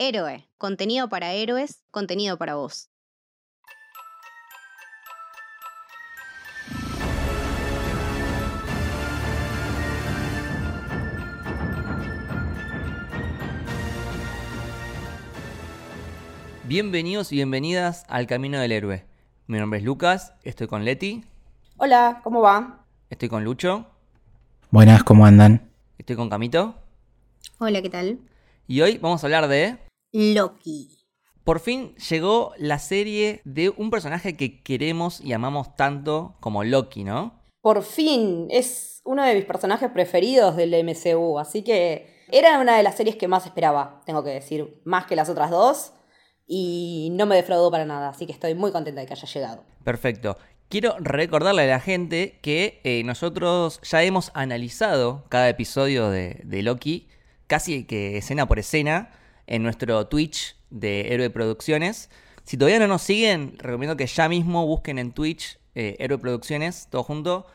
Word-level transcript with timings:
Héroe, 0.00 0.48
contenido 0.58 1.08
para 1.08 1.32
héroes, 1.32 1.82
contenido 1.90 2.36
para 2.38 2.54
vos. 2.54 2.88
Bienvenidos 16.64 17.32
y 17.32 17.36
bienvenidas 17.36 18.04
al 18.08 18.26
Camino 18.26 18.60
del 18.60 18.72
Héroe. 18.72 19.04
Mi 19.46 19.58
nombre 19.58 19.78
es 19.78 19.84
Lucas, 19.84 20.34
estoy 20.42 20.66
con 20.66 20.84
Leti, 20.84 21.24
Hola, 21.78 22.20
¿cómo 22.22 22.40
va? 22.42 22.84
estoy 23.08 23.28
con 23.28 23.44
Lucho, 23.44 23.86
Buenas, 24.70 25.02
¿cómo 25.04 25.24
andan? 25.24 25.70
estoy 25.96 26.16
con 26.16 26.28
Camito 26.28 26.74
Hola, 27.58 27.80
¿qué 27.82 27.88
tal? 27.88 28.18
y 28.66 28.80
hoy 28.82 28.98
vamos 28.98 29.22
a 29.22 29.26
hablar 29.26 29.48
de... 29.48 29.78
Loki. 30.12 30.98
Por 31.44 31.60
fin 31.60 31.94
llegó 31.96 32.52
la 32.58 32.78
serie 32.78 33.40
de 33.44 33.70
un 33.70 33.90
personaje 33.90 34.36
que 34.36 34.62
queremos 34.62 35.20
y 35.20 35.32
amamos 35.32 35.76
tanto 35.76 36.36
como 36.40 36.64
Loki, 36.64 37.04
¿no? 37.04 37.42
Por 37.60 37.82
fin, 37.82 38.48
es 38.50 39.00
uno 39.04 39.24
de 39.24 39.34
mis 39.34 39.44
personajes 39.44 39.90
preferidos 39.90 40.56
del 40.56 40.74
MCU, 40.84 41.38
así 41.38 41.62
que 41.62 42.24
era 42.30 42.58
una 42.60 42.76
de 42.76 42.82
las 42.82 42.96
series 42.96 43.16
que 43.16 43.28
más 43.28 43.46
esperaba, 43.46 44.02
tengo 44.04 44.22
que 44.22 44.30
decir, 44.30 44.80
más 44.84 45.06
que 45.06 45.16
las 45.16 45.28
otras 45.28 45.50
dos, 45.50 45.92
y 46.46 47.08
no 47.12 47.26
me 47.26 47.36
defraudó 47.36 47.70
para 47.70 47.84
nada, 47.84 48.10
así 48.10 48.26
que 48.26 48.32
estoy 48.32 48.54
muy 48.54 48.70
contenta 48.70 49.00
de 49.00 49.06
que 49.06 49.14
haya 49.14 49.26
llegado. 49.28 49.64
Perfecto. 49.84 50.36
Quiero 50.68 50.96
recordarle 50.98 51.62
a 51.62 51.66
la 51.66 51.80
gente 51.80 52.38
que 52.42 52.80
eh, 52.84 53.02
nosotros 53.04 53.80
ya 53.82 54.02
hemos 54.02 54.30
analizado 54.34 55.24
cada 55.30 55.48
episodio 55.48 56.10
de, 56.10 56.42
de 56.44 56.62
Loki, 56.62 57.08
casi 57.46 57.84
que 57.84 58.18
escena 58.18 58.46
por 58.46 58.58
escena, 58.58 59.17
en 59.48 59.62
nuestro 59.62 60.06
Twitch 60.06 60.56
de 60.70 61.12
Héroe 61.12 61.30
Producciones. 61.30 62.10
Si 62.44 62.56
todavía 62.56 62.78
no 62.78 62.86
nos 62.86 63.02
siguen, 63.02 63.56
recomiendo 63.58 63.96
que 63.96 64.06
ya 64.06 64.28
mismo 64.28 64.66
busquen 64.66 64.98
en 64.98 65.12
Twitch 65.12 65.58
eh, 65.74 65.96
Héroe 65.98 66.18
Producciones, 66.18 66.88
todo 66.90 67.02
junto, 67.02 67.46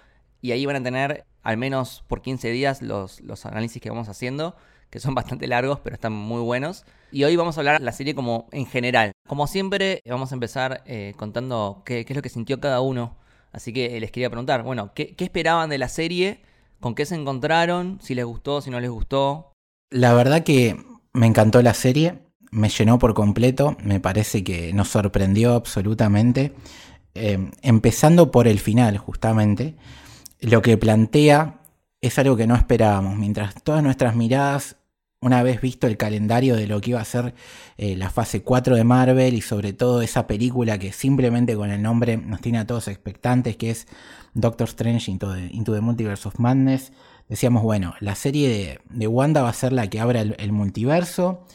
y 0.42 0.52
ahí 0.52 0.66
van 0.66 0.76
a 0.76 0.84
tener 0.84 1.26
al 1.42 1.58
menos 1.58 2.04
por 2.08 2.22
15 2.22 2.50
días 2.52 2.82
los, 2.82 3.22
los 3.22 3.46
análisis 3.46 3.82
que 3.82 3.90
vamos 3.90 4.10
haciendo, 4.10 4.56
que 4.90 5.00
son 5.00 5.16
bastante 5.16 5.48
largos, 5.48 5.80
pero 5.80 5.96
están 5.96 6.14
muy 6.14 6.42
buenos. 6.42 6.86
Y 7.12 7.24
hoy 7.24 7.36
vamos 7.36 7.58
a 7.58 7.62
hablar 7.62 7.80
de 7.80 7.86
la 7.86 7.92
serie 7.92 8.16
como 8.16 8.48
en 8.52 8.66
general. 8.66 9.12
Como 9.28 9.48
siempre, 9.48 10.02
vamos 10.06 10.32
a 10.32 10.36
empezar 10.36 10.84
eh, 10.86 11.14
contando 11.18 11.84
qué, 11.86 12.06
es 12.08 12.16
lo 12.16 12.22
que 12.22 12.30
sintió 12.30 12.60
cada 12.60 12.82
uno. 12.82 13.18
Así 13.52 13.72
que 13.72 13.98
eh, 13.98 14.00
les 14.00 14.12
quería 14.12 14.30
preguntar, 14.30 14.64
bueno, 14.64 14.94
¿qué, 14.96 15.16
qué 15.16 15.26
esperaban 15.26 15.70
de 15.70 15.78
la 15.78 15.90
serie? 15.90 16.42
¿Con 16.80 16.96
qué 16.96 17.06
se 17.06 17.16
encontraron? 17.16 18.00
¿Si 18.02 18.16
les 18.16 18.26
gustó? 18.26 18.62
¿Si 18.62 18.70
no 18.70 18.80
les 18.80 18.90
gustó? 18.90 19.54
La 19.92 20.14
verdad 20.14 20.44
que 20.44 20.76
me 21.14 21.28
encantó 21.28 21.62
la 21.62 21.74
serie, 21.74 22.20
me 22.52 22.70
llenó 22.70 23.00
por 23.00 23.14
completo, 23.14 23.78
me 23.84 24.00
parece 24.00 24.44
que 24.44 24.74
nos 24.74 24.90
sorprendió 24.90 25.54
absolutamente, 25.54 26.54
Eh, 27.16 27.52
empezando 27.62 28.32
por 28.32 28.48
el 28.48 28.60
final 28.60 28.98
justamente, 28.98 29.76
lo 30.42 30.64
que 30.64 30.78
plantea 30.78 31.62
es 32.02 32.18
algo 32.18 32.36
que 32.36 32.48
no 32.48 32.56
esperábamos, 32.56 33.18
mientras 33.18 33.54
todas 33.64 33.84
nuestras 33.84 34.16
miradas, 34.16 34.78
una 35.22 35.44
vez 35.44 35.62
visto 35.62 35.88
el 35.88 35.96
calendario 35.96 36.56
de 36.56 36.68
lo 36.68 36.82
que 36.82 36.90
iba 36.92 37.02
a 37.02 37.06
ser 37.06 37.34
eh, 37.78 37.96
la 37.96 38.10
fase 38.10 38.42
4 38.42 38.76
de 38.76 38.84
Marvel 38.84 39.36
y 39.36 39.42
sobre 39.42 39.74
todo 39.74 40.02
esa 40.02 40.26
película 40.28 40.80
que 40.80 40.92
simplemente 40.92 41.56
con 41.56 41.70
el 41.70 41.82
nombre 41.82 42.18
nos 42.18 42.42
tiene 42.42 42.58
a 42.60 42.66
todos 42.68 42.88
expectantes, 42.88 43.58
que 43.58 43.70
es 43.70 43.88
Doctor 44.34 44.68
Strange 44.68 45.12
Into 45.12 45.34
the, 45.34 45.50
Into 45.52 45.72
the 45.74 45.82
Multiverse 45.82 46.28
of 46.28 46.40
Madness, 46.40 46.92
decíamos, 47.30 47.64
bueno, 47.64 47.94
la 48.00 48.16
serie 48.16 48.50
de, 48.50 48.80
de 48.90 49.08
Wanda 49.08 49.42
va 49.42 49.50
a 49.50 49.54
ser 49.54 49.74
la 49.74 49.90
que 49.90 50.00
abra 50.00 50.22
el, 50.22 50.36
el 50.40 50.52
multiverso 50.52 51.46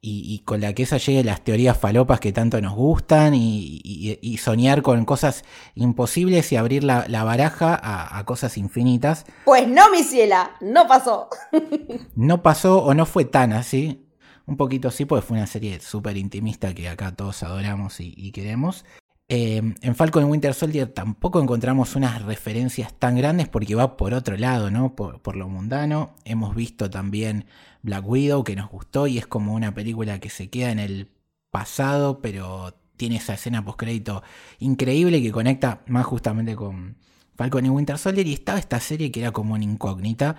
y, 0.00 0.22
y 0.32 0.40
con 0.40 0.60
la 0.60 0.72
que 0.72 0.84
esa 0.84 0.98
llegue 0.98 1.24
las 1.24 1.42
teorías 1.42 1.76
falopas 1.76 2.20
que 2.20 2.32
tanto 2.32 2.60
nos 2.60 2.74
gustan 2.74 3.34
y, 3.34 3.80
y- 3.82 4.18
y 4.22 4.36
soñar 4.38 4.82
con 4.82 5.04
cosas 5.04 5.44
imposibles 5.74 6.52
y 6.52 6.56
abrir 6.56 6.84
la, 6.84 7.06
la 7.08 7.24
baraja 7.24 7.74
a, 7.74 8.18
a 8.18 8.24
cosas 8.24 8.56
infinitas. 8.56 9.24
Pues 9.44 9.66
no, 9.66 9.90
mi 9.90 10.02
ciela, 10.04 10.52
no 10.60 10.86
pasó. 10.86 11.28
No 12.14 12.42
pasó 12.42 12.82
o 12.84 12.94
no 12.94 13.04
fue 13.06 13.24
tan 13.24 13.52
así. 13.52 14.02
Un 14.46 14.56
poquito 14.56 14.90
sí, 14.92 15.04
porque 15.06 15.26
fue 15.26 15.36
una 15.38 15.46
serie 15.48 15.80
súper 15.80 16.16
intimista 16.16 16.72
que 16.72 16.88
acá 16.88 17.14
todos 17.16 17.42
adoramos 17.42 17.98
y, 18.00 18.14
y 18.16 18.30
queremos. 18.30 18.84
Eh, 19.28 19.56
en 19.80 19.94
Falcon 19.96 20.22
y 20.22 20.26
Winter 20.26 20.54
Soldier 20.54 20.86
tampoco 20.86 21.42
encontramos 21.42 21.96
unas 21.96 22.22
referencias 22.22 22.94
tan 22.96 23.16
grandes 23.16 23.48
porque 23.48 23.74
va 23.74 23.96
por 23.96 24.14
otro 24.14 24.36
lado, 24.36 24.70
¿no? 24.70 24.94
Por, 24.94 25.20
por 25.20 25.36
lo 25.36 25.48
mundano. 25.48 26.14
Hemos 26.24 26.54
visto 26.54 26.88
también 26.88 27.46
Black 27.82 28.06
Widow 28.06 28.44
que 28.44 28.56
nos 28.56 28.70
gustó 28.70 29.06
y 29.06 29.18
es 29.18 29.26
como 29.26 29.54
una 29.54 29.74
película 29.74 30.20
que 30.20 30.30
se 30.30 30.48
queda 30.48 30.70
en 30.70 30.78
el 30.78 31.10
pasado, 31.50 32.20
pero 32.20 32.74
tiene 32.96 33.16
esa 33.16 33.34
escena 33.34 33.64
postcrédito 33.64 34.22
increíble 34.58 35.22
que 35.22 35.32
conecta 35.32 35.82
más 35.86 36.06
justamente 36.06 36.54
con 36.56 36.96
Falcon 37.36 37.66
y 37.66 37.68
Winter 37.68 37.98
Soldier. 37.98 38.26
Y 38.26 38.34
estaba 38.34 38.58
esta 38.58 38.80
serie 38.80 39.10
que 39.10 39.20
era 39.20 39.32
como 39.32 39.54
una 39.54 39.64
incógnita, 39.64 40.36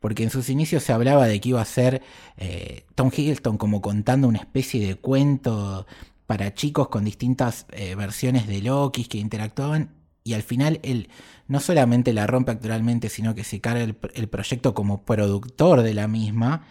porque 0.00 0.22
en 0.22 0.30
sus 0.30 0.48
inicios 0.48 0.82
se 0.82 0.92
hablaba 0.92 1.26
de 1.26 1.40
que 1.40 1.50
iba 1.50 1.60
a 1.60 1.64
ser 1.64 2.02
eh, 2.36 2.84
Tom 2.94 3.10
Hiddleston 3.14 3.58
como 3.58 3.80
contando 3.80 4.28
una 4.28 4.38
especie 4.38 4.86
de 4.86 4.96
cuento 4.96 5.86
para 6.30 6.54
chicos 6.54 6.86
con 6.86 7.04
distintas 7.04 7.66
eh, 7.72 7.96
versiones 7.96 8.46
de 8.46 8.62
Loki 8.62 9.04
que 9.06 9.18
interactuaban. 9.18 9.90
Y 10.22 10.34
al 10.34 10.44
final 10.44 10.78
él 10.84 11.08
no 11.48 11.58
solamente 11.58 12.12
la 12.12 12.28
rompe 12.28 12.52
actualmente, 12.52 13.08
sino 13.08 13.34
que 13.34 13.42
se 13.42 13.60
carga 13.60 13.82
el, 13.82 14.28
proyecto 14.28 14.72
como 14.72 15.04
productor 15.04 15.82
de 15.82 15.92
la 15.92 16.06
misma, 16.06 16.68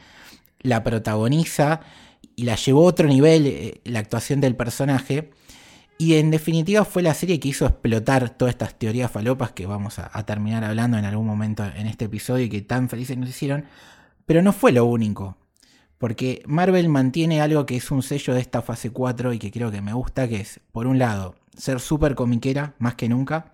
la 0.61 0.81
protagoniza 0.81 1.81
y 2.37 2.43
la 2.45 2.55
llevó 2.55 2.83
a 2.83 2.85
otro 2.85 3.09
nivel 3.09 3.47
eh, 3.47 3.81
la 3.83 3.99
actuación 3.99 4.39
del 4.39 4.55
personaje. 4.55 5.29
Y 5.97 6.13
en 6.13 6.31
definitiva 6.31 6.85
fue 6.85 7.01
la 7.01 7.13
serie 7.13 7.37
que 7.41 7.49
hizo 7.49 7.65
explotar 7.65 8.29
todas 8.29 8.53
estas 8.53 8.79
teorías 8.79 9.11
falopas 9.11 9.51
que 9.51 9.65
vamos 9.65 9.99
a, 9.99 10.09
a 10.13 10.25
terminar 10.25 10.63
hablando 10.63 10.97
en 10.97 11.03
algún 11.03 11.27
momento 11.27 11.65
en 11.65 11.85
este 11.85 12.05
episodio 12.05 12.45
y 12.45 12.49
que 12.49 12.61
tan 12.61 12.87
felices 12.87 13.17
nos 13.17 13.27
hicieron. 13.27 13.65
Pero 14.25 14.41
no 14.41 14.53
fue 14.53 14.71
lo 14.71 14.85
único. 14.85 15.35
Porque 15.99 16.41
Marvel 16.47 16.89
mantiene 16.89 17.41
algo 17.41 17.65
que 17.67 17.75
es 17.75 17.91
un 17.91 18.01
sello 18.01 18.33
de 18.33 18.39
esta 18.39 18.63
fase 18.63 18.89
4 18.89 19.33
y 19.33 19.39
que 19.39 19.51
creo 19.51 19.69
que 19.69 19.81
me 19.81 19.93
gusta, 19.93 20.27
que 20.27 20.37
es, 20.37 20.61
por 20.71 20.87
un 20.87 20.97
lado, 20.97 21.35
ser 21.55 21.79
súper 21.79 22.15
comiquera, 22.15 22.73
más 22.79 22.95
que 22.95 23.09
nunca, 23.09 23.53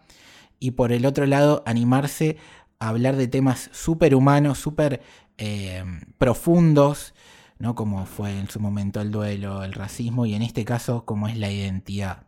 y 0.59 0.71
por 0.71 0.91
el 0.93 1.05
otro 1.05 1.25
lado, 1.25 1.63
animarse 1.65 2.37
a 2.79 2.89
hablar 2.89 3.15
de 3.17 3.27
temas 3.27 3.69
súper 3.73 4.15
humanos, 4.15 4.59
súper 4.59 5.01
eh, 5.37 5.83
profundos, 6.17 7.15
¿no? 7.57 7.73
Como 7.75 8.05
fue 8.05 8.37
en 8.37 8.49
su 8.49 8.59
momento 8.59 9.01
el 9.01 9.11
duelo, 9.11 9.63
el 9.63 9.73
racismo, 9.73 10.25
y 10.25 10.35
en 10.35 10.43
este 10.43 10.65
caso, 10.65 11.03
como 11.03 11.27
es 11.27 11.37
la 11.37 11.51
identidad 11.51 12.24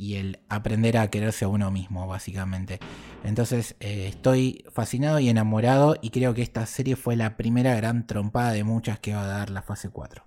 y 0.00 0.14
el 0.14 0.38
aprender 0.48 0.96
a 0.96 1.10
quererse 1.10 1.44
a 1.44 1.48
uno 1.48 1.70
mismo, 1.70 2.06
básicamente. 2.06 2.80
Entonces, 3.22 3.76
eh, 3.80 4.06
estoy 4.08 4.64
fascinado 4.72 5.20
y 5.20 5.28
enamorado 5.28 5.94
y 6.00 6.08
creo 6.08 6.32
que 6.32 6.40
esta 6.40 6.64
serie 6.64 6.96
fue 6.96 7.16
la 7.16 7.36
primera 7.36 7.74
gran 7.74 8.06
trompada 8.06 8.52
de 8.52 8.64
muchas 8.64 8.98
que 8.98 9.12
va 9.12 9.24
a 9.24 9.26
dar 9.26 9.50
la 9.50 9.60
fase 9.60 9.90
4. 9.90 10.24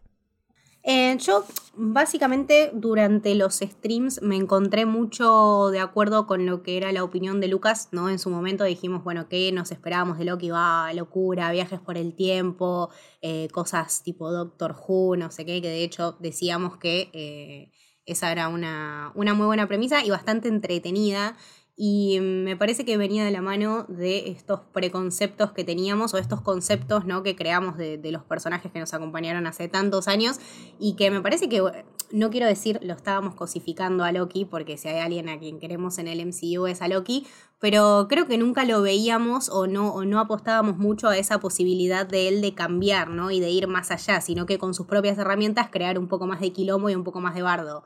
Eh, 0.83 1.17
yo 1.17 1.43
básicamente 1.75 2.69
durante 2.73 3.33
los 3.33 3.55
streams 3.61 4.21
me 4.21 4.35
encontré 4.35 4.85
mucho 4.85 5.69
de 5.71 5.79
acuerdo 5.79 6.27
con 6.27 6.45
lo 6.45 6.61
que 6.61 6.77
era 6.77 6.91
la 6.91 7.03
opinión 7.03 7.41
de 7.41 7.47
Lucas, 7.47 7.87
¿no? 7.91 8.11
En 8.11 8.19
su 8.19 8.29
momento 8.29 8.65
dijimos, 8.65 9.03
bueno, 9.03 9.27
¿qué 9.27 9.51
nos 9.53 9.71
esperábamos 9.71 10.19
de 10.19 10.25
Loki? 10.25 10.51
Va, 10.51 10.93
locura, 10.93 11.51
viajes 11.51 11.79
por 11.79 11.97
el 11.97 12.13
tiempo, 12.13 12.91
eh, 13.23 13.47
cosas 13.51 14.03
tipo 14.03 14.31
Doctor 14.31 14.75
Who, 14.87 15.15
no 15.15 15.31
sé 15.31 15.45
qué, 15.47 15.63
que 15.63 15.69
de 15.69 15.83
hecho 15.83 16.15
decíamos 16.19 16.77
que 16.77 17.71
esa 18.05 18.31
era 18.31 18.47
una, 18.47 19.11
una 19.15 19.33
muy 19.33 19.45
buena 19.45 19.67
premisa 19.67 20.03
y 20.03 20.09
bastante 20.09 20.47
entretenida. 20.47 21.35
Y 21.75 22.19
me 22.21 22.55
parece 22.55 22.85
que 22.85 22.97
venía 22.97 23.25
de 23.25 23.31
la 23.31 23.41
mano 23.41 23.85
de 23.87 24.29
estos 24.29 24.59
preconceptos 24.73 25.53
que 25.53 25.63
teníamos 25.63 26.13
o 26.13 26.19
estos 26.19 26.41
conceptos 26.41 27.05
¿no? 27.05 27.23
que 27.23 27.35
creamos 27.35 27.77
de, 27.77 27.97
de 27.97 28.11
los 28.11 28.23
personajes 28.23 28.71
que 28.71 28.79
nos 28.79 28.93
acompañaron 28.93 29.47
hace 29.47 29.67
tantos 29.69 30.07
años 30.07 30.39
y 30.79 30.95
que 30.95 31.09
me 31.09 31.21
parece 31.21 31.49
que, 31.49 31.63
no 32.13 32.29
quiero 32.29 32.45
decir 32.45 32.79
lo 32.83 32.93
estábamos 32.93 33.33
cosificando 33.33 34.03
a 34.03 34.11
Loki, 34.11 34.45
porque 34.45 34.77
si 34.77 34.87
hay 34.87 34.99
alguien 34.99 35.29
a 35.29 35.39
quien 35.39 35.59
queremos 35.59 35.97
en 35.97 36.07
el 36.07 36.23
MCU 36.23 36.67
es 36.67 36.83
a 36.83 36.87
Loki, 36.87 37.25
pero 37.59 38.05
creo 38.07 38.27
que 38.27 38.37
nunca 38.37 38.65
lo 38.65 38.83
veíamos 38.83 39.49
o 39.49 39.65
no, 39.65 39.91
o 39.91 40.05
no 40.05 40.19
apostábamos 40.19 40.77
mucho 40.77 41.07
a 41.09 41.17
esa 41.17 41.39
posibilidad 41.39 42.05
de 42.05 42.27
él 42.27 42.41
de 42.41 42.53
cambiar 42.53 43.09
¿no? 43.09 43.31
y 43.31 43.39
de 43.39 43.49
ir 43.49 43.67
más 43.67 43.89
allá, 43.89 44.21
sino 44.21 44.45
que 44.45 44.59
con 44.59 44.75
sus 44.75 44.85
propias 44.85 45.17
herramientas 45.17 45.69
crear 45.71 45.97
un 45.97 46.07
poco 46.07 46.27
más 46.27 46.39
de 46.39 46.53
quilombo 46.53 46.91
y 46.91 46.95
un 46.95 47.03
poco 47.03 47.19
más 47.19 47.33
de 47.33 47.41
bardo. 47.41 47.83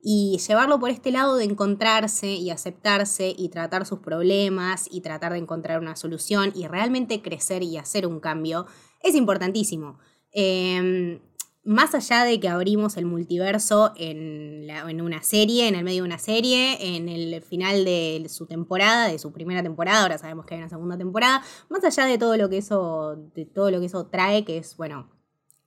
Y 0.00 0.38
llevarlo 0.46 0.80
por 0.80 0.90
este 0.90 1.12
lado 1.12 1.36
de 1.36 1.44
encontrarse 1.44 2.32
y 2.32 2.50
aceptarse 2.50 3.32
y 3.36 3.48
tratar 3.48 3.86
sus 3.86 4.00
problemas 4.00 4.88
y 4.90 5.02
tratar 5.02 5.32
de 5.32 5.38
encontrar 5.38 5.78
una 5.80 5.94
solución 5.94 6.52
y 6.54 6.66
realmente 6.66 7.22
crecer 7.22 7.62
y 7.62 7.76
hacer 7.76 8.08
un 8.08 8.18
cambio 8.18 8.66
es 9.02 9.14
importantísimo. 9.14 9.98
Eh, 10.32 11.20
más 11.68 11.94
allá 11.94 12.24
de 12.24 12.40
que 12.40 12.48
abrimos 12.48 12.96
el 12.96 13.04
multiverso 13.04 13.92
en, 13.96 14.66
la- 14.66 14.86
una 14.86 15.22
serie, 15.22 15.68
en 15.68 15.74
el 15.74 15.84
medio 15.84 16.02
de 16.02 16.06
una 16.08 16.18
serie, 16.18 16.96
en 16.96 17.10
el 17.10 17.42
final 17.42 17.84
de 17.84 18.24
su 18.30 18.46
temporada, 18.46 19.08
de 19.08 19.18
su 19.18 19.32
primera 19.32 19.62
temporada, 19.62 20.00
ahora 20.02 20.16
sabemos 20.16 20.46
que 20.46 20.54
hay 20.54 20.60
una 20.60 20.70
segunda 20.70 20.96
temporada, 20.96 21.42
más 21.68 21.84
allá 21.84 22.06
de 22.06 22.16
todo 22.16 22.38
lo 22.38 22.48
que 22.48 22.56
eso, 22.56 23.16
de 23.34 23.44
todo 23.44 23.70
lo 23.70 23.80
que 23.80 23.86
eso 23.86 24.06
trae, 24.06 24.46
que 24.46 24.56
es, 24.56 24.78
bueno, 24.78 25.10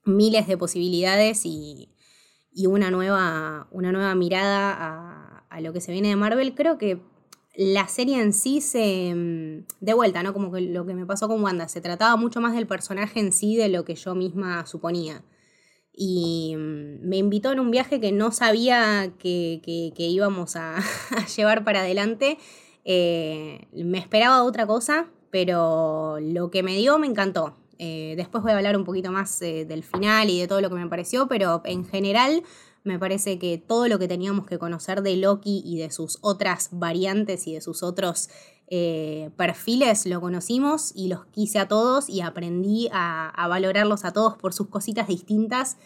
miles 0.04 0.48
de 0.48 0.56
posibilidades 0.58 1.42
y, 1.46 1.88
una, 2.66 2.90
nueva, 2.90 3.68
una 3.70 3.92
nueva 3.92 4.14
mirada 4.16 4.72
a, 4.72 5.46
a, 5.48 5.60
lo 5.60 5.72
que 5.72 5.80
se 5.80 5.92
viene 5.92 6.08
de 6.08 6.16
Marvel. 6.16 6.56
Creo 6.56 6.78
que 6.78 7.00
la 7.54 7.86
serie 7.86 8.20
en 8.20 8.32
sí 8.32 8.60
se... 8.60 9.14
Mm, 9.14 9.66
de 9.80 9.94
vuelta, 9.94 10.24
¿no? 10.24 10.32
Como 10.32 10.50
que 10.50 10.62
lo 10.62 10.84
que 10.84 10.94
me 10.94 11.06
pasó 11.06 11.28
con 11.28 11.42
Wanda, 11.44 11.68
se 11.68 11.80
trataba 11.80 12.16
mucho 12.16 12.40
más 12.40 12.54
del 12.54 12.66
personaje 12.66 13.20
en 13.20 13.30
sí 13.32 13.54
de 13.56 13.68
lo 13.68 13.84
que 13.84 13.94
yo 13.94 14.16
misma 14.16 14.66
suponía. 14.66 15.22
Y 15.94 16.54
mm, 16.56 17.08
me 17.08 17.16
invitó 17.18 17.52
en 17.52 17.60
un 17.60 17.70
viaje 17.70 18.00
que 18.00 18.12
no 18.12 18.32
sabía 18.32 19.12
que, 19.18 19.60
íbamos 19.96 20.56
a, 20.56 20.80
llevar 21.36 21.64
para 21.64 21.80
adelante. 21.80 22.38
Eh, 22.84 23.66
me 23.72 23.98
esperaba 23.98 24.42
otra 24.42 24.66
cosa, 24.66 25.06
pero 25.30 26.18
lo 26.20 26.50
que 26.50 26.62
me 26.62 26.76
dio 26.76 26.98
me 26.98 27.06
encantó. 27.06 27.56
Eh, 27.78 28.14
después 28.16 28.42
voy 28.42 28.52
a 28.52 28.56
hablar 28.56 28.76
un 28.76 28.84
poquito 28.84 29.10
más 29.10 29.40
eh, 29.42 29.64
del 29.64 29.82
final 29.82 30.30
y 30.30 30.38
de 30.38 30.46
todo 30.46 30.60
lo 30.60 30.68
que 30.68 30.76
me 30.76 30.86
pareció, 30.86 31.26
pero 31.26 31.62
en 31.64 31.84
general 31.84 32.42
me 32.84 32.98
parece 32.98 33.38
que 33.38 33.58
todo 33.58 33.88
lo 33.88 33.98
que 33.98 34.08
teníamos 34.08 34.46
que 34.46 34.58
conocer 34.58 35.02
de 35.02 35.16
Loki 35.16 35.62
y 35.64 35.78
de 35.78 35.90
sus 35.90 36.18
otras 36.20 36.68
variantes 36.72 37.46
y 37.46 37.54
de 37.54 37.60
sus 37.60 37.82
otros 37.82 38.28
eh, 38.74 39.28
perfiles 39.36 40.06
lo 40.06 40.22
conocimos 40.22 40.92
y 40.96 41.08
los 41.08 41.26
quise 41.26 41.58
a 41.58 41.68
todos 41.68 42.08
y 42.08 42.22
aprendí 42.22 42.88
a, 42.90 43.46
valorarlos 43.46 44.06
a 44.06 44.14
todos 44.14 44.38
por 44.38 44.54
sus 44.54 44.68
cositas 44.68 45.08
distintas. 45.08 45.76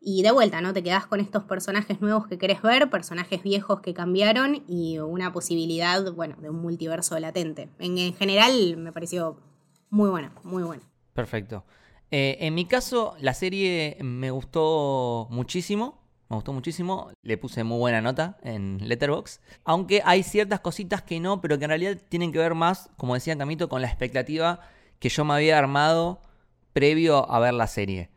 Y 0.00 0.22
de 0.24 0.32
vuelta, 0.32 0.60
¿no? 0.60 0.72
Te 0.72 0.82
quedas 0.82 1.06
con 1.06 1.20
estos 1.20 1.44
personajes 1.44 2.00
nuevos 2.00 2.26
que 2.26 2.38
querés 2.38 2.60
ver, 2.60 2.90
personajes 2.90 3.44
viejos 3.44 3.80
que 3.80 3.94
cambiaron 3.94 4.64
y 4.66 4.98
una 4.98 5.32
posibilidad, 5.32 6.12
bueno, 6.14 6.34
de 6.42 6.50
un 6.50 6.56
multiverso 6.56 7.16
latente. 7.20 7.68
En, 7.78 8.12
general 8.16 8.76
me 8.76 8.90
pareció 8.90 9.36
muy 9.88 10.10
buena, 10.10 10.32
muy 10.42 10.64
buena. 10.64 10.82
Perfecto. 11.12 11.64
Eh, 12.10 12.38
en 12.40 12.54
mi 12.54 12.64
caso, 12.64 13.14
la 13.20 13.34
serie 13.34 13.98
me 14.02 14.32
gustó 14.32 15.28
muchísimo. 15.30 16.01
Me 16.32 16.36
gustó 16.36 16.54
muchísimo, 16.54 17.10
le 17.20 17.36
puse 17.36 17.62
muy 17.62 17.76
buena 17.76 18.00
nota 18.00 18.38
en 18.42 18.78
Letterbox. 18.88 19.42
Aunque 19.64 20.00
hay 20.02 20.22
ciertas 20.22 20.60
cositas 20.60 21.02
que 21.02 21.20
no, 21.20 21.42
pero 21.42 21.58
que 21.58 21.64
en 21.66 21.68
realidad 21.68 21.98
tienen 22.08 22.32
que 22.32 22.38
ver 22.38 22.54
más, 22.54 22.88
como 22.96 23.12
decía 23.12 23.36
Camito, 23.36 23.68
con 23.68 23.82
la 23.82 23.88
expectativa 23.88 24.60
que 24.98 25.10
yo 25.10 25.26
me 25.26 25.34
había 25.34 25.58
armado 25.58 26.22
previo 26.72 27.30
a 27.30 27.38
ver 27.38 27.52
la 27.52 27.66
serie. 27.66 28.08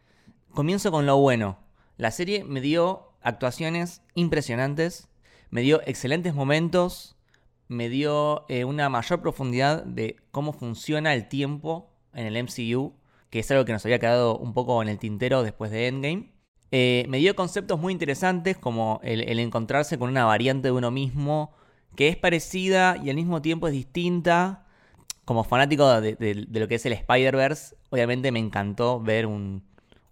Comienzo 0.54 0.92
con 0.92 1.06
lo 1.06 1.18
bueno. 1.18 1.60
La 1.98 2.10
serie 2.10 2.46
me 2.46 2.62
dio 2.62 3.12
actuaciones 3.22 4.02
impresionantes, 4.14 5.10
me 5.50 5.60
dio 5.60 5.82
excelentes 5.86 6.34
momentos, 6.34 7.18
me 7.68 7.90
dio 7.90 8.46
eh, 8.48 8.64
una 8.64 8.88
mayor 8.88 9.22
profundidad 9.22 9.84
de 9.84 10.16
cómo 10.32 10.54
funciona 10.54 11.14
el 11.14 11.28
tiempo 11.28 11.92
en 12.14 12.28
el 12.28 12.42
MCU, 12.42 12.94
que 13.30 13.40
es 13.40 13.52
algo 13.52 13.66
que 13.66 13.74
nos 13.74 13.84
había 13.84 14.00
quedado 14.00 14.38
un 14.38 14.54
poco 14.54 14.82
en 14.82 14.88
el 14.88 15.00
tintero 15.00 15.44
después 15.44 15.70
de 15.70 15.90
Endgame. 15.90 16.35
Eh, 16.72 17.06
me 17.08 17.20
dio 17.20 17.36
conceptos 17.36 17.80
muy 17.80 17.94
interesantes 17.94 18.58
como 18.58 19.00
el, 19.04 19.40
encontrarse 19.40 19.98
con 19.98 20.10
una 20.10 20.26
variante 20.26 20.70
de 20.70 20.72
uno 20.72 20.92
mismo 20.92 21.54
que 21.96 22.10
es 22.10 22.18
parecida 22.18 22.98
y 23.04 23.10
al 23.10 23.16
mismo 23.16 23.42
tiempo 23.42 23.68
es 23.68 23.74
distinta. 23.74 24.66
Como 25.24 25.44
fanático 25.44 26.02
de, 26.02 26.48
lo 26.52 26.68
que 26.68 26.76
es 26.76 26.86
el 26.86 26.94
Spider-Verse, 26.94 27.76
obviamente 27.90 28.32
me 28.32 28.40
encantó 28.40 29.00
ver 29.00 29.26
un, 29.26 29.64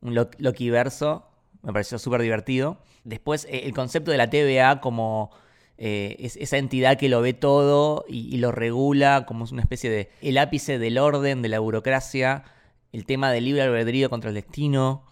Loki 0.02 0.70
verso. 0.70 1.28
Me 1.62 1.72
pareció 1.72 2.00
súper 2.00 2.22
divertido. 2.22 2.78
Después, 3.04 3.46
eh, 3.46 3.64
el 3.66 3.74
concepto 3.74 4.12
de 4.12 4.18
la 4.18 4.30
TVA 4.30 4.82
como 4.82 5.32
eh, 5.78 6.16
esa 6.20 6.58
entidad 6.58 6.98
que 6.98 7.10
lo 7.10 7.22
ve 7.22 7.34
todo 7.34 8.06
y, 8.08 8.34
y, 8.34 8.38
lo 8.38 8.52
regula, 8.52 9.26
como 9.26 9.46
es 9.46 9.52
una 9.52 9.62
especie 9.62 9.90
de 9.90 10.10
el 10.22 10.38
ápice 10.38 10.80
del 10.80 10.98
orden, 10.98 11.42
de 11.42 11.50
la 11.50 11.60
burocracia. 11.60 12.44
El 12.92 13.06
tema 13.06 13.32
del 13.32 13.46
libre 13.46 13.62
albedrío 13.62 14.10
contra 14.10 14.30
el 14.30 14.36
destino. 14.36 15.04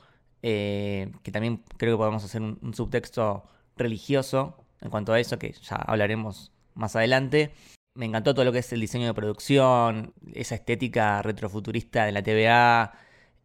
Eh, 0.43 1.11
que 1.23 1.31
también 1.31 1.63
creo 1.77 1.93
que 1.93 1.97
podemos 1.97 2.23
hacer 2.23 2.41
un, 2.41 2.73
subtexto 2.73 3.43
religioso 3.77 4.57
en 4.81 4.89
cuanto 4.89 5.13
a 5.13 5.19
eso, 5.19 5.37
que 5.37 5.53
ya 5.53 5.75
hablaremos 5.75 6.51
más 6.73 6.95
adelante. 6.95 7.53
Me 7.93 8.05
encantó 8.05 8.33
todo 8.33 8.45
lo 8.45 8.51
que 8.51 8.59
es 8.59 8.73
el 8.73 8.81
diseño 8.81 9.07
de 9.07 9.13
producción, 9.13 10.13
esa 10.33 10.55
estética 10.55 11.21
retrofuturista 11.21 12.05
de 12.05 12.11
la 12.13 12.23
TVA, 12.23 12.93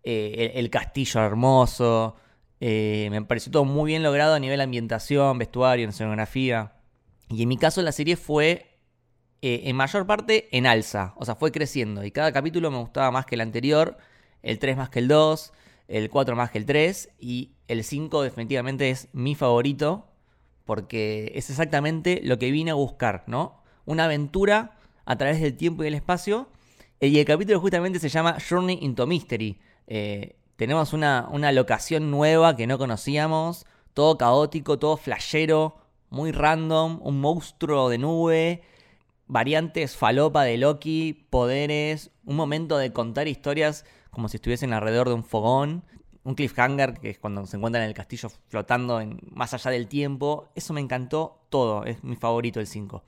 eh, 0.04 0.52
el, 0.54 0.70
castillo 0.70 1.20
hermoso. 1.22 2.16
Eh, 2.60 3.08
me 3.10 3.20
pareció 3.22 3.52
todo 3.52 3.64
muy 3.64 3.88
bien 3.88 4.02
logrado 4.02 4.34
a 4.34 4.38
nivel 4.38 4.60
ambientación, 4.60 5.38
vestuario, 5.38 5.88
escenografía. 5.88 6.72
Y 7.28 7.43
en 7.43 7.48
mi 7.48 7.58
caso 7.58 7.82
la 7.82 7.93
serie 7.93 8.16
fue 8.16 8.72
en 9.43 9.76
mayor 9.76 10.06
parte 10.06 10.48
en 10.56 10.66
alza, 10.66 11.12
o 11.16 11.25
sea, 11.25 11.37
fue 11.37 11.52
creciendo. 11.52 12.02
Y 12.04 12.10
cada 12.10 12.32
capítulo 12.32 12.70
me 12.70 12.78
gustaba 12.78 13.10
más 13.12 13.26
que 13.26 13.37
el 13.37 13.43
anterior, 13.43 13.96
el 14.43 14.58
3 14.58 14.76
más 14.76 14.90
que 14.90 14.98
el 15.00 15.08
2 15.08 15.52
el 15.88 16.11
4 16.11 16.37
más 16.37 16.50
que 16.50 16.59
el 16.59 16.67
3 16.67 17.11
y 17.19 17.53
el 17.69 17.85
5 17.85 18.23
definitivamente 18.23 18.91
es 18.91 19.09
mi 19.12 19.35
favorito 19.35 20.06
porque 20.65 21.33
es 21.35 21.50
exactamente 21.50 22.21
lo 22.25 22.38
que 22.38 22.50
vine 22.50 22.73
a 22.73 22.75
buscar, 22.75 23.25
¿no? 23.27 23.62
Una 23.85 24.05
aventura 24.05 24.77
a 25.05 25.17
través 25.17 25.41
del 25.41 25.56
tiempo 25.56 25.85
y 25.85 25.87
el 25.87 25.94
espacio 25.94 26.49
y 27.00 27.19
el 27.19 27.25
capítulo 27.25 27.61
justamente 27.61 27.99
se 27.99 28.09
llama 28.09 28.38
Journey 28.49 28.79
into 28.83 29.06
Mystery. 29.06 29.61
Eh, 29.87 30.37
tenemos 30.56 30.93
una, 30.93 31.29
una 31.31 31.53
locación 31.53 32.11
nueva 32.11 32.56
que 32.56 32.67
no 32.67 32.79
conocíamos, 32.79 33.67
todo 33.94 34.19
caótico, 34.19 34.79
todo 34.79 34.97
flashero, 34.97 35.77
muy 36.11 36.32
random, 36.32 37.00
un 37.03 37.21
monstruo 37.21 37.89
de 37.89 37.99
nube, 37.99 38.62
variantes 39.27 39.97
falopa 39.97 40.44
de 40.44 40.56
Loki, 40.56 41.27
poderes, 41.31 42.11
un 42.25 42.37
momento 42.37 42.79
de 42.79 42.93
contar 42.93 43.29
historias 43.29 43.85
como 44.17 44.31
si 44.31 44.39
estuviesen 44.39 44.73
alrededor 44.73 45.09
de 45.09 45.15
un 45.15 45.25
fogón. 45.25 45.85
Un 46.25 46.37
cliffhanger, 46.37 46.95
que 46.95 47.11
es 47.11 47.19
cuando 47.19 47.47
se 47.47 47.59
encuentran 47.59 47.85
en 47.85 47.91
el 47.91 47.95
castillo 47.95 48.31
flotando 48.49 48.99
en, 48.99 49.21
más 49.31 49.53
allá 49.53 49.71
del 49.71 49.89
tiempo. 49.89 50.49
Eso 50.55 50.73
me 50.73 50.81
encantó 50.81 51.43
todo, 51.51 51.85
es 51.85 52.03
mi 52.03 52.17
favorito 52.17 52.59
el 52.59 52.67
5. 52.67 53.05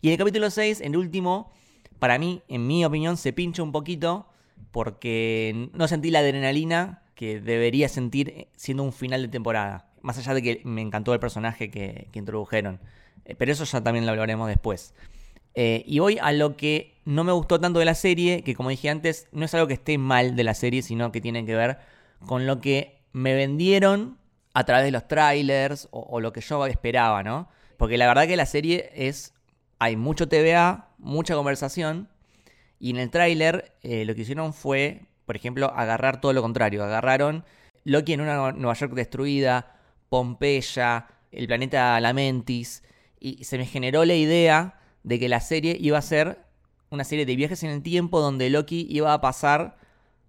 Y 0.00 0.06
en 0.06 0.12
el 0.12 0.18
capítulo 0.18 0.48
6, 0.48 0.80
en 0.80 0.92
el 0.92 0.96
último, 0.96 1.50
para 1.98 2.18
mí, 2.18 2.40
en 2.46 2.68
mi 2.68 2.84
opinión, 2.84 3.16
se 3.16 3.32
pincha 3.32 3.64
un 3.64 3.72
poquito 3.72 4.28
porque 4.70 5.70
no 5.72 5.88
sentí 5.88 6.12
la 6.12 6.20
adrenalina 6.20 7.02
que 7.16 7.40
debería 7.40 7.88
sentir 7.88 8.46
siendo 8.54 8.84
un 8.84 8.92
final 8.92 9.22
de 9.22 9.28
temporada. 9.28 9.90
Más 10.02 10.18
allá 10.18 10.34
de 10.34 10.42
que 10.42 10.62
me 10.64 10.82
encantó 10.82 11.12
el 11.14 11.18
personaje 11.18 11.68
que, 11.68 12.06
que 12.12 12.18
introdujeron. 12.20 12.78
Eh, 13.24 13.34
pero 13.34 13.50
eso 13.50 13.64
ya 13.64 13.82
también 13.82 14.06
lo 14.06 14.12
hablaremos 14.12 14.46
después. 14.46 14.94
Eh, 15.54 15.82
y 15.84 15.98
voy 15.98 16.16
a 16.22 16.30
lo 16.30 16.56
que 16.56 16.97
no 17.08 17.24
me 17.24 17.32
gustó 17.32 17.58
tanto 17.58 17.78
de 17.78 17.86
la 17.86 17.94
serie, 17.94 18.42
que 18.44 18.54
como 18.54 18.68
dije 18.68 18.90
antes, 18.90 19.28
no 19.32 19.46
es 19.46 19.54
algo 19.54 19.66
que 19.66 19.72
esté 19.72 19.96
mal 19.96 20.36
de 20.36 20.44
la 20.44 20.52
serie, 20.52 20.82
sino 20.82 21.10
que 21.10 21.22
tiene 21.22 21.46
que 21.46 21.56
ver 21.56 21.78
con 22.26 22.46
lo 22.46 22.60
que 22.60 23.00
me 23.12 23.34
vendieron 23.34 24.18
a 24.52 24.64
través 24.64 24.84
de 24.84 24.90
los 24.90 25.08
trailers 25.08 25.88
o, 25.90 26.20
lo 26.20 26.34
que 26.34 26.42
yo 26.42 26.66
esperaba, 26.66 27.22
¿no? 27.22 27.48
Porque 27.78 27.96
la 27.96 28.06
verdad 28.06 28.26
que 28.26 28.36
la 28.36 28.44
serie 28.44 28.90
es, 28.94 29.32
hay 29.78 29.96
mucho 29.96 30.28
TVA, 30.28 30.90
mucha 30.98 31.34
conversación, 31.34 32.10
y 32.78 32.90
en 32.90 32.98
el 32.98 33.08
tráiler 33.08 33.72
eh, 33.80 34.04
lo 34.04 34.14
que 34.14 34.20
hicieron 34.20 34.52
fue, 34.52 35.06
por 35.24 35.34
ejemplo, 35.34 35.72
agarrar 35.74 36.20
todo 36.20 36.34
lo 36.34 36.42
contrario, 36.42 36.84
agarraron 36.84 37.42
Loki 37.84 38.12
en 38.12 38.20
una 38.20 38.52
Nueva 38.52 38.74
York 38.74 38.92
destruida, 38.92 39.78
Pompeya, 40.10 41.06
el 41.32 41.46
planeta 41.46 41.98
Lamentis, 42.00 42.82
y 43.18 43.44
se 43.44 43.56
me 43.56 43.64
generó 43.64 44.04
la 44.04 44.14
idea 44.14 44.78
de 45.04 45.18
que 45.18 45.30
la 45.30 45.40
serie 45.40 45.74
iba 45.80 45.96
a 45.96 46.02
ser 46.02 46.47
una 46.90 47.04
serie 47.04 47.26
de 47.26 47.36
viajes 47.36 47.62
en 47.62 47.70
el 47.70 47.82
tiempo 47.82 48.20
donde 48.20 48.50
Loki 48.50 48.86
iba 48.90 49.12
a 49.12 49.20
pasar, 49.20 49.76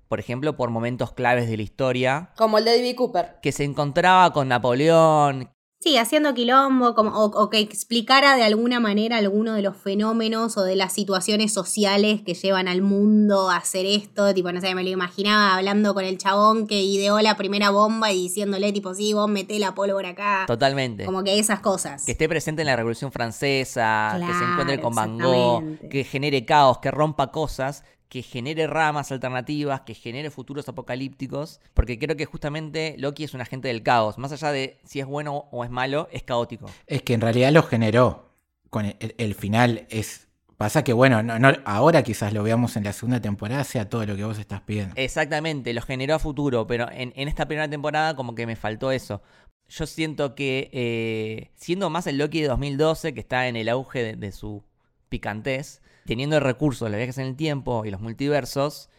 por 0.07 0.19
ejemplo, 0.19 0.55
por 0.55 0.69
momentos 0.69 1.13
claves 1.13 1.49
de 1.49 1.57
la 1.57 1.63
historia. 1.63 2.31
Como 2.37 2.57
el 2.57 2.65
de 2.65 2.77
David 2.77 2.95
Cooper. 2.95 3.37
Que 3.41 3.51
se 3.51 3.63
encontraba 3.63 4.33
con 4.33 4.47
Napoleón, 4.47 5.51
Sí, 5.81 5.97
haciendo 5.97 6.33
quilombo, 6.33 6.93
como, 6.93 7.11
o, 7.11 7.49
que 7.49 7.59
explicara 7.59 8.35
de 8.35 8.43
alguna 8.43 8.81
manera 8.81 9.15
alguno 9.15 9.53
de 9.53 9.61
los 9.61 9.77
fenómenos 9.77 10.57
o 10.57 10.63
de 10.63 10.75
las 10.75 10.91
situaciones 10.91 11.53
sociales 11.53 12.21
que 12.21 12.33
llevan 12.33 12.67
al 12.67 12.81
mundo 12.81 13.49
a 13.49 13.55
hacer 13.55 13.85
esto. 13.85 14.33
Tipo, 14.33 14.51
no 14.51 14.59
sé, 14.59 14.75
me 14.75 14.83
lo 14.83 14.89
imaginaba 14.89 15.55
hablando 15.55 15.93
con 15.93 16.03
el 16.03 16.17
chabón 16.17 16.67
que 16.67 16.81
ideó 16.81 17.21
la 17.21 17.37
primera 17.37 17.69
bomba 17.69 18.11
y 18.11 18.23
diciéndole, 18.23 18.73
tipo, 18.73 18.93
sí, 18.93 19.13
vos 19.13 19.29
meté 19.29 19.57
la 19.57 19.73
pólvora 19.73 20.09
acá. 20.09 20.43
Totalmente. 20.47 21.05
Como 21.05 21.23
que 21.23 21.39
esas 21.39 21.61
cosas. 21.61 22.03
Que 22.03 22.11
esté 22.11 22.27
presente 22.27 22.61
en 22.63 22.65
la 22.65 22.75
Revolución 22.75 23.13
Francesa, 23.13 24.17
que 24.19 24.33
se 24.33 24.43
encuentre 24.43 24.81
con 24.81 24.93
Van 24.93 25.17
Gogh, 25.17 25.89
que 25.89 26.03
genere 26.03 26.45
caos, 26.45 26.79
que 26.79 26.91
rompa 26.91 27.31
cosas 27.31 27.85
que 28.09 28.23
genere 28.23 28.65
ramas 28.65 29.11
alternativas, 29.11 29.81
que 29.81 29.93
genere 29.93 30.31
futuros 30.31 30.67
apocalípticos, 30.67 31.61
porque 31.75 31.99
creo 31.99 32.17
que 32.17 32.25
justamente 32.25 32.95
Loki 32.97 33.23
es 33.23 33.35
un 33.35 33.41
agente 33.41 33.67
del 33.67 33.83
caos, 33.83 34.17
más 34.17 34.31
allá 34.31 34.51
de 34.51 34.79
si 34.83 34.99
es 34.99 35.05
bueno 35.05 35.47
o 35.51 35.63
es 35.63 35.69
malo, 35.69 36.09
es 36.11 36.23
caótico. 36.23 36.65
Es 36.87 37.03
que 37.03 37.13
en 37.13 37.21
realidad 37.21 37.51
lo 37.51 37.63
generó. 37.63 38.27
Con 38.69 38.85
el, 38.85 39.33
final 39.33 39.87
es 39.89 40.27
Pasa 40.55 40.83
que, 40.83 40.93
bueno, 40.93 41.23
no, 41.23 41.51
ahora 41.65 42.03
quizás 42.03 42.33
lo 42.33 42.43
veamos 42.43 42.75
en 42.77 42.83
la 42.83 42.93
segunda 42.93 43.19
temporada, 43.19 43.63
sea 43.63 43.89
todo 43.89 44.05
lo 44.05 44.15
que 44.15 44.23
vos 44.25 44.37
estás 44.37 44.61
pidiendo. 44.61 44.93
Exactamente, 44.95 45.73
lo 45.73 45.81
generó 45.81 46.15
a 46.15 46.19
futuro, 46.19 46.67
pero 46.67 46.87
en, 46.91 47.13
esta 47.15 47.47
primera 47.47 47.67
temporada 47.67 48.15
como 48.15 48.35
que 48.35 48.45
me 48.45 48.55
faltó 48.55 48.91
eso. 48.91 49.23
Yo 49.69 49.87
siento 49.87 50.35
que, 50.35 50.69
eh, 50.73 51.49
siendo 51.55 51.89
más 51.89 52.05
el 52.05 52.17
Loki 52.17 52.41
de 52.41 52.49
2012, 52.49 53.13
que 53.13 53.21
está 53.21 53.47
en 53.47 53.55
el 53.55 53.69
auge 53.69 54.03
de, 54.03 54.15
de 54.17 54.31
su 54.31 54.63
picantez, 55.07 55.81
teniendo 56.09 56.37
el 56.37 56.41
recurso 56.41 56.85
de 56.85 56.89
los 56.89 56.97
viajes 56.97 57.19
en 57.19 57.27
el 57.27 57.35
tiempo 57.35 57.85
y 57.85 57.91
los 57.91 58.01
multiversos, 58.01 58.89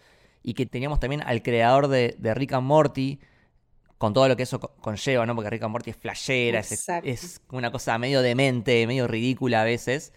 y 0.44 0.54
que 0.54 0.64
teníamos 0.64 1.00
también 1.00 1.22
al 1.22 1.42
creador 1.42 1.88
de, 1.88 2.14
Rick 2.36 2.52
and 2.52 2.64
Morty 2.64 3.18
con 3.98 4.14
todo 4.14 4.28
lo 4.28 4.36
que 4.36 4.44
eso 4.44 4.60
conlleva, 4.60 5.26
¿no? 5.26 5.34
Porque 5.34 5.50
Rick 5.50 5.64
and 5.64 5.72
Morty 5.72 5.90
es 5.90 5.96
flashera, 5.96 6.60
es, 6.60 6.88
es, 7.02 7.40
una 7.50 7.72
cosa 7.72 7.98
medio 7.98 8.22
demente, 8.22 8.86
medio 8.86 9.08
ridícula 9.08 9.62
a 9.62 9.64
veces. 9.64 10.12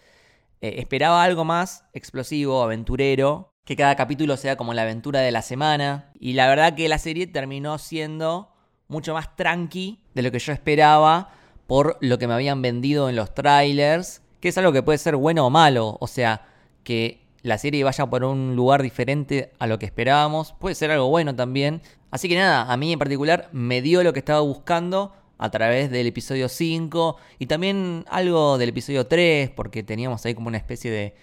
Eh, 0.60 0.76
esperaba 0.78 1.24
algo 1.24 1.44
más 1.44 1.84
explosivo, 1.94 2.62
aventurero, 2.62 3.52
que 3.64 3.74
cada 3.74 3.96
capítulo 3.96 4.36
sea 4.36 4.56
como 4.56 4.72
la 4.72 4.82
aventura 4.82 5.18
de 5.18 5.32
la 5.32 5.42
semana. 5.42 6.12
Y 6.20 6.34
la 6.34 6.46
verdad 6.46 6.76
que 6.76 6.88
la 6.88 6.98
serie 6.98 7.26
terminó 7.26 7.78
siendo 7.78 8.52
mucho 8.86 9.14
más 9.14 9.34
tranqui 9.34 9.98
de 10.14 10.22
lo 10.22 10.30
que 10.30 10.38
yo 10.38 10.52
esperaba 10.52 11.32
por 11.66 11.98
lo 12.00 12.18
que 12.18 12.28
me 12.28 12.34
habían 12.34 12.62
vendido 12.62 13.08
en 13.08 13.16
los 13.16 13.34
trailers, 13.34 14.22
que 14.38 14.50
es 14.50 14.58
algo 14.58 14.72
que 14.72 14.84
puede 14.84 14.98
ser 14.98 15.16
bueno 15.16 15.44
o 15.44 15.50
malo, 15.50 15.96
o 15.98 16.06
sea, 16.06 16.53
que 16.84 17.24
la 17.42 17.58
serie 17.58 17.84
vaya 17.84 18.06
por 18.06 18.24
un 18.24 18.56
lugar 18.56 18.82
diferente 18.82 19.52
a 19.58 19.66
lo 19.66 19.78
que 19.78 19.86
esperábamos, 19.86 20.54
puede 20.58 20.74
ser 20.74 20.90
algo 20.90 21.08
bueno 21.08 21.34
también. 21.34 21.82
Así 22.10 22.28
que 22.28 22.36
nada, 22.36 22.72
a 22.72 22.76
mí 22.76 22.92
en 22.92 22.98
particular 22.98 23.48
me 23.52 23.82
dio 23.82 24.02
lo 24.02 24.12
que 24.12 24.20
estaba 24.20 24.40
buscando 24.40 25.12
a 25.36 25.50
través 25.50 25.90
del 25.90 26.06
episodio 26.06 26.48
5 26.48 27.16
y 27.38 27.46
también 27.46 28.04
algo 28.08 28.56
del 28.56 28.70
episodio 28.70 29.06
3, 29.06 29.50
porque 29.50 29.82
teníamos 29.82 30.24
ahí 30.24 30.34
como 30.34 30.48
una 30.48 30.56
especie 30.56 30.90
de 30.90 31.14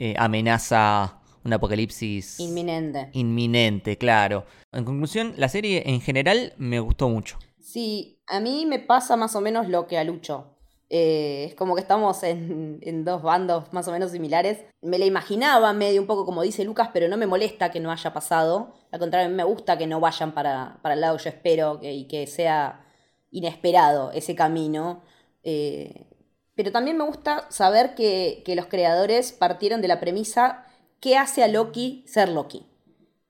eh, 0.00 0.14
amenaza, 0.18 1.20
un 1.44 1.52
apocalipsis 1.52 2.40
inminente. 2.40 3.10
Inminente, 3.12 3.98
claro. 3.98 4.46
En 4.72 4.84
conclusión, 4.84 5.34
la 5.36 5.48
serie 5.48 5.84
en 5.86 6.00
general 6.00 6.54
me 6.56 6.80
gustó 6.80 7.08
mucho. 7.08 7.38
Sí, 7.60 8.18
a 8.26 8.40
mí 8.40 8.66
me 8.66 8.78
pasa 8.78 9.16
más 9.16 9.36
o 9.36 9.40
menos 9.40 9.68
lo 9.68 9.86
que 9.86 9.98
a 9.98 10.04
Lucho. 10.04 10.57
Eh, 10.90 11.44
es 11.48 11.54
como 11.54 11.74
que 11.74 11.82
estamos 11.82 12.22
en, 12.22 13.04
dos 13.04 13.22
bandos 13.22 13.72
más 13.72 13.86
o 13.88 13.92
menos 13.92 14.10
similares. 14.10 14.64
Me 14.80 14.98
la 14.98 15.04
imaginaba 15.04 15.72
medio 15.72 16.00
un 16.00 16.06
poco 16.06 16.24
como 16.24 16.42
dice 16.42 16.64
Lucas, 16.64 16.90
pero 16.92 17.08
no 17.08 17.16
me 17.16 17.26
molesta 17.26 17.70
que 17.70 17.80
no 17.80 17.90
haya 17.90 18.12
pasado. 18.12 18.74
Al 18.90 18.98
contrario, 18.98 19.28
me 19.34 19.44
gusta 19.44 19.76
que 19.76 19.86
no 19.86 20.00
vayan 20.00 20.32
para, 20.32 20.80
el 20.84 21.00
lado 21.00 21.18
yo 21.18 21.28
espero 21.28 21.80
que, 21.80 21.92
y 21.92 22.08
que 22.08 22.26
sea 22.26 22.84
inesperado 23.30 24.12
ese 24.12 24.34
camino. 24.34 25.02
Eh, 25.42 26.06
pero 26.54 26.72
también 26.72 26.96
me 26.96 27.04
gusta 27.04 27.46
saber 27.50 27.94
que, 27.94 28.42
que 28.44 28.56
los 28.56 28.66
creadores 28.66 29.32
partieron 29.32 29.80
de 29.82 29.88
la 29.88 30.00
premisa 30.00 30.64
¿qué 31.00 31.16
hace 31.16 31.42
a 31.42 31.48
Loki 31.48 32.04
ser 32.06 32.28
Loki? 32.28 32.66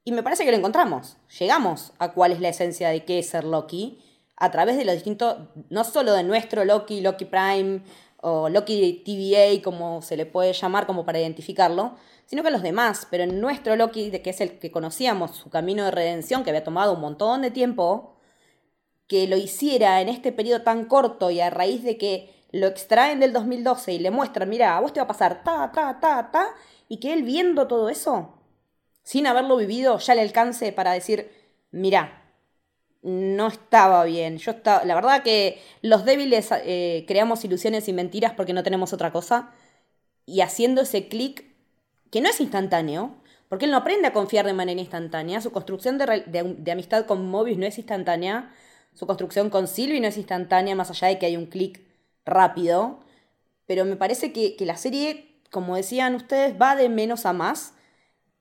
Y 0.05 0.13
me 0.13 0.23
parece 0.23 0.45
que 0.45 0.51
lo 0.51 0.57
encontramos. 0.57 1.19
Llegamos 1.39 1.93
a 1.99 2.13
cuál 2.13 2.33
es 2.33 2.41
la 2.41 2.49
esencia 2.49 2.89
de 2.89 3.05
qué 3.05 3.19
es 3.19 3.29
ser 3.29 3.45
Loki 3.45 4.03
a 4.41 4.51
través 4.51 4.77
de 4.77 4.85
los 4.85 4.95
distintos, 4.95 5.37
no 5.69 5.85
solo 5.85 6.13
de 6.13 6.23
nuestro 6.23 6.65
Loki, 6.65 7.01
Loki 7.01 7.25
Prime 7.25 7.83
o 8.21 8.49
Loki 8.49 9.03
TVA, 9.05 9.63
como 9.63 10.01
se 10.03 10.17
le 10.17 10.27
puede 10.27 10.53
llamar 10.53 10.87
como 10.87 11.05
para 11.05 11.21
identificarlo, 11.21 11.97
sino 12.27 12.43
que 12.43 12.51
los 12.51 12.63
demás, 12.63 13.07
pero 13.11 13.25
en 13.25 13.41
nuestro 13.41 13.75
Loki, 13.75 14.11
que 14.11 14.31
es 14.31 14.41
el 14.41 14.59
que 14.59 14.71
conocíamos, 14.71 15.35
su 15.37 15.51
camino 15.51 15.85
de 15.85 15.91
redención, 15.91 16.45
que 16.45 16.51
había 16.51 16.65
tomado 16.65 16.93
un 16.93 17.01
montón 17.01 17.43
de 17.43 17.51
tiempo, 17.51 18.17
que 19.07 19.27
lo 19.27 19.37
hiciera 19.37 20.01
en 20.01 20.09
este 20.09 20.33
periodo 20.33 20.63
tan 20.63 20.85
corto 20.85 21.31
y 21.31 21.41
a 21.41 21.51
raíz 21.51 21.83
de 21.83 21.97
que 21.97 22.35
lo 22.53 22.67
extraen 22.67 23.21
del 23.21 23.33
2012 23.33 23.95
y 23.95 23.99
le 23.99 24.11
muestran, 24.11 24.49
mira, 24.49 24.77
a 24.77 24.81
vos 24.81 24.93
te 24.93 25.01
va 25.01 25.05
a 25.05 25.09
pasar 25.09 25.43
ta, 25.43 25.73
ta, 25.73 25.99
ta, 26.01 26.31
ta, 26.31 26.49
y 26.89 26.99
que 26.99 27.13
él 27.13 27.23
viendo 27.23 27.67
todo 27.67 27.89
eso, 27.89 28.35
sin 29.03 29.27
haberlo 29.27 29.57
vivido, 29.57 29.99
ya 29.99 30.15
le 30.15 30.23
alcance 30.23 30.73
para 30.73 30.93
decir, 30.93 31.31
mira, 31.71 32.28
no 33.03 33.47
estaba 33.47 34.05
bien. 34.05 34.39
Yo 34.39 34.53
estaba, 34.53 34.85
la 34.85 34.95
verdad 34.95 35.23
que 35.23 35.61
los 35.83 36.05
débiles 36.05 36.51
eh, 36.53 37.05
creamos 37.07 37.45
ilusiones 37.45 37.89
y 37.89 37.93
mentiras 37.93 38.33
porque 38.33 38.53
no 38.53 38.63
tenemos 38.63 38.93
otra 38.93 39.13
cosa. 39.13 39.51
Y 40.27 40.41
haciendo 40.41 40.83
ese 40.83 41.09
clic, 41.09 41.45
que 42.11 42.21
no 42.21 42.29
es 42.29 42.41
instantáneo, 42.41 43.17
porque 43.49 43.65
él 43.65 43.71
no 43.71 43.79
aprende 43.79 44.09
a 44.09 44.13
confiar 44.13 44.47
de 44.47 44.53
manera 44.53 44.81
instantánea. 44.81 45.41
Su 45.41 45.53
construcción 45.53 45.99
de, 45.99 46.71
amistad 46.73 47.07
con 47.07 47.29
Mobius 47.31 47.59
no 47.59 47.67
es 47.67 47.79
instantánea. 47.79 48.53
Su 48.95 49.07
construcción 49.07 49.49
con 49.49 49.69
Sylvie 49.69 50.01
no 50.01 50.09
es 50.09 50.17
instantánea, 50.17 50.75
más 50.75 50.91
allá 50.91 51.09
de 51.09 51.19
que 51.19 51.27
hay 51.27 51.37
un 51.37 51.47
clic 51.47 51.81
rápido. 52.27 53.01
Pero 53.67 53.85
me 53.85 53.97
parece 53.97 54.33
que, 54.33 54.57
que 54.57 54.67
la 54.67 54.77
serie, 54.77 55.41
como 55.51 55.77
decían 55.77 56.15
ustedes, 56.15 56.61
va 56.61 56.77
de 56.77 56.89
menos 56.89 57.25
a 57.27 57.33
más 57.33 57.75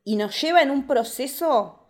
y 0.04 0.16
nos 0.16 0.40
lleva 0.42 0.62
en 0.62 0.72
un 0.72 0.88
proceso 0.88 1.87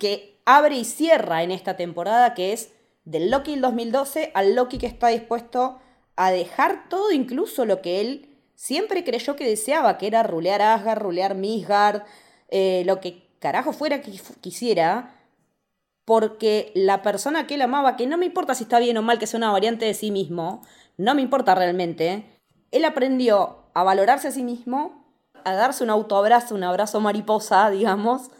que 0.00 0.42
abre 0.44 0.74
y 0.74 0.84
cierra 0.84 1.44
en 1.44 1.52
esta 1.52 1.76
temporada, 1.76 2.34
que 2.34 2.52
es 2.52 2.72
del 3.04 3.30
Loki 3.30 3.52
del 3.52 3.60
2012 3.60 4.32
al 4.34 4.56
Loki 4.56 4.78
que 4.78 4.86
está 4.86 5.08
dispuesto 5.08 5.78
a 6.16 6.32
dejar 6.32 6.88
todo, 6.88 7.12
incluso 7.12 7.64
lo 7.64 7.80
que 7.80 8.00
él 8.00 8.36
siempre 8.54 9.04
creyó 9.04 9.36
que 9.36 9.48
deseaba, 9.48 9.96
que 9.96 10.08
era 10.08 10.24
rulear 10.24 10.60
Asgard, 10.60 11.00
rulear 11.00 11.34
Midgard, 11.34 12.02
eh, 12.48 12.82
lo 12.84 13.00
que 13.00 13.30
carajo 13.38 13.72
fuera 13.72 14.02
que 14.02 14.12
quisiera, 14.40 15.16
porque 16.04 16.72
la 16.74 17.02
persona 17.02 17.46
que 17.46 17.54
él 17.54 17.62
amaba, 17.62 17.96
que 17.96 18.06
no 18.06 18.18
me 18.18 18.26
importa 18.26 18.54
si 18.54 18.64
está 18.64 18.78
bien 18.80 18.98
o 18.98 19.02
mal 19.02 19.18
que 19.18 19.26
sea 19.26 19.38
una 19.38 19.52
variante 19.52 19.86
de 19.86 19.94
sí 19.94 20.10
mismo, 20.10 20.62
no 20.96 21.14
me 21.14 21.22
importa 21.22 21.54
realmente, 21.54 22.26
él 22.70 22.84
aprendió 22.84 23.70
a 23.72 23.82
valorarse 23.82 24.28
a 24.28 24.32
sí 24.32 24.42
mismo, 24.42 25.06
a 25.44 25.54
darse 25.54 25.82
un 25.84 25.90
autoabrazo, 25.90 26.54
un 26.54 26.64
abrazo 26.64 27.00
mariposa, 27.00 27.70
digamos, 27.70 28.30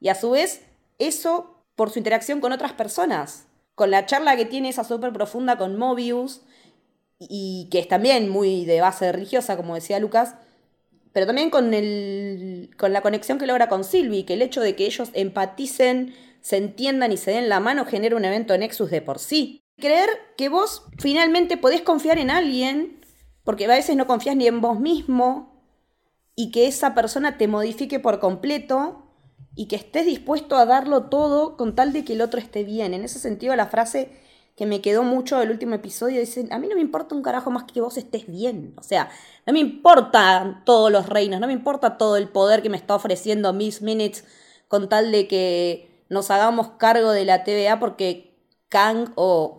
y 0.00 0.08
a 0.08 0.14
su 0.14 0.30
vez 0.30 0.66
eso 1.00 1.64
por 1.74 1.90
su 1.90 1.98
interacción 1.98 2.40
con 2.40 2.52
otras 2.52 2.72
personas. 2.74 3.46
Con 3.74 3.90
la 3.90 4.06
charla 4.06 4.36
que 4.36 4.44
tiene 4.44 4.68
esa 4.68 4.84
súper 4.84 5.12
profunda 5.12 5.58
con 5.58 5.76
Mobius, 5.76 6.42
y 7.20 7.68
que 7.70 7.78
es 7.80 7.88
también 7.88 8.28
muy 8.28 8.64
de 8.64 8.80
base 8.80 9.12
religiosa, 9.12 9.56
como 9.56 9.74
decía 9.74 10.00
Lucas, 10.00 10.36
pero 11.12 11.26
también 11.26 11.50
con, 11.50 11.74
el, 11.74 12.70
con 12.78 12.92
la 12.92 13.02
conexión 13.02 13.38
que 13.38 13.46
logra 13.46 13.68
con 13.68 13.84
Sylvie, 13.84 14.24
que 14.24 14.34
el 14.34 14.42
hecho 14.42 14.60
de 14.60 14.74
que 14.74 14.86
ellos 14.86 15.10
empaticen, 15.12 16.14
se 16.40 16.56
entiendan 16.56 17.12
y 17.12 17.18
se 17.18 17.32
den 17.32 17.50
la 17.50 17.60
mano 17.60 17.84
genera 17.84 18.16
un 18.16 18.24
evento 18.24 18.56
Nexus 18.56 18.90
de 18.90 19.02
por 19.02 19.18
sí. 19.18 19.60
Creer 19.76 20.08
que 20.36 20.48
vos 20.48 20.84
finalmente 20.98 21.56
podés 21.56 21.82
confiar 21.82 22.18
en 22.18 22.30
alguien, 22.30 23.00
porque 23.44 23.66
a 23.66 23.68
veces 23.68 23.96
no 23.96 24.06
confías 24.06 24.36
ni 24.36 24.46
en 24.46 24.60
vos 24.60 24.80
mismo, 24.80 25.62
y 26.34 26.50
que 26.52 26.66
esa 26.66 26.94
persona 26.94 27.36
te 27.36 27.48
modifique 27.48 28.00
por 28.00 28.18
completo, 28.18 29.09
y 29.54 29.66
que 29.66 29.76
estés 29.76 30.06
dispuesto 30.06 30.56
a 30.56 30.66
darlo 30.66 31.04
todo 31.04 31.56
con 31.56 31.74
tal 31.74 31.92
de 31.92 32.04
que 32.04 32.14
el 32.14 32.22
otro 32.22 32.40
esté 32.40 32.64
bien. 32.64 32.94
En 32.94 33.04
ese 33.04 33.18
sentido, 33.18 33.54
la 33.56 33.66
frase 33.66 34.10
que 34.56 34.66
me 34.66 34.80
quedó 34.80 35.02
mucho 35.02 35.38
del 35.38 35.50
último 35.50 35.74
episodio 35.74 36.20
dice, 36.20 36.46
a 36.50 36.58
mí 36.58 36.68
no 36.68 36.74
me 36.74 36.82
importa 36.82 37.14
un 37.14 37.22
carajo 37.22 37.50
más 37.50 37.64
que 37.64 37.80
vos 37.80 37.96
estés 37.96 38.26
bien. 38.26 38.74
O 38.76 38.82
sea, 38.82 39.10
no 39.46 39.52
me 39.52 39.58
importan 39.58 40.64
todos 40.64 40.92
los 40.92 41.08
reinos, 41.08 41.40
no 41.40 41.46
me 41.46 41.52
importa 41.52 41.96
todo 41.96 42.16
el 42.16 42.28
poder 42.28 42.62
que 42.62 42.68
me 42.68 42.76
está 42.76 42.94
ofreciendo 42.94 43.52
Miss 43.52 43.82
Minutes 43.82 44.24
con 44.68 44.88
tal 44.88 45.12
de 45.12 45.26
que 45.26 46.04
nos 46.08 46.30
hagamos 46.30 46.72
cargo 46.78 47.10
de 47.10 47.24
la 47.24 47.44
TVA 47.44 47.80
porque 47.80 48.36
Kang 48.68 49.12
o 49.14 49.56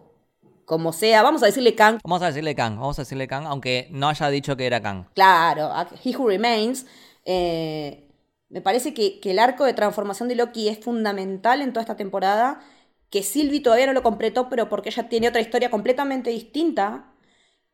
como 0.65 0.93
sea, 0.93 1.21
vamos 1.21 1.43
a 1.43 1.47
decirle 1.47 1.75
Kang. 1.75 1.99
Vamos 2.03 2.21
a 2.21 2.27
decirle 2.27 2.55
Kang, 2.55 2.77
vamos 2.77 2.97
a 2.97 3.01
decirle 3.01 3.27
Kang, 3.27 3.45
aunque 3.45 3.89
no 3.91 4.07
haya 4.07 4.29
dicho 4.29 4.55
que 4.55 4.65
era 4.65 4.81
Kang. 4.81 5.05
Claro, 5.15 5.69
He 6.03 6.15
Who 6.15 6.27
Remains. 6.27 6.85
Eh, 7.25 8.07
me 8.51 8.61
parece 8.61 8.93
que, 8.93 9.19
el 9.23 9.39
arco 9.39 9.63
de 9.63 9.73
transformación 9.73 10.27
de 10.27 10.35
Loki 10.35 10.67
es 10.67 10.79
fundamental 10.79 11.61
en 11.61 11.71
toda 11.71 11.81
esta 11.81 11.95
temporada, 11.95 12.61
que 13.09 13.23
Sylvie 13.23 13.61
todavía 13.61 13.87
no 13.87 13.93
lo 13.93 14.03
completó, 14.03 14.49
pero 14.49 14.69
porque 14.69 14.89
ella 14.89 15.09
tiene 15.09 15.29
otra 15.29 15.41
historia 15.41 15.69
completamente 15.71 16.29
distinta, 16.29 17.13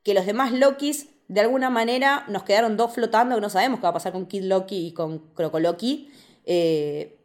que 0.03 0.13
los 0.13 0.25
demás 0.25 0.53
Lokis 0.53 1.09
de 1.27 1.41
alguna 1.41 1.69
manera 1.69 2.25
nos 2.29 2.43
quedaron 2.43 2.77
dos 2.77 2.93
flotando, 2.93 3.35
que 3.35 3.41
no 3.41 3.49
sabemos 3.49 3.79
qué 3.79 3.83
va 3.83 3.89
a 3.89 3.93
pasar 3.93 4.13
con 4.13 4.27
Kid 4.27 4.43
Loki 4.43 4.87
y 4.87 4.93
con 4.93 5.33
Croco 5.33 5.59
Loki, 5.59 6.11
eh, 6.45 7.19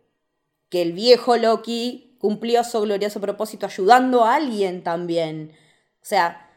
que 0.70 0.82
el 0.82 0.92
viejo 0.94 1.36
Loki 1.36 2.16
cumplió 2.18 2.64
su 2.64 2.80
glorioso 2.80 3.20
propósito 3.20 3.66
ayudando 3.66 4.24
a 4.24 4.36
alguien 4.36 4.82
también. 4.82 5.52
O 6.00 6.04
sea, 6.04 6.50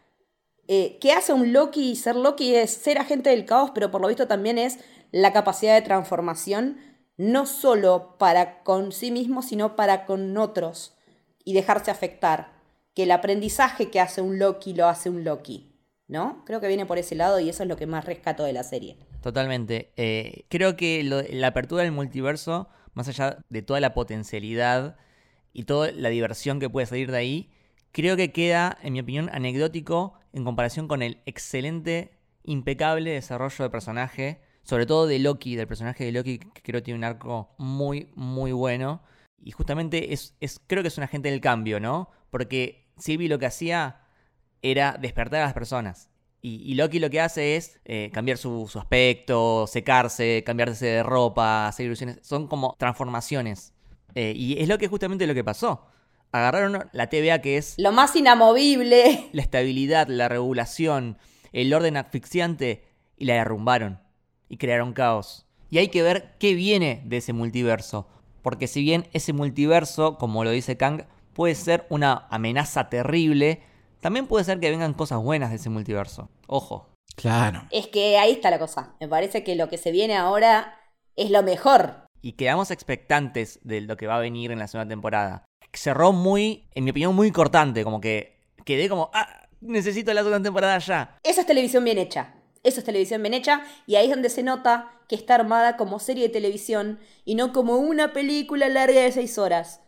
eh, 0.68 0.98
¿qué 1.02 1.12
hace 1.12 1.34
un 1.34 1.52
Loki? 1.52 1.96
Ser 1.96 2.16
Loki 2.16 2.56
es 2.56 2.72
ser 2.72 2.98
agente 2.98 3.30
del 3.32 3.46
caos, 3.46 3.72
pero 3.76 3.92
por 3.92 4.02
lo 4.02 4.08
visto 4.08 4.28
también 4.28 4.58
es 4.58 4.80
la 5.12 5.32
capacidad 5.32 5.76
de 5.76 5.82
transformación, 5.82 6.78
no 7.18 7.46
solo 7.46 8.16
para 8.18 8.64
con 8.64 8.92
sí 8.92 9.12
mismo, 9.12 9.42
sino 9.42 9.76
para 9.76 10.06
con 10.06 10.38
otros 10.38 10.96
y 11.44 11.54
dejarse 11.54 11.92
afectar. 11.92 12.54
Que 12.94 13.04
el 13.04 13.12
aprendizaje 13.12 13.90
que 13.90 14.00
hace 14.00 14.22
un 14.22 14.40
Loki 14.40 14.74
lo 14.74 14.88
hace 14.88 15.10
un 15.10 15.24
Loki. 15.24 15.72
¿No? 16.08 16.44
Creo 16.46 16.62
que 16.62 16.68
viene 16.68 16.86
por 16.86 17.00
ese 17.00 17.16
lado 17.16 17.40
y 17.40 17.50
eso 17.50 17.64
es 17.64 17.70
lo 17.70 17.78
que 17.78 17.88
más 17.88 18.06
rescato 18.06 18.44
de 18.44 18.54
la 18.54 18.64
serie. 18.64 18.98
Totalmente. 19.22 19.92
Eh, 19.98 20.46
creo 20.50 20.78
que 20.78 21.04
la 21.04 21.48
apertura 21.48 21.82
del 21.82 21.92
multiverso, 21.92 22.70
más 22.94 23.08
allá 23.08 23.40
de 23.50 23.64
toda 23.64 23.80
la 23.80 23.96
potencialidad 23.96 24.98
y 25.52 25.64
toda 25.64 25.92
la 25.92 26.10
diversión 26.10 26.60
que 26.60 26.70
puede 26.70 26.86
salir 26.86 27.10
de 27.10 27.18
ahí, 27.18 27.50
creo 27.92 28.16
que 28.18 28.32
queda, 28.32 28.78
en 28.84 28.94
mi 28.94 29.00
opinión, 29.00 29.32
anecdótico 29.34 30.14
en 30.32 30.44
comparación 30.44 30.88
con 30.88 31.02
el 31.02 31.22
excelente, 31.26 32.12
impecable 32.44 33.10
desarrollo 33.10 33.64
de 33.64 33.70
personaje 33.72 34.42
sobre 34.66 34.88
todo 34.88 35.06
de 35.06 35.20
Loki, 35.20 35.56
del 35.56 35.68
personaje 35.68 36.04
de 36.04 36.12
Loki, 36.12 36.40
que 36.40 36.62
creo 36.62 36.82
que 36.82 36.86
tiene 36.86 36.98
un 36.98 37.04
arco 37.04 37.56
muy, 37.58 38.10
muy 38.16 38.52
bueno. 38.52 39.02
Y 39.42 39.52
justamente 39.52 40.12
es, 40.12 40.36
es, 40.42 40.60
creo 40.66 40.82
que 40.82 40.88
es 40.88 40.98
un 40.98 41.04
agente 41.04 41.30
del 41.30 41.40
cambio, 41.40 41.80
¿no? 41.80 42.10
Porque 42.32 42.92
Sylvie 42.98 43.30
lo 43.30 43.38
que 43.38 43.46
hacía 43.46 44.02
era 44.64 44.98
despertar 45.00 45.42
a 45.42 45.46
las 45.46 45.54
personas. 45.54 46.10
Y, 46.42 46.76
Loki 46.76 47.00
lo 47.00 47.10
que 47.10 47.22
hace 47.22 47.56
es 47.56 47.80
eh, 47.86 48.12
cambiar 48.14 48.38
su, 48.38 48.70
aspecto, 48.76 49.66
secarse, 49.66 50.44
cambiarse 50.46 50.86
de 50.86 51.04
ropa, 51.04 51.68
hacer 51.68 51.88
ilusiones. 51.88 52.20
Son 52.22 52.48
como 52.48 52.76
transformaciones. 52.78 53.74
Eh, 54.14 54.34
y 54.36 54.62
es 54.62 54.70
lo 54.70 54.78
que 54.78 54.88
justamente 54.88 55.26
lo 55.26 55.34
que 55.34 55.44
pasó. 55.44 55.88
agarraron 56.32 56.88
la 56.92 57.10
TVA 57.10 57.42
que 57.42 57.58
es 57.58 57.74
Lo 57.80 57.92
más 57.92 58.16
inamovible. 58.16 59.28
la 59.32 59.42
estabilidad, 59.42 60.08
la 60.08 60.30
regulación, 60.30 61.18
el 61.52 61.74
orden 61.74 61.98
asfixiante 61.98 62.84
y 63.18 63.26
la 63.26 63.36
derrumbaron 63.36 64.05
y 64.50 64.58
crearon 64.58 64.94
caos. 64.94 65.46
Y 65.70 65.80
hay 65.80 65.90
que 65.90 66.04
ver 66.04 66.36
qué 66.40 66.54
viene 66.54 67.02
de 67.06 67.18
ese 67.18 67.34
multiverso, 67.34 68.08
porque 68.42 68.68
si 68.68 68.82
bien 68.82 69.08
ese 69.14 69.34
multiverso, 69.34 70.18
como 70.18 70.44
lo 70.44 70.52
dice 70.52 70.78
Kang, 70.78 71.04
puede 71.34 71.56
ser 71.56 71.86
una 71.90 72.28
amenaza 72.30 72.90
terrible, 72.90 73.62
también 74.02 74.28
puede 74.28 74.46
ser 74.46 74.60
que 74.60 74.70
vengan 74.70 74.94
cosas 74.94 75.22
buenas 75.22 75.50
de 75.50 75.56
ese 75.56 75.70
multiverso. 75.70 76.30
Ojo. 76.48 76.90
Claro. 77.16 77.64
Es 77.72 77.88
que 77.88 78.18
ahí 78.18 78.34
está 78.34 78.52
la 78.52 78.60
cosa. 78.60 78.94
Me 79.00 79.08
parece 79.08 79.44
que 79.44 79.56
lo 79.56 79.70
que 79.70 79.78
se 79.78 79.92
viene 79.92 80.16
ahora 80.16 80.80
es 81.16 81.32
lo 81.32 81.44
mejor. 81.44 82.06
Y 82.22 82.34
quedamos 82.34 82.72
expectantes 82.72 83.60
de 83.64 83.82
lo 83.82 83.98
que 83.98 84.08
va 84.08 84.18
a 84.18 84.20
venir 84.20 84.52
en 84.52 84.60
la 84.60 84.68
segunda 84.68 84.90
temporada. 84.90 85.46
Cerró 85.74 86.14
muy, 86.14 86.68
en 86.74 86.84
mi 86.84 86.92
opinión, 86.92 87.16
muy 87.16 87.32
cortante, 87.32 87.84
como 87.84 88.00
que 88.00 88.42
quedé 88.64 88.90
como, 88.90 89.10
ah, 89.14 89.48
necesito 89.62 90.14
la 90.14 90.22
segunda 90.22 90.44
temporada 90.44 90.78
ya. 90.80 91.18
Eso 91.24 91.42
es 91.42 91.48
televisión 91.48 91.84
bien 91.84 91.98
hecha. 91.98 92.34
Eso 92.66 92.80
es 92.80 92.86
televisión 92.86 93.22
bien 93.22 93.36
hecha 93.36 93.62
y 93.86 93.96
ahí 93.96 94.06
es 94.06 94.12
donde 94.12 94.30
se 94.30 94.42
nota 94.42 94.92
que 95.08 95.14
está 95.14 95.36
armada 95.36 95.78
como 95.78 96.00
serie 96.00 96.24
de 96.24 96.34
televisión 96.34 96.98
y 97.24 97.36
no 97.36 97.54
como 97.54 97.78
una 97.78 98.12
película 98.12 98.68
larga 98.70 99.02
de 99.02 99.12
seis 99.12 99.38
horas. 99.38 99.82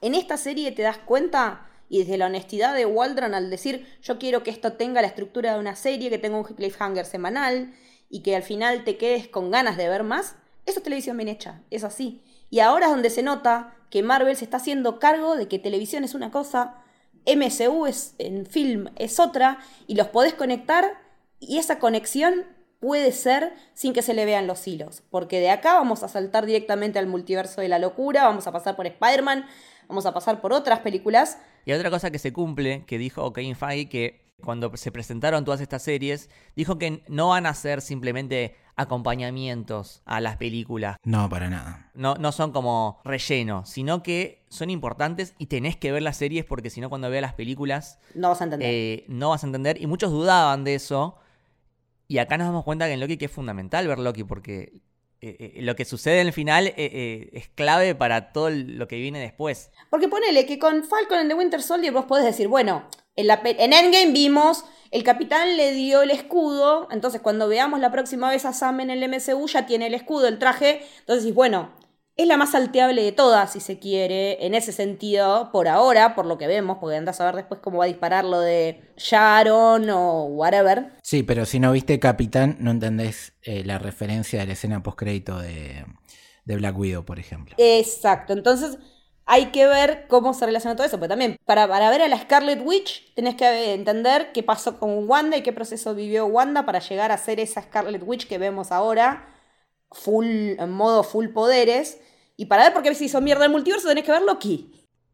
En 0.00 0.14
esta 0.14 0.38
serie 0.38 0.72
te 0.72 0.80
das 0.80 0.96
cuenta 0.96 1.68
y 1.90 1.98
desde 1.98 2.16
la 2.16 2.26
honestidad 2.26 2.74
de 2.74 2.86
Waldron 2.86 3.34
al 3.34 3.50
decir 3.50 3.86
yo 4.00 4.18
quiero 4.18 4.42
que 4.42 4.50
esto 4.50 4.72
tenga 4.72 5.02
la 5.02 5.08
estructura 5.08 5.52
de 5.52 5.60
una 5.60 5.76
serie, 5.76 6.08
que 6.08 6.16
tenga 6.16 6.38
un 6.38 6.44
cliffhanger 6.44 7.04
semanal 7.04 7.74
y 8.08 8.22
que 8.22 8.34
al 8.34 8.42
final 8.42 8.82
te 8.84 8.96
quedes 8.96 9.28
con 9.28 9.50
ganas 9.50 9.76
de 9.76 9.90
ver 9.90 10.02
más, 10.02 10.36
eso 10.64 10.78
es 10.78 10.82
televisión 10.82 11.18
bien 11.18 11.28
hecha, 11.28 11.60
es 11.70 11.84
así. 11.84 12.22
Y 12.48 12.60
ahora 12.60 12.86
es 12.86 12.92
donde 12.92 13.10
se 13.10 13.22
nota 13.22 13.76
que 13.90 14.02
Marvel 14.02 14.36
se 14.36 14.44
está 14.44 14.56
haciendo 14.56 14.98
cargo 14.98 15.36
de 15.36 15.48
que 15.48 15.58
televisión 15.58 16.02
es 16.02 16.14
una 16.14 16.30
cosa, 16.30 16.82
MCU 17.26 17.84
es 17.84 18.14
en 18.16 18.46
film 18.46 18.88
es 18.96 19.20
otra 19.20 19.58
y 19.86 19.96
los 19.96 20.08
podés 20.08 20.32
conectar 20.32 21.01
y 21.42 21.58
esa 21.58 21.78
conexión 21.78 22.44
puede 22.80 23.12
ser 23.12 23.52
sin 23.74 23.92
que 23.92 24.02
se 24.02 24.14
le 24.14 24.24
vean 24.24 24.46
los 24.46 24.66
hilos, 24.66 25.02
porque 25.10 25.38
de 25.40 25.50
acá 25.50 25.74
vamos 25.74 26.02
a 26.02 26.08
saltar 26.08 26.46
directamente 26.46 26.98
al 26.98 27.06
multiverso 27.06 27.60
de 27.60 27.68
la 27.68 27.78
locura, 27.78 28.24
vamos 28.24 28.46
a 28.46 28.52
pasar 28.52 28.74
por 28.76 28.86
Spider-Man, 28.86 29.46
vamos 29.88 30.04
a 30.06 30.12
pasar 30.14 30.40
por 30.40 30.52
otras 30.52 30.80
películas. 30.80 31.38
Y 31.64 31.72
otra 31.72 31.90
cosa 31.90 32.10
que 32.10 32.18
se 32.18 32.32
cumple, 32.32 32.84
que 32.86 32.98
dijo 32.98 33.32
Kevin 33.32 33.54
Feige, 33.54 33.88
que 33.88 34.22
cuando 34.42 34.76
se 34.76 34.90
presentaron 34.90 35.44
todas 35.44 35.60
estas 35.60 35.82
series, 35.82 36.28
dijo 36.56 36.76
que 36.76 37.04
no 37.06 37.28
van 37.28 37.46
a 37.46 37.54
ser 37.54 37.80
simplemente 37.80 38.56
acompañamientos 38.74 40.02
a 40.04 40.20
las 40.20 40.36
películas. 40.36 40.96
No, 41.04 41.28
para 41.28 41.48
nada. 41.50 41.90
No, 41.94 42.14
no 42.16 42.32
son 42.32 42.50
como 42.52 43.00
relleno, 43.04 43.64
sino 43.66 44.02
que 44.02 44.44
son 44.48 44.70
importantes 44.70 45.34
y 45.38 45.46
tenés 45.46 45.76
que 45.76 45.92
ver 45.92 46.02
las 46.02 46.16
series 46.16 46.44
porque 46.44 46.70
si 46.70 46.80
no 46.80 46.88
cuando 46.88 47.10
veas 47.10 47.22
las 47.22 47.34
películas 47.34 47.98
No 48.14 48.30
vas 48.30 48.40
a 48.40 48.44
entender. 48.44 48.68
eh, 48.72 49.04
no 49.08 49.30
vas 49.30 49.44
a 49.44 49.46
entender. 49.46 49.80
Y 49.80 49.86
muchos 49.86 50.10
dudaban 50.10 50.64
de 50.64 50.74
eso. 50.74 51.16
Y 52.12 52.18
acá 52.18 52.36
nos 52.36 52.46
damos 52.46 52.64
cuenta 52.64 52.84
que 52.84 52.92
en 52.92 53.00
Loki 53.00 53.16
que 53.16 53.24
es 53.24 53.30
fundamental 53.30 53.88
ver 53.88 53.98
Loki 53.98 54.22
porque 54.22 54.82
eh, 55.22 55.54
eh, 55.56 55.62
lo 55.62 55.74
que 55.74 55.86
sucede 55.86 56.20
en 56.20 56.26
el 56.26 56.34
final 56.34 56.66
eh, 56.76 57.30
es 57.32 57.48
clave 57.48 57.94
para 57.94 58.34
todo 58.34 58.50
lo 58.50 58.86
que 58.86 58.96
viene 58.96 59.18
después. 59.18 59.70
Porque 59.88 60.08
ponele 60.08 60.44
que 60.44 60.58
con 60.58 60.84
Falcon 60.84 61.16
and 61.16 61.30
the 61.30 61.34
Winter 61.34 61.62
Soldier 61.62 61.90
vos 61.90 62.04
podés 62.04 62.26
decir, 62.26 62.48
bueno, 62.48 62.86
en, 63.16 63.30
en 63.30 63.72
Endgame 63.72 64.12
vimos, 64.12 64.66
el 64.90 65.04
capitán 65.04 65.56
le 65.56 65.72
dio 65.72 66.02
el 66.02 66.10
escudo, 66.10 66.86
entonces 66.90 67.22
cuando 67.22 67.48
veamos 67.48 67.80
la 67.80 67.90
próxima 67.90 68.28
vez 68.28 68.44
a 68.44 68.52
Sam 68.52 68.80
en 68.80 68.90
el 68.90 69.08
MCU 69.08 69.48
ya 69.48 69.64
tiene 69.64 69.86
el 69.86 69.94
escudo, 69.94 70.28
el 70.28 70.38
traje, 70.38 70.86
entonces 70.98 71.32
bueno, 71.32 71.72
es 72.22 72.28
la 72.28 72.36
más 72.36 72.52
salteable 72.52 73.02
de 73.02 73.12
todas, 73.12 73.52
si 73.52 73.60
se 73.60 73.78
quiere, 73.78 74.44
en 74.46 74.54
ese 74.54 74.72
sentido, 74.72 75.50
por 75.52 75.68
ahora, 75.68 76.14
por 76.14 76.26
lo 76.26 76.38
que 76.38 76.46
vemos, 76.46 76.78
porque 76.80 76.96
andás 76.96 77.20
a 77.20 77.26
ver 77.26 77.36
después 77.36 77.60
cómo 77.62 77.78
va 77.78 77.84
a 77.84 77.88
disparar 77.88 78.24
lo 78.24 78.40
de 78.40 78.82
Sharon 78.96 79.88
o 79.90 80.24
whatever. 80.24 80.92
Sí, 81.02 81.22
pero 81.22 81.44
si 81.44 81.60
no 81.60 81.72
viste 81.72 81.98
Capitán, 82.00 82.56
no 82.60 82.70
entendés 82.70 83.34
eh, 83.42 83.64
la 83.64 83.78
referencia 83.78 84.40
de 84.40 84.46
la 84.46 84.52
escena 84.54 84.82
postcrédito 84.82 85.38
de, 85.38 85.84
de 86.44 86.56
Black 86.56 86.78
Widow, 86.78 87.04
por 87.04 87.18
ejemplo. 87.18 87.54
Exacto, 87.58 88.32
entonces 88.32 88.78
hay 89.24 89.46
que 89.46 89.66
ver 89.66 90.06
cómo 90.08 90.34
se 90.34 90.46
relaciona 90.46 90.76
todo 90.76 90.86
eso, 90.86 90.98
pero 90.98 91.10
también 91.10 91.36
para, 91.44 91.68
para 91.68 91.90
ver 91.90 92.02
a 92.02 92.08
la 92.08 92.18
Scarlet 92.18 92.60
Witch 92.64 93.14
tenés 93.14 93.36
que 93.36 93.72
entender 93.72 94.32
qué 94.32 94.42
pasó 94.42 94.78
con 94.78 95.08
Wanda 95.08 95.36
y 95.36 95.42
qué 95.42 95.52
proceso 95.52 95.94
vivió 95.94 96.26
Wanda 96.26 96.66
para 96.66 96.80
llegar 96.80 97.12
a 97.12 97.18
ser 97.18 97.40
esa 97.40 97.62
Scarlet 97.62 98.02
Witch 98.04 98.26
que 98.26 98.38
vemos 98.38 98.72
ahora, 98.72 99.28
full, 99.90 100.26
en 100.26 100.70
modo 100.70 101.02
full 101.04 101.28
poderes. 101.28 102.00
Y 102.42 102.46
para 102.46 102.64
ver 102.64 102.72
por 102.72 102.82
qué 102.82 102.92
se 102.96 103.04
hizo 103.04 103.20
mierda 103.20 103.44
el 103.44 103.52
multiverso 103.52 103.86
tenés 103.86 104.02
que 104.02 104.10
verlo 104.10 104.32
aquí. 104.32 104.72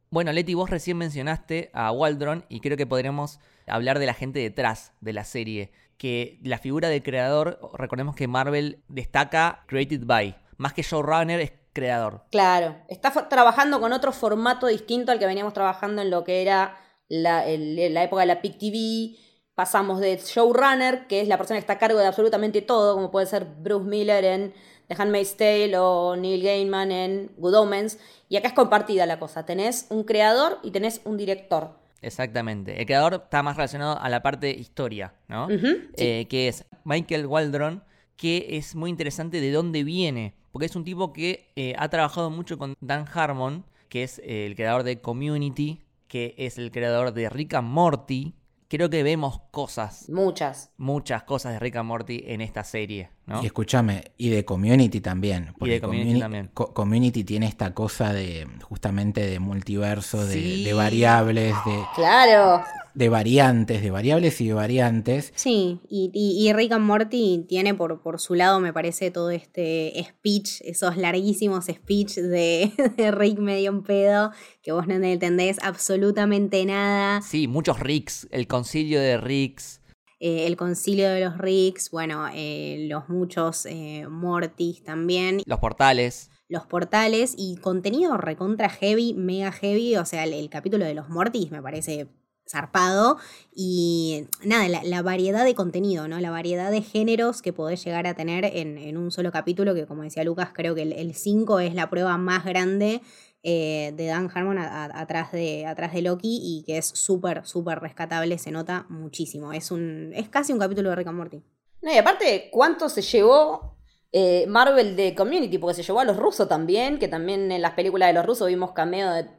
Bueno, 0.08 0.32
Leti, 0.32 0.54
vos 0.54 0.70
recién 0.70 0.96
mencionaste 0.96 1.70
a 1.74 1.92
Waldron 1.92 2.46
y 2.48 2.60
creo 2.60 2.78
que 2.78 2.86
podríamos 2.86 3.38
hablar 3.66 3.98
de 3.98 4.06
la 4.06 4.14
gente 4.14 4.38
detrás 4.38 4.92
de 5.02 5.12
la 5.12 5.24
serie. 5.24 5.70
Que 5.98 6.38
la 6.42 6.56
figura 6.56 6.88
del 6.88 7.02
creador, 7.02 7.60
recordemos 7.74 8.16
que 8.16 8.28
Marvel 8.28 8.82
destaca 8.88 9.64
Created 9.66 10.06
by. 10.06 10.38
Más 10.56 10.72
que 10.72 10.80
showrunner, 10.80 11.38
es 11.40 11.52
creador. 11.74 12.22
Claro, 12.30 12.76
está 12.88 13.10
trabajando 13.28 13.78
con 13.78 13.92
otro 13.92 14.10
formato 14.12 14.66
distinto 14.68 15.12
al 15.12 15.18
que 15.18 15.26
veníamos 15.26 15.52
trabajando 15.52 16.00
en 16.00 16.08
lo 16.10 16.24
que 16.24 16.40
era 16.40 16.78
la, 17.08 17.46
el- 17.46 17.92
la 17.92 18.04
época 18.04 18.22
de 18.22 18.26
la 18.28 18.40
PIC 18.40 18.58
TV. 18.58 19.16
Pasamos 19.54 20.00
de 20.00 20.16
showrunner, 20.16 21.06
que 21.08 21.20
es 21.20 21.28
la 21.28 21.36
persona 21.36 21.56
que 21.58 21.60
está 21.60 21.74
a 21.74 21.78
cargo 21.78 21.98
de 21.98 22.06
absolutamente 22.06 22.62
todo, 22.62 22.94
como 22.94 23.10
puede 23.10 23.26
ser 23.26 23.44
Bruce 23.44 23.84
Miller 23.86 24.24
en 24.24 24.54
The 24.88 24.94
Handmaid's 24.98 25.36
Tale 25.36 25.76
o 25.78 26.16
Neil 26.16 26.42
Gaiman 26.42 26.90
en 26.90 27.30
Good 27.36 27.54
Omens. 27.54 27.98
Y 28.28 28.36
acá 28.36 28.48
es 28.48 28.54
compartida 28.54 29.06
la 29.06 29.18
cosa. 29.18 29.46
Tenés 29.46 29.86
un 29.90 30.04
creador 30.04 30.58
y 30.62 30.70
tenés 30.70 31.00
un 31.04 31.16
director. 31.16 31.78
Exactamente. 32.00 32.80
El 32.80 32.86
creador 32.86 33.14
está 33.14 33.42
más 33.42 33.56
relacionado 33.56 33.98
a 33.98 34.08
la 34.08 34.22
parte 34.22 34.50
historia, 34.50 35.14
¿no? 35.28 35.48
Eh, 35.96 36.26
que 36.28 36.48
es 36.48 36.64
Michael 36.84 37.26
Waldron, 37.26 37.82
que 38.16 38.46
es 38.50 38.74
muy 38.74 38.90
interesante 38.90 39.40
de 39.40 39.52
dónde 39.52 39.84
viene. 39.84 40.34
Porque 40.52 40.66
es 40.66 40.76
un 40.76 40.84
tipo 40.84 41.12
que 41.12 41.52
eh, 41.56 41.74
ha 41.78 41.88
trabajado 41.88 42.30
mucho 42.30 42.56
con 42.58 42.74
Dan 42.80 43.04
Harmon, 43.12 43.64
que 43.88 44.02
es 44.02 44.18
eh, 44.20 44.46
el 44.46 44.54
creador 44.54 44.82
de 44.82 45.00
Community, 45.00 45.82
que 46.06 46.34
es 46.38 46.58
el 46.58 46.70
creador 46.70 47.12
de 47.12 47.28
Rick 47.28 47.54
and 47.54 47.68
Morty. 47.68 48.34
Creo 48.70 48.90
que 48.90 49.02
vemos 49.02 49.40
cosas, 49.50 50.10
Muchas. 50.10 50.70
muchas 50.76 51.22
cosas 51.22 51.54
de 51.54 51.58
Rick 51.58 51.76
and 51.76 51.88
Morty 51.88 52.22
en 52.26 52.42
esta 52.42 52.64
serie, 52.64 53.08
¿no? 53.24 53.42
Y 53.42 53.46
escúchame, 53.46 54.12
y 54.18 54.28
de 54.28 54.44
Community 54.44 55.00
también. 55.00 55.54
porque 55.58 55.74
de 55.74 55.80
Community 55.80 56.20
también. 56.20 56.50
Co- 56.52 56.74
Community 56.74 57.24
tiene 57.24 57.46
esta 57.46 57.72
cosa 57.72 58.12
de 58.12 58.46
justamente 58.62 59.26
de 59.26 59.38
multiverso, 59.38 60.22
de, 60.26 60.34
Sí. 60.34 60.64
de 60.64 60.74
variables, 60.74 61.54
de, 61.64 61.82
Claro. 61.94 62.62
De 62.98 63.08
variantes, 63.08 63.80
de 63.80 63.90
variables 63.92 64.40
y 64.40 64.48
de 64.48 64.54
variantes. 64.54 65.32
Sí, 65.36 65.80
y, 65.88 66.10
y, 66.12 66.46
y 66.48 66.52
Rick 66.52 66.72
and 66.72 66.84
Morty 66.84 67.44
tiene 67.48 67.72
por, 67.72 68.02
por 68.02 68.18
su 68.20 68.34
lado, 68.34 68.58
me 68.58 68.72
parece, 68.72 69.12
todo 69.12 69.30
este 69.30 69.92
speech, 70.08 70.60
esos 70.62 70.96
larguísimos 70.96 71.66
speech 71.66 72.16
de, 72.16 72.72
de 72.96 73.10
Rick 73.12 73.38
medio 73.38 73.70
en 73.70 73.82
pedo, 73.84 74.32
que 74.62 74.72
vos 74.72 74.88
no 74.88 74.94
entendés 74.94 75.58
absolutamente 75.62 76.64
nada. 76.66 77.22
Sí, 77.22 77.46
muchos 77.46 77.78
Ricks, 77.78 78.26
el 78.32 78.48
concilio 78.48 79.00
de 79.00 79.16
Ricks. 79.16 79.80
Eh, 80.18 80.46
el 80.48 80.56
concilio 80.56 81.08
de 81.08 81.20
los 81.20 81.38
Ricks, 81.38 81.92
bueno, 81.92 82.26
eh, 82.34 82.86
los 82.90 83.08
muchos 83.08 83.64
eh, 83.66 84.08
Mortis 84.10 84.82
también, 84.82 85.40
Los 85.46 85.60
portales. 85.60 86.30
los 86.48 86.66
portales 86.66 87.34
y 87.38 87.54
contenido 87.58 88.16
recontra 88.16 88.68
heavy, 88.68 89.14
mega 89.14 89.52
heavy, 89.52 89.94
o 89.94 90.04
sea, 90.04 90.24
el, 90.24 90.32
el 90.32 90.50
capítulo 90.50 90.84
de 90.84 90.94
los 90.94 91.08
Mortis 91.08 91.52
me 91.52 91.62
parece 91.62 92.08
zarpado 92.50 93.18
y 93.54 94.26
nada, 94.44 94.68
la, 94.82 95.02
variedad 95.02 95.44
de 95.44 95.54
contenido, 95.54 96.08
¿no? 96.08 96.20
La 96.20 96.30
variedad 96.30 96.70
de 96.70 96.82
géneros 96.82 97.42
que 97.42 97.52
podés 97.52 97.84
llegar 97.84 98.06
a 98.06 98.14
tener 98.14 98.44
en, 98.44 98.78
en 98.78 98.96
un 98.96 99.10
solo 99.10 99.30
capítulo, 99.32 99.74
que 99.74 99.86
como 99.86 100.02
decía 100.02 100.24
Lucas, 100.24 100.50
creo 100.52 100.74
que 100.74 100.82
el 100.82 101.14
5 101.14 101.60
es 101.60 101.74
la 101.74 101.90
prueba 101.90 102.16
más 102.16 102.44
grande 102.44 103.02
eh, 103.44 103.92
de 103.94 104.06
Dan 104.06 104.28
Harmon 104.34 104.58
atrás, 104.58 105.30
de, 105.30 105.64
atrás 105.64 105.92
de 105.92 106.02
Loki 106.02 106.40
y 106.42 106.64
que 106.64 106.78
es 106.78 106.86
súper, 106.86 107.46
súper 107.46 107.78
rescatable, 107.78 108.36
se 108.36 108.50
nota 108.50 108.84
muchísimo. 108.88 109.52
Es, 109.52 109.70
un, 109.70 110.12
es 110.14 110.28
casi 110.28 110.52
un 110.52 110.58
capítulo 110.58 110.90
de 110.90 110.96
Rick 110.96 111.06
and 111.06 111.16
Morty. 111.16 111.42
No, 111.80 111.92
y 111.92 111.96
aparte, 111.96 112.48
¿cuánto 112.50 112.88
se 112.88 113.00
llevó 113.00 113.76
eh, 114.10 114.44
Marvel 114.48 114.96
de 114.96 115.14
Community? 115.14 115.56
Porque 115.58 115.74
se 115.74 115.82
llevó 115.84 116.00
a 116.00 116.04
los 116.04 116.16
rusos 116.16 116.48
también, 116.48 116.98
que 116.98 117.06
también 117.06 117.52
en 117.52 117.62
las 117.62 117.74
películas 117.74 118.08
de 118.08 118.14
los 118.14 118.26
rusos 118.26 118.48
vimos 118.48 118.72
cameo 118.72 119.12
de 119.12 119.30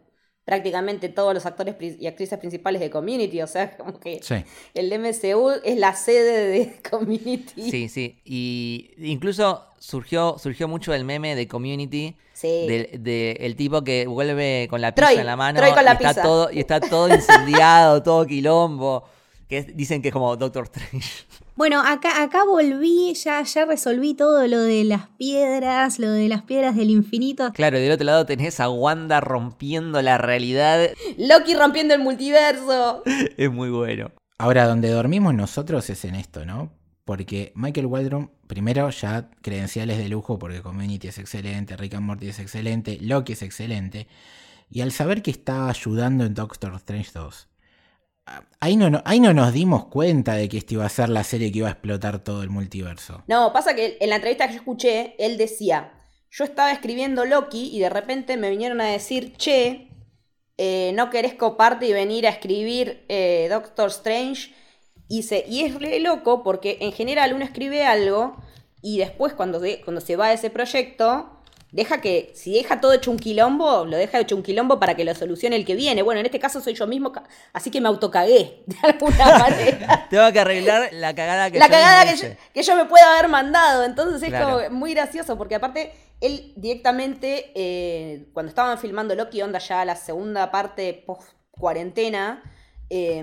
prácticamente 0.49 1.09
todos 1.09 1.31
los 1.35 1.45
actores 1.45 1.75
y 1.79 2.07
actrices 2.07 2.39
principales 2.39 2.81
de 2.81 2.89
Community. 2.89 3.39
O 3.43 3.45
sea, 3.47 3.77
como 3.77 3.99
que 3.99 4.19
Sí. 4.23 4.33
el 4.73 4.91
MCU 4.91 5.51
es 5.63 5.77
la 5.77 5.93
sede 5.93 6.47
de 6.47 6.81
Community. 6.89 7.69
Sí, 7.69 7.88
sí. 7.88 8.17
Y 8.25 8.89
incluso 8.97 9.63
surgió, 9.77 10.38
surgió 10.39 10.67
mucho 10.67 10.91
el 10.93 11.05
meme 11.05 11.35
de 11.35 11.47
Community. 11.47 12.15
Sí. 12.33 12.47
del 12.67 13.03
de 13.03 13.31
el 13.41 13.57
tipo 13.57 13.83
que 13.83 14.07
vuelve 14.07 14.67
con 14.69 14.79
la 14.79 14.95
pizza 14.95 15.07
Troy, 15.09 15.19
en 15.19 15.25
la 15.25 15.35
mano 15.35 15.59
Troy 15.59 15.73
con 15.73 15.83
la 15.83 15.91
y, 15.91 15.95
está 16.05 16.21
todo, 16.21 16.49
y 16.53 16.59
está 16.62 16.79
todo 16.79 17.13
incendiado, 17.13 18.01
todo 18.01 18.25
quilombo. 18.25 19.03
Que 19.49 19.57
es- 19.57 19.75
dicen 19.75 20.01
que 20.01 20.07
es 20.07 20.13
como 20.13 20.38
Doctor 20.38 20.63
Strange. 20.73 21.25
Bueno, 21.59 21.81
acá, 21.85 22.23
acá 22.23 22.45
volví, 22.45 23.13
ya, 23.15 23.43
ya 23.43 23.65
resolví 23.65 24.13
todo 24.13 24.47
lo 24.47 24.61
de 24.61 24.85
las 24.85 25.09
piedras, 25.17 25.99
lo 25.99 26.09
de 26.09 26.29
las 26.29 26.43
piedras 26.43 26.77
del 26.77 26.89
infinito. 26.89 27.51
Claro, 27.51 27.77
y 27.77 27.81
del 27.81 27.91
otro 27.91 28.05
lado 28.05 28.25
tenés 28.25 28.61
a 28.61 28.69
Wanda 28.69 29.19
rompiendo 29.19 30.01
la 30.01 30.17
realidad. 30.17 30.89
Loki 31.17 31.55
rompiendo 31.55 31.93
el 31.93 31.99
multiverso. 31.99 33.03
Es 33.37 33.51
muy 33.51 33.69
bueno. 33.71 34.13
Ahora, 34.37 34.67
donde 34.67 34.87
dormimos 34.87 35.33
nosotros 35.33 35.89
es 35.89 36.05
en 36.05 36.15
esto, 36.15 36.45
¿no? 36.45 36.71
Porque 37.03 37.51
Michael 37.55 37.87
Waldron, 37.87 38.31
primero 38.47 38.89
ya 38.89 39.29
credenciales 39.41 39.97
de 39.97 40.07
lujo, 40.07 40.39
porque 40.39 40.61
Community 40.61 41.09
es 41.09 41.17
excelente, 41.17 41.75
Rick 41.75 41.95
and 41.95 42.05
Morty 42.05 42.29
es 42.29 42.39
excelente, 42.39 42.99
Loki 43.01 43.33
es 43.33 43.41
excelente. 43.41 44.07
Y 44.69 44.79
al 44.79 44.93
saber 44.93 45.21
que 45.21 45.31
está 45.31 45.67
ayudando 45.67 46.23
en 46.23 46.35
Doctor 46.35 46.73
Strange 46.75 47.11
2, 47.13 47.49
ahí 48.59 48.75
no, 48.75 49.01
ahí 49.05 49.19
no 49.19 49.33
nos 49.33 49.53
dimos 49.53 49.85
cuenta 49.85 50.33
de 50.33 50.49
que 50.49 50.57
esta 50.57 50.73
iba 50.73 50.85
a 50.85 50.89
ser 50.89 51.09
la 51.09 51.23
serie 51.23 51.51
que 51.51 51.59
iba 51.59 51.67
a 51.67 51.71
explotar 51.71 52.23
todo 52.23 52.43
el 52.43 52.49
multiverso. 52.49 53.23
No, 53.27 53.53
pasa 53.53 53.75
que 53.75 53.97
en 53.99 54.09
la 54.09 54.15
entrevista 54.15 54.47
que 54.47 54.53
yo 54.53 54.59
escuché, 54.59 55.15
él 55.17 55.37
decía, 55.37 55.93
yo 56.29 56.43
estaba 56.43 56.71
escribiendo 56.71 57.25
Loki 57.25 57.69
y 57.73 57.79
de 57.79 57.89
repente 57.89 58.37
me 58.37 58.49
vinieron 58.49 58.81
a 58.81 58.85
decir, 58.85 59.35
che, 59.37 59.89
eh, 60.57 60.91
no 60.93 61.09
querés 61.09 61.35
coparte 61.35 61.87
y 61.87 61.93
venir 61.93 62.27
a 62.27 62.31
escribir 62.31 63.05
eh, 63.07 63.47
Doctor 63.49 63.89
Strange. 63.89 64.53
Y, 65.07 65.23
se, 65.23 65.43
y 65.47 65.63
es 65.63 65.79
re 65.79 65.99
loco 65.99 66.43
porque 66.43 66.77
en 66.81 66.91
general 66.91 67.33
uno 67.33 67.43
escribe 67.43 67.83
algo 67.83 68.35
y 68.81 68.99
después 68.99 69.33
cuando, 69.33 69.59
cuando 69.83 70.01
se 70.01 70.15
va 70.15 70.27
a 70.27 70.33
ese 70.33 70.49
proyecto, 70.49 71.38
deja 71.71 72.01
que, 72.01 72.32
si 72.36 72.53
deja 72.53 72.82
todo 72.82 72.93
hecho 72.93 73.12
un 73.12 73.17
quilombo, 73.17 73.86
lo 73.86 73.97
deja 73.97 74.19
hecho 74.19 74.36
un 74.36 74.43
quilombo 74.43 74.79
para 74.79 74.95
que 74.95 75.05
lo 75.05 75.13
solucione 75.13 75.55
el 75.55 75.65
que 75.65 75.75
viene. 75.75 76.01
Bueno, 76.01 76.19
en 76.19 76.25
este 76.25 76.39
caso 76.39 76.62
soy 76.62 76.73
yo 76.73 76.88
mismo, 76.88 77.12
así 77.53 77.69
que 77.71 77.79
me 77.82 77.88
autocagué 77.88 78.63
de 78.65 78.75
alguna 78.84 79.25
manera. 79.39 80.08
Tengo 80.10 80.32
que 80.32 80.39
arreglar 80.39 80.89
la 80.93 81.13
cagada 81.13 81.51
que 81.51 81.60
la 81.60 81.67
yo 81.67 81.71
cagada 81.71 82.12
que 82.12 82.17
yo, 82.17 82.27
que 82.53 82.63
yo 82.63 82.75
me 82.75 82.86
pueda 82.86 83.17
haber 83.17 83.29
mandado. 83.29 83.84
Entonces 83.84 84.21
es 84.23 84.29
Claro. 84.29 84.63
como 84.63 84.69
muy 84.79 84.93
gracioso, 84.93 85.38
porque 85.38 85.55
aparte 85.55 85.93
él 86.21 86.53
directamente, 86.55 87.51
eh, 87.55 88.27
cuando 88.34 88.49
estaban 88.49 88.77
filmando 88.77 89.15
Loki, 89.15 89.41
onda 89.41 89.60
ya 89.60 89.86
la 89.86 89.95
segunda 89.95 90.51
parte 90.51 90.93
post 91.05 91.29
cuarentena, 91.51 92.41
eh, 92.89 93.21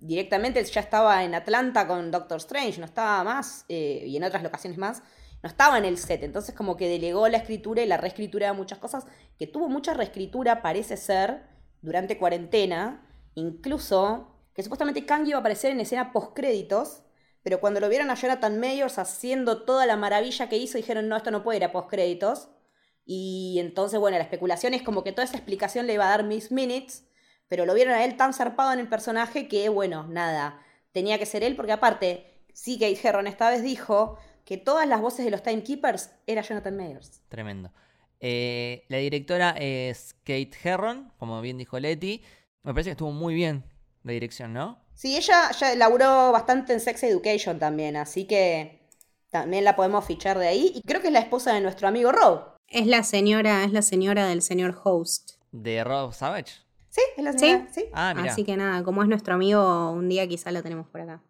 directamente 0.00 0.62
ya 0.64 0.80
estaba 0.80 1.24
en 1.24 1.34
Atlanta 1.34 1.86
con 1.86 2.10
Doctor 2.10 2.36
Strange, 2.38 2.78
no 2.78 2.84
estaba 2.84 3.24
más, 3.24 3.64
eh, 3.68 4.02
y 4.06 4.16
en 4.16 4.24
otras 4.24 4.42
locaciones 4.42 4.78
más, 4.78 5.02
no 5.42 5.48
estaba 5.48 5.78
en 5.78 5.84
el 5.84 5.98
set. 5.98 6.22
Entonces 6.22 6.54
como 6.54 6.76
que 6.76 6.88
delegó 6.88 7.28
la 7.28 7.38
escritura 7.38 7.82
y 7.82 7.86
la 7.86 7.96
reescritura 7.96 8.48
de 8.48 8.52
muchas 8.52 8.78
cosas, 8.78 9.06
que 9.38 9.46
tuvo 9.46 9.68
mucha 9.68 9.94
reescritura, 9.94 10.62
parece 10.62 10.96
ser, 10.96 11.46
durante 11.82 12.18
cuarentena, 12.18 13.06
incluso 13.34 14.36
que 14.54 14.62
supuestamente 14.62 15.04
Kang 15.04 15.26
iba 15.26 15.36
a 15.36 15.40
aparecer 15.40 15.70
en 15.70 15.80
escena 15.80 16.12
post-créditos, 16.12 17.02
pero 17.42 17.60
cuando 17.60 17.78
lo 17.78 17.88
vieron 17.88 18.10
a 18.10 18.14
Jonathan 18.14 18.58
Mayors 18.58 18.98
haciendo 18.98 19.62
toda 19.62 19.86
la 19.86 19.96
maravilla 19.96 20.48
que 20.48 20.56
hizo, 20.56 20.78
dijeron, 20.78 21.08
no, 21.08 21.16
esto 21.16 21.30
no 21.30 21.44
puede 21.44 21.58
ir 21.58 21.64
a 21.64 21.70
post-créditos. 21.70 22.48
Y 23.04 23.58
entonces, 23.60 24.00
bueno, 24.00 24.16
la 24.16 24.24
especulación 24.24 24.74
es 24.74 24.82
como 24.82 25.04
que 25.04 25.12
toda 25.12 25.24
esa 25.24 25.36
explicación 25.36 25.86
le 25.86 25.92
iba 25.92 26.06
a 26.06 26.10
dar 26.10 26.24
Miss 26.24 26.50
Minutes, 26.50 27.06
pero 27.46 27.64
lo 27.64 27.74
vieron 27.74 27.94
a 27.94 28.04
él 28.04 28.16
tan 28.16 28.34
zarpado 28.34 28.72
en 28.72 28.80
el 28.80 28.88
personaje 28.88 29.46
que, 29.46 29.68
bueno, 29.68 30.08
nada, 30.08 30.60
tenía 30.90 31.20
que 31.20 31.26
ser 31.26 31.44
él, 31.44 31.54
porque 31.54 31.70
aparte, 31.70 32.42
sí, 32.52 32.80
Kate 32.80 32.98
Herron 33.00 33.28
esta 33.28 33.48
vez 33.48 33.62
dijo 33.62 34.18
que 34.46 34.56
todas 34.56 34.88
las 34.88 35.02
voces 35.02 35.24
de 35.24 35.30
los 35.32 35.42
Timekeepers 35.42 36.12
era 36.26 36.40
Jonathan 36.40 36.76
Mayors. 36.76 37.20
Tremendo. 37.28 37.72
Eh, 38.20 38.84
la 38.88 38.98
directora 38.98 39.50
es 39.50 40.14
Kate 40.24 40.52
Herron, 40.62 41.12
como 41.18 41.40
bien 41.40 41.58
dijo 41.58 41.78
Leti. 41.78 42.22
Me 42.62 42.72
parece 42.72 42.88
que 42.88 42.92
estuvo 42.92 43.10
muy 43.10 43.34
bien 43.34 43.64
la 44.04 44.12
dirección, 44.12 44.54
¿no? 44.54 44.78
Sí, 44.94 45.16
ella 45.16 45.50
ya 45.50 45.74
laburó 45.74 46.30
bastante 46.30 46.72
en 46.72 46.80
Sex 46.80 47.02
Education 47.02 47.58
también, 47.58 47.96
así 47.96 48.24
que 48.26 48.88
también 49.30 49.64
la 49.64 49.74
podemos 49.74 50.04
fichar 50.04 50.38
de 50.38 50.46
ahí. 50.46 50.72
Y 50.76 50.82
creo 50.82 51.00
que 51.02 51.08
es 51.08 51.12
la 51.12 51.18
esposa 51.18 51.52
de 51.52 51.60
nuestro 51.60 51.88
amigo 51.88 52.12
Rob. 52.12 52.54
Es 52.68 52.86
la 52.86 53.02
señora, 53.02 53.64
es 53.64 53.72
la 53.72 53.82
señora 53.82 54.28
del 54.28 54.42
señor 54.42 54.80
host. 54.82 55.32
De 55.50 55.82
Rob 55.82 56.12
Savage. 56.12 56.52
¿Sí? 56.88 57.00
¿Es 57.16 57.24
la 57.24 57.32
señora? 57.32 57.68
¿Sí? 57.72 57.86
Ah, 57.92 58.14
mira. 58.16 58.32
Así 58.32 58.44
que 58.44 58.56
nada, 58.56 58.84
como 58.84 59.02
es 59.02 59.08
nuestro 59.08 59.34
amigo, 59.34 59.90
un 59.90 60.08
día 60.08 60.26
quizá 60.28 60.52
lo 60.52 60.62
tenemos 60.62 60.86
por 60.88 61.00
acá. 61.00 61.22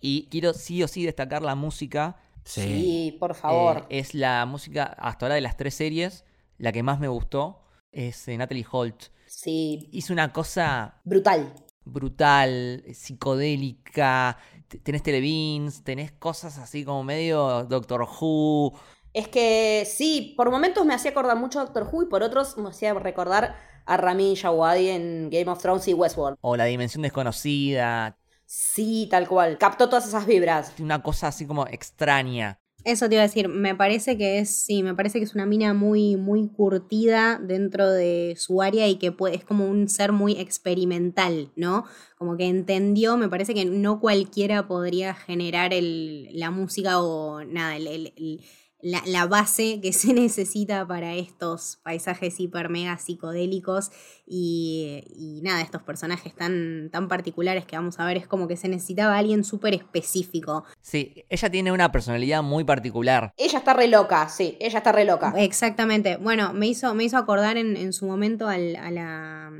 Y 0.00 0.26
quiero 0.28 0.52
sí 0.52 0.82
o 0.82 0.88
sí 0.88 1.04
destacar 1.04 1.42
la 1.42 1.54
música. 1.54 2.16
Sí. 2.44 2.60
Sí, 2.62 3.16
por 3.20 3.34
favor. 3.34 3.86
Eh, 3.88 3.98
es 4.00 4.14
la 4.14 4.44
música 4.46 4.84
hasta 4.98 5.26
ahora 5.26 5.34
de 5.36 5.40
las 5.40 5.56
tres 5.56 5.74
series. 5.74 6.24
La 6.58 6.72
que 6.72 6.82
más 6.82 6.98
me 7.00 7.08
gustó 7.08 7.62
es 7.92 8.26
eh, 8.28 8.36
Natalie 8.36 8.66
Holt. 8.70 9.04
Sí, 9.26 9.88
Hizo 9.92 10.12
una 10.12 10.32
cosa 10.32 11.00
brutal. 11.04 11.54
brutal, 11.84 12.84
psicodélica. 12.92 14.38
Tenés 14.82 15.02
Telebeans, 15.02 15.84
tenés 15.84 16.12
cosas 16.12 16.58
así 16.58 16.84
como 16.84 17.02
medio 17.04 17.64
Doctor 17.64 18.02
Who. 18.20 18.72
Es 19.12 19.28
que 19.28 19.86
sí, 19.86 20.34
por 20.36 20.50
momentos 20.50 20.86
me 20.86 20.94
hacía 20.94 21.10
acordar 21.10 21.36
mucho 21.36 21.60
a 21.60 21.64
Doctor 21.64 21.88
Who 21.92 22.04
y 22.04 22.06
por 22.06 22.22
otros 22.22 22.56
me 22.56 22.70
hacía 22.70 22.94
recordar 22.94 23.56
a 23.84 23.96
Ramin 23.96 24.34
Djawadi 24.34 24.88
en 24.88 25.28
Game 25.30 25.50
of 25.50 25.60
Thrones 25.60 25.86
y 25.88 25.94
Westworld. 25.94 26.38
O 26.40 26.56
La 26.56 26.64
Dimensión 26.64 27.02
Desconocida. 27.02 28.16
Sí, 28.54 29.08
tal 29.10 29.26
cual. 29.26 29.56
Captó 29.56 29.88
todas 29.88 30.06
esas 30.06 30.26
vibras. 30.26 30.74
Una 30.78 31.02
cosa 31.02 31.28
así 31.28 31.46
como 31.46 31.66
extraña. 31.66 32.60
Eso 32.84 33.08
te 33.08 33.14
iba 33.14 33.22
a 33.22 33.26
decir, 33.26 33.48
me 33.48 33.74
parece 33.74 34.18
que 34.18 34.40
es, 34.40 34.66
sí, 34.66 34.82
me 34.82 34.94
parece 34.94 35.18
que 35.20 35.24
es 35.24 35.34
una 35.34 35.46
mina 35.46 35.72
muy, 35.72 36.16
muy 36.16 36.50
curtida 36.50 37.40
dentro 37.42 37.90
de 37.90 38.34
su 38.36 38.60
área 38.60 38.86
y 38.88 38.96
que 38.96 39.10
puede, 39.10 39.36
es 39.36 39.44
como 39.44 39.64
un 39.66 39.88
ser 39.88 40.12
muy 40.12 40.32
experimental, 40.32 41.50
¿no? 41.56 41.84
Como 42.18 42.36
que 42.36 42.44
entendió, 42.46 43.16
me 43.16 43.30
parece 43.30 43.54
que 43.54 43.64
no 43.64 44.00
cualquiera 44.00 44.66
podría 44.68 45.14
generar 45.14 45.72
el, 45.72 46.28
la 46.38 46.50
música 46.50 47.00
o 47.00 47.42
nada, 47.44 47.76
el- 47.76 47.86
el- 47.86 48.12
el- 48.18 48.40
la, 48.82 49.02
la 49.06 49.26
base 49.26 49.80
que 49.80 49.92
se 49.92 50.12
necesita 50.12 50.86
para 50.86 51.14
estos 51.14 51.78
paisajes 51.82 52.38
hiper 52.40 52.68
mega 52.68 52.98
psicodélicos 52.98 53.90
y, 54.26 55.04
y 55.16 55.40
nada, 55.42 55.60
estos 55.62 55.82
personajes 55.82 56.34
tan, 56.34 56.90
tan 56.90 57.08
particulares 57.08 57.64
que 57.64 57.76
vamos 57.76 57.98
a 57.98 58.04
ver, 58.06 58.16
es 58.16 58.26
como 58.26 58.48
que 58.48 58.56
se 58.56 58.68
necesitaba 58.68 59.16
alguien 59.18 59.44
súper 59.44 59.74
específico. 59.74 60.64
Sí, 60.80 61.24
ella 61.28 61.50
tiene 61.50 61.72
una 61.72 61.90
personalidad 61.92 62.42
muy 62.42 62.64
particular. 62.64 63.32
Ella 63.36 63.58
está 63.58 63.72
re 63.72 63.88
loca, 63.88 64.28
sí, 64.28 64.56
ella 64.60 64.78
está 64.78 64.92
re 64.92 65.04
loca. 65.04 65.32
Exactamente. 65.36 66.16
Bueno, 66.16 66.52
me 66.52 66.66
hizo, 66.66 66.94
me 66.94 67.04
hizo 67.04 67.16
acordar 67.16 67.56
en, 67.56 67.76
en 67.76 67.92
su 67.92 68.06
momento 68.06 68.48
al- 68.48 68.76
a, 68.76 68.90
la, 68.90 69.52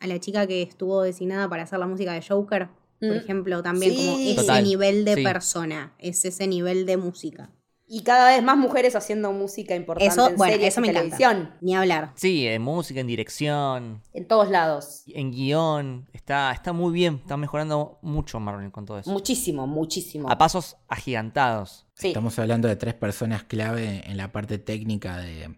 a 0.00 0.06
la 0.06 0.20
chica 0.20 0.46
que 0.46 0.62
estuvo 0.62 1.02
designada 1.02 1.48
para 1.48 1.62
hacer 1.64 1.78
la 1.78 1.86
música 1.86 2.12
de 2.12 2.22
Joker, 2.26 2.68
por 2.68 3.10
Mm. 3.10 3.12
ejemplo, 3.12 3.62
también 3.62 3.94
como 3.94 4.18
ese 4.20 4.34
Total, 4.36 4.64
nivel 4.64 5.04
de 5.04 5.16
sí. 5.16 5.22
persona, 5.22 5.92
es 5.98 6.24
ese 6.24 6.46
nivel 6.46 6.86
de 6.86 6.96
música. 6.96 7.50
Y 7.88 8.02
cada 8.02 8.30
vez 8.30 8.42
más 8.42 8.56
mujeres 8.56 8.96
haciendo 8.96 9.30
música 9.32 9.76
importante 9.76 10.12
Eso, 10.12 10.28
en 10.30 10.36
bueno, 10.36 10.52
series 10.54 10.74
eso 10.74 10.80
y 10.80 10.82
me 10.82 10.88
encanta. 10.88 11.16
televisión. 11.16 11.54
Ni 11.60 11.76
hablar. 11.76 12.12
Sí, 12.16 12.46
en 12.48 12.60
música, 12.62 12.98
en 12.98 13.06
dirección, 13.06 14.02
En 14.12 14.26
todos 14.26 14.50
lados. 14.50 15.04
en 15.06 15.30
guion. 15.30 16.08
Está, 16.12 16.50
está 16.50 16.72
muy 16.72 16.92
bien, 16.92 17.20
está 17.22 17.36
mejorando 17.36 17.98
mucho 18.02 18.40
Marvel 18.40 18.72
con 18.72 18.86
todo 18.86 18.98
eso. 18.98 19.10
Muchísimo, 19.12 19.68
muchísimo. 19.68 20.28
A 20.28 20.36
pasos 20.36 20.76
agigantados. 20.88 21.86
Sí. 21.94 22.08
Estamos 22.08 22.36
hablando 22.40 22.66
de 22.66 22.74
tres 22.74 22.94
personas 22.94 23.44
clave 23.44 24.02
en 24.04 24.16
la 24.16 24.32
parte 24.32 24.58
técnica 24.58 25.18
de, 25.18 25.56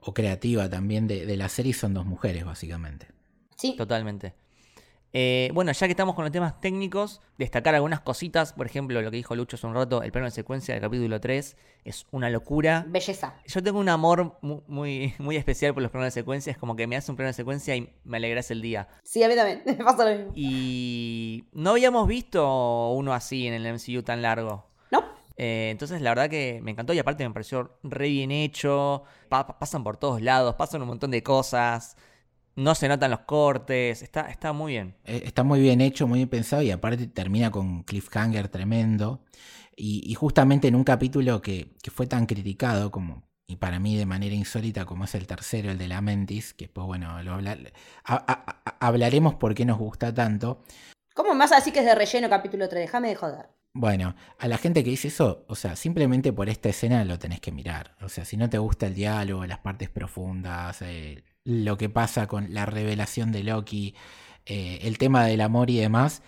o 0.00 0.14
creativa 0.14 0.68
también 0.70 1.06
de, 1.06 1.26
de 1.26 1.36
la 1.36 1.50
serie 1.50 1.74
son 1.74 1.92
dos 1.92 2.06
mujeres, 2.06 2.44
básicamente. 2.44 3.08
Sí. 3.56 3.76
Totalmente. 3.76 4.32
Eh, 5.12 5.50
bueno, 5.54 5.72
ya 5.72 5.86
que 5.86 5.90
estamos 5.90 6.14
con 6.14 6.24
los 6.24 6.30
temas 6.32 6.60
técnicos, 6.60 7.20
destacar 7.36 7.74
algunas 7.74 8.00
cositas. 8.00 8.52
Por 8.52 8.66
ejemplo, 8.66 9.00
lo 9.02 9.10
que 9.10 9.16
dijo 9.16 9.34
Lucho 9.34 9.56
hace 9.56 9.66
un 9.66 9.74
rato, 9.74 10.02
el 10.04 10.12
plano 10.12 10.26
de 10.26 10.30
secuencia 10.30 10.72
del 10.74 10.82
capítulo 10.82 11.20
3 11.20 11.56
es 11.84 12.06
una 12.12 12.30
locura. 12.30 12.84
Belleza. 12.88 13.34
Yo 13.46 13.60
tengo 13.62 13.80
un 13.80 13.88
amor 13.88 14.36
mu- 14.40 14.62
muy, 14.68 15.14
muy 15.18 15.36
especial 15.36 15.74
por 15.74 15.82
los 15.82 15.90
planos 15.90 16.06
de 16.06 16.10
secuencia. 16.20 16.52
Es 16.52 16.58
como 16.58 16.76
que 16.76 16.86
me 16.86 16.96
hace 16.96 17.10
un 17.10 17.16
plano 17.16 17.28
de 17.28 17.32
secuencia 17.34 17.74
y 17.74 17.92
me 18.04 18.18
alegras 18.18 18.50
el 18.52 18.62
día. 18.62 18.86
Sí, 19.02 19.22
a 19.24 19.28
mí 19.28 19.34
también. 19.34 19.62
Me 19.66 19.74
pasa 19.84 20.04
lo 20.08 20.16
mismo. 20.16 20.32
Y 20.36 21.44
no 21.52 21.70
habíamos 21.70 22.06
visto 22.06 22.90
uno 22.92 23.12
así 23.12 23.46
en 23.48 23.54
el 23.54 23.66
MCU 23.66 24.02
tan 24.02 24.22
largo. 24.22 24.66
¿No? 24.92 25.04
Eh, 25.36 25.70
entonces 25.70 26.02
la 26.02 26.10
verdad 26.10 26.28
que 26.30 26.60
me 26.62 26.70
encantó 26.70 26.92
y 26.92 26.98
aparte 26.98 27.26
me 27.26 27.32
pareció 27.34 27.78
re 27.82 28.08
bien 28.08 28.30
hecho. 28.30 29.02
Pa- 29.28 29.46
pa- 29.46 29.58
pasan 29.58 29.82
por 29.82 29.96
todos 29.96 30.20
lados, 30.22 30.54
pasan 30.54 30.82
un 30.82 30.88
montón 30.88 31.10
de 31.10 31.22
cosas. 31.22 31.96
No 32.56 32.74
se 32.74 32.88
notan 32.88 33.10
los 33.10 33.20
cortes. 33.20 34.02
Está, 34.02 34.30
está 34.30 34.52
muy 34.52 34.72
bien. 34.72 34.94
Eh, 35.04 35.22
Está 35.24 35.42
muy 35.44 35.60
bien 35.60 35.80
hecho, 35.80 36.06
muy 36.06 36.18
bien 36.18 36.28
pensado 36.28 36.62
y 36.62 36.70
aparte 36.70 37.06
termina 37.06 37.50
con 37.50 37.66
un 37.66 37.82
cliffhanger 37.84 38.48
tremendo. 38.48 39.22
Y, 39.76 40.02
y 40.10 40.14
justamente 40.14 40.68
en 40.68 40.74
un 40.74 40.84
capítulo 40.84 41.40
que, 41.40 41.72
que 41.82 41.90
fue 41.90 42.06
tan 42.06 42.26
criticado 42.26 42.90
como, 42.90 43.22
y 43.46 43.56
para 43.56 43.78
mí 43.78 43.96
de 43.96 44.04
manera 44.06 44.34
insólita, 44.34 44.84
como 44.84 45.04
es 45.04 45.14
el 45.14 45.26
tercero, 45.26 45.70
el 45.70 45.78
de 45.78 45.88
la 45.88 46.00
Mentis, 46.02 46.52
que 46.52 46.68
pues 46.68 46.86
bueno, 46.86 47.22
lo 47.22 47.32
habla- 47.34 47.56
a- 48.04 48.14
a- 48.14 48.62
a- 48.64 48.86
hablaremos 48.86 49.34
por 49.36 49.54
qué 49.54 49.64
nos 49.64 49.78
gusta 49.78 50.12
tanto. 50.12 50.62
¿Cómo 51.14 51.32
me 51.32 51.40
vas 51.40 51.52
a 51.52 51.56
decir 51.56 51.72
que 51.72 51.80
es 51.80 51.86
de 51.86 51.94
relleno 51.94 52.28
capítulo 52.28 52.68
3? 52.68 52.82
Déjame 52.86 53.08
de 53.08 53.16
joder. 53.16 53.46
Bueno, 53.72 54.16
a 54.38 54.48
la 54.48 54.58
gente 54.58 54.82
que 54.84 54.90
dice 54.90 55.08
eso, 55.08 55.44
o 55.48 55.54
sea, 55.54 55.76
simplemente 55.76 56.32
por 56.32 56.48
esta 56.48 56.68
escena 56.68 57.04
lo 57.04 57.18
tenés 57.18 57.40
que 57.40 57.52
mirar. 57.52 57.96
O 58.02 58.08
sea, 58.08 58.24
si 58.24 58.36
no 58.36 58.50
te 58.50 58.58
gusta 58.58 58.86
el 58.86 58.94
diálogo, 58.94 59.46
las 59.46 59.58
partes 59.60 59.88
profundas, 59.88 60.82
eh, 60.82 61.22
lo 61.44 61.76
que 61.76 61.88
pasa 61.88 62.26
con 62.26 62.52
la 62.52 62.66
revelación 62.66 63.32
de 63.32 63.42
Loki, 63.44 63.94
eh, 64.46 64.80
el 64.82 64.98
tema 64.98 65.24
del 65.24 65.40
amor 65.40 65.70
y 65.70 65.78
demás, 65.78 66.22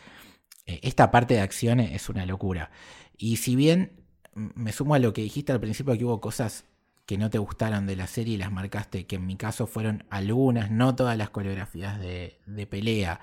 eh, 0.67 0.81
esta 0.83 1.11
parte 1.11 1.35
de 1.35 1.41
acción 1.41 1.81
es 1.81 2.09
una 2.09 2.27
locura. 2.27 2.71
Y 3.17 3.37
si 3.37 3.57
bien 3.57 4.03
me 4.35 4.73
sumo 4.73 4.95
a 4.95 4.99
lo 4.99 5.13
que 5.13 5.23
dijiste 5.23 5.53
al 5.53 5.61
principio, 5.61 5.97
que 5.97 6.05
hubo 6.05 6.21
cosas 6.21 6.65
que 7.07 7.19
no 7.19 7.31
te 7.31 7.39
gustaron 7.39 7.87
de 7.87 7.97
la 7.97 8.07
serie 8.07 8.35
y 8.35 8.39
las 8.39 8.53
marcaste, 8.53 9.07
que 9.07 9.17
en 9.17 9.27
mi 9.27 9.37
caso 9.37 9.67
fueron 9.67 10.05
algunas, 10.09 10.71
no 10.71 10.95
todas 10.95 11.17
las 11.17 11.31
coreografías 11.31 12.01
de, 12.01 12.67
pelea, 12.71 13.21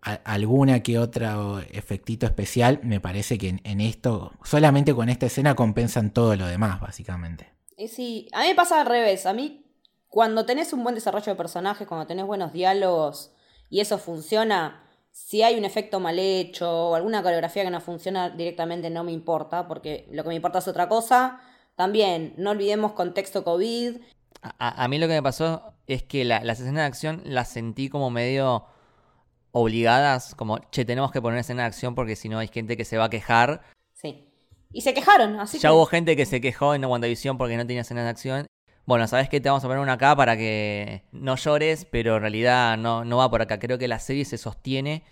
alguna 0.00 0.82
que 0.82 0.98
otro 0.98 1.58
efectito 1.58 2.24
especial, 2.24 2.80
me 2.82 3.00
parece 3.00 3.36
que 3.36 3.60
en, 3.62 3.80
esto, 3.80 4.32
solamente 4.44 4.94
con 4.94 5.08
esta 5.08 5.26
escena 5.26 5.54
compensan 5.54 6.10
todo 6.10 6.36
lo 6.36 6.46
demás, 6.46 6.80
básicamente. 6.80 7.48
Sí, 7.88 8.28
a 8.32 8.42
mí 8.42 8.48
me 8.48 8.54
pasa 8.54 8.80
al 8.80 8.86
revés, 8.86 9.26
a 9.26 9.32
mí 9.32 9.59
cuando 10.10 10.44
tenés 10.44 10.72
un 10.72 10.82
buen 10.82 10.96
desarrollo 10.96 11.32
de 11.32 11.36
personajes, 11.36 11.86
cuando 11.86 12.06
tenés 12.06 12.26
buenos 12.26 12.52
diálogos 12.52 13.32
y 13.70 13.78
eso 13.80 13.96
funciona, 13.96 14.82
si 15.12 15.42
hay 15.42 15.56
un 15.56 15.64
efecto 15.64 16.00
mal 16.00 16.18
hecho 16.18 16.88
o 16.88 16.94
alguna 16.96 17.22
coreografía 17.22 17.64
que 17.64 17.70
no 17.70 17.80
funciona 17.80 18.28
directamente 18.28 18.90
no 18.90 19.04
me 19.04 19.12
importa, 19.12 19.68
porque 19.68 20.08
lo 20.10 20.24
que 20.24 20.30
me 20.30 20.34
importa 20.34 20.58
es 20.58 20.68
otra 20.68 20.88
cosa. 20.88 21.40
También, 21.76 22.34
no 22.36 22.50
olvidemos 22.50 22.92
contexto 22.92 23.44
COVID. 23.44 23.98
A, 24.58 24.88
mí 24.88 24.98
lo 24.98 25.06
que 25.06 25.14
me 25.14 25.22
pasó 25.22 25.74
es 25.86 26.02
que 26.02 26.24
las 26.24 26.42
escenas 26.58 26.82
de 26.82 26.86
acción 26.86 27.22
las 27.24 27.48
sentí 27.48 27.88
como 27.88 28.10
medio 28.10 28.66
obligadas, 29.52 30.34
como, 30.34 30.58
che, 30.70 30.84
tenemos 30.84 31.12
que 31.12 31.22
poner 31.22 31.38
escena 31.38 31.62
de 31.62 31.68
acción 31.68 31.94
porque 31.94 32.16
si 32.16 32.28
no 32.28 32.38
hay 32.38 32.48
gente 32.48 32.76
que 32.76 32.84
se 32.84 32.98
va 32.98 33.04
a 33.04 33.10
quejar. 33.10 33.62
Sí. 33.92 34.28
Y 34.72 34.80
se 34.80 34.92
quejaron, 34.92 35.38
así 35.38 35.58
ya 35.58 35.72
hubo 35.72 35.86
gente 35.86 36.16
que 36.16 36.26
se 36.26 36.40
quejó 36.40 36.74
en 36.74 36.84
WandaVision 36.84 37.38
porque 37.38 37.56
no 37.56 37.66
tenía 37.66 37.82
escenas 37.82 38.04
de 38.04 38.10
acción 38.10 38.46
bueno, 38.90 39.06
¿sabes 39.06 39.28
qué? 39.28 39.40
Te 39.40 39.48
vamos 39.48 39.62
a 39.62 39.68
poner 39.68 39.80
una 39.80 39.92
acá 39.92 40.16
para 40.16 40.36
que 40.36 41.04
no 41.12 41.36
llores, 41.36 41.84
pero 41.84 42.16
en 42.16 42.22
realidad 42.22 42.76
no, 42.76 43.04
no 43.04 43.18
va 43.18 43.30
por 43.30 43.40
acá. 43.40 43.60
Creo 43.60 43.78
que 43.78 43.86
la 43.86 44.00
serie 44.00 44.24
se 44.24 44.36
sostiene 44.36 45.04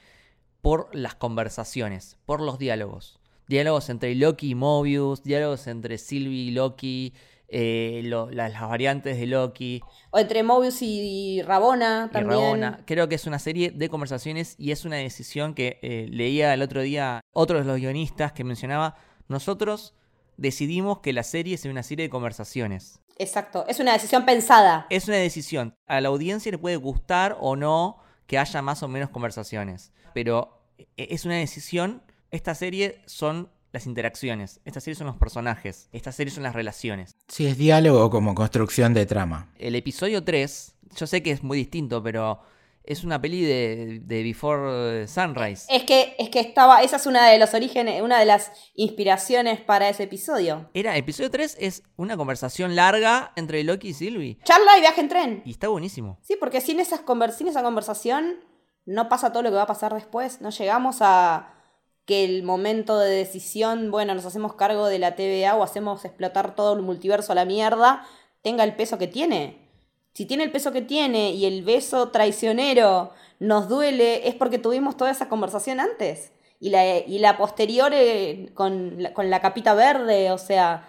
por 0.62 0.92
las 0.92 1.14
conversaciones, 1.14 2.16
por 2.26 2.40
los 2.40 2.58
diálogos. 2.58 3.20
Diálogos 3.46 3.88
entre 3.88 4.16
Loki 4.16 4.50
y 4.50 4.54
Mobius, 4.56 5.22
diálogos 5.22 5.68
entre 5.68 5.96
Sylvie 5.98 6.46
y 6.46 6.50
Loki, 6.50 7.14
eh, 7.46 8.02
las, 8.02 8.60
variantes 8.60 9.16
de 9.16 9.26
Loki. 9.28 9.80
O 10.10 10.18
entre 10.18 10.42
Mobius 10.42 10.82
y 10.82 11.40
Rabona 11.42 12.10
también. 12.12 12.78
Creo 12.84 13.08
que 13.08 13.14
es 13.14 13.28
una 13.28 13.38
serie 13.38 13.70
de 13.70 13.88
conversaciones 13.88 14.56
y 14.58 14.72
es 14.72 14.86
una 14.86 14.96
decisión 14.96 15.54
que 15.54 15.78
eh, 15.82 16.08
leía 16.10 16.52
el 16.52 16.62
otro 16.62 16.82
día 16.82 17.20
otro 17.32 17.60
de 17.60 17.64
los 17.64 17.76
guionistas 17.76 18.32
que 18.32 18.42
mencionaba. 18.42 18.96
Nosotros 19.28 19.94
decidimos 20.36 20.98
que 20.98 21.12
la 21.12 21.22
serie 21.22 21.56
sea 21.58 21.70
una 21.70 21.84
serie 21.84 22.06
de 22.06 22.10
conversaciones. 22.10 22.98
Exacto, 23.18 23.64
es 23.68 23.80
una 23.80 23.92
decisión 23.92 24.24
pensada. 24.24 24.86
Es 24.90 25.08
una 25.08 25.16
decisión. 25.16 25.74
A 25.86 26.00
la 26.00 26.08
audiencia 26.08 26.52
le 26.52 26.58
puede 26.58 26.76
gustar 26.76 27.36
o 27.40 27.56
no 27.56 27.98
que 28.26 28.38
haya 28.38 28.62
más 28.62 28.82
o 28.82 28.88
menos 28.88 29.10
conversaciones, 29.10 29.92
pero 30.14 30.62
e, 30.78 31.08
es 31.10 31.24
una 31.24 31.36
decisión. 31.36 32.02
Esta 32.30 32.54
serie 32.54 33.02
son 33.06 33.50
las 33.72 33.86
interacciones, 33.86 34.60
esta 34.64 34.80
serie 34.80 34.94
son 34.94 35.06
los 35.08 35.16
personajes, 35.16 35.88
esta 35.92 36.12
serie 36.12 36.32
son 36.32 36.42
las 36.42 36.54
relaciones. 36.54 37.16
Sí, 37.28 37.46
es 37.46 37.58
diálogo 37.58 38.10
como 38.10 38.34
construcción 38.34 38.94
de 38.94 39.06
trama. 39.06 39.50
El 39.58 39.74
episodio 39.74 40.24
3, 40.24 40.74
yo 40.96 41.06
sé 41.06 41.22
que 41.22 41.32
es 41.32 41.42
muy 41.42 41.58
distinto, 41.58 42.02
pero 42.02 42.40
es 42.88 43.04
una 43.04 43.20
peli 43.20 43.42
de, 43.42 44.00
Before 44.06 45.06
Sunrise. 45.06 45.66
Es 45.68 45.84
que, 45.84 46.16
es 46.18 46.30
que 46.30 46.40
estaba, 46.40 46.82
esa 46.82 46.96
es 46.96 47.06
una 47.06 47.28
de 47.28 47.38
los 47.38 47.52
orígenes, 47.52 48.00
una 48.00 48.18
de 48.18 48.24
las 48.24 48.50
inspiraciones 48.74 49.60
para 49.60 49.90
ese 49.90 50.04
episodio. 50.04 50.70
Era, 50.72 50.96
episodio 50.96 51.30
3 51.30 51.58
es 51.60 51.82
una 51.96 52.16
conversación 52.16 52.74
larga 52.74 53.32
entre 53.36 53.62
Loki 53.62 53.88
y 53.88 53.94
Sylvie. 53.94 54.38
Charla 54.42 54.78
y 54.78 54.80
viaje 54.80 55.02
en 55.02 55.08
tren. 55.08 55.42
Y 55.44 55.50
está 55.50 55.68
buenísimo. 55.68 56.18
Sí, 56.22 56.36
porque 56.40 56.62
sin, 56.62 56.80
esas 56.80 57.02
sin 57.36 57.48
esa 57.48 57.62
conversación 57.62 58.38
no 58.86 59.10
pasa 59.10 59.32
todo 59.32 59.42
lo 59.42 59.50
que 59.50 59.56
va 59.56 59.62
a 59.62 59.66
pasar 59.66 59.92
después. 59.92 60.40
No 60.40 60.48
llegamos 60.48 60.98
a 61.00 61.54
que 62.06 62.24
el 62.24 62.42
momento 62.42 62.98
de 62.98 63.10
decisión, 63.10 63.90
bueno, 63.90 64.14
nos 64.14 64.24
hacemos 64.24 64.54
cargo 64.54 64.86
de 64.86 64.98
la 64.98 65.14
TVA 65.14 65.56
o 65.56 65.62
hacemos 65.62 66.06
explotar 66.06 66.54
todo 66.54 66.72
el 66.72 66.80
multiverso 66.80 67.32
a 67.32 67.34
la 67.34 67.44
mierda, 67.44 68.06
tenga 68.40 68.64
el 68.64 68.76
peso 68.76 68.96
que 68.96 69.08
tiene. 69.08 69.67
Si 70.18 70.26
tiene 70.26 70.42
el 70.42 70.50
peso 70.50 70.72
que 70.72 70.82
tiene 70.82 71.30
y 71.30 71.44
el 71.44 71.62
beso 71.62 72.08
traicionero 72.08 73.12
nos 73.38 73.68
duele, 73.68 74.26
es 74.26 74.34
porque 74.34 74.58
tuvimos 74.58 74.96
toda 74.96 75.12
esa 75.12 75.28
conversación 75.28 75.78
antes. 75.78 76.32
Y 76.58 76.70
la, 76.70 76.98
y 76.98 77.20
la 77.20 77.36
posterior 77.36 77.92
eh, 77.94 78.50
con, 78.54 79.00
la, 79.00 79.14
con 79.14 79.30
la 79.30 79.40
capita 79.40 79.74
verde, 79.74 80.32
o 80.32 80.38
sea, 80.38 80.88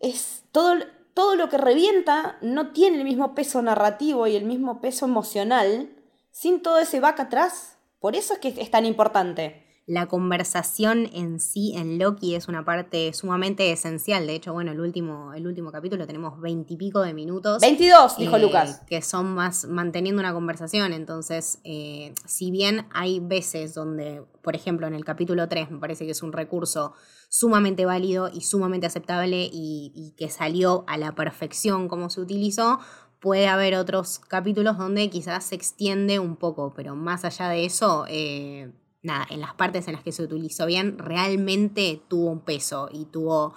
es 0.00 0.44
todo, 0.52 0.76
todo 1.14 1.34
lo 1.34 1.48
que 1.48 1.58
revienta 1.58 2.38
no 2.40 2.70
tiene 2.70 2.98
el 2.98 3.02
mismo 3.02 3.34
peso 3.34 3.60
narrativo 3.60 4.28
y 4.28 4.36
el 4.36 4.44
mismo 4.44 4.80
peso 4.80 5.06
emocional 5.06 5.90
sin 6.30 6.62
todo 6.62 6.78
ese 6.78 7.00
vaca 7.00 7.24
atrás. 7.24 7.76
Por 7.98 8.14
eso 8.14 8.34
es 8.34 8.38
que 8.38 8.54
es 8.56 8.70
tan 8.70 8.86
importante 8.86 9.67
la 9.88 10.06
conversación 10.06 11.08
en 11.14 11.40
sí 11.40 11.72
en 11.74 11.98
Loki 11.98 12.34
es 12.34 12.46
una 12.46 12.62
parte 12.62 13.10
sumamente 13.14 13.72
esencial. 13.72 14.26
De 14.26 14.34
hecho, 14.34 14.52
bueno, 14.52 14.70
el 14.70 14.80
último, 14.80 15.32
el 15.32 15.46
último 15.46 15.72
capítulo 15.72 16.06
tenemos 16.06 16.38
veintipico 16.42 17.00
de 17.00 17.14
minutos. 17.14 17.62
22, 17.62 18.18
dijo 18.18 18.36
eh, 18.36 18.38
Lucas. 18.38 18.82
Que 18.86 19.00
son 19.00 19.34
más 19.34 19.64
manteniendo 19.64 20.20
una 20.20 20.34
conversación. 20.34 20.92
Entonces, 20.92 21.60
eh, 21.64 22.12
si 22.26 22.50
bien 22.50 22.86
hay 22.92 23.18
veces 23.20 23.72
donde, 23.72 24.22
por 24.42 24.54
ejemplo, 24.54 24.86
en 24.86 24.92
el 24.92 25.06
capítulo 25.06 25.48
3 25.48 25.70
me 25.70 25.78
parece 25.78 26.04
que 26.04 26.10
es 26.10 26.22
un 26.22 26.34
recurso 26.34 26.92
sumamente 27.30 27.86
válido 27.86 28.28
y 28.30 28.42
sumamente 28.42 28.86
aceptable 28.86 29.48
y, 29.50 30.12
que 30.18 30.28
salió 30.28 30.84
a 30.86 30.98
la 30.98 31.14
perfección 31.14 31.88
como 31.88 32.10
se 32.10 32.20
utilizó, 32.20 32.78
puede 33.20 33.46
haber 33.46 33.74
otros 33.74 34.18
capítulos 34.18 34.76
donde 34.76 35.08
quizás 35.08 35.44
se 35.44 35.54
extiende 35.54 36.18
un 36.18 36.36
poco, 36.36 36.74
pero 36.76 36.94
más 36.94 37.24
allá 37.24 37.48
de 37.48 37.64
eso, 37.64 38.04
eh, 38.06 38.70
nada, 39.02 39.26
en 39.30 39.40
las 39.40 39.54
partes 39.54 39.86
en 39.88 39.94
las 39.94 40.02
que 40.02 40.12
se 40.12 40.22
utilizó 40.22 40.66
bien, 40.66 40.98
realmente 40.98 42.00
tuvo 42.08 42.30
un 42.30 42.40
peso 42.40 42.88
y 42.92 43.06
tuvo 43.06 43.54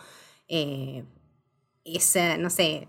eh, 0.48 1.06
ese, 1.84 2.38
no 2.38 2.50
sé, 2.50 2.88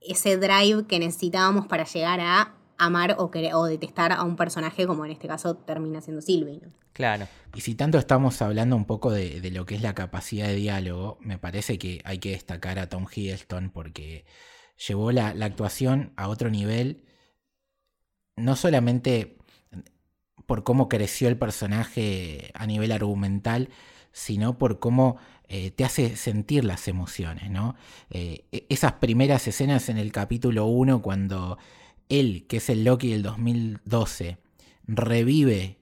ese 0.00 0.36
drive 0.36 0.86
que 0.86 0.98
necesitábamos 0.98 1.66
para 1.66 1.84
llegar 1.84 2.20
a 2.20 2.54
amar 2.78 3.16
o, 3.18 3.30
o 3.54 3.64
detestar 3.66 4.12
a 4.12 4.24
un 4.24 4.36
personaje 4.36 4.86
como 4.86 5.04
en 5.04 5.12
este 5.12 5.28
caso 5.28 5.56
termina 5.56 6.00
siendo 6.00 6.20
Sylvie. 6.20 6.60
Claro. 6.92 7.28
Y 7.54 7.60
si 7.60 7.74
tanto 7.74 7.98
estamos 7.98 8.42
hablando 8.42 8.76
un 8.76 8.84
poco 8.84 9.10
de, 9.10 9.50
lo 9.50 9.64
que 9.64 9.76
es 9.76 9.82
la 9.82 9.94
capacidad 9.94 10.46
de 10.48 10.56
diálogo, 10.56 11.18
me 11.20 11.38
parece 11.38 11.78
que 11.78 12.00
hay 12.04 12.18
que 12.18 12.30
destacar 12.30 12.78
a 12.78 12.88
Tom 12.88 13.06
Hiddleston 13.10 13.70
porque 13.70 14.24
llevó 14.88 15.12
la, 15.12 15.32
la 15.34 15.46
actuación 15.46 16.12
a 16.16 16.28
otro 16.28 16.50
nivel, 16.50 17.04
no 18.36 18.56
solamente 18.56 19.38
por 20.46 20.64
cómo 20.64 20.88
creció 20.88 21.28
el 21.28 21.36
personaje 21.36 22.50
a 22.54 22.66
nivel 22.66 22.92
argumental, 22.92 23.68
sino 24.12 24.58
por 24.58 24.78
cómo 24.78 25.16
eh, 25.48 25.70
te 25.70 25.84
hace 25.84 26.16
sentir 26.16 26.64
las 26.64 26.88
emociones, 26.88 27.50
¿no? 27.50 27.76
Eh, 28.10 28.46
e-, 28.52 28.66
esas 28.68 28.94
primeras 28.94 29.46
escenas 29.48 29.88
en 29.88 29.98
el 29.98 30.12
capítulo 30.12 30.66
1, 30.66 31.02
cuando 31.02 31.58
él, 32.08 32.46
que 32.48 32.58
es 32.58 32.68
el 32.70 32.84
Loki 32.84 33.10
del 33.10 33.22
2012, 33.22 34.38
revive 34.86 35.78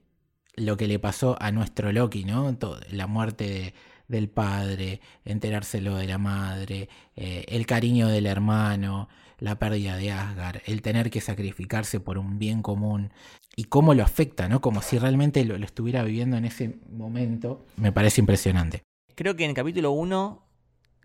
lo 0.54 0.76
que 0.76 0.86
le 0.86 0.98
pasó 0.98 1.36
a 1.40 1.52
nuestro 1.52 1.92
Loki, 1.92 2.24
¿no? 2.24 2.56
la 2.90 3.06
muerte 3.06 3.74
del 4.08 4.28
padre, 4.28 5.00
enterárselo 5.24 5.96
de 5.96 6.06
la 6.06 6.18
madre, 6.18 6.88
eh, 7.16 7.44
el 7.48 7.66
cariño 7.66 8.08
del 8.08 8.26
hermano, 8.26 9.08
la 9.38 9.58
pérdida 9.58 9.96
de 9.96 10.12
Asgard, 10.12 10.60
el 10.66 10.82
tener 10.82 11.10
que 11.10 11.20
sacrificarse 11.20 12.00
por 12.00 12.18
un 12.18 12.38
bien 12.38 12.62
común 12.62 13.12
y 13.56 13.64
cómo 13.64 13.94
lo 13.94 14.02
afecta, 14.02 14.48
¿no? 14.48 14.60
Como 14.60 14.82
si 14.82 14.98
realmente 14.98 15.44
lo, 15.44 15.56
estuviera 15.56 16.02
viviendo 16.02 16.36
en 16.36 16.44
ese 16.44 16.78
momento, 16.90 17.66
me 17.76 17.92
parece 17.92 18.20
impresionante. 18.20 18.82
Creo 19.14 19.36
que 19.36 19.44
en 19.44 19.50
el 19.50 19.56
capítulo 19.56 19.90
1, 19.90 20.42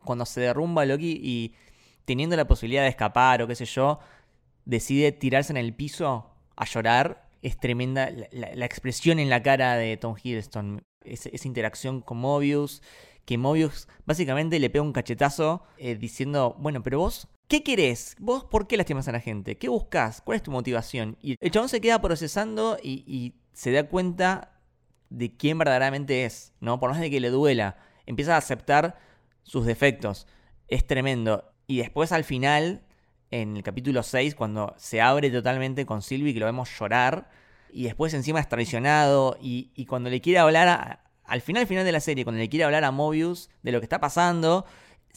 cuando 0.04 0.26
se 0.26 0.42
derrumba 0.42 0.86
Loki 0.86 1.20
y 1.22 1.56
teniendo 2.06 2.36
la 2.36 2.48
posibilidad 2.48 2.84
de 2.84 2.90
escapar 2.90 3.42
o 3.42 3.48
qué 3.48 3.56
sé 3.56 3.66
yo, 3.66 4.00
decide 4.64 5.12
tirarse 5.12 5.52
en 5.52 5.58
el 5.58 5.74
piso 5.74 6.30
a 6.56 6.66
llorar, 6.66 7.28
es 7.42 7.58
tremenda 7.58 8.10
la, 8.32 8.66
expresión 8.66 9.20
en 9.20 9.30
la 9.30 9.44
cara 9.44 9.76
de 9.76 9.98
Tom 9.98 10.16
Hiddleston, 10.22 10.82
esa 11.04 11.48
interacción 11.48 12.02
con 12.02 12.18
Mobius, 12.18 12.82
que 13.26 13.38
Mobius 13.38 13.88
básicamente 14.06 14.60
le 14.60 14.70
pega 14.70 14.84
un 14.84 14.94
cachetazo 14.94 15.64
eh, 15.78 15.96
diciendo, 15.96 16.56
bueno, 16.60 16.82
pero 16.84 17.00
vos 17.00 17.28
¿Qué 17.48 17.62
querés? 17.62 18.16
¿Vos 18.20 18.44
por 18.44 18.66
qué 18.66 18.76
lastimas 18.76 19.08
a 19.08 19.12
la 19.12 19.20
gente? 19.20 19.58
¿Qué 19.58 19.70
buscas? 19.70 20.22
¿Cuál 20.22 20.38
es 20.38 20.44
tu 20.44 20.50
motivación? 20.50 21.16
Y 21.22 21.36
el 21.40 21.52
chabón 21.52 21.70
se 21.70 21.80
queda 21.80 22.02
procesando 22.02 22.78
y, 22.82 23.36
se 23.54 23.72
da 23.72 23.88
cuenta 23.88 24.52
de 25.10 25.38
quién 25.38 25.58
verdaderamente 25.58 26.26
es, 26.26 26.54
¿no? 26.60 26.78
Por 26.80 26.90
más 26.90 27.00
de 27.00 27.10
que 27.10 27.22
le 27.22 27.30
duela, 27.30 27.78
empieza 28.06 28.36
a 28.36 28.38
aceptar 28.38 28.98
sus 29.44 29.66
defectos. 29.66 30.28
Es 30.68 30.86
tremendo. 30.86 31.54
Y 31.68 31.78
después 31.78 32.12
al 32.12 32.26
final, 32.26 32.84
en 33.32 33.56
el 33.56 33.64
capítulo 33.64 34.04
6, 34.04 34.36
cuando 34.36 34.74
se 34.78 35.00
abre 35.00 35.30
totalmente 35.30 35.86
con 35.86 36.02
Sylvie, 36.02 36.34
que 36.34 36.40
lo 36.42 36.48
vemos 36.48 36.70
llorar, 36.78 37.30
y 37.72 37.84
después 37.84 38.14
encima 38.14 38.42
es 38.42 38.50
traicionado, 38.50 39.38
y, 39.40 39.86
cuando 39.86 40.10
le 40.10 40.20
quiere 40.20 40.40
hablar, 40.40 41.04
al 41.24 41.42
final, 41.42 41.62
al 41.62 41.68
final 41.68 41.86
de 41.86 41.92
la 41.94 42.02
serie, 42.02 42.26
cuando 42.26 42.40
le 42.40 42.50
quiere 42.50 42.66
hablar 42.66 42.84
a 42.84 42.92
Mobius 42.92 43.50
de 43.62 43.72
lo 43.72 43.80
que 43.80 43.86
está 43.86 44.02
pasando, 44.02 44.66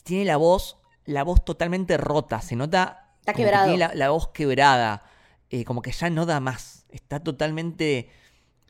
tiene 0.04 0.26
la 0.26 0.36
voz 0.36 0.76
la 1.08 1.24
voz 1.24 1.44
totalmente 1.44 1.96
rota, 1.96 2.40
se 2.42 2.54
nota... 2.54 3.14
Está 3.20 3.32
quebrado. 3.32 3.68
tiene 3.68 3.94
la, 3.94 4.10
voz 4.10 4.28
quebrada, 4.28 5.02
eh, 5.50 5.64
como 5.64 5.82
que 5.82 5.90
ya 5.90 6.10
no 6.10 6.26
da 6.26 6.38
más, 6.38 6.84
está 6.90 7.20
totalmente 7.20 8.10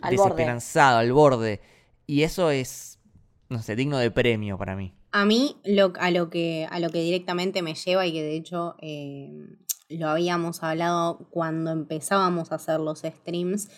Al 0.01 0.17
borde. 0.17 0.31
desesperanzado, 0.31 0.99
al 0.99 1.13
borde. 1.13 1.61
Y 2.07 2.23
eso 2.23 2.51
es, 2.51 3.01
no 3.49 3.61
sé, 3.61 3.75
digno 3.77 3.99
de 3.99 4.11
premio 4.11 4.57
para 4.57 4.77
mí. 4.77 4.95
A 5.11 5.25
mí, 5.25 5.57
lo, 5.65 5.93
a, 5.99 6.11
lo 6.11 6.31
que, 6.31 6.69
a 6.71 6.79
lo 6.79 6.91
que 6.91 7.01
directamente 7.01 7.63
me 7.63 7.75
lleva 7.75 8.07
y 8.07 8.13
que 8.13 8.23
de 8.23 8.37
hecho 8.37 8.77
eh, 8.81 9.31
lo 9.89 10.09
habíamos 10.09 10.63
hablado 10.63 11.29
cuando 11.31 11.73
empezábamos 11.73 12.53
a 12.53 12.57
hacer 12.57 12.79
los 12.79 13.01
streams, 13.01 13.69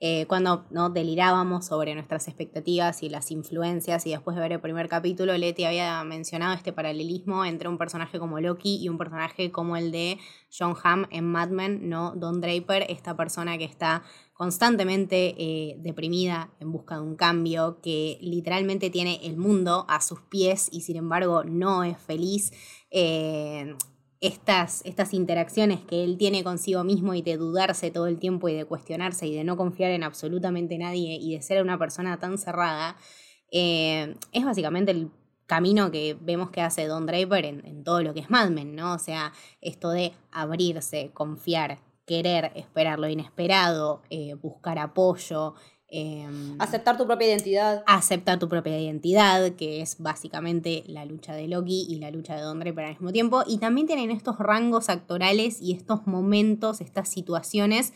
eh, 0.00 0.26
cuando 0.26 0.64
¿no? 0.70 0.90
delirábamos 0.90 1.66
sobre 1.66 1.92
nuestras 1.94 2.28
expectativas 2.28 3.02
y 3.02 3.08
las 3.08 3.32
influencias 3.32 4.06
y 4.06 4.10
después 4.10 4.36
de 4.36 4.42
ver 4.42 4.52
el 4.52 4.60
primer 4.60 4.88
capítulo, 4.88 5.36
Leti 5.36 5.64
había 5.64 6.04
mencionado 6.04 6.54
este 6.54 6.72
paralelismo 6.72 7.44
entre 7.44 7.68
un 7.68 7.78
personaje 7.78 8.20
como 8.20 8.38
Loki 8.38 8.76
y 8.76 8.88
un 8.88 8.96
personaje 8.96 9.50
como 9.50 9.76
el 9.76 9.90
de 9.90 10.18
John 10.56 10.76
Hamm 10.80 11.06
en 11.10 11.24
Mad 11.24 11.48
Men, 11.48 11.88
¿no? 11.88 12.12
Don 12.14 12.40
Draper, 12.40 12.86
esta 12.88 13.16
persona 13.16 13.58
que 13.58 13.64
está 13.64 14.04
constantemente 14.34 15.34
eh, 15.36 15.76
deprimida 15.80 16.52
en 16.60 16.70
busca 16.70 16.94
de 16.94 17.00
un 17.00 17.16
cambio, 17.16 17.80
que 17.82 18.18
literalmente 18.20 18.90
tiene 18.90 19.18
el 19.24 19.36
mundo 19.36 19.84
a 19.88 20.00
sus 20.00 20.20
pies 20.20 20.68
y 20.70 20.82
sin 20.82 20.94
embargo 20.94 21.42
no 21.42 21.82
es 21.82 21.98
feliz. 21.98 22.52
Eh, 22.92 23.74
estas, 24.20 24.84
estas 24.84 25.14
interacciones 25.14 25.80
que 25.80 26.02
él 26.04 26.16
tiene 26.18 26.42
consigo 26.42 26.82
mismo 26.84 27.14
y 27.14 27.22
de 27.22 27.36
dudarse 27.36 27.90
todo 27.90 28.06
el 28.06 28.18
tiempo 28.18 28.48
y 28.48 28.54
de 28.54 28.64
cuestionarse 28.64 29.26
y 29.26 29.34
de 29.34 29.44
no 29.44 29.56
confiar 29.56 29.92
en 29.92 30.02
absolutamente 30.02 30.76
nadie 30.78 31.18
y 31.20 31.34
de 31.34 31.42
ser 31.42 31.62
una 31.62 31.78
persona 31.78 32.18
tan 32.18 32.38
cerrada, 32.38 32.96
eh, 33.50 34.16
es 34.32 34.44
básicamente 34.44 34.90
el 34.90 35.10
camino 35.46 35.90
que 35.90 36.16
vemos 36.20 36.50
que 36.50 36.60
hace 36.60 36.86
Don 36.86 37.06
Draper 37.06 37.44
en, 37.44 37.84
todo 37.84 38.02
lo 38.02 38.12
que 38.12 38.20
es 38.20 38.30
Mad 38.30 38.50
Men, 38.50 38.74
¿no? 38.76 38.94
O 38.94 38.98
sea, 38.98 39.32
esto 39.60 39.90
de 39.90 40.12
abrirse, 40.30 41.10
confiar, 41.14 41.78
querer, 42.06 42.52
esperar 42.54 42.98
lo 42.98 43.08
inesperado, 43.08 44.02
eh, 44.10 44.34
buscar 44.34 44.78
apoyo, 44.78 45.54
Em, 45.90 46.56
aceptar 46.58 46.98
tu 46.98 47.06
propia 47.06 47.28
identidad. 47.28 47.82
Aceptar 47.86 48.38
tu 48.38 48.48
propia 48.48 48.78
identidad, 48.78 49.52
que 49.52 49.80
es 49.80 49.96
básicamente 49.98 50.84
la 50.86 51.06
lucha 51.06 51.34
de 51.34 51.48
Loki 51.48 51.86
y 51.88 51.96
la 51.96 52.10
lucha 52.10 52.36
de 52.36 52.42
Don 52.42 52.60
Draper 52.60 52.84
al 52.84 52.90
mismo 52.92 53.10
tiempo. 53.10 53.42
Y 53.46 53.58
también 53.58 53.86
tienen 53.86 54.10
estos 54.10 54.38
rangos 54.38 54.90
actorales 54.90 55.62
y 55.62 55.72
estos 55.72 56.06
momentos, 56.06 56.82
estas 56.82 57.08
situaciones 57.08 57.94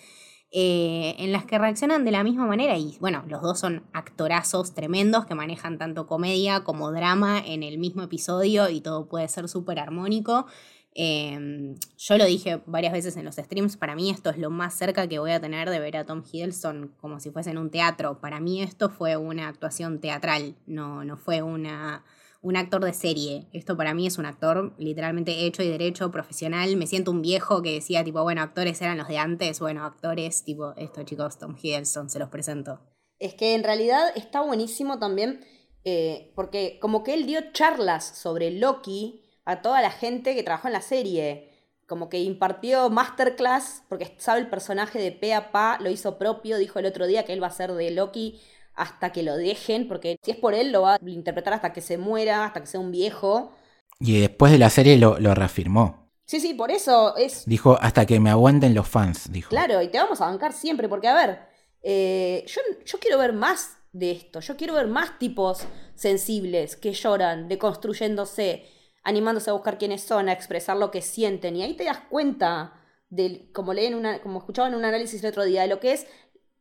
eh, 0.55 1.17
en 1.19 1.33
las 1.33 1.45
que 1.45 1.59
reaccionan 1.59 2.05
de 2.05 2.13
la 2.13 2.25
misma 2.25 2.47
manera. 2.47 2.79
Y 2.79 2.97
bueno, 2.99 3.25
los 3.29 3.43
dos 3.43 3.59
son 3.59 3.85
actorazos 3.93 4.73
tremendos 4.73 5.27
que 5.27 5.35
manejan 5.35 5.77
tanto 5.77 6.07
comedia 6.07 6.65
como 6.65 6.93
drama 6.93 7.43
en 7.45 7.63
el 7.63 7.77
mismo 7.77 8.03
episodio 8.03 8.71
y 8.71 8.81
todo 8.81 9.07
puede 9.07 9.29
ser 9.29 9.49
súper 9.49 9.79
armónico. 9.79 10.47
Em, 10.95 11.77
yo 11.97 12.19
lo 12.19 12.27
dije 12.27 12.61
varias 12.67 12.93
veces 12.93 13.17
en 13.17 13.25
los 13.25 13.37
streams, 13.37 13.77
para 13.77 13.95
mí 13.95 14.11
esto 14.11 14.31
es 14.31 14.39
lo 14.39 14.51
más 14.51 14.75
cerca 14.75 15.09
que 15.09 15.19
voy 15.19 15.31
a 15.31 15.41
tener 15.41 15.71
de 15.71 15.81
ver 15.81 15.97
a 15.97 16.05
Tom 16.05 16.23
Hiddleston 16.31 16.95
como 17.01 17.19
si 17.19 17.31
fuese 17.31 17.51
en 17.51 17.59
un 17.59 17.71
teatro. 17.71 18.21
Para 18.21 18.41
mí 18.41 18.63
esto 18.63 18.91
fue 18.91 19.17
una 19.17 19.49
actuación 19.49 20.01
teatral, 20.01 20.55
no, 20.67 21.05
no 21.05 21.17
fue 21.17 21.41
una, 21.41 22.05
un 22.43 22.57
actor 22.57 22.85
de 22.85 22.93
serie. 22.93 23.47
Esto 23.53 23.77
para 23.77 23.95
mí 23.95 24.07
es 24.07 24.19
un 24.19 24.27
actor 24.27 24.75
literalmente 24.77 25.47
hecho 25.47 25.63
y 25.63 25.69
derecho, 25.69 26.11
profesional. 26.11 26.77
Me 26.77 26.87
siento 26.87 27.11
un 27.11 27.23
viejo 27.23 27.63
que 27.63 27.73
decía 27.73 28.05
tipo, 28.05 28.23
bueno, 28.23 28.43
actores 28.43 28.83
eran 28.83 28.99
los 28.99 29.09
de 29.09 29.19
antes, 29.19 29.61
bueno, 29.61 29.85
actores 29.85 30.45
tipo, 30.45 30.75
esto 30.77 31.05
chicos, 31.05 31.39
Tom 31.39 31.57
Hiddleston, 31.61 32.11
se 32.11 32.19
los 32.19 32.29
presento. 32.29 32.81
Es 33.19 33.35
que 33.35 33.55
en 33.55 33.65
realidad 33.65 34.11
está 34.17 34.43
buenísimo 34.43 34.99
también, 34.99 35.45
eh, 35.85 36.33
porque 36.35 36.79
como 36.81 37.03
que 37.05 37.15
él 37.15 37.25
dio 37.27 37.41
charlas 37.53 38.19
sobre 38.19 38.51
Loki 38.51 39.22
a 39.45 39.63
toda 39.63 39.81
la 39.83 39.91
gente 39.91 40.35
que 40.35 40.43
trabajó 40.43 40.69
en 40.69 40.75
la 40.75 40.83
serie. 40.83 41.49
Como 41.87 42.09
que 42.09 42.21
impartió 42.21 42.89
masterclass, 42.91 43.83
porque 43.89 44.15
sabe 44.19 44.41
el 44.41 44.49
personaje 44.49 44.99
de 44.99 45.13
pe 45.13 45.35
a 45.35 45.53
pa, 45.53 45.79
lo 45.81 45.91
hizo 45.91 46.17
propio, 46.19 46.59
dijo 46.59 46.79
el 46.79 46.87
otro 46.87 47.07
día 47.07 47.25
que 47.25 47.33
él 47.33 47.43
va 47.43 47.49
a 47.49 47.51
ser 47.51 47.73
de 47.73 47.91
Loki 47.91 48.41
hasta 48.75 49.13
que 49.13 49.23
lo 49.23 49.37
dejen, 49.37 49.89
porque 49.89 50.17
si 50.23 50.31
es 50.31 50.37
por 50.37 50.55
él 50.55 50.73
lo 50.73 50.83
va 50.83 50.95
a 50.95 50.99
interpretar 51.07 51.53
hasta 51.53 51.73
que 51.73 51.83
se 51.83 51.99
muera, 51.99 52.47
hasta 52.47 52.61
que 52.61 52.67
sea 52.67 52.81
un 52.81 52.91
viejo. 52.91 53.53
Y 54.01 54.21
después 54.21 54.51
de 54.53 54.59
la 54.59 54.71
serie 54.71 54.97
lo, 54.97 55.17
reafirmó. 55.35 56.11
Sí, 56.25 56.41
sí, 56.41 56.55
por 56.55 56.71
eso 56.71 57.15
es... 57.17 57.45
Dijo, 57.45 57.77
hasta 57.81 58.07
que 58.07 58.19
me 58.19 58.31
aguanten 58.31 58.75
los 58.75 58.89
fans, 58.89 59.31
dijo. 59.31 59.51
Claro, 59.51 59.83
y 59.83 59.89
te 59.89 59.99
vamos 59.99 60.21
a 60.21 60.27
bancar 60.27 60.53
siempre, 60.55 60.89
porque 60.89 61.09
a 61.09 61.15
ver, 61.15 61.41
eh, 61.83 62.45
yo, 62.47 62.61
yo 62.87 62.99
quiero 62.99 63.19
ver 63.19 63.35
más 63.35 63.77
de 63.93 64.13
esto, 64.13 64.41
yo 64.41 64.57
quiero 64.57 64.75
ver 64.75 64.87
más 64.87 65.19
tipos 65.19 65.67
sensibles 65.95 66.77
que 66.77 66.95
lloran, 66.95 67.49
deconstruyéndose 67.49 68.65
animándose 69.03 69.51
a 69.51 69.55
buscar 69.55 69.79
quiénes 69.79 70.03
son, 70.03 70.29
a 70.29 70.33
expresar 70.33 70.77
lo 70.77 70.91
que 70.91 71.03
sienten. 71.03 71.57
Y 71.57 71.63
ahí 71.63 71.75
te 71.75 71.85
das 71.85 72.01
cuenta, 72.09 72.75
de, 73.09 73.51
como, 73.53 73.75
leen 73.75 73.95
una, 73.95 74.21
como 74.21 74.39
escuchaba 74.39 74.69
en 74.69 74.75
un 74.75 74.85
análisis 74.85 75.23
el 75.23 75.31
otro 75.31 75.45
día, 75.45 75.63
de 75.63 75.69
lo 75.69 75.81
que 75.81 75.93
es 75.93 76.07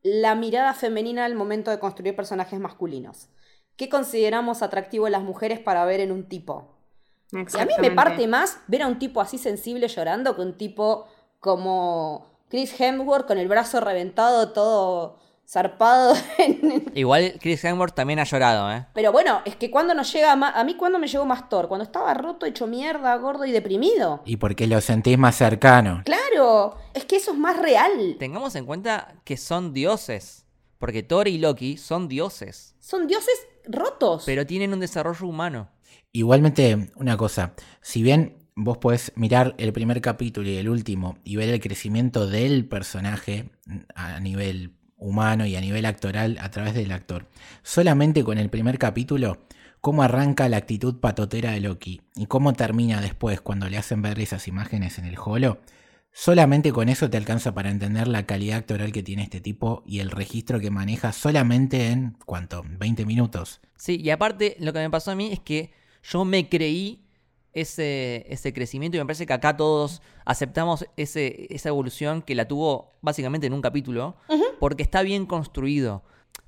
la 0.04 0.36
mirada 0.36 0.73
femenina 0.73 1.25
al 1.25 1.36
momento 1.36 1.71
de 1.71 1.80
construir 1.80 2.15
personajes 2.15 2.60
masculinos. 2.60 3.30
¿Qué 3.77 3.89
consideramos 3.89 4.62
atractivo 4.62 5.08
en 5.08 5.13
las 5.13 5.23
mujeres 5.23 5.60
para 5.60 5.86
ver 5.86 5.99
en 5.99 6.12
un 6.12 6.27
tipo? 6.27 6.77
Y 7.32 7.60
a 7.60 7.65
mí 7.65 7.73
me 7.80 7.91
parte 7.91 8.27
más 8.27 8.60
ver 8.67 8.82
a 8.82 8.88
un 8.88 8.99
tipo 8.99 9.21
así 9.21 9.38
sensible 9.38 9.88
llorando 9.88 10.36
que 10.36 10.41
un 10.41 10.58
tipo 10.58 11.08
como 11.39 12.45
Chris 12.49 12.77
Hemsworth 12.80 13.25
con 13.25 13.38
el 13.38 13.47
brazo 13.47 13.80
reventado, 13.80 14.51
todo 14.51 15.21
zarpado. 15.52 16.14
Igual 16.96 17.38
Chris 17.42 17.64
Hemsworth 17.64 17.94
también 17.94 18.20
ha 18.20 18.24
llorado, 18.24 18.72
¿eh? 18.72 18.86
Pero 18.94 19.12
bueno, 19.12 19.42
es 19.44 19.58
que 19.58 19.70
cuando 19.70 19.94
nos 19.94 20.12
llega 20.14 20.36
más, 20.36 20.56
a 20.56 20.64
mí 20.64 20.76
cuando 20.76 20.98
me 20.98 21.08
llegó 21.08 21.26
más 21.26 21.50
Thor, 21.50 21.68
cuando 21.68 21.84
estaba 21.84 22.14
roto, 22.14 22.46
hecho 22.46 22.68
mierda, 22.68 23.14
gordo 23.18 23.46
y 23.46 23.52
deprimido. 23.52 24.22
Y 24.26 24.38
porque 24.38 24.66
lo 24.68 24.80
sentís 24.80 25.18
más 25.18 25.36
cercano. 25.36 26.04
Claro, 26.06 26.78
es 26.94 27.04
que 27.04 27.18
eso 27.18 27.32
es 27.32 27.38
más 27.38 27.60
real. 27.60 28.16
Tengamos 28.18 28.56
en 28.56 28.66
cuenta 28.66 29.16
que 29.26 29.36
son 29.36 29.74
dioses, 29.74 30.46
porque 30.80 31.04
Thor 31.04 31.28
y 31.28 31.38
Loki 31.38 31.76
son 31.76 32.08
dioses. 32.08 32.76
Son 32.80 33.08
dioses 33.08 33.36
rotos. 33.68 34.24
Pero 34.26 34.46
tienen 34.46 34.74
un 34.74 34.80
desarrollo 34.80 35.28
humano. 35.28 35.70
Igualmente, 36.14 36.92
una 36.96 37.18
cosa, 37.18 37.54
si 37.82 38.02
bien 38.04 38.38
vos 38.56 38.78
podés 38.78 39.12
mirar 39.16 39.56
el 39.58 39.74
primer 39.74 40.00
capítulo 40.02 40.50
y 40.50 40.58
el 40.58 40.70
último 40.70 41.18
y 41.24 41.36
ver 41.36 41.50
el 41.50 41.60
crecimiento 41.60 42.28
del 42.28 42.68
personaje 42.68 43.50
a 43.96 44.20
nivel 44.20 44.76
humano 45.02 45.46
y 45.46 45.58
a 45.58 45.62
nivel 45.62 45.86
actoral 45.86 46.38
a 46.40 46.50
través 46.50 46.74
del 46.74 46.94
actor. 46.94 47.28
Solamente 47.64 48.24
con 48.24 48.38
el 48.38 48.50
primer 48.50 48.78
capítulo, 48.78 49.40
cómo 49.82 50.04
arranca 50.04 50.48
la 50.48 50.58
actitud 50.58 51.00
patotera 51.00 51.52
de 51.52 51.60
Loki 51.60 52.02
y 52.16 52.28
cómo 52.28 52.54
termina 52.54 53.02
después 53.02 53.42
cuando 53.42 53.68
le 53.68 53.78
hacen 53.78 54.02
ver 54.02 54.20
esas 54.20 54.48
imágenes 54.48 55.00
en 55.00 55.06
el 55.06 55.18
holo, 55.18 55.60
solamente 56.14 56.72
con 56.72 56.88
eso 56.88 57.10
te 57.10 57.18
alcanza 57.18 57.54
para 57.54 57.72
entender 57.72 58.08
la 58.08 58.26
calidad 58.26 58.60
actoral 58.60 58.92
que 58.92 59.04
tiene 59.04 59.24
este 59.24 59.42
tipo 59.42 59.84
y 59.86 60.00
el 60.00 60.12
registro 60.12 60.60
que 60.60 60.70
maneja 60.70 61.12
solamente 61.12 61.88
en, 61.88 62.16
¿cuánto? 62.26 62.64
20 62.64 63.06
minutos. 63.06 63.60
Sí, 63.76 64.00
y 64.00 64.12
aparte 64.12 64.56
lo 64.60 64.72
que 64.72 64.80
me 64.80 64.90
pasó 64.90 65.12
a 65.12 65.16
mí 65.16 65.32
es 65.32 65.40
que 65.40 65.74
yo 66.04 66.26
me 66.26 66.48
creí 66.48 67.04
ese, 67.54 68.26
ese 68.30 68.54
crecimiento 68.54 68.98
y 68.98 69.00
me 69.00 69.06
parece 69.06 69.26
que 69.26 69.34
acá 69.34 69.58
todos 69.58 70.02
aceptamos 70.26 70.86
ese, 70.98 71.48
esa 71.54 71.70
evolución 71.70 72.22
que 72.22 72.36
la 72.36 72.48
tuvo 72.48 72.94
básicamente 73.02 73.48
en 73.48 73.54
un 73.54 73.62
capítulo, 73.62 74.16
porque 74.60 74.84
está 74.84 75.02
bien 75.02 75.26
construido. 75.26 76.04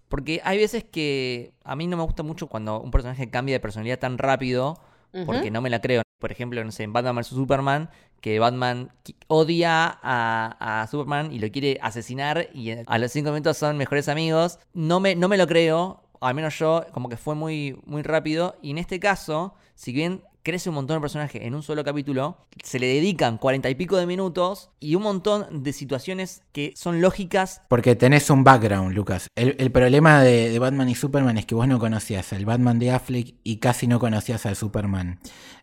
Porque 0.09 0.41
hay 0.43 0.59
veces 0.59 0.83
que 0.83 1.53
a 1.63 1.75
mí 1.75 1.87
no 1.87 1.97
me 1.97 2.03
gusta 2.03 2.21
mucho 2.21 2.47
cuando 2.47 2.79
un 2.79 2.91
personaje 2.91 3.29
cambia 3.29 3.55
de 3.55 3.59
personalidad 3.59 3.99
tan 3.99 4.17
rápido, 4.17 4.79
porque 5.25 5.51
no 5.51 5.61
me 5.61 5.69
la 5.69 5.81
creo. 5.81 6.03
Por 6.19 6.31
ejemplo, 6.31 6.63
no 6.63 6.71
sé, 6.71 6.83
en 6.83 6.93
Batman 6.93 7.15
vs. 7.15 7.27
Superman, 7.27 7.89
que 8.21 8.39
Batman 8.39 8.91
odia 9.27 9.99
a, 10.01 10.81
a, 10.81 10.87
Superman 10.87 11.33
y 11.33 11.39
lo 11.39 11.51
quiere 11.51 11.77
asesinar 11.81 12.47
y 12.53 12.71
a 12.71 12.97
los 12.97 13.11
cinco 13.11 13.31
minutos 13.31 13.57
son 13.57 13.77
mejores 13.77 14.07
amigos. 14.07 14.59
No 14.73 14.99
me, 14.99 15.15
no 15.15 15.27
me 15.27 15.37
lo 15.37 15.47
creo, 15.47 16.03
al 16.21 16.35
menos 16.35 16.57
yo, 16.57 16.85
como 16.93 17.09
que 17.09 17.17
fue 17.17 17.35
muy, 17.35 17.77
muy 17.85 18.01
rápido. 18.01 18.55
Y 18.61 18.71
en 18.71 18.77
este 18.77 18.99
caso, 18.99 19.55
si 19.75 19.91
bien 19.91 20.23
crece 20.43 20.69
un 20.69 20.75
montón 20.75 20.97
de 20.97 21.01
personaje 21.01 21.47
en 21.47 21.55
un 21.55 21.63
solo 21.63 21.83
capítulo, 21.83 22.37
se 22.61 22.77
le 22.77 22.87
dedican 22.87 23.37
cuarenta 23.37 23.69
y 23.69 23.75
pico 23.75 23.97
de 23.97 24.05
minutos 24.05 24.69
y 24.79 24.95
un 24.95 25.03
montón 25.03 25.63
de 25.63 25.73
situaciones 25.73 26.43
que 26.51 26.73
son 26.75 27.01
lógicas. 27.01 27.61
Porque 27.69 27.95
tenés 27.95 28.29
un 28.29 28.43
background, 28.43 28.93
Lucas. 28.93 29.27
El, 29.35 29.71
problema 29.71 30.21
de, 30.21 30.59
Batman 30.59 30.89
y 30.89 30.95
Superman 30.95 31.37
es 31.37 31.45
que 31.45 31.55
vos 31.55 31.67
no 31.67 31.79
conocías 31.79 32.33
al 32.33 32.45
Batman 32.45 32.77
de 32.77 32.91
Affleck 32.91 33.35
y 33.43 33.57
casi 33.57 33.87
no 33.87 33.99
conocías 33.99 34.45
al 34.45 34.55
Superman 34.55 35.19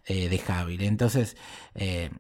eh, 0.07 0.29
de 0.29 0.39
Javier. 0.39 0.83
Entonces, 0.83 1.37
eh, 1.75 2.11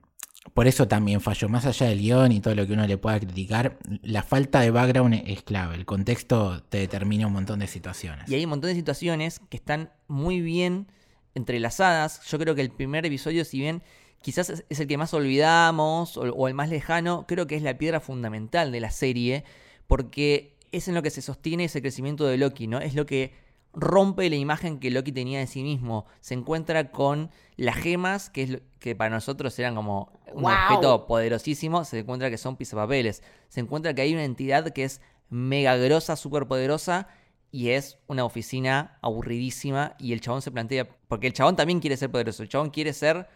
por 0.54 0.66
eso 0.66 0.86
también 0.86 1.20
falló. 1.20 1.48
Más 1.48 1.64
allá 1.64 1.86
del 1.86 2.00
guion 2.00 2.32
y 2.32 2.40
todo 2.40 2.54
lo 2.54 2.66
que 2.66 2.74
uno 2.74 2.86
le 2.86 2.98
pueda 2.98 3.18
criticar, 3.18 3.78
la 4.02 4.22
falta 4.22 4.60
de 4.60 4.70
background 4.70 5.22
es 5.26 5.42
clave. 5.42 5.76
El 5.76 5.86
contexto 5.86 6.62
te 6.64 6.78
determina 6.78 7.26
un 7.26 7.32
montón 7.32 7.60
de 7.60 7.66
situaciones. 7.66 8.28
Y 8.28 8.34
hay 8.34 8.44
un 8.44 8.50
montón 8.50 8.68
de 8.68 8.74
situaciones 8.74 9.40
que 9.48 9.56
están 9.56 9.90
muy 10.08 10.40
bien 10.40 10.88
entrelazadas. 11.34 12.22
Yo 12.22 12.38
creo 12.38 12.54
que 12.54 12.62
el 12.62 12.70
primer 12.70 13.06
episodio, 13.06 13.44
si 13.44 13.58
bien 13.58 13.82
quizás 14.22 14.64
es 14.68 14.80
el 14.80 14.86
que 14.86 14.98
más 14.98 15.14
olvidamos 15.14 16.16
o, 16.16 16.48
el 16.48 16.54
más 16.54 16.68
lejano, 16.68 17.24
creo 17.26 17.46
que 17.46 17.56
es 17.56 17.62
la 17.62 17.78
piedra 17.78 18.00
fundamental 18.00 18.72
de 18.72 18.80
la 18.80 18.90
serie, 18.90 19.44
porque 19.86 20.56
es 20.72 20.88
en 20.88 20.94
lo 20.94 21.02
que 21.02 21.10
se 21.10 21.22
sostiene 21.22 21.64
ese 21.64 21.80
crecimiento 21.80 22.26
de 22.26 22.36
Loki, 22.36 22.66
¿no? 22.66 22.80
Es 22.80 22.94
lo 22.94 23.06
que 23.06 23.32
rompe 23.72 24.28
la 24.28 24.36
imagen 24.36 24.80
que 24.80 24.90
Loki 24.90 25.12
tenía 25.12 25.38
de 25.38 25.46
sí 25.46 25.62
mismo. 25.62 26.06
Se 26.20 26.34
encuentra 26.34 26.90
con 26.90 27.30
las 27.56 27.76
gemas, 27.76 28.30
que, 28.30 28.42
es 28.42 28.58
que 28.78 28.96
para 28.96 29.10
nosotros 29.10 29.56
eran 29.58 29.74
como 29.74 30.12
un 30.32 30.44
objeto 30.44 31.06
poderosísimo. 31.06 31.84
Se 31.84 32.00
encuentra 32.00 32.30
que 32.30 32.38
son 32.38 32.56
pisapapeles. 32.56 33.22
Se 33.48 33.60
encuentra 33.60 33.94
que 33.94 34.02
hay 34.02 34.12
una 34.12 34.24
entidad 34.24 34.70
que 34.70 34.84
es 34.84 35.00
mega 35.28 35.76
grosa, 35.76 36.16
súper 36.16 36.46
poderosa, 36.46 37.08
y 37.52 37.70
es 37.70 37.98
una 38.06 38.24
oficina 38.24 38.98
aburridísima, 39.02 39.94
y 39.98 40.12
el 40.12 40.20
chabón 40.20 40.42
se 40.42 40.50
plantea, 40.50 40.88
porque 41.08 41.26
el 41.26 41.32
chabón 41.32 41.56
también 41.56 41.80
quiere 41.80 41.96
ser 41.96 42.10
poderoso, 42.10 42.42
el 42.42 42.48
chabón 42.48 42.70
quiere 42.70 42.92
ser 42.92 43.28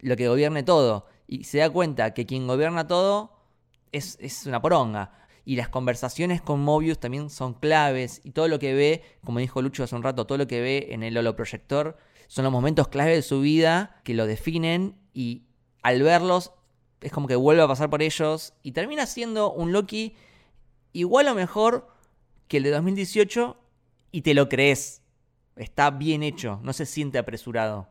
lo 0.00 0.16
que 0.16 0.28
gobierne 0.28 0.62
todo, 0.62 1.06
y 1.26 1.44
se 1.44 1.58
da 1.58 1.70
cuenta 1.70 2.14
que 2.14 2.26
quien 2.26 2.46
gobierna 2.46 2.86
todo 2.86 3.32
es, 3.92 4.16
es 4.20 4.46
una 4.46 4.62
poronga. 4.62 5.12
Y 5.44 5.56
las 5.56 5.70
conversaciones 5.70 6.42
con 6.42 6.60
Mobius 6.60 6.98
también 6.98 7.30
son 7.30 7.54
claves. 7.54 8.20
Y 8.22 8.32
todo 8.32 8.48
lo 8.48 8.58
que 8.58 8.74
ve, 8.74 9.02
como 9.24 9.38
dijo 9.38 9.62
Lucho 9.62 9.82
hace 9.82 9.96
un 9.96 10.02
rato, 10.02 10.26
todo 10.26 10.36
lo 10.36 10.46
que 10.46 10.60
ve 10.60 10.88
en 10.90 11.02
el 11.02 11.16
holoproyector 11.16 11.96
son 12.26 12.44
los 12.44 12.52
momentos 12.52 12.88
clave 12.88 13.14
de 13.14 13.22
su 13.22 13.40
vida 13.40 13.98
que 14.04 14.12
lo 14.12 14.26
definen. 14.26 14.96
Y 15.14 15.44
al 15.82 16.02
verlos, 16.02 16.52
es 17.00 17.12
como 17.12 17.28
que 17.28 17.34
vuelve 17.34 17.62
a 17.62 17.66
pasar 17.66 17.88
por 17.88 18.02
ellos. 18.02 18.52
Y 18.62 18.72
termina 18.72 19.06
siendo 19.06 19.50
un 19.50 19.72
Loki 19.72 20.16
igual 20.92 21.28
o 21.28 21.34
mejor 21.34 21.88
que 22.48 22.56
el 22.58 22.64
de 22.64 22.70
2018. 22.70 23.56
Y 24.10 24.22
te 24.22 24.34
lo 24.34 24.48
crees. 24.48 25.02
Está 25.56 25.90
bien 25.90 26.22
hecho, 26.22 26.60
no 26.62 26.72
se 26.72 26.86
siente 26.86 27.18
apresurado. 27.18 27.88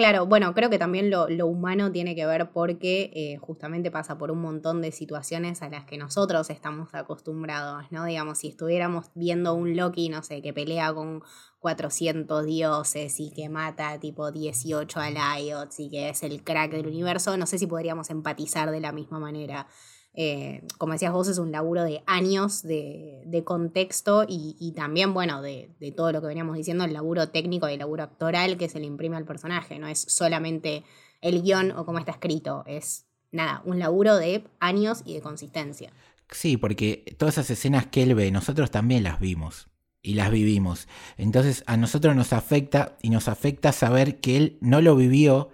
Claro, 0.00 0.24
bueno, 0.24 0.54
creo 0.54 0.70
que 0.70 0.78
también 0.78 1.10
lo, 1.10 1.26
humano 1.46 1.92
tiene 1.92 2.14
que 2.14 2.24
ver 2.24 2.52
porque 2.52 3.10
eh, 3.12 3.36
justamente 3.38 3.90
pasa 3.90 4.16
por 4.16 4.30
un 4.30 4.40
montón 4.40 4.80
de 4.80 4.92
situaciones 4.92 5.60
a 5.60 5.68
las 5.68 5.84
que 5.84 5.98
nosotros 5.98 6.48
estamos 6.48 6.94
acostumbrados, 6.94 7.84
¿no? 7.90 8.06
Digamos, 8.06 8.38
si 8.38 8.48
estuviéramos 8.48 9.10
viendo 9.14 9.52
un 9.52 9.76
Loki, 9.76 10.08
no 10.08 10.22
sé, 10.22 10.40
que 10.40 10.54
pelea 10.54 10.94
con 10.94 11.22
400 11.58 12.46
dioses 12.46 13.20
y 13.20 13.30
que 13.30 13.50
mata 13.50 13.98
tipo 14.00 14.30
18 14.30 15.00
Aliots 15.00 15.80
y 15.80 15.90
que 15.90 16.08
es 16.08 16.22
el 16.22 16.44
crack 16.44 16.70
del 16.70 16.86
universo, 16.86 17.36
no 17.36 17.44
sé 17.44 17.58
si 17.58 17.66
podríamos 17.66 18.08
empatizar 18.08 18.70
de 18.70 18.80
la 18.80 18.92
misma 18.92 19.18
manera. 19.18 19.66
Eh, 20.14 20.62
como 20.76 20.92
decías 20.92 21.12
vos, 21.12 21.28
es 21.28 21.38
un 21.38 21.52
laburo 21.52 21.84
de 21.84 22.02
años 22.06 22.62
de, 22.62 23.42
contexto 23.44 24.24
y, 24.28 24.72
también, 24.76 25.14
bueno, 25.14 25.40
de, 25.42 25.70
todo 25.96 26.12
lo 26.12 26.20
que 26.20 26.26
veníamos 26.26 26.56
diciendo, 26.56 26.84
el 26.84 26.92
laburo 26.92 27.28
técnico 27.28 27.68
y 27.68 27.74
el 27.74 27.78
laburo 27.78 28.02
actoral 28.02 28.56
que 28.56 28.68
se 28.68 28.80
le 28.80 28.86
imprime 28.86 29.16
al 29.16 29.24
personaje. 29.24 29.78
No 29.78 29.86
es 29.86 30.00
solamente 30.00 30.84
el 31.20 31.42
guion 31.42 31.72
o 31.72 31.84
cómo 31.84 31.98
está 31.98 32.12
escrito, 32.12 32.64
es 32.66 33.06
nada, 33.30 33.62
un 33.64 33.78
laburo 33.78 34.16
de 34.16 34.44
años 34.58 35.02
y 35.04 35.14
de 35.14 35.20
consistencia. 35.20 35.92
Sí, 36.30 36.56
porque 36.56 37.04
todas 37.18 37.34
esas 37.34 37.50
escenas 37.50 37.86
que 37.86 38.02
él 38.02 38.14
ve, 38.14 38.30
nosotros 38.30 38.70
también 38.70 39.02
las 39.02 39.20
vimos 39.20 39.68
y 40.02 40.14
las 40.14 40.30
vivimos. 40.30 40.88
Entonces 41.16 41.62
a 41.66 41.76
nosotros 41.76 42.16
nos 42.16 42.32
afecta 42.32 42.96
y 43.02 43.10
nos 43.10 43.28
afecta 43.28 43.72
saber 43.72 44.20
que 44.20 44.36
él 44.36 44.58
no 44.60 44.80
lo 44.80 44.96
vivió 44.96 45.50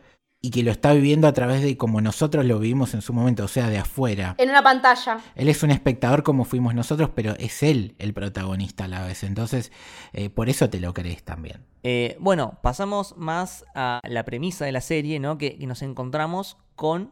y 0.47 0.51
que 0.51 0.63
lo 0.63 0.71
está 0.71 0.93
viviendo 0.93 1.27
a 1.27 1.33
través 1.33 1.61
de 1.61 1.77
como 1.77 2.01
nosotros 2.01 2.45
lo 2.45 2.61
vivimos 2.61 2.95
en 2.95 3.03
su 3.03 3.13
momento, 3.13 3.43
o 3.43 3.49
sea, 3.49 3.69
de 3.69 3.79
afuera. 3.79 4.37
En 4.39 4.49
una 4.49 4.63
pantalla. 4.63 5.19
Él 5.35 5.49
es 5.49 5.65
un 5.65 5.73
espectador 5.73 6.23
como 6.23 6.45
fuimos 6.45 6.73
nosotros, 6.73 7.11
pero 7.17 7.35
es 7.41 7.65
él 7.65 7.97
el 7.99 8.15
protagonista 8.15 8.85
a 8.85 8.89
la 8.89 9.03
vez. 9.03 9.25
Entonces, 9.25 9.73
eh, 10.13 10.31
por 10.31 10.49
eso 10.49 10.71
te 10.71 10.79
lo 10.79 10.95
crees 10.95 11.25
también. 11.25 11.67
Eh, 11.83 12.17
bueno, 12.21 12.61
pasamos 12.63 13.17
más 13.17 13.65
a 13.75 14.01
la 14.05 14.25
premisa 14.25 14.65
de 14.65 14.71
la 14.71 14.83
serie, 14.83 15.19
¿no? 15.19 15.37
Que, 15.37 15.59
nos 15.67 15.83
encontramos 15.83 16.59
con 16.77 17.11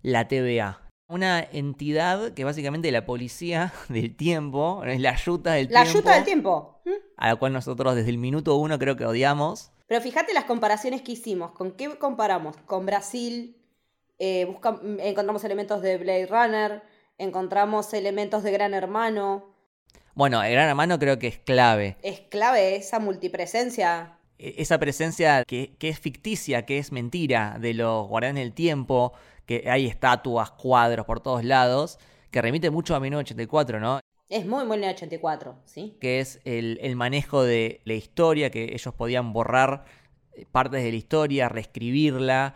la 0.00 0.26
TVA. 0.26 0.80
Una 1.06 1.38
entidad 1.38 2.32
que 2.32 2.44
básicamente 2.44 2.88
es 2.88 2.94
la 2.94 3.04
policía 3.04 3.74
del 3.90 4.16
tiempo, 4.16 4.82
es 4.86 5.00
la 5.00 5.10
ayuda 5.10 5.52
del 5.52 5.68
tiempo. 5.68 6.00
La 6.02 6.14
del 6.14 6.24
tiempo. 6.24 6.80
A 7.18 7.28
la 7.28 7.36
cual 7.36 7.52
nosotros 7.52 7.94
desde 7.94 8.08
el 8.08 8.16
minuto 8.16 8.56
uno 8.56 8.78
creo 8.78 8.96
que 8.96 9.04
odiamos. 9.04 9.70
Pero 9.90 10.02
fíjate 10.02 10.32
las 10.34 10.44
comparaciones 10.44 11.02
que 11.02 11.10
hicimos. 11.10 11.50
¿Con 11.50 11.72
qué 11.72 11.88
comparamos? 11.98 12.56
Con 12.58 12.86
Brasil, 12.86 13.56
eh, 14.20 14.42
encontramos 15.00 15.42
elementos 15.42 15.82
de 15.82 15.98
Blade 15.98 16.26
Runner, 16.26 16.82
encontramos 17.18 17.92
elementos 17.92 18.44
de 18.44 18.52
Gran 18.52 18.72
Hermano. 18.72 19.52
Bueno, 20.14 20.44
el 20.44 20.52
Gran 20.52 20.68
Hermano 20.68 20.96
creo 21.00 21.18
que 21.18 21.26
es 21.26 21.38
clave. 21.38 21.96
Es 22.02 22.20
clave 22.20 22.76
esa 22.76 23.00
multipresencia. 23.00 24.16
E, 24.38 24.54
esa 24.58 24.78
presencia 24.78 25.42
que, 25.44 25.76
es 25.80 25.98
ficticia, 25.98 26.64
que 26.66 26.78
es 26.78 26.92
mentira, 26.92 27.56
de 27.58 27.74
los 27.74 28.06
guardianes 28.06 28.44
del 28.44 28.52
tiempo, 28.52 29.12
que 29.44 29.68
hay 29.68 29.88
estatuas, 29.88 30.52
cuadros 30.52 31.04
por 31.04 31.18
todos 31.18 31.42
lados, 31.42 31.98
que 32.30 32.40
remite 32.40 32.70
mucho 32.70 32.94
a 32.94 33.00
1984, 33.00 33.80
¿no? 33.80 33.98
Es 34.30 34.46
muy, 34.46 34.64
muy 34.64 34.78
84, 34.78 35.56
¿sí? 35.64 35.96
Que 36.00 36.20
es 36.20 36.40
el, 36.44 36.94
manejo 36.94 37.42
de 37.42 37.80
la 37.84 37.94
historia, 37.94 38.50
que 38.50 38.72
ellos 38.72 38.94
podían 38.94 39.32
borrar 39.32 39.84
eh, 40.34 40.46
partes 40.50 40.84
de 40.84 40.90
la 40.92 40.96
historia, 40.96 41.48
reescribirla, 41.48 42.54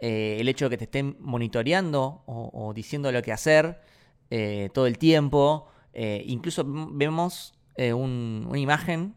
eh, 0.00 0.36
el 0.38 0.48
hecho 0.48 0.66
de 0.66 0.70
que 0.70 0.76
te 0.76 0.84
estén 0.84 1.16
monitoreando 1.20 2.22
o, 2.26 2.72
diciendo 2.74 3.10
lo 3.10 3.22
que 3.22 3.32
hacer 3.32 3.80
eh, 4.30 4.68
todo 4.74 4.86
el 4.86 4.98
tiempo. 4.98 5.68
incluso 5.94 6.62
vemos 6.66 7.54
una 7.76 8.58
imagen 8.58 9.14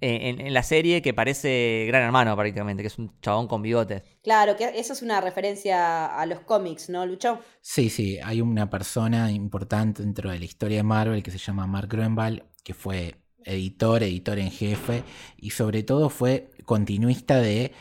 en, 0.00 0.52
la 0.52 0.62
serie 0.62 1.02
que 1.02 1.14
parece 1.14 1.84
Gran 1.86 2.02
Hermano 2.02 2.36
prácticamente, 2.36 2.82
que 2.82 2.88
es 2.88 2.98
un 2.98 3.12
chabón 3.20 3.48
con 3.48 3.62
bigotes. 3.62 4.02
Claro, 4.22 4.56
que 4.56 4.72
eso 4.78 4.92
es 4.92 5.02
una 5.02 5.20
referencia 5.20 6.06
a 6.06 6.26
los 6.26 6.40
cómics, 6.40 6.88
¿no, 6.88 7.06
Lucho? 7.06 7.40
Sí, 7.60 7.90
sí, 7.90 8.18
hay 8.22 8.40
una 8.40 8.68
persona 8.68 9.30
importante 9.30 10.02
dentro 10.02 10.30
de 10.30 10.38
la 10.38 10.44
historia 10.44 10.78
de 10.78 10.82
Marvel 10.82 11.22
que 11.22 11.30
se 11.30 11.38
llama 11.38 11.66
Mark 11.66 11.88
Gruenwald, 11.88 12.42
que 12.62 12.74
fue 12.74 13.16
editor, 13.44 14.02
editor 14.02 14.38
en 14.38 14.50
jefe 14.50 15.04
y 15.36 15.50
sobre 15.50 15.82
todo 15.82 16.10
fue 16.10 16.50
continuista 16.64 17.40
de 17.40 17.72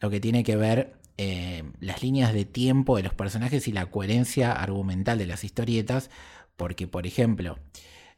lo 0.00 0.10
que 0.10 0.20
tiene 0.20 0.42
que 0.42 0.56
ver 0.56 0.94
eh, 1.16 1.62
las 1.80 2.02
líneas 2.02 2.34
de 2.34 2.44
tiempo 2.44 2.96
de 2.96 3.04
los 3.04 3.14
personajes 3.14 3.68
y 3.68 3.72
la 3.72 3.86
coherencia 3.86 4.52
argumental 4.52 5.16
de 5.16 5.26
las 5.26 5.44
historietas, 5.44 6.10
porque 6.56 6.88
por 6.88 7.06
ejemplo, 7.06 7.58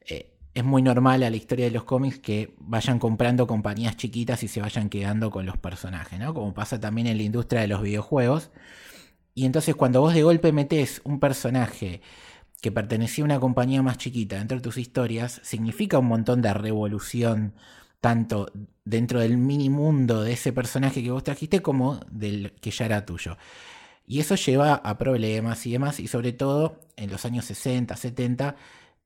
eh, 0.09 0.36
es 0.57 0.65
muy 0.65 0.81
normal 0.81 1.23
a 1.23 1.29
la 1.29 1.37
historia 1.37 1.67
de 1.67 1.71
los 1.71 1.85
cómics 1.85 2.19
que 2.19 2.55
vayan 2.61 2.99
comprando 2.99 3.47
compañías 3.47 3.99
chiquitas 3.99 4.43
y 4.43 4.49
se 4.49 4.63
vayan 4.63 4.89
quedando 4.89 5.31
con 5.31 5.45
los 5.45 5.59
personajes, 5.59 6.19
¿no? 6.19 6.33
Como 6.33 6.55
pasa 6.55 6.81
también 6.81 7.07
en 7.09 7.19
la 7.19 7.25
industria 7.25 7.61
de 7.61 7.69
los 7.69 7.83
videojuegos. 7.83 8.51
Y 9.35 9.45
entonces 9.45 9.75
cuando 9.75 10.01
vos 10.01 10.15
de 10.15 10.23
golpe 10.23 10.53
metés 10.53 11.03
un 11.05 11.21
personaje 11.21 12.01
que 12.63 12.73
pertenecía 12.73 13.23
a 13.23 13.27
una 13.27 13.39
compañía 13.39 13.83
más 13.83 13.99
chiquita 13.99 14.39
dentro 14.39 14.57
de 14.57 14.63
tus 14.63 14.79
historias, 14.79 15.43
significa 15.45 15.99
un 15.99 16.07
montón 16.07 16.41
de 16.41 16.55
revolución, 16.55 17.53
tanto 18.01 18.51
dentro 18.87 19.21
del 19.21 19.37
mini 19.37 19.69
mundo 19.69 20.23
de 20.23 20.33
ese 20.33 20.55
personaje 20.55 21.03
que 21.03 21.11
vos 21.11 21.23
trajiste 21.23 21.61
como 21.61 22.01
del 22.11 22.53
que 22.63 22.71
ya 22.71 22.87
era 22.87 23.05
tuyo. 23.05 23.37
Y 24.07 24.21
eso 24.21 24.37
lleva 24.37 24.73
a 24.77 24.97
problemas 24.97 25.67
y 25.67 25.73
demás, 25.73 26.01
y 26.01 26.09
sobre 26.09 26.33
todo 26.33 26.81
en 26.97 27.11
los 27.11 27.27
años 27.27 27.45
60, 27.45 27.95
70, 27.95 28.57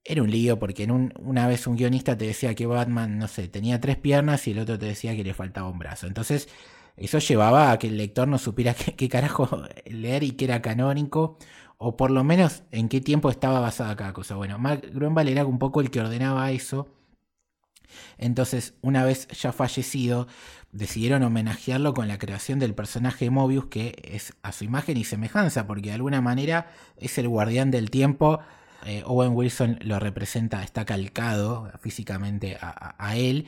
era 0.05 0.23
un 0.23 0.31
lío 0.31 0.59
porque 0.59 0.85
en 0.85 1.13
una 1.21 1.47
vez 1.47 1.67
un 1.67 1.77
guionista 1.77 2.17
te 2.17 2.27
decía 2.27 2.55
que 2.55 2.67
Batman, 2.67 3.19
no 3.19 3.29
sé, 3.29 3.49
tenía 3.49 3.81
tres 3.81 3.97
piernas 3.97 4.47
y 4.47 4.53
el 4.53 4.61
otro 4.61 4.79
te 4.79 4.87
decía 4.87 5.15
que 5.15 5.25
le 5.25 5.35
faltaba 5.35 5.69
un 5.69 5.79
brazo. 5.79 6.07
Entonces, 6.07 6.49
eso 6.97 7.19
llevaba 7.19 7.71
a 7.71 7.79
que 7.79 7.89
el 7.89 7.97
lector 7.97 8.29
no 8.29 8.39
supiera 8.39 8.75
qué, 8.97 9.09
carajo 9.09 9.65
leer 9.87 10.23
y 10.23 10.33
qué 10.33 10.47
era 10.47 10.63
canónico, 10.63 11.39
o 11.79 11.97
por 11.97 12.11
lo 12.11 12.25
menos 12.25 12.63
en 12.73 12.89
qué 12.89 13.01
tiempo 13.01 13.31
estaba 13.31 13.61
basada 13.61 13.97
cada 13.97 14.13
cosa. 14.13 14.37
Bueno, 14.37 14.59
Mark 14.59 14.83
Gruenwald 14.93 15.29
era 15.31 15.47
un 15.47 15.59
poco 15.59 15.81
el 15.81 15.91
que 15.91 16.01
ordenaba 16.01 16.51
eso. 16.51 16.89
Entonces, 18.19 18.75
una 18.83 19.05
vez 19.05 19.29
ya 19.29 19.53
fallecido, 19.53 20.29
decidieron 20.73 21.23
homenajearlo 21.23 21.95
con 21.95 22.07
la 22.09 22.19
creación 22.19 22.59
del 22.59 22.75
personaje 22.75 23.31
Mobius, 23.31 23.67
que 23.67 23.97
es 24.05 24.35
a 24.43 24.53
su 24.53 24.65
imagen 24.65 24.97
y 24.97 25.05
semejanza, 25.05 25.67
porque 25.67 25.89
de 25.89 25.95
alguna 25.95 26.21
manera 26.21 26.71
es 26.97 27.19
el 27.19 27.29
guardián 27.29 27.71
del 27.71 27.91
tiempo 27.91 28.41
eh, 28.87 29.03
Owen 29.05 29.33
Wilson 29.33 29.79
lo 29.83 29.99
representa, 29.99 30.63
está 30.63 30.85
calcado 30.85 31.71
físicamente 31.81 32.59
a, 32.61 33.17
él. 33.17 33.47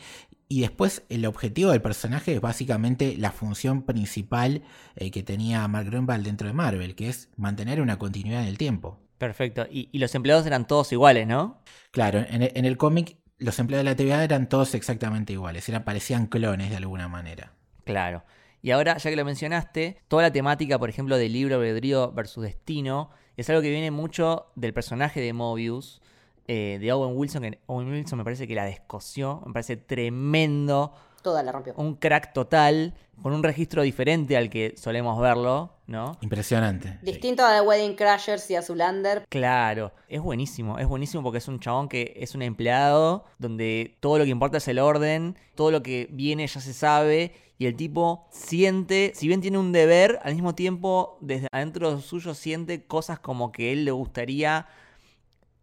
Y 0.48 0.60
después 0.60 1.02
el 1.08 1.24
objetivo 1.24 1.70
del 1.70 1.80
personaje 1.80 2.34
es 2.34 2.40
básicamente 2.40 3.16
la 3.16 3.32
función 3.32 3.82
principal 3.82 4.62
eh, 4.96 5.10
que 5.10 5.22
tenía 5.22 5.66
Mark 5.68 5.86
Grunwald 5.86 6.24
dentro 6.24 6.46
de 6.46 6.52
Marvel, 6.52 6.94
que 6.94 7.08
es 7.08 7.30
mantener 7.36 7.80
una 7.80 7.98
continuidad 7.98 8.42
en 8.42 8.48
el 8.48 8.58
tiempo. 8.58 8.98
Perfecto. 9.16 9.66
Y, 9.70 9.96
los 9.98 10.14
empleados 10.14 10.46
eran 10.46 10.66
todos 10.66 10.92
iguales, 10.92 11.26
¿no? 11.26 11.62
Claro, 11.92 12.24
en 12.28 12.64
el, 12.64 12.76
cómic 12.76 13.16
los 13.38 13.58
empleados 13.58 13.84
de 13.84 13.90
la 13.90 13.96
TVA 13.96 14.24
eran 14.24 14.48
todos 14.48 14.74
exactamente 14.74 15.32
iguales, 15.32 15.68
eran, 15.68 15.84
parecían 15.84 16.26
clones 16.26 16.70
de 16.70 16.76
alguna 16.76 17.08
manera. 17.08 17.52
Claro. 17.84 18.24
Y 18.62 18.70
ahora, 18.70 18.96
ya 18.96 19.10
que 19.10 19.16
lo 19.16 19.24
mencionaste, 19.24 20.02
toda 20.08 20.22
la 20.22 20.32
temática, 20.32 20.78
por 20.78 20.88
ejemplo, 20.88 21.16
del 21.16 21.32
libro 21.32 21.56
Albedrío 21.56 22.12
versus 22.12 22.44
Destino, 22.44 23.10
es 23.36 23.48
algo 23.50 23.62
que 23.62 23.70
viene 23.70 23.90
mucho 23.90 24.46
del 24.54 24.74
personaje 24.74 25.20
de 25.20 25.32
Mobius, 25.32 26.00
eh, 26.48 26.78
de 26.80 26.92
Owen 26.92 27.16
Wilson, 27.16 27.42
que 27.42 27.58
Owen 27.66 27.90
Wilson 27.90 28.18
me 28.18 28.24
parece 28.24 28.46
que 28.46 28.54
la 28.54 28.64
descoció, 28.64 29.42
me 29.46 29.52
parece 29.52 29.76
tremendo. 29.76 30.92
Toda 31.22 31.42
la 31.42 31.52
rompió. 31.52 31.74
Un 31.76 31.94
crack 31.94 32.32
total, 32.32 32.94
con 33.22 33.32
un 33.32 33.42
registro 33.42 33.82
diferente 33.82 34.36
al 34.36 34.50
que 34.50 34.74
solemos 34.76 35.20
verlo, 35.20 35.72
¿no? 35.86 36.18
Impresionante. 36.20 36.98
Distinto 37.02 37.44
a 37.44 37.54
The 37.54 37.60
Wedding 37.60 37.94
Crashers 37.94 38.50
y 38.50 38.56
a 38.56 38.62
Zulander. 38.62 39.24
Claro, 39.28 39.92
es 40.08 40.20
buenísimo, 40.20 40.78
es 40.78 40.88
buenísimo 40.88 41.22
porque 41.22 41.38
es 41.38 41.46
un 41.46 41.60
chabón 41.60 41.88
que 41.88 42.14
es 42.16 42.34
un 42.34 42.42
empleado, 42.42 43.24
donde 43.38 43.96
todo 44.00 44.18
lo 44.18 44.24
que 44.24 44.30
importa 44.30 44.58
es 44.58 44.66
el 44.66 44.80
orden, 44.80 45.38
todo 45.54 45.70
lo 45.70 45.82
que 45.82 46.08
viene 46.10 46.46
ya 46.46 46.60
se 46.60 46.72
sabe, 46.72 47.32
y 47.58 47.66
el 47.66 47.76
tipo 47.76 48.26
siente, 48.30 49.12
si 49.14 49.28
bien 49.28 49.40
tiene 49.40 49.58
un 49.58 49.72
deber, 49.72 50.18
al 50.22 50.34
mismo 50.34 50.54
tiempo 50.54 51.18
desde 51.20 51.48
adentro 51.52 52.00
suyo 52.00 52.34
siente 52.34 52.86
cosas 52.86 53.20
como 53.20 53.52
que 53.52 53.72
él 53.72 53.84
le 53.84 53.90
gustaría 53.92 54.66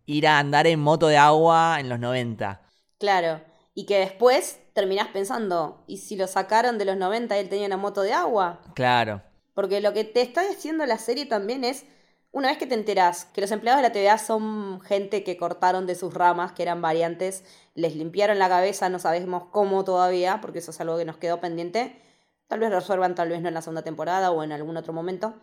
ir 0.05 0.27
a 0.27 0.39
andar 0.39 0.65
en 0.65 0.79
moto 0.79 1.07
de 1.07 1.17
agua 1.17 1.79
en 1.79 1.89
los 1.89 1.99
90. 1.99 2.61
Claro. 2.97 3.41
Y 3.75 3.85
que 3.85 3.99
después 3.99 4.59
terminás 4.73 5.09
pensando, 5.09 5.83
¿y 5.87 5.97
si 5.97 6.15
lo 6.15 6.27
sacaron 6.27 6.77
de 6.77 6.85
los 6.85 6.97
90 6.97 7.35
y 7.35 7.39
él 7.41 7.49
tenía 7.49 7.67
una 7.67 7.77
moto 7.77 8.01
de 8.01 8.13
agua? 8.13 8.61
Claro. 8.75 9.21
Porque 9.53 9.81
lo 9.81 9.93
que 9.93 10.03
te 10.03 10.21
está 10.21 10.47
diciendo 10.47 10.85
la 10.85 10.97
serie 10.97 11.25
también 11.25 11.63
es, 11.63 11.85
una 12.31 12.49
vez 12.49 12.57
que 12.57 12.67
te 12.67 12.75
enterás 12.75 13.25
que 13.25 13.41
los 13.41 13.51
empleados 13.51 13.81
de 13.81 13.87
la 13.87 13.93
TVA 13.93 14.17
son 14.17 14.81
gente 14.81 15.23
que 15.23 15.37
cortaron 15.37 15.87
de 15.87 15.95
sus 15.95 16.13
ramas, 16.13 16.51
que 16.51 16.63
eran 16.63 16.81
variantes, 16.81 17.43
les 17.73 17.95
limpiaron 17.95 18.37
la 18.39 18.49
cabeza, 18.49 18.89
no 18.89 18.99
sabemos 18.99 19.45
cómo 19.51 19.83
todavía, 19.83 20.39
porque 20.41 20.59
eso 20.59 20.71
es 20.71 20.79
algo 20.81 20.97
que 20.97 21.05
nos 21.05 21.17
quedó 21.17 21.39
pendiente. 21.39 22.01
Tal 22.47 22.59
vez 22.59 22.71
resuelvan, 22.71 23.15
tal 23.15 23.29
vez 23.29 23.41
no 23.41 23.47
en 23.47 23.53
la 23.53 23.61
segunda 23.61 23.83
temporada 23.83 24.31
o 24.31 24.43
en 24.43 24.51
algún 24.51 24.77
otro 24.77 24.93
momento. 24.93 25.33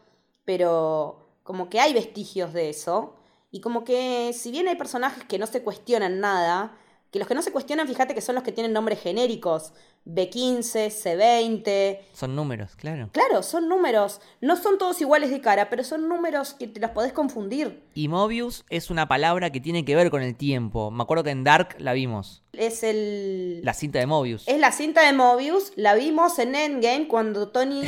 Pero 0.44 1.26
como 1.42 1.68
que 1.68 1.80
hay 1.80 1.92
vestigios 1.92 2.52
de 2.52 2.68
eso. 2.68 3.16
Y 3.50 3.60
como 3.60 3.84
que 3.84 4.32
si 4.32 4.50
bien 4.50 4.68
hay 4.68 4.76
personajes 4.76 5.24
que 5.24 5.38
no 5.38 5.46
se 5.46 5.62
cuestionan 5.62 6.20
nada, 6.20 6.76
que 7.10 7.18
los 7.18 7.28
que 7.28 7.34
no 7.34 7.42
se 7.42 7.52
cuestionan, 7.52 7.88
fíjate 7.88 8.14
que 8.14 8.20
son 8.20 8.34
los 8.34 8.44
que 8.44 8.52
tienen 8.52 8.72
nombres 8.72 9.00
genéricos. 9.00 9.72
B15, 10.06 10.86
C20. 10.86 11.98
Son 12.12 12.36
números, 12.36 12.76
claro. 12.76 13.10
Claro, 13.12 13.42
son 13.42 13.68
números. 13.68 14.20
No 14.40 14.56
son 14.56 14.78
todos 14.78 15.00
iguales 15.00 15.30
de 15.30 15.40
cara, 15.40 15.68
pero 15.68 15.82
son 15.82 16.08
números 16.08 16.54
que 16.54 16.68
te 16.68 16.80
los 16.80 16.90
podés 16.90 17.12
confundir. 17.12 17.82
Y 17.94 18.08
Mobius 18.08 18.64
es 18.70 18.90
una 18.90 19.08
palabra 19.08 19.50
que 19.50 19.60
tiene 19.60 19.84
que 19.84 19.96
ver 19.96 20.10
con 20.10 20.22
el 20.22 20.36
tiempo. 20.36 20.90
Me 20.90 21.02
acuerdo 21.02 21.24
que 21.24 21.30
en 21.30 21.42
Dark 21.42 21.76
la 21.78 21.92
vimos. 21.92 22.44
Es 22.52 22.84
el... 22.84 23.60
La 23.64 23.74
cinta 23.74 23.98
de 23.98 24.06
Mobius. 24.06 24.46
Es 24.46 24.60
la 24.60 24.70
cinta 24.70 25.04
de 25.04 25.12
Mobius. 25.12 25.72
La 25.74 25.94
vimos 25.94 26.38
en 26.38 26.54
Endgame 26.54 27.08
cuando 27.08 27.48
Tony 27.48 27.82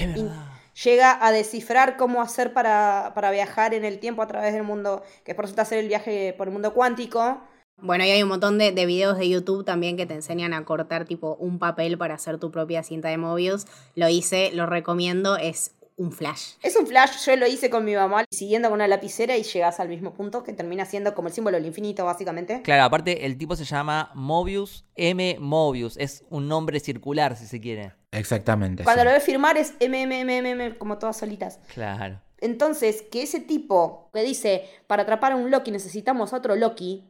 llega 0.84 1.24
a 1.24 1.32
descifrar 1.32 1.96
cómo 1.96 2.20
hacer 2.20 2.52
para, 2.52 3.12
para 3.14 3.30
viajar 3.30 3.74
en 3.74 3.84
el 3.84 3.98
tiempo 4.00 4.22
a 4.22 4.26
través 4.26 4.52
del 4.52 4.62
mundo, 4.64 5.02
que 5.24 5.34
por 5.34 5.44
resulta 5.44 5.64
ser 5.64 5.78
el 5.78 5.88
viaje 5.88 6.34
por 6.36 6.48
el 6.48 6.52
mundo 6.52 6.74
cuántico. 6.74 7.40
Bueno, 7.80 8.04
y 8.04 8.10
hay 8.10 8.22
un 8.22 8.28
montón 8.28 8.58
de, 8.58 8.72
de, 8.72 8.86
videos 8.86 9.18
de 9.18 9.28
YouTube 9.28 9.64
también 9.64 9.96
que 9.96 10.06
te 10.06 10.14
enseñan 10.14 10.52
a 10.52 10.64
cortar 10.64 11.04
tipo 11.04 11.36
un 11.36 11.58
papel 11.58 11.96
para 11.96 12.14
hacer 12.14 12.38
tu 12.38 12.50
propia 12.50 12.82
cinta 12.82 13.08
de 13.08 13.18
Mobius. 13.18 13.66
Lo 13.94 14.08
hice, 14.08 14.50
lo 14.52 14.66
recomiendo, 14.66 15.36
es 15.36 15.72
un 15.98 16.12
flash. 16.12 16.52
Es 16.62 16.76
un 16.76 16.86
flash, 16.86 17.26
yo 17.26 17.36
lo 17.36 17.46
hice 17.46 17.70
con 17.70 17.84
mi 17.84 17.94
mamá, 17.94 18.24
siguiendo 18.30 18.68
con 18.68 18.76
una 18.76 18.88
lapicera 18.88 19.36
y 19.36 19.42
llegas 19.42 19.80
al 19.80 19.88
mismo 19.88 20.14
punto 20.14 20.44
que 20.44 20.52
termina 20.52 20.84
siendo 20.84 21.14
como 21.14 21.28
el 21.28 21.34
símbolo 21.34 21.56
del 21.56 21.66
infinito, 21.66 22.04
básicamente. 22.04 22.62
Claro, 22.62 22.84
aparte 22.84 23.26
el 23.26 23.36
tipo 23.36 23.56
se 23.56 23.64
llama 23.64 24.12
Mobius 24.14 24.84
M. 24.94 25.36
Mobius, 25.40 25.96
es 25.98 26.24
un 26.30 26.48
nombre 26.48 26.78
circular 26.80 27.36
si 27.36 27.46
se 27.46 27.60
quiere. 27.60 27.92
Exactamente. 28.12 28.84
Cuando 28.84 29.02
sí. 29.02 29.06
lo 29.06 29.12
ves 29.12 29.24
firmar 29.24 29.56
es 29.58 29.74
MMMM, 29.80 30.78
como 30.78 30.98
todas 30.98 31.16
solitas. 31.16 31.58
Claro. 31.74 32.20
Entonces, 32.40 33.02
que 33.02 33.22
ese 33.22 33.40
tipo 33.40 34.10
que 34.14 34.22
dice, 34.22 34.64
para 34.86 35.02
atrapar 35.02 35.32
a 35.32 35.36
un 35.36 35.50
Loki 35.50 35.72
necesitamos 35.72 36.32
otro 36.32 36.54
Loki, 36.54 37.07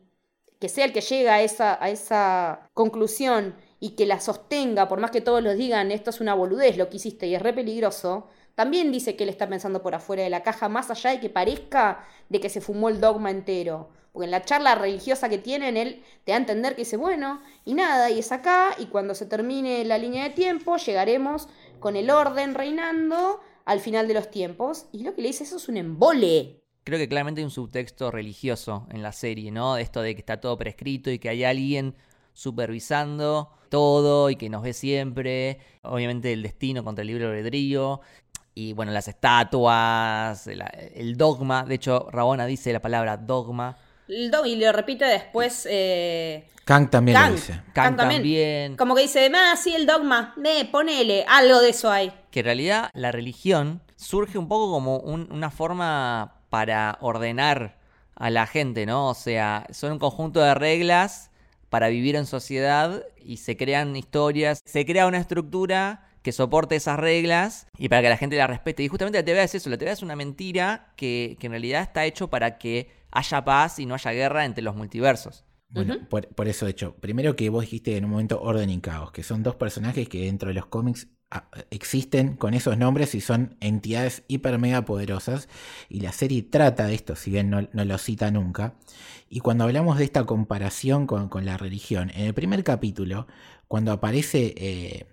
que 0.59 0.69
sea 0.69 0.85
el 0.85 0.93
que 0.93 1.01
llega 1.01 1.35
a 1.35 1.43
esa, 1.43 1.83
a 1.83 1.91
esa 1.91 2.71
conclusión 2.75 3.55
y 3.81 3.91
que 3.91 4.07
la 4.07 4.21
sostenga, 4.21 4.89
por 4.89 5.01
más 5.01 5.11
que 5.11 5.21
todos 5.21 5.43
lo 5.43 5.55
digan, 5.55 5.93
esto 5.93 6.11
es 6.11 6.21
una 6.21 6.35
boludez 6.35 6.77
lo 6.77 6.89
que 6.89 6.97
hiciste 6.97 7.27
y 7.27 7.35
es 7.35 7.43
re 7.43 7.53
peligroso, 7.53 8.29
también 8.55 8.91
dice 8.91 9.15
que 9.15 9.23
él 9.23 9.31
está 9.31 9.49
pensando 9.49 9.83
por 9.83 9.95
afuera 9.95 10.25
de 10.25 10.31
la 10.31 10.43
caja, 10.43 10.69
más 10.69 10.91
allá 10.91 11.11
de 11.11 11.21
que 11.21 11.31
parezca 11.31 12.05
de 12.29 12.41
que 12.41 12.49
se 12.49 12.61
fumó 12.61 12.89
el 12.89 13.01
dogma 13.01 13.31
entero. 13.31 13.91
Porque 14.11 14.25
en 14.25 14.33
la 14.33 14.43
charla 14.43 14.75
religiosa 14.75 15.29
que 15.29 15.39
tienen, 15.39 15.77
él 15.77 16.03
te 16.25 16.33
da 16.33 16.39
a 16.39 16.41
entender 16.41 16.75
que 16.75 16.83
dice, 16.83 16.97
bueno, 16.97 17.41
y 17.65 17.75
nada, 17.75 18.11
y 18.11 18.19
es 18.19 18.33
acá, 18.33 18.75
y 18.77 18.87
cuando 18.87 19.15
se 19.15 19.27
termine 19.27 19.85
la 19.85 19.97
línea 19.97 20.25
de 20.25 20.31
tiempo, 20.31 20.77
llegaremos 20.77 21.49
con 21.79 21.95
el 21.95 22.11
orden 22.11 22.55
reinando 22.55 23.39
al 23.65 23.79
final 23.79 24.09
de 24.09 24.15
los 24.15 24.29
tiempos. 24.29 24.87
Y 24.91 25.05
lo 25.05 25.15
que 25.15 25.23
le 25.23 25.29
dice, 25.29 25.45
eso 25.45 25.59
es 25.59 25.69
un 25.69 25.77
embole 25.77 26.65
creo 26.89 26.99
que 26.99 27.09
claramente 27.09 27.41
hay 27.43 27.45
un 27.45 27.51
subtexto 27.51 28.11
religioso 28.11 28.86
en 28.91 29.03
la 29.03 29.12
serie, 29.12 29.51
¿no? 29.51 29.76
Esto 29.76 30.01
de 30.01 30.14
que 30.14 30.20
está 30.20 30.41
todo 30.41 30.57
prescrito 30.57 31.11
y 31.11 31.18
que 31.18 31.28
hay 31.28 31.45
alguien 31.45 31.95
supervisando 32.32 33.51
todo 33.68 34.30
y 34.30 34.36
que 34.36 34.49
nos 34.49 34.62
ve 34.62 34.72
siempre. 34.72 35.61
Obviamente 35.82 36.32
el 36.32 36.43
destino 36.43 36.82
contra 36.84 37.03
el 37.03 37.09
libre 37.09 37.26
albedrío. 37.26 38.01
Y 38.55 38.72
bueno, 38.72 38.91
las 38.91 39.07
estatuas, 39.07 40.47
el, 40.47 40.64
el, 40.95 41.16
dogma. 41.16 41.64
De 41.64 41.74
hecho, 41.74 42.09
Rabona 42.11 42.47
dice 42.47 42.72
la 42.72 42.80
palabra 42.80 43.18
dogma. 43.18 43.76
El 44.09 44.30
dog 44.30 44.47
y 44.47 44.57
lo 44.57 44.72
repite 44.72 45.05
después. 45.05 45.68
Eh... 45.70 46.49
Kang 46.64 46.89
también 46.89 47.16
Kang. 47.16 47.28
lo 47.30 47.34
dice. 47.36 47.53
Kang, 47.53 47.72
Kang 47.74 47.97
también. 47.97 48.22
también. 48.22 48.76
Como 48.76 48.95
que 48.95 49.03
dice, 49.03 49.30
ah, 49.34 49.55
sí, 49.57 49.74
el 49.74 49.86
dogma. 49.86 50.32
Ne, 50.39 50.64
ponele, 50.64 51.24
algo 51.28 51.61
de 51.61 51.68
eso 51.68 51.91
hay. 51.91 52.12
Que 52.30 52.41
en 52.41 52.47
realidad 52.47 52.91
la 52.95 53.12
religión 53.12 53.82
surge 53.97 54.39
un 54.39 54.49
poco 54.49 54.72
como 54.72 54.99
un, 54.99 55.30
una 55.30 55.51
forma 55.51 56.38
para 56.51 56.99
ordenar 57.01 57.79
a 58.15 58.31
la 58.31 58.47
gente, 58.47 58.87
¿no? 58.87 59.09
O 59.09 59.15
sea, 59.15 59.67
son 59.71 59.93
un 59.93 59.99
conjunto 59.99 60.41
de 60.41 60.55
reglas 60.55 61.31
para 61.69 61.89
vivir 61.89 62.17
en 62.17 62.27
sociedad 62.27 63.05
y 63.23 63.39
se 63.39 63.57
crean 63.57 63.95
historias, 63.95 64.61
se 64.65 64.85
crea 64.87 65.07
una 65.07 65.19
estructura 65.19 66.09
que 66.23 66.33
soporte 66.33 66.77
esas 66.77 66.99
reglas 66.99 67.67
y 67.79 67.89
para 67.89 68.03
que 68.03 68.09
la 68.09 68.17
gente 68.17 68.37
la 68.37 68.47
respete. 68.47 68.83
Y 68.83 68.89
justamente 68.89 69.19
la 69.19 69.25
TVA 69.25 69.45
es 69.45 69.55
eso, 69.55 69.71
la 69.71 69.79
TVA 69.79 69.93
es 69.93 70.03
una 70.03 70.17
mentira 70.17 70.93
que, 70.97 71.37
que 71.39 71.47
en 71.47 71.53
realidad 71.53 71.83
está 71.83 72.05
hecho 72.05 72.29
para 72.29 72.59
que 72.59 72.91
haya 73.11 73.45
paz 73.45 73.79
y 73.79 73.87
no 73.87 73.95
haya 73.95 74.13
guerra 74.13 74.45
entre 74.45 74.63
los 74.63 74.75
multiversos. 74.75 75.45
Bueno, 75.71 75.95
uh 75.95 75.97
-huh. 75.99 76.09
por, 76.09 76.29
por, 76.29 76.49
eso, 76.49 76.64
de 76.64 76.71
hecho, 76.73 76.95
primero 76.97 77.37
que 77.37 77.51
vos 77.51 77.62
dijiste 77.62 77.97
en 77.97 78.05
un 78.07 78.12
momento 78.12 78.41
orden 78.41 78.71
y 78.71 78.81
caos, 78.81 79.12
que 79.12 79.23
son 79.23 79.43
dos 79.43 79.57
personajes 79.57 80.09
que 80.09 80.25
dentro 80.25 80.49
de 80.49 80.55
los 80.55 80.66
cómics 80.66 81.09
existen 81.71 82.37
con 82.37 82.55
esos 82.55 82.79
nombres 82.79 83.14
y 83.14 83.21
son 83.21 83.57
entidades 83.61 84.23
hiper 84.29 84.59
mega 84.59 84.85
poderosas 84.87 85.49
y 85.91 86.01
la 86.01 86.12
serie 86.12 86.43
trata 86.43 86.87
de 86.87 86.95
esto, 86.95 87.16
si 87.16 87.31
bien 87.31 87.51
no, 87.51 87.69
no 87.73 87.85
lo 87.85 87.99
cita 87.99 88.31
nunca. 88.31 88.75
Y 89.29 89.41
cuando 89.41 89.64
hablamos 89.64 89.99
de 89.99 90.05
esta 90.05 90.25
comparación 90.25 91.07
con, 91.07 91.29
con 91.29 91.45
la 91.45 91.59
religión, 91.59 92.11
en 92.14 92.23
el 92.27 92.35
primer 92.35 92.64
capítulo, 92.64 93.27
cuando 93.69 93.93
aparece, 93.93 94.55
eh, 94.57 95.07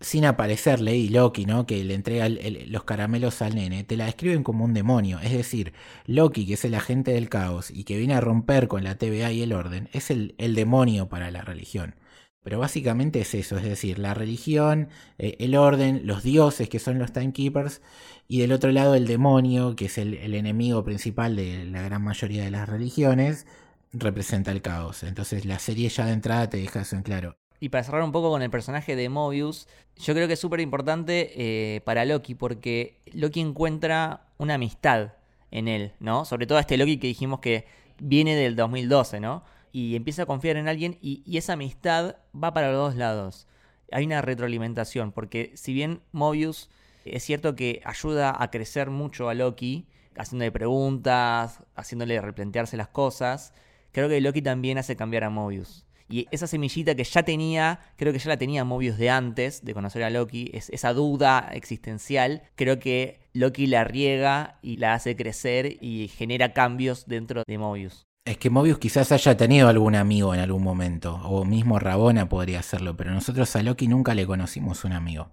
sin 0.00 0.24
aparecer 0.24 0.80
Lady 0.80 1.08
Loki, 1.08 1.46
¿no? 1.46 1.66
que 1.66 1.84
le 1.84 1.94
entrega 1.94 2.28
los 2.28 2.84
caramelos 2.84 3.42
al 3.42 3.54
nene, 3.54 3.84
te 3.84 3.96
la 3.96 4.06
describen 4.06 4.42
como 4.42 4.64
un 4.64 4.74
demonio. 4.74 5.18
Es 5.20 5.32
decir, 5.32 5.72
Loki, 6.06 6.46
que 6.46 6.54
es 6.54 6.64
el 6.64 6.74
agente 6.74 7.12
del 7.12 7.28
caos 7.28 7.70
y 7.70 7.84
que 7.84 7.98
viene 7.98 8.14
a 8.14 8.20
romper 8.20 8.68
con 8.68 8.84
la 8.84 8.96
TVA 8.96 9.32
y 9.32 9.42
el 9.42 9.52
orden, 9.52 9.88
es 9.92 10.10
el, 10.10 10.34
el 10.38 10.54
demonio 10.54 11.08
para 11.08 11.30
la 11.30 11.42
religión. 11.42 11.94
Pero 12.42 12.58
básicamente 12.58 13.20
es 13.20 13.34
eso, 13.34 13.58
es 13.58 13.64
decir, 13.64 13.98
la 13.98 14.14
religión, 14.14 14.88
eh, 15.18 15.36
el 15.40 15.54
orden, 15.56 16.02
los 16.06 16.22
dioses 16.22 16.68
que 16.70 16.78
son 16.78 16.98
los 16.98 17.12
timekeepers 17.12 17.82
y 18.28 18.40
del 18.40 18.52
otro 18.52 18.72
lado 18.72 18.94
el 18.94 19.06
demonio, 19.06 19.76
que 19.76 19.86
es 19.86 19.98
el, 19.98 20.14
el, 20.14 20.34
enemigo 20.34 20.82
principal 20.82 21.36
de 21.36 21.64
la 21.66 21.82
gran 21.82 22.02
mayoría 22.02 22.44
de 22.44 22.50
las 22.50 22.68
religiones, 22.68 23.46
representa 23.92 24.52
el 24.52 24.62
caos. 24.62 25.02
Entonces 25.02 25.44
la 25.44 25.58
serie 25.58 25.88
ya 25.90 26.06
de 26.06 26.12
entrada 26.12 26.48
te 26.50 26.58
deja 26.58 26.82
eso 26.82 26.96
en 26.96 27.02
claro. 27.02 27.39
Y 27.60 27.68
para 27.68 27.84
cerrar 27.84 28.02
un 28.02 28.12
poco 28.12 28.30
con 28.30 28.42
el 28.42 28.50
personaje 28.50 28.96
de 28.96 29.08
Mobius, 29.08 29.68
yo 29.96 30.14
creo 30.14 30.26
que 30.26 30.32
es 30.32 30.40
súper 30.40 30.60
importante 30.60 31.32
eh, 31.36 31.82
para 31.82 32.04
Loki 32.04 32.34
porque 32.34 33.00
Loki 33.12 33.40
encuentra 33.40 34.26
una 34.38 34.54
amistad 34.54 35.12
en 35.50 35.68
él, 35.68 35.92
¿no? 36.00 36.24
Sobre 36.24 36.46
todo 36.46 36.58
este 36.58 36.76
Loki 36.76 36.98
que 36.98 37.06
dijimos 37.06 37.40
que 37.40 37.66
viene 37.98 38.34
del 38.34 38.56
2012, 38.56 39.20
¿no? 39.20 39.44
y 39.72 39.96
empieza 39.96 40.22
a 40.22 40.26
confiar 40.26 40.56
en 40.56 40.68
alguien 40.68 40.98
y, 41.00 41.22
y, 41.24 41.36
esa 41.38 41.54
amistad 41.54 42.16
va 42.34 42.52
para 42.52 42.72
los 42.72 42.78
dos 42.78 42.96
lados. 42.96 43.46
Hay 43.92 44.04
una 44.04 44.22
retroalimentación, 44.22 45.12
porque 45.12 45.52
si 45.54 45.72
bien 45.72 46.00
Mobius 46.12 46.70
es 47.04 47.22
cierto 47.24 47.56
que 47.56 47.80
ayuda 47.84 48.34
a 48.36 48.50
crecer 48.50 48.90
mucho 48.90 49.28
a 49.28 49.34
Loki, 49.34 49.86
haciéndole 50.16 50.52
preguntas, 50.52 51.62
haciéndole 51.74 52.20
replantearse 52.20 52.76
las 52.76 52.88
cosas, 52.88 53.52
creo 53.92 54.08
que 54.08 54.20
Loki 54.20 54.42
también 54.42 54.78
hace 54.78 54.96
cambiar 54.96 55.24
a 55.24 55.30
Mobius. 55.30 55.86
Y 56.10 56.26
esa 56.32 56.48
semillita 56.48 56.96
que 56.96 57.04
ya 57.04 57.22
tenía, 57.22 57.78
creo 57.96 58.12
que 58.12 58.18
ya 58.18 58.28
la 58.28 58.36
tenía 58.36 58.64
Mobius 58.64 58.98
de 58.98 59.10
antes 59.10 59.64
de 59.64 59.74
conocer 59.74 60.02
a 60.02 60.10
Loki, 60.10 60.50
es 60.52 60.68
esa 60.70 60.92
duda 60.92 61.50
existencial, 61.52 62.42
creo 62.56 62.80
que 62.80 63.20
Loki 63.32 63.68
la 63.68 63.84
riega 63.84 64.58
y 64.60 64.78
la 64.78 64.94
hace 64.94 65.14
crecer 65.14 65.76
y 65.80 66.08
genera 66.08 66.52
cambios 66.52 67.06
dentro 67.06 67.44
de 67.46 67.58
Mobius. 67.58 68.06
Es 68.24 68.38
que 68.38 68.50
Mobius 68.50 68.78
quizás 68.78 69.12
haya 69.12 69.36
tenido 69.36 69.68
algún 69.68 69.94
amigo 69.94 70.34
en 70.34 70.40
algún 70.40 70.62
momento, 70.62 71.14
o 71.24 71.44
mismo 71.44 71.78
Rabona 71.78 72.28
podría 72.28 72.58
hacerlo, 72.58 72.96
pero 72.96 73.12
nosotros 73.12 73.54
a 73.54 73.62
Loki 73.62 73.86
nunca 73.86 74.14
le 74.14 74.26
conocimos 74.26 74.84
un 74.84 74.92
amigo. 74.92 75.30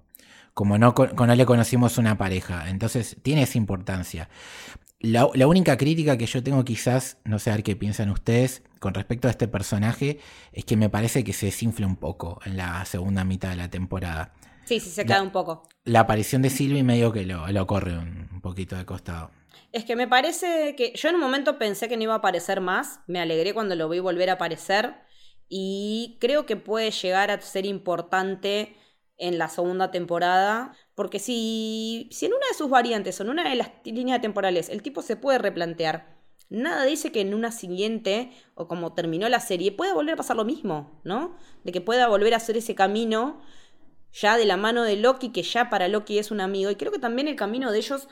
Como 0.54 0.78
no, 0.78 0.96
no 1.16 1.36
le 1.36 1.46
conocimos 1.46 2.00
una 2.00 2.18
pareja. 2.18 2.70
Entonces 2.70 3.18
tiene 3.22 3.44
esa 3.44 3.60
importancia. 3.60 4.30
La, 5.00 5.30
la, 5.34 5.48
única 5.48 5.78
crítica 5.78 6.18
que 6.18 6.26
yo 6.26 6.42
tengo 6.42 6.66
quizás, 6.66 7.20
no 7.24 7.38
sé 7.38 7.52
a 7.52 7.54
ver 7.54 7.64
qué 7.64 7.76
piensan 7.76 8.10
ustedes, 8.10 8.64
con 8.80 8.94
respecto 8.94 9.28
a 9.28 9.32
este 9.32 9.48
personaje, 9.48 10.20
es 10.54 10.66
que 10.66 10.76
me 10.76 10.90
parece 10.90 11.24
que 11.24 11.34
se 11.34 11.48
desinfla 11.48 11.86
un 11.86 11.98
poco 11.98 12.40
en 12.46 12.58
la 12.58 12.84
segunda 12.86 13.24
mitad 13.24 13.50
de 13.50 13.58
la 13.58 13.70
temporada. 13.70 14.34
Sí, 14.66 14.80
sí, 14.80 14.90
se 14.90 15.06
cae 15.06 15.22
un 15.22 15.32
poco. 15.32 15.64
La 15.84 16.02
aparición 16.02 16.42
de 16.42 16.50
Sylvie 16.50 16.84
medio 16.84 17.12
que 17.12 17.26
lo, 17.26 17.48
lo 17.48 17.68
corre 17.68 17.98
un, 17.98 18.28
un 18.34 18.42
poquito 18.42 18.76
de 18.76 18.86
costado. 18.86 19.32
Es 19.72 19.86
que 19.86 19.96
me 19.96 20.08
parece 20.08 20.76
que 20.76 20.94
yo 20.96 21.10
en 21.10 21.16
un 21.16 21.22
momento 21.22 21.58
pensé 21.58 21.88
que 21.88 21.96
no 21.96 22.04
iba 22.04 22.14
a 22.14 22.18
aparecer 22.18 22.60
más, 22.60 23.00
me 23.08 23.20
alegré 23.20 23.54
cuando 23.54 23.76
lo 23.76 23.90
vi 23.90 24.00
volver 24.00 24.30
a 24.30 24.34
aparecer 24.34 24.96
y 25.48 26.18
creo 26.20 26.46
que 26.46 26.58
puede 26.58 26.92
llegar 26.92 27.32
a 27.32 27.40
ser 27.40 27.66
importante 27.66 28.76
en 29.18 29.38
la 29.38 29.50
segunda 29.50 29.92
temporada, 29.92 30.74
porque 30.98 31.20
si, 31.20 32.10
si 32.12 32.26
en 32.26 32.34
una 32.34 32.48
de 32.50 32.58
sus 32.58 32.70
variantes 32.70 33.20
o 33.20 33.24
en 33.24 33.30
una 33.30 33.48
de 33.48 33.56
las 33.56 33.70
líneas 33.86 34.20
temporales 34.20 34.68
el 34.68 34.82
tipo 34.82 35.02
se 35.02 35.16
puede 35.16 35.38
replantear 35.38 36.18
nada 36.50 36.86
dice 36.86 37.12
que 37.12 37.22
en 37.22 37.34
una 37.34 37.52
siguiente, 37.52 38.32
o 38.56 38.68
como 38.68 38.94
terminó 38.94 39.28
la 39.30 39.40
serie, 39.40 39.72
pueda 39.72 39.94
volver 39.94 40.14
a 40.14 40.18
pasar 40.18 40.38
lo 40.38 40.46
mismo, 40.46 41.00
¿no? 41.04 41.36
De 41.64 41.72
que 41.72 41.82
pueda 41.82 42.08
volver 42.08 42.34
a 42.34 42.38
hacer 42.38 42.58
ese 42.58 42.76
camino 42.76 43.42
ya 44.14 44.38
de 44.38 44.46
la 44.46 44.58
mano 44.58 44.84
de 44.84 44.96
Loki, 44.96 45.30
que 45.30 45.44
ya 45.44 45.70
para 45.70 45.88
Loki 45.88 46.18
es 46.18 46.32
un 46.32 46.42
amigo. 46.42 46.72
Y 46.72 46.76
creo 46.76 46.92
que 46.92 47.00
también 47.00 47.28
el 47.28 47.36
camino 47.36 47.72
de 47.72 47.78
ellos, 47.80 48.08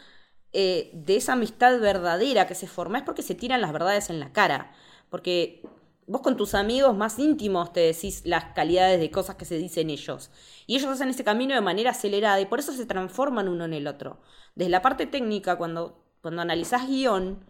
eh, 0.54 0.92
de 0.94 1.16
esa 1.16 1.34
amistad 1.34 1.80
verdadera 1.80 2.48
que 2.48 2.56
se 2.56 2.68
forma, 2.68 3.00
es 3.00 3.04
porque 3.04 3.22
se 3.22 3.36
tiran 3.36 3.62
las 3.62 3.72
verdades 3.72 4.10
en 4.10 4.20
la 4.20 4.34
cara. 4.34 4.72
Porque 5.10 5.62
vos 6.08 6.22
con 6.22 6.38
tus 6.38 6.54
amigos 6.54 6.96
más 6.96 7.20
íntimos 7.20 7.74
te 7.74 7.82
decís 7.82 8.22
las 8.26 8.54
calidades 8.54 9.00
de 9.00 9.12
cosas 9.12 9.36
que 9.36 9.46
se 9.46 9.58
dicen 9.58 9.90
ellos. 9.90 10.32
Y 10.68 10.76
ellos 10.76 10.92
hacen 10.92 11.10
ese 11.10 11.24
camino 11.24 11.56
de 11.56 11.62
manera 11.62 11.92
acelerada 11.92 12.40
y 12.40 12.46
por 12.46 12.60
eso 12.60 12.74
se 12.74 12.86
transforman 12.86 13.48
uno 13.48 13.66
en 13.66 13.74
el 13.74 13.88
otro. 13.88 14.22
Desde 14.56 14.70
la 14.70 14.82
parte 14.82 15.06
técnica, 15.06 15.58
cuando, 15.58 16.04
cuando 16.22 16.42
analizás 16.42 16.88
guion, 16.88 17.46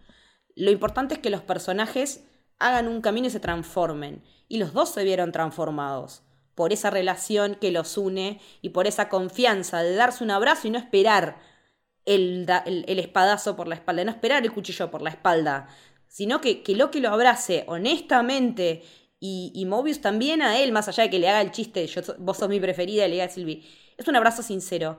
lo 0.54 0.70
importante 0.70 1.14
es 1.14 1.20
que 1.20 1.30
los 1.30 1.42
personajes 1.42 2.24
hagan 2.58 2.88
un 2.88 3.00
camino 3.00 3.26
y 3.26 3.30
se 3.30 3.40
transformen. 3.40 4.22
Y 4.48 4.58
los 4.58 4.72
dos 4.72 4.90
se 4.90 5.04
vieron 5.04 5.32
transformados 5.32 6.22
por 6.54 6.72
esa 6.72 6.88
relación 6.90 7.54
que 7.56 7.70
los 7.70 7.98
une 7.98 8.40
y 8.62 8.70
por 8.70 8.86
esa 8.86 9.08
confianza 9.10 9.82
de 9.82 9.94
darse 9.94 10.24
un 10.24 10.30
abrazo 10.30 10.66
y 10.66 10.70
no 10.70 10.78
esperar 10.78 11.38
el, 12.06 12.46
el, 12.64 12.98
espadazo 12.98 13.56
por 13.56 13.68
la 13.68 13.74
espalda, 13.74 14.04
no 14.04 14.10
esperar 14.10 14.42
el 14.42 14.52
cuchillo 14.52 14.90
por 14.90 15.02
la 15.02 15.10
espalda, 15.10 15.68
sino 16.16 16.40
que, 16.40 16.62
que 16.62 16.74
Loki 16.74 17.00
lo 17.00 17.10
abrace 17.10 17.64
honestamente 17.66 18.82
y, 19.20 19.52
y, 19.54 19.66
Mobius 19.66 20.00
también 20.00 20.40
a 20.40 20.58
él, 20.58 20.72
más 20.72 20.88
allá 20.88 21.02
de 21.02 21.10
que 21.10 21.18
le 21.18 21.28
haga 21.28 21.42
el 21.42 21.50
chiste, 21.50 21.86
yo, 21.86 22.00
vos 22.16 22.38
sos 22.38 22.48
mi 22.48 22.58
preferida, 22.58 23.06
le 23.06 23.12
diga 23.12 23.26
a 23.26 23.28
Sylvie. 23.28 23.62
Es 23.98 24.08
un 24.08 24.16
abrazo 24.16 24.42
sincero. 24.42 24.98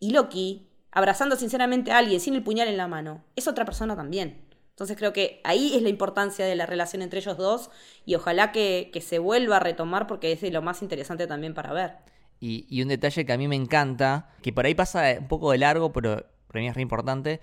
Y 0.00 0.10
Loki, 0.10 0.68
abrazando 0.90 1.36
sinceramente 1.36 1.92
a 1.92 1.98
alguien 1.98 2.18
sin 2.18 2.34
el 2.34 2.42
puñal 2.42 2.66
en 2.66 2.78
la 2.78 2.88
mano, 2.88 3.22
es 3.36 3.46
otra 3.46 3.64
persona 3.64 3.94
también. 3.94 4.44
Entonces 4.70 4.96
creo 4.96 5.12
que 5.12 5.40
ahí 5.44 5.76
es 5.76 5.82
la 5.82 5.88
importancia 5.88 6.44
de 6.44 6.56
la 6.56 6.66
relación 6.66 7.00
entre 7.00 7.20
ellos 7.20 7.36
dos 7.36 7.70
y 8.04 8.16
ojalá 8.16 8.50
que, 8.50 8.90
se 9.06 9.20
vuelva 9.20 9.58
a 9.58 9.60
retomar 9.60 10.08
porque 10.08 10.32
es 10.32 10.40
de 10.40 10.50
lo 10.50 10.62
más 10.62 10.82
interesante 10.82 11.28
también 11.28 11.54
para 11.54 11.72
ver. 11.72 11.92
Y, 12.40 12.82
un 12.82 12.88
detalle 12.88 13.24
que 13.24 13.32
a 13.32 13.38
mí 13.38 13.46
me 13.46 13.54
encanta, 13.54 14.30
que 14.42 14.52
por 14.52 14.66
ahí 14.66 14.74
pasa 14.74 15.14
un 15.20 15.28
poco 15.28 15.52
de 15.52 15.58
largo, 15.58 15.92
pero 15.92 16.26
para 16.48 16.60
mí 16.60 16.66
es 16.66 16.74
re 16.74 16.82
importante, 16.82 17.40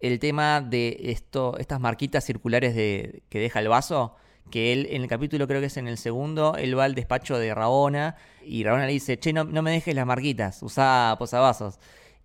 el 0.00 0.18
tema 0.18 0.60
de 0.60 0.96
esto, 1.04 1.56
estas 1.58 1.80
marquitas 1.80 2.24
circulares 2.24 2.74
de, 2.74 3.22
que 3.28 3.38
deja 3.38 3.60
el 3.60 3.68
vaso, 3.68 4.14
que 4.50 4.72
él 4.72 4.86
en 4.90 5.02
el 5.02 5.08
capítulo 5.08 5.48
creo 5.48 5.60
que 5.60 5.66
es 5.66 5.76
en 5.76 5.88
el 5.88 5.98
segundo, 5.98 6.54
él 6.56 6.78
va 6.78 6.84
al 6.84 6.94
despacho 6.94 7.38
de 7.38 7.54
Rabona 7.54 8.16
y 8.44 8.62
Rabona 8.62 8.86
le 8.86 8.92
dice, 8.92 9.18
che, 9.18 9.32
no, 9.32 9.44
no 9.44 9.62
me 9.62 9.72
dejes 9.72 9.94
las 9.94 10.06
marquitas, 10.06 10.62
usa 10.62 11.16
posavasos 11.18 11.78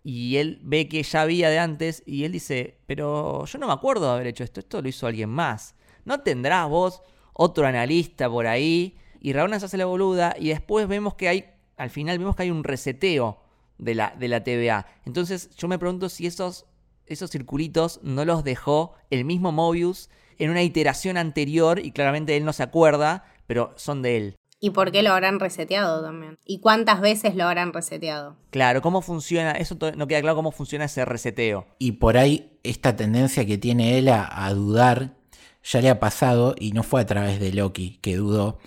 y 0.03 0.37
él 0.37 0.59
ve 0.63 0.87
que 0.87 1.03
ya 1.03 1.21
había 1.21 1.49
de 1.49 1.59
antes 1.59 2.03
y 2.05 2.23
él 2.23 2.31
dice, 2.31 2.79
pero 2.87 3.45
yo 3.45 3.59
no 3.59 3.67
me 3.67 3.73
acuerdo 3.73 4.07
de 4.07 4.13
haber 4.13 4.27
hecho 4.27 4.43
esto, 4.43 4.59
esto 4.59 4.81
lo 4.81 4.89
hizo 4.89 5.07
alguien 5.07 5.29
más. 5.29 5.75
¿No 6.05 6.21
tendrás 6.21 6.67
vos 6.67 7.01
otro 7.33 7.67
analista 7.67 8.29
por 8.29 8.47
ahí? 8.47 8.97
Y 9.19 9.33
Raúl 9.33 9.51
se 9.59 9.65
hace 9.65 9.77
la 9.77 9.85
boluda 9.85 10.35
y 10.39 10.49
después 10.49 10.87
vemos 10.87 11.13
que 11.13 11.27
hay, 11.27 11.45
al 11.77 11.91
final 11.91 12.17
vemos 12.17 12.35
que 12.35 12.43
hay 12.43 12.51
un 12.51 12.63
reseteo 12.63 13.43
de 13.77 13.93
la, 13.93 14.15
de 14.17 14.27
la 14.27 14.43
TVA. 14.43 14.87
Entonces 15.05 15.51
yo 15.55 15.67
me 15.67 15.77
pregunto 15.77 16.09
si 16.09 16.25
esos, 16.25 16.65
esos 17.13 17.31
circulitos 17.31 17.99
no 18.03 18.25
los 18.25 18.43
dejó 18.43 18.93
el 19.09 19.25
mismo 19.25 19.51
Mobius 19.51 20.09
en 20.37 20.49
una 20.49 20.63
iteración 20.63 21.17
anterior 21.17 21.79
y 21.79 21.91
claramente 21.91 22.35
él 22.35 22.45
no 22.45 22.53
se 22.53 22.63
acuerda, 22.63 23.25
pero 23.47 23.73
son 23.75 24.01
de 24.01 24.17
él. 24.17 24.35
¿Y 24.63 24.69
por 24.69 24.91
qué 24.91 25.01
lo 25.01 25.11
habrán 25.11 25.39
reseteado 25.39 26.03
también? 26.03 26.37
¿Y 26.45 26.59
cuántas 26.59 27.01
veces 27.01 27.35
lo 27.35 27.45
habrán 27.45 27.73
reseteado? 27.73 28.37
Claro, 28.51 28.83
¿cómo 28.83 29.01
funciona? 29.01 29.53
Eso 29.53 29.75
no 29.95 30.07
queda 30.07 30.21
claro 30.21 30.35
cómo 30.35 30.51
funciona 30.51 30.85
ese 30.85 31.03
reseteo. 31.03 31.65
Y 31.79 31.93
por 31.93 32.15
ahí 32.15 32.59
esta 32.61 32.95
tendencia 32.95 33.43
que 33.43 33.57
tiene 33.57 33.97
él 33.97 34.07
a, 34.09 34.53
dudar 34.53 35.15
ya 35.63 35.81
le 35.81 35.89
ha 35.89 35.99
pasado 35.99 36.53
y 36.59 36.73
no 36.73 36.83
fue 36.83 37.01
a 37.01 37.07
través 37.07 37.39
de 37.39 37.51
Loki 37.53 37.97
que 38.01 38.15
dudó. 38.15 38.59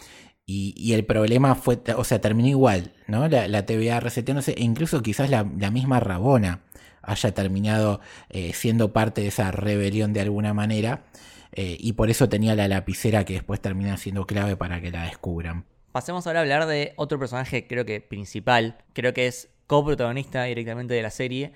Y, 0.46 0.92
el 0.92 1.06
problema 1.06 1.54
fue, 1.54 1.80
o 1.96 2.04
sea, 2.04 2.20
terminó 2.20 2.48
igual, 2.48 2.92
¿no? 3.06 3.28
La, 3.28 3.48
la 3.48 3.64
TVA 3.64 4.00
reseteándose, 4.00 4.52
e 4.52 4.62
incluso 4.62 5.00
quizás 5.00 5.30
la, 5.30 5.44
misma 5.44 6.00
Rabona 6.00 6.60
haya 7.06 7.32
terminado 7.32 8.00
eh, 8.30 8.52
siendo 8.52 8.92
parte 8.92 9.22
de 9.22 9.28
esa 9.28 9.50
rebelión 9.50 10.12
de 10.12 10.20
alguna 10.20 10.54
manera. 10.54 11.04
Eh, 11.52 11.76
y 11.78 11.92
por 11.92 12.10
eso 12.10 12.28
tenía 12.28 12.56
la 12.56 12.66
lapicera 12.66 13.24
que 13.24 13.34
después 13.34 13.60
termina 13.60 13.96
siendo 13.96 14.26
clave 14.26 14.56
para 14.56 14.80
que 14.80 14.90
la 14.90 15.04
descubran. 15.04 15.64
Pasemos 15.92 16.26
ahora 16.26 16.40
a 16.40 16.42
hablar 16.42 16.66
de 16.66 16.92
otro 16.96 17.18
personaje, 17.18 17.68
creo 17.68 17.84
que 17.84 18.00
principal, 18.00 18.78
creo 18.92 19.14
que 19.14 19.28
es 19.28 19.50
coprotagonista 19.68 20.42
directamente 20.44 20.94
de 20.94 21.02
la 21.02 21.10
serie, 21.10 21.52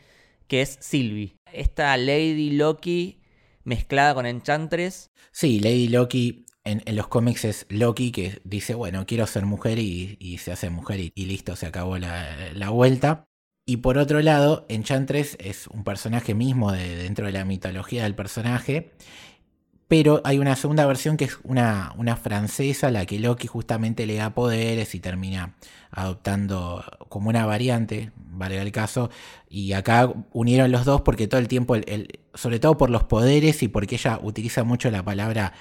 que 0.47 0.63
es 0.63 0.79
Sylvie. 0.81 1.35
Esta 1.53 1.97
Lady 1.97 2.51
Loki 2.51 3.21
mezclada 3.65 4.15
con 4.15 4.27
Enchantress. 4.27 5.11
Sí, 5.33 5.59
Lady 5.59 5.89
Loki 5.89 6.47
en, 6.69 6.97
los 6.97 7.09
cómics 7.09 7.45
es 7.45 7.67
Loki 7.69 8.13
que 8.13 8.41
dice, 8.45 8.75
bueno, 8.75 9.07
quiero 9.07 9.27
ser 9.27 9.47
mujer 9.47 9.79
y, 9.79 10.39
se 10.39 10.53
hace 10.53 10.71
mujer 10.71 11.01
y, 11.01 11.25
listo, 11.25 11.57
se 11.57 11.67
acabó 11.67 11.99
la, 11.99 12.71
vuelta. 12.71 13.25
Y 13.69 13.77
por 13.77 13.99
otro 13.99 14.23
lado, 14.23 14.65
Enchantress 14.71 15.37
es 15.39 15.67
un 15.67 15.85
personaje 15.85 16.35
mismo 16.35 16.73
de, 16.73 16.97
dentro 16.97 17.27
de 17.27 17.33
la 17.33 17.45
mitología 17.45 18.05
del 18.05 18.15
personaje 18.15 18.93
pero 19.89 20.21
hay 20.23 20.39
una 20.39 20.55
segunda 20.55 20.87
versión 20.87 21.17
que 21.17 21.25
es 21.25 21.39
una, 21.45 21.95
una 21.97 22.15
francesa, 22.15 22.91
la 22.91 23.07
que 23.07 23.19
Loki 23.19 23.47
justamente 23.47 24.05
le 24.05 24.17
da 24.17 24.35
poderes 24.35 24.95
y 24.95 25.01
termina 25.01 25.55
adoptando 25.91 26.85
como 27.09 27.31
una 27.31 27.47
variante, 27.47 28.13
valga 28.15 28.61
el 28.61 28.71
caso. 28.71 29.09
Y 29.49 29.73
acá 29.73 30.13
unieron 30.33 30.71
los 30.71 30.85
dos 30.85 31.01
porque 31.01 31.27
todo 31.27 31.41
el 31.41 31.49
tiempo, 31.49 31.75
sobre 32.35 32.61
todo 32.61 32.77
por 32.77 32.91
los 32.91 33.05
poderes 33.05 33.63
y 33.63 33.69
porque 33.69 33.95
ella 33.95 34.21
utiliza 34.23 34.63
mucho 34.63 34.91
la 34.91 35.03
palabra 35.03 35.55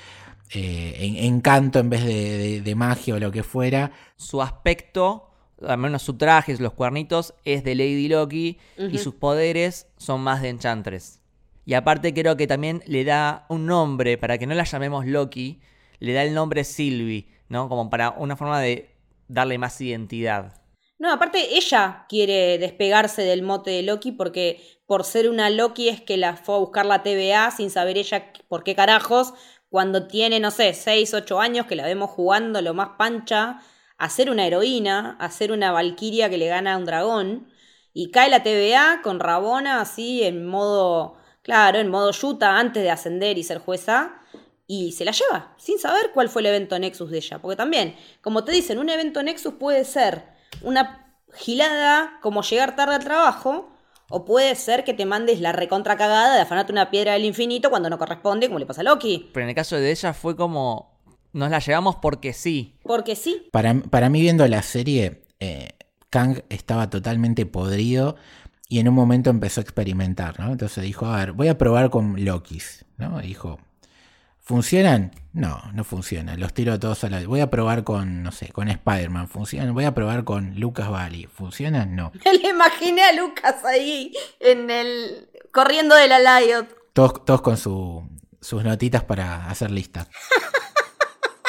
eh, 0.49 1.15
encanto 1.21 1.79
en 1.79 1.89
vez 1.89 2.03
de, 2.03 2.75
magia 2.75 3.15
o 3.15 3.19
lo 3.19 3.31
que 3.31 3.43
fuera. 3.43 3.93
Su 4.17 4.41
aspecto, 4.41 5.26
al 5.65 5.77
menos 5.77 6.01
su 6.01 6.17
traje, 6.17 6.55
los 6.57 6.73
cuernitos, 6.73 7.33
es 7.45 7.63
de 7.63 7.75
Lady 7.75 8.07
Loki 8.07 8.59
y 8.77 8.97
sus 8.97 9.15
poderes 9.15 9.87
son 9.97 10.21
más 10.21 10.41
de 10.41 10.49
Enchantress. 10.49 11.21
Y 11.65 11.73
aparte 11.73 12.13
creo 12.13 12.37
que 12.37 12.47
también 12.47 12.81
le 12.85 13.03
da 13.03 13.45
un 13.49 13.65
nombre, 13.65 14.17
para 14.17 14.37
que 14.37 14.47
no 14.47 14.55
la 14.55 14.63
llamemos 14.63 15.05
Loki, 15.05 15.59
le 15.99 16.13
da 16.13 16.23
el 16.23 16.33
nombre 16.33 16.63
Sylvie, 16.63 17.27
¿no? 17.49 17.67
Como 17.67 17.89
para 17.89 18.11
una 18.11 18.37
forma 18.37 18.61
de 18.61 18.95
darle 19.27 19.57
más 19.57 19.79
identidad. 19.81 20.61
No, 20.99 21.11
aparte 21.11 21.57
ella 21.57 22.05
quiere 22.09 22.57
despegarse 22.57 23.21
del 23.21 23.43
mote 23.43 23.71
de 23.71 23.83
Loki 23.83 24.11
porque 24.11 24.61
por 24.87 25.03
ser 25.03 25.29
una 25.29 25.49
Loki 25.49 25.89
es 25.89 26.01
que 26.01 26.17
la 26.17 26.37
fue 26.37 26.55
a 26.55 26.59
buscar 26.59 26.85
la 26.85 27.03
TVA 27.03 27.51
sin 27.51 27.69
saber 27.69 27.97
ella 27.97 28.31
por 28.47 28.63
qué 28.63 28.73
carajos, 28.73 29.33
cuando 29.69 30.07
tiene, 30.07 30.39
no 30.39 30.49
sé, 30.49 30.73
6, 30.73 31.13
8 31.13 31.39
años 31.39 31.65
que 31.65 31.75
la 31.75 31.85
vemos 31.85 32.09
jugando 32.09 32.61
lo 32.61 32.73
más 32.73 32.91
pancha, 32.97 33.61
a 33.97 34.09
ser 34.09 34.29
una 34.29 34.45
heroína, 34.45 35.17
a 35.19 35.29
ser 35.29 35.51
una 35.51 35.71
valquiria 35.71 36.29
que 36.29 36.37
le 36.37 36.47
gana 36.47 36.73
a 36.73 36.77
un 36.77 36.85
dragón, 36.85 37.47
y 37.93 38.11
cae 38.11 38.29
la 38.29 38.43
TVA 38.43 39.01
con 39.01 39.19
Rabona 39.19 39.81
así 39.81 40.23
en 40.23 40.45
modo 40.45 41.17
Claro, 41.47 41.79
en 41.79 41.87
modo 41.87 42.11
yuta 42.11 42.59
antes 42.59 42.83
de 42.83 42.91
ascender 42.91 43.37
y 43.37 43.43
ser 43.43 43.59
jueza. 43.59 44.15
Y 44.67 44.91
se 44.91 45.05
la 45.05 45.13
lleva, 45.13 45.55
sin 45.57 45.79
saber 45.79 46.11
cuál 46.13 46.27
fue 46.27 46.41
el 46.41 46.47
evento 46.47 46.77
Nexus 46.77 47.09
de 47.09 47.19
ella. 47.19 47.39
Porque 47.39 47.55
también, 47.55 47.95
como 48.19 48.43
te 48.43 48.51
dicen, 48.51 48.79
un 48.79 48.89
evento 48.89 49.23
Nexus 49.23 49.53
puede 49.53 49.85
ser 49.85 50.25
una 50.61 51.15
gilada 51.33 52.19
como 52.21 52.41
llegar 52.41 52.75
tarde 52.75 52.95
al 52.95 53.03
trabajo. 53.05 53.71
O 54.09 54.25
puede 54.25 54.55
ser 54.55 54.83
que 54.83 54.93
te 54.93 55.05
mandes 55.05 55.39
la 55.39 55.53
recontra 55.53 55.95
cagada 55.95 56.35
de 56.35 56.41
afanarte 56.41 56.73
una 56.73 56.89
piedra 56.89 57.13
del 57.13 57.23
infinito 57.23 57.69
cuando 57.69 57.89
no 57.89 57.97
corresponde, 57.97 58.47
como 58.47 58.59
le 58.59 58.65
pasa 58.65 58.81
a 58.81 58.83
Loki. 58.83 59.29
Pero 59.33 59.45
en 59.45 59.49
el 59.49 59.55
caso 59.55 59.77
de 59.77 59.89
ella 59.89 60.13
fue 60.13 60.35
como. 60.35 60.96
Nos 61.33 61.49
la 61.49 61.59
llevamos 61.59 61.97
porque 61.97 62.33
sí. 62.33 62.75
Porque 62.83 63.15
sí. 63.15 63.47
Para, 63.51 63.73
para 63.75 64.09
mí, 64.09 64.21
viendo 64.21 64.47
la 64.47 64.61
serie, 64.61 65.23
eh, 65.39 65.69
Kang 66.09 66.43
estaba 66.49 66.89
totalmente 66.89 67.45
podrido 67.45 68.15
y 68.69 68.79
en 68.79 68.89
un 68.89 68.95
momento 68.95 69.29
empezó 69.29 69.61
a 69.61 69.63
experimentar, 69.63 70.39
¿no? 70.39 70.51
Entonces 70.51 70.83
dijo, 70.83 71.05
a 71.05 71.17
ver, 71.17 71.31
voy 71.33 71.47
a 71.47 71.57
probar 71.57 71.89
con 71.89 72.23
Lokis, 72.25 72.85
¿no? 72.97 73.19
dijo, 73.19 73.59
¿funcionan? 74.39 75.11
No, 75.33 75.61
no 75.73 75.83
funcionan, 75.83 76.39
los 76.39 76.53
tiro 76.53 76.79
todos 76.79 77.03
a 77.03 77.09
la. 77.09 77.25
Voy 77.25 77.39
a 77.39 77.49
probar 77.49 77.83
con, 77.83 78.23
no 78.23 78.31
sé, 78.31 78.49
con 78.49 78.67
Spider-Man, 78.67 79.27
¿funcionan? 79.29 79.73
Voy 79.73 79.85
a 79.85 79.93
probar 79.93 80.23
con 80.23 80.59
Lucas 80.59 80.89
Valley, 80.89 81.27
¿funcionan? 81.27 81.95
No. 81.95 82.11
Le 82.25 82.49
imaginé 82.49 83.03
a 83.03 83.13
Lucas 83.13 83.63
ahí, 83.63 84.13
en 84.39 84.69
el... 84.69 85.29
corriendo 85.51 85.95
de 85.95 86.07
la 86.07 86.41
Liot. 86.41 86.67
Todos, 86.93 87.23
todos 87.25 87.41
con 87.41 87.57
su, 87.57 88.09
sus 88.41 88.63
notitas 88.63 89.03
para 89.03 89.49
hacer 89.49 89.71
listas. 89.71 90.07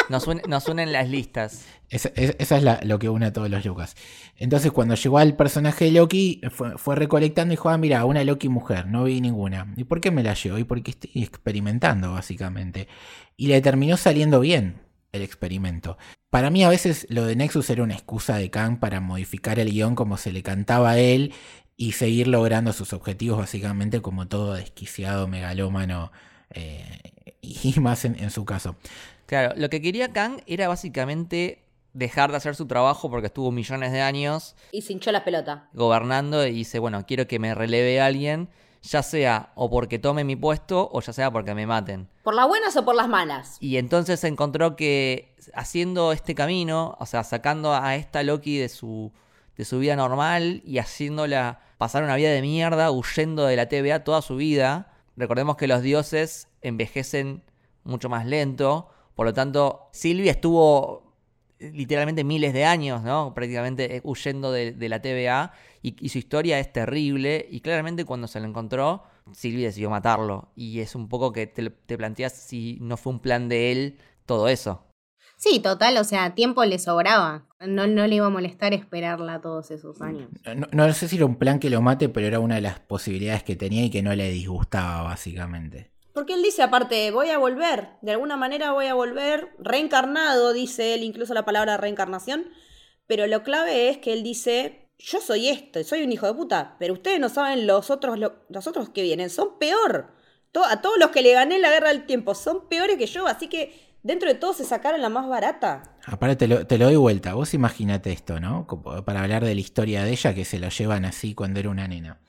Nos, 0.09 0.27
unen 0.69 0.93
las 0.93 1.09
listas. 1.09 1.67
Esa, 1.91 2.11
es 2.17 2.85
lo 2.85 2.99
que 2.99 3.09
une 3.09 3.27
a 3.27 3.33
todos 3.33 3.51
los 3.51 3.65
Lucas. 3.65 3.95
Entonces, 4.37 4.73
cuando 4.73 4.95
llegó 4.95 5.19
al 5.19 5.37
personaje 5.37 5.87
de 5.87 5.93
Loki, 5.93 6.41
fue, 6.51 6.97
recolectando 6.97 7.53
y 7.53 7.57
dijo: 7.57 7.69
Ah, 7.69 7.79
mira, 7.79 8.05
una 8.05 8.25
Loki 8.25 8.49
mujer, 8.49 8.87
no 8.87 9.05
vi 9.05 9.21
ninguna. 9.21 9.73
¿Y 9.77 9.85
por 9.85 10.01
qué 10.01 10.11
me 10.11 10.23
la 10.23 10.35
llevo? 10.35 10.59
Y 10.59 10.65
porque 10.65 10.93
estoy 10.93 11.11
experimentando, 11.23 12.13
básicamente. 12.13 12.89
Y 13.37 13.49
le 13.49 13.61
terminó 13.61 13.97
saliendo 13.97 14.41
bien 14.41 14.81
el 15.13 15.23
experimento. 15.23 15.99
Para 16.31 16.51
mí, 16.51 16.65
a 16.65 16.69
veces 16.69 17.07
lo 17.11 17.27
de 17.27 17.37
Nexus 17.37 17.69
era 17.71 17.83
una 17.83 17.95
excusa 17.95 18.37
de 18.37 18.51
Kang 18.51 18.79
para 18.79 19.01
modificar 19.01 19.59
el 19.59 19.71
guion 19.71 19.95
como 19.95 20.17
se 20.17 20.33
le 20.33 20.43
cantaba 20.43 20.91
a 20.91 20.99
él 20.99 21.33
y 21.77 21.93
seguir 21.93 22.29
logrando 22.29 22.73
sus 22.73 22.93
objetivos, 22.93 23.39
básicamente, 23.39 24.01
como 24.03 24.27
todo 24.29 24.55
desquiciado 24.55 25.29
megalómano 25.29 26.13
Eh, 26.51 27.13
y 27.43 27.79
más 27.81 28.05
en, 28.05 28.19
en 28.19 28.31
su 28.31 28.45
caso. 28.45 28.77
Claro, 29.29 29.53
lo 29.57 29.69
que 29.69 29.83
quería 29.83 30.11
Kang 30.11 30.41
era 30.47 30.69
básicamente 30.69 31.63
dejar 31.93 32.31
de 32.31 32.39
hacer 32.39 32.57
su 32.57 32.67
trabajo 32.67 33.11
porque 33.11 33.27
estuvo 33.27 33.53
millones 33.53 33.93
de 33.93 34.01
años 34.01 34.57
Y 34.73 34.81
se 34.81 34.95
hinchó 34.95 35.13
la 35.13 35.23
pelota. 35.23 35.69
gobernando 35.75 36.47
y 36.47 36.53
dice, 36.53 36.79
bueno, 36.79 37.05
quiero 37.07 37.27
que 37.27 37.39
me 37.39 37.55
releve 37.55 38.01
alguien, 38.01 38.49
ya 38.81 39.03
sea 39.03 39.53
o 39.55 39.69
porque 39.69 39.99
tome 39.99 40.25
mi 40.25 40.35
puesto 40.35 40.89
o 40.91 41.03
ya 41.03 41.13
sea 41.13 41.31
porque 41.31 41.55
me 41.55 41.67
maten. 41.67 42.09
¿Por 42.23 42.35
las 42.35 42.49
buenas 42.49 42.75
o 42.79 42.87
por 42.87 42.95
las 42.95 43.07
malas? 43.07 43.59
Y 43.61 43.77
entonces 43.77 44.19
se 44.21 44.29
encontró 44.29 44.77
que 44.77 45.35
haciendo 45.53 46.13
este 46.13 46.35
camino, 46.35 46.97
o 46.99 47.05
sea, 47.05 47.23
sacando 47.23 47.75
a 47.75 47.97
esta 47.97 48.23
Loki 48.23 48.57
de 48.57 48.71
su, 48.71 49.13
de 49.59 49.67
su 49.67 49.79
vida 49.79 49.95
normal 49.95 50.63
y 50.65 50.79
haciéndola 50.79 51.61
pasar 51.77 52.03
una 52.03 52.17
vida 52.17 52.31
de 52.31 52.41
mierda, 52.41 52.91
huyendo 52.91 53.45
de 53.45 53.57
la 53.57 53.69
TVA 53.69 54.05
toda 54.05 54.23
su 54.23 54.37
vida, 54.37 54.91
recordemos 55.19 55.57
que 55.57 55.67
los 55.67 55.83
dioses 55.83 56.49
envejecen 56.63 57.43
mucho 57.85 58.09
más 58.09 58.25
lento, 58.25 58.89
por 59.19 59.27
lo 59.27 59.35
tanto, 59.35 59.89
Sylvie 59.91 60.31
estuvo 60.31 61.13
literalmente 61.59 62.23
miles 62.23 62.53
de 62.53 62.65
años, 62.65 63.03
¿no? 63.03 63.35
Prácticamente 63.35 63.97
eh, 63.97 64.01
huyendo 64.05 64.53
de, 64.53 64.71
de 64.71 64.89
la 64.89 65.03
TVA 65.03 65.51
y, 65.83 65.97
y 65.99 66.11
su 66.11 66.19
historia 66.19 66.61
es 66.61 66.73
terrible 66.73 67.45
y 67.51 67.59
claramente 67.59 68.05
cuando 68.05 68.29
se 68.29 68.39
lo 68.39 68.47
encontró, 68.47 69.03
Sylvie 69.33 69.65
decidió 69.65 69.91
matarlo 69.91 70.53
y 70.55 70.79
es 70.79 70.95
un 70.95 71.09
poco 71.09 71.33
que 71.33 71.49
te, 71.49 71.69
te 71.69 71.99
planteas 71.99 72.33
si 72.33 72.79
no 72.81 72.97
fue 72.97 73.13
un 73.13 73.19
plan 73.19 73.49
de 73.49 73.73
él 73.73 73.99
todo 74.25 74.47
eso. 74.47 74.85
Sí, 75.37 75.59
total, 75.59 75.97
o 75.97 76.05
sea, 76.05 76.37
tiempo 76.37 76.65
le 76.65 76.79
sobraba. 76.79 77.49
No, 77.59 77.89
no 77.89 78.07
le 78.07 78.15
iba 78.15 78.27
a 78.27 78.31
molestar 78.31 78.73
esperarla 78.73 79.41
todos 79.41 79.73
esos 79.73 80.01
años. 80.01 80.29
No, 80.45 80.69
no 80.71 80.93
sé 80.93 81.09
si 81.09 81.17
era 81.17 81.27
un 81.27 81.39
plan 81.39 81.59
que 81.59 81.71
lo 81.71 81.83
mate, 81.83 82.09
pero 82.09 82.29
era 82.29 82.39
una 82.39 82.55
de 82.55 82.61
las 82.61 82.79
posibilidades 82.79 83.43
que 83.43 83.57
tenía 83.57 83.85
y 83.85 83.91
que 83.91 84.01
no 84.01 84.15
le 84.15 84.31
disgustaba, 84.31 85.03
básicamente. 85.03 85.91
Porque 86.19 86.35
él 86.35 86.43
dice 86.43 86.63
aparte, 86.65 87.13
voy 87.13 87.31
a 87.31 87.39
volver, 87.39 87.91
de 88.03 88.11
alguna 88.11 88.37
manera 88.37 88.73
voy 88.73 88.87
a 88.87 88.95
volver, 88.95 89.55
reencarnado, 89.61 90.53
dice 90.53 90.95
él, 90.95 91.05
incluso 91.05 91.33
la 91.33 91.45
palabra 91.45 91.77
reencarnación, 91.77 92.47
pero 93.07 93.29
lo 93.29 93.45
clave 93.45 93.89
es 93.89 93.99
que 93.99 94.13
él 94.13 94.25
dice, 94.25 94.91
yo 94.99 95.21
soy 95.21 95.49
esto, 95.49 95.85
soy 95.85 96.03
un 96.03 96.11
hijo 96.11 96.27
de 96.27 96.35
puta, 96.35 96.75
pero 96.81 96.95
ustedes 96.95 97.21
no 97.21 97.29
saben 97.29 97.69
los 97.69 97.89
otros, 97.91 98.19
lo- 98.19 98.35
los 98.49 98.67
otros 98.67 98.89
que 98.91 99.03
vienen, 99.03 99.31
son 99.31 99.61
peor. 99.61 100.13
A 100.69 100.83
todos 100.83 100.99
los 100.99 101.11
que 101.11 101.23
le 101.23 101.35
gané 101.35 101.61
la 101.61 101.71
guerra 101.71 101.91
del 101.91 102.05
tiempo 102.05 102.35
son 102.35 102.69
peores 102.69 102.97
que 102.99 103.07
yo, 103.07 103.29
así 103.29 103.47
que 103.47 103.95
dentro 104.03 104.29
de 104.29 104.35
todos 104.35 104.57
se 104.57 104.65
sacaron 104.65 105.01
la 105.01 105.09
más 105.11 105.29
barata. 105.29 105.97
Aparte, 106.05 106.35
te 106.35 106.49
lo, 106.49 106.67
te 106.67 106.79
lo 106.79 106.87
doy 106.87 106.97
vuelta. 106.97 107.35
Vos 107.35 107.55
imaginate 107.55 108.11
esto, 108.11 108.41
¿no? 108.41 108.67
Como 108.67 109.05
Para 109.05 109.21
hablar 109.23 109.45
de 109.45 109.55
la 109.55 109.61
historia 109.61 110.03
de 110.03 110.11
ella, 110.11 110.35
que 110.35 110.45
se 110.45 110.59
lo 110.59 110.69
llevan 110.69 111.05
así 111.05 111.37
cuando 111.37 111.61
era 111.61 111.71
una 111.71 111.87
nena. 111.87 112.21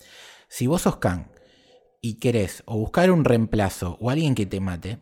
Si 0.48 0.68
vos 0.68 0.84
sos 0.84 0.98
Kang 0.98 1.26
y 2.02 2.16
querés 2.16 2.64
o 2.66 2.78
buscar 2.78 3.12
un 3.12 3.26
reemplazo 3.26 3.98
o 4.00 4.10
alguien 4.10 4.36
que 4.36 4.46
te 4.46 4.60
mate, 4.60 5.00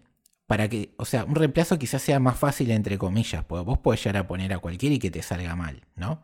para 0.47 0.69
que, 0.69 0.93
o 0.97 1.05
sea, 1.05 1.25
un 1.25 1.35
reemplazo 1.35 1.77
quizás 1.77 2.01
sea 2.01 2.19
más 2.19 2.37
fácil 2.37 2.71
entre 2.71 2.97
comillas, 2.97 3.43
porque 3.43 3.65
vos 3.65 3.79
podés 3.79 4.03
llegar 4.03 4.17
a 4.23 4.27
poner 4.27 4.53
a 4.53 4.59
cualquiera 4.59 4.95
y 4.95 4.99
que 4.99 5.11
te 5.11 5.21
salga 5.21 5.55
mal, 5.55 5.81
¿no? 5.95 6.21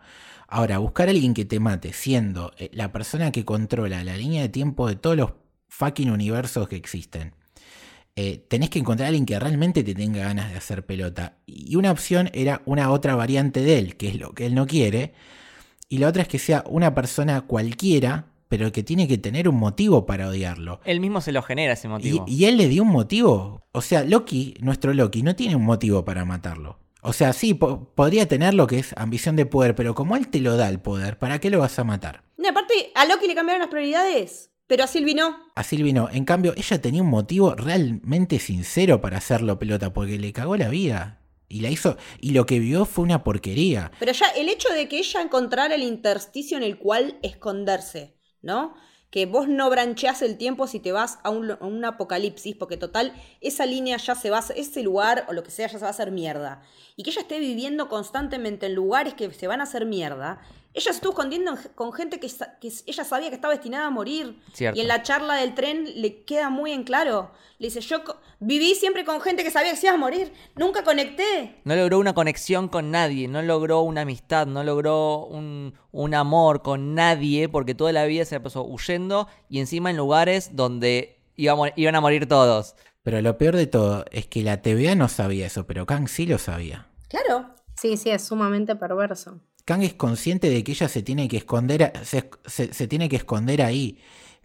Ahora, 0.48 0.78
buscar 0.78 1.08
a 1.10 1.12
alguien 1.12 1.34
que 1.34 1.46
te 1.46 1.60
mate 1.60 1.94
siendo 1.94 2.54
eh, 2.58 2.70
la 2.74 2.92
persona 2.92 3.32
que 3.32 3.44
controla 3.46 4.04
la 4.04 4.16
línea 4.18 4.42
de 4.42 4.50
tiempo 4.50 4.88
de 4.88 4.96
todos 4.96 5.18
los 5.18 5.34
fucking 5.68 6.10
universos 6.12 6.68
que 6.70 6.76
existen. 6.78 7.34
eh, 8.16 8.46
tenés 8.50 8.70
que 8.70 8.80
encontrar 8.80 9.08
a 9.08 9.10
alguien 9.10 9.26
que 9.26 9.40
realmente 9.40 9.84
te 9.84 9.96
tenga 9.96 10.22
ganas 10.24 10.52
de 10.52 10.58
hacer 10.58 10.86
pelota. 10.86 11.38
Y 11.46 11.76
una 11.76 11.92
opción 11.92 12.30
era 12.34 12.62
una 12.66 12.92
otra 12.92 13.16
variante 13.16 13.62
de 13.62 13.80
él, 13.80 13.98
que 13.98 14.10
es 14.10 14.16
lo 14.20 14.34
que 14.34 14.46
él 14.46 14.56
no 14.56 14.68
quiere. 14.68 15.14
Y 15.90 16.00
la 16.00 16.08
otra 16.10 16.24
es 16.24 16.28
que 16.28 16.40
sea 16.40 16.64
una 16.68 16.96
persona 16.96 17.42
cualquiera, 17.42 18.28
pero 18.56 18.72
que 18.72 18.84
tiene 18.84 19.08
que 19.08 19.18
tener 19.18 19.50
un 19.50 19.56
motivo 19.56 20.06
para 20.06 20.28
odiarlo. 20.28 20.80
Él 20.86 21.00
mismo 21.00 21.22
se 21.22 21.32
lo 21.32 21.42
genera 21.42 21.74
ese 21.74 21.88
Y, 21.88 21.90
motivo. 21.90 22.26
y 22.28 22.46
él 22.46 22.56
le 22.58 22.68
dio 22.68 22.84
un 22.84 22.90
motivo. 22.90 23.64
O 23.72 23.82
sea, 23.82 24.04
Loki, 24.04 24.54
nuestro 24.60 24.94
Loki, 24.94 25.24
no 25.24 25.36
tiene 25.36 25.56
un 25.56 25.64
motivo 25.66 26.06
para 26.06 26.24
matarlo. 26.24 26.78
O 27.02 27.14
sea, 27.14 27.34
sí, 27.34 27.56
po- 27.56 27.92
podría 27.96 28.28
tener 28.28 28.54
lo 28.54 28.68
que 28.68 28.78
es 28.78 28.94
ambición 28.96 29.36
de 29.36 29.48
poder, 29.48 29.74
pero 29.74 29.96
como 29.96 30.16
él 30.18 30.28
te 30.28 30.40
lo 30.40 30.56
da 30.56 30.70
el 30.70 30.80
poder, 30.80 31.18
¿para 31.18 31.40
qué 31.40 31.50
lo 31.50 31.58
vas 31.62 31.80
a 31.80 31.84
matar? 31.84 32.26
Y 32.38 32.46
aparte, 32.46 32.92
a 32.94 33.06
Loki 33.08 33.26
le 33.26 33.34
cambiaron 33.34 33.62
las 33.62 33.72
prioridades, 33.72 34.52
pero 34.68 34.84
a 34.84 34.88
Sylvie 34.88 35.16
no. 35.16 35.36
A 35.56 35.64
Sylvie 35.64 35.92
no. 35.94 36.12
En 36.12 36.24
cambio, 36.24 36.54
ella 36.56 36.80
tenía 36.80 37.02
un 37.02 37.10
motivo 37.10 37.56
realmente 37.56 38.38
sincero 38.38 39.02
para 39.02 39.18
hacerlo 39.18 39.58
pelota, 39.58 39.92
porque 39.94 40.20
le 40.20 40.32
cagó 40.32 40.58
la 40.58 40.70
vida. 40.70 41.22
Y 41.50 41.62
la 41.62 41.70
hizo. 41.72 41.98
Y 42.22 42.32
lo 42.34 42.46
que 42.46 42.60
vio 42.60 42.86
fue 42.86 43.04
una 43.04 43.24
porquería. 43.24 43.92
Pero 44.00 44.12
ya 44.12 44.28
el 44.38 44.48
hecho 44.50 44.70
de 44.74 44.88
que 44.88 44.98
ella 45.00 45.22
encontrara 45.22 45.74
el 45.76 45.84
intersticio 45.84 46.58
en 46.58 46.64
el 46.64 46.78
cual 46.78 47.18
esconderse, 47.22 48.16
¿no? 48.44 48.76
Que 49.10 49.26
vos 49.26 49.48
no 49.48 49.70
brancheás 49.70 50.22
el 50.22 50.38
tiempo 50.38 50.68
si 50.68 50.80
te 50.80 50.92
vas 50.92 51.20
a 51.24 51.32
un, 51.32 51.52
a 51.52 51.58
un 51.62 51.84
apocalipsis, 51.86 52.56
porque 52.56 52.78
total, 52.78 53.14
esa 53.42 53.66
línea 53.66 53.98
ya 53.98 54.14
se 54.14 54.30
va 54.30 54.40
a 54.40 54.54
ese 54.56 54.84
lugar 54.84 55.26
o 55.28 55.34
lo 55.34 55.44
que 55.44 55.52
sea 55.52 55.68
ya 55.68 55.80
se 55.80 55.84
va 55.84 55.88
a 55.88 55.92
hacer 55.92 56.12
mierda. 56.12 56.62
Y 56.96 57.04
que 57.04 57.10
ella 57.10 57.22
esté 57.22 57.40
viviendo 57.40 57.90
constantemente 57.90 58.68
en 58.68 58.76
lugares 58.76 59.16
que 59.16 59.32
se 59.32 59.48
van 59.48 59.62
a 59.62 59.64
hacer 59.64 59.86
mierda. 59.86 60.42
Ella 60.74 60.86
se 60.92 60.98
estuvo 60.98 61.12
escondiendo 61.12 61.52
en- 61.52 61.58
con 61.76 61.94
gente 61.94 62.20
que, 62.20 62.28
ella 62.88 63.04
sabía 63.04 63.30
que 63.30 63.36
estaba 63.36 63.54
destinada 63.54 63.88
a 63.88 63.90
morir. 63.92 64.40
Cierto. 64.54 64.78
Y 64.78 64.82
en 64.82 64.88
la 64.88 65.04
charla 65.04 65.36
del 65.36 65.54
tren 65.54 65.86
le 66.02 66.24
queda 66.24 66.50
muy 66.50 66.72
en 66.72 66.84
claro. 66.84 67.32
Le 67.60 67.68
dice, 67.68 67.80
yo 67.82 68.02
viví 68.40 68.74
siempre 68.76 69.06
con 69.06 69.22
gente 69.22 69.44
que 69.44 69.52
sabía 69.52 69.72
que 69.72 69.78
se 69.78 69.86
iba 69.88 69.94
a 69.96 70.00
morir. 70.00 70.34
Nunca 70.56 70.84
conecté. 70.84 71.62
No 71.64 71.76
logró 71.76 72.00
una 72.00 72.14
conexión 72.14 72.68
con 72.70 72.90
nadie, 72.92 73.28
no 73.28 73.42
logró 73.44 73.82
una 73.82 74.02
amistad, 74.02 74.48
no 74.48 74.64
logró 74.64 75.26
un, 75.28 75.76
un 75.92 76.14
amor 76.16 76.62
con 76.64 76.96
nadie, 76.96 77.50
porque 77.50 77.76
toda 77.76 77.92
la 77.92 78.06
vida 78.06 78.26
se 78.26 78.36
la 78.36 78.44
pasó 78.44 78.64
huyendo 78.66 79.28
y 79.50 79.60
encima 79.60 79.92
en 79.92 79.98
lugares 79.98 80.56
donde 80.56 81.20
iba 81.36 81.54
a 81.54 81.56
mo- 81.56 81.68
iban 81.76 81.96
a 81.96 82.02
morir 82.02 82.28
todos. 82.28 82.76
Pero 83.04 83.22
lo 83.22 83.38
peor 83.38 83.56
de 83.58 83.68
todo 83.68 84.06
es 84.12 84.26
que 84.28 84.42
la 84.44 84.62
TVA 84.62 84.96
no 84.96 85.08
sabía 85.08 85.46
eso, 85.46 85.68
pero 85.68 85.86
Kang 85.86 86.08
sí 86.08 86.26
lo 86.26 86.38
sabía. 86.40 86.88
Claro. 87.10 87.54
Sí, 87.76 87.98
sí, 87.98 88.10
es 88.12 88.24
sumamente 88.24 88.76
perverso. 88.76 89.40
Kang 89.66 89.84
es 89.84 89.94
consciente 89.94 90.50
de 90.50 90.64
que 90.64 90.74
ella 90.74 90.90
se 90.90 91.04
tiene 91.04 91.28
que 91.28 91.38
esconder, 91.38 91.94
se, 92.04 92.88
tiene 92.88 93.08
que 93.10 93.16
esconder 93.16 93.62
ahí. 93.62 94.00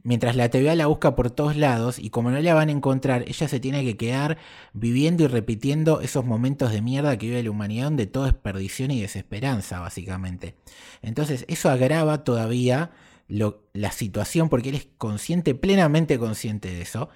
Mientras 0.04 0.36
la 0.36 0.48
TVA 0.48 0.76
la 0.76 0.86
busca 0.86 1.16
por 1.16 1.30
todos 1.32 1.56
lados 1.56 1.98
y 1.98 2.10
como 2.10 2.30
no 2.30 2.38
la 2.38 2.54
van 2.54 2.68
a 2.68 2.72
encontrar, 2.72 3.24
ella 3.26 3.48
se 3.48 3.58
tiene 3.58 3.84
que 3.84 3.96
quedar 3.96 4.38
viviendo 4.72 5.24
y 5.24 5.26
repitiendo 5.26 6.00
esos 6.00 6.24
momentos 6.24 6.70
de 6.70 6.82
mierda 6.82 7.18
que 7.18 7.26
vive 7.26 7.42
la 7.42 7.50
humanidad 7.50 7.84
donde 7.84 8.06
todo 8.06 8.28
es 8.28 8.34
perdición 8.34 8.92
y 8.92 9.00
desesperanza, 9.00 9.80
básicamente. 9.80 10.54
Entonces 11.02 11.44
eso 11.48 11.68
agrava 11.68 12.22
todavía 12.22 12.92
la 13.26 13.92
situación 13.92 14.48
porque 14.48 14.68
él 14.68 14.76
es 14.76 14.88
consciente, 14.98 15.56
plenamente 15.56 16.16
consciente 16.18 16.72
de 16.72 16.82
eso. 16.82 17.08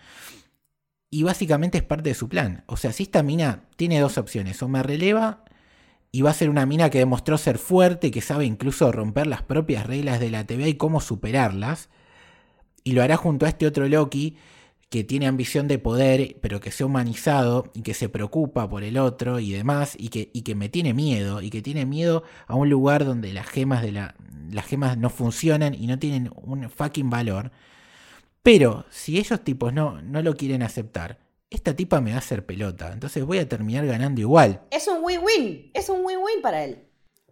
Y 1.08 1.22
básicamente 1.22 1.78
es 1.78 1.84
parte 1.84 2.08
de 2.08 2.14
su 2.14 2.28
plan. 2.28 2.64
O 2.66 2.76
sea, 2.76 2.92
si 2.92 3.04
esta 3.04 3.22
mina 3.22 3.68
tiene 3.76 4.00
dos 4.00 4.18
opciones, 4.18 4.60
o 4.62 4.68
me 4.68 4.82
releva 4.82 5.41
y 6.12 6.20
va 6.20 6.30
a 6.30 6.34
ser 6.34 6.50
una 6.50 6.66
mina 6.66 6.90
que 6.90 6.98
demostró 6.98 7.38
ser 7.38 7.56
fuerte, 7.56 8.10
que 8.10 8.20
sabe 8.20 8.44
incluso 8.44 8.92
romper 8.92 9.26
las 9.26 9.42
propias 9.42 9.86
reglas 9.86 10.20
de 10.20 10.30
la 10.30 10.46
TVA 10.46 10.68
y 10.68 10.74
cómo 10.74 11.00
superarlas. 11.00 11.88
Y 12.84 12.92
lo 12.92 13.02
hará 13.02 13.16
junto 13.16 13.46
a 13.46 13.48
este 13.48 13.66
otro 13.66 13.88
Loki 13.88 14.36
que 14.90 15.04
tiene 15.04 15.26
ambición 15.26 15.68
de 15.68 15.78
poder, 15.78 16.36
pero 16.42 16.60
que 16.60 16.70
sea 16.70 16.84
humanizado 16.84 17.70
y 17.72 17.80
que 17.80 17.94
se 17.94 18.10
preocupa 18.10 18.68
por 18.68 18.84
el 18.84 18.98
otro 18.98 19.40
y 19.40 19.52
demás, 19.52 19.96
y 19.98 20.08
que, 20.10 20.30
y 20.34 20.42
que 20.42 20.54
me 20.54 20.68
tiene 20.68 20.92
miedo, 20.92 21.40
y 21.40 21.48
que 21.48 21.62
tiene 21.62 21.86
miedo 21.86 22.24
a 22.46 22.56
un 22.56 22.68
lugar 22.68 23.06
donde 23.06 23.32
las 23.32 23.46
gemas 23.46 23.80
de 23.80 23.92
la. 23.92 24.14
las 24.50 24.66
gemas 24.66 24.98
no 24.98 25.08
funcionan 25.08 25.74
y 25.74 25.86
no 25.86 25.98
tienen 25.98 26.30
un 26.42 26.68
fucking 26.68 27.08
valor. 27.08 27.52
Pero 28.42 28.84
si 28.90 29.18
esos 29.18 29.42
tipos 29.42 29.72
no, 29.72 30.02
no 30.02 30.20
lo 30.20 30.36
quieren 30.36 30.62
aceptar, 30.62 31.21
esta 31.52 31.74
tipa 31.76 32.00
me 32.00 32.10
va 32.10 32.16
a 32.16 32.18
hacer 32.20 32.44
pelota. 32.46 32.92
Entonces 32.92 33.24
voy 33.24 33.38
a 33.38 33.48
terminar 33.48 33.86
ganando 33.86 34.20
igual. 34.20 34.62
Es 34.70 34.88
un 34.88 34.98
win-win. 35.02 35.70
Es 35.74 35.88
un 35.88 36.04
win-win 36.04 36.42
para 36.42 36.64
él. 36.64 36.88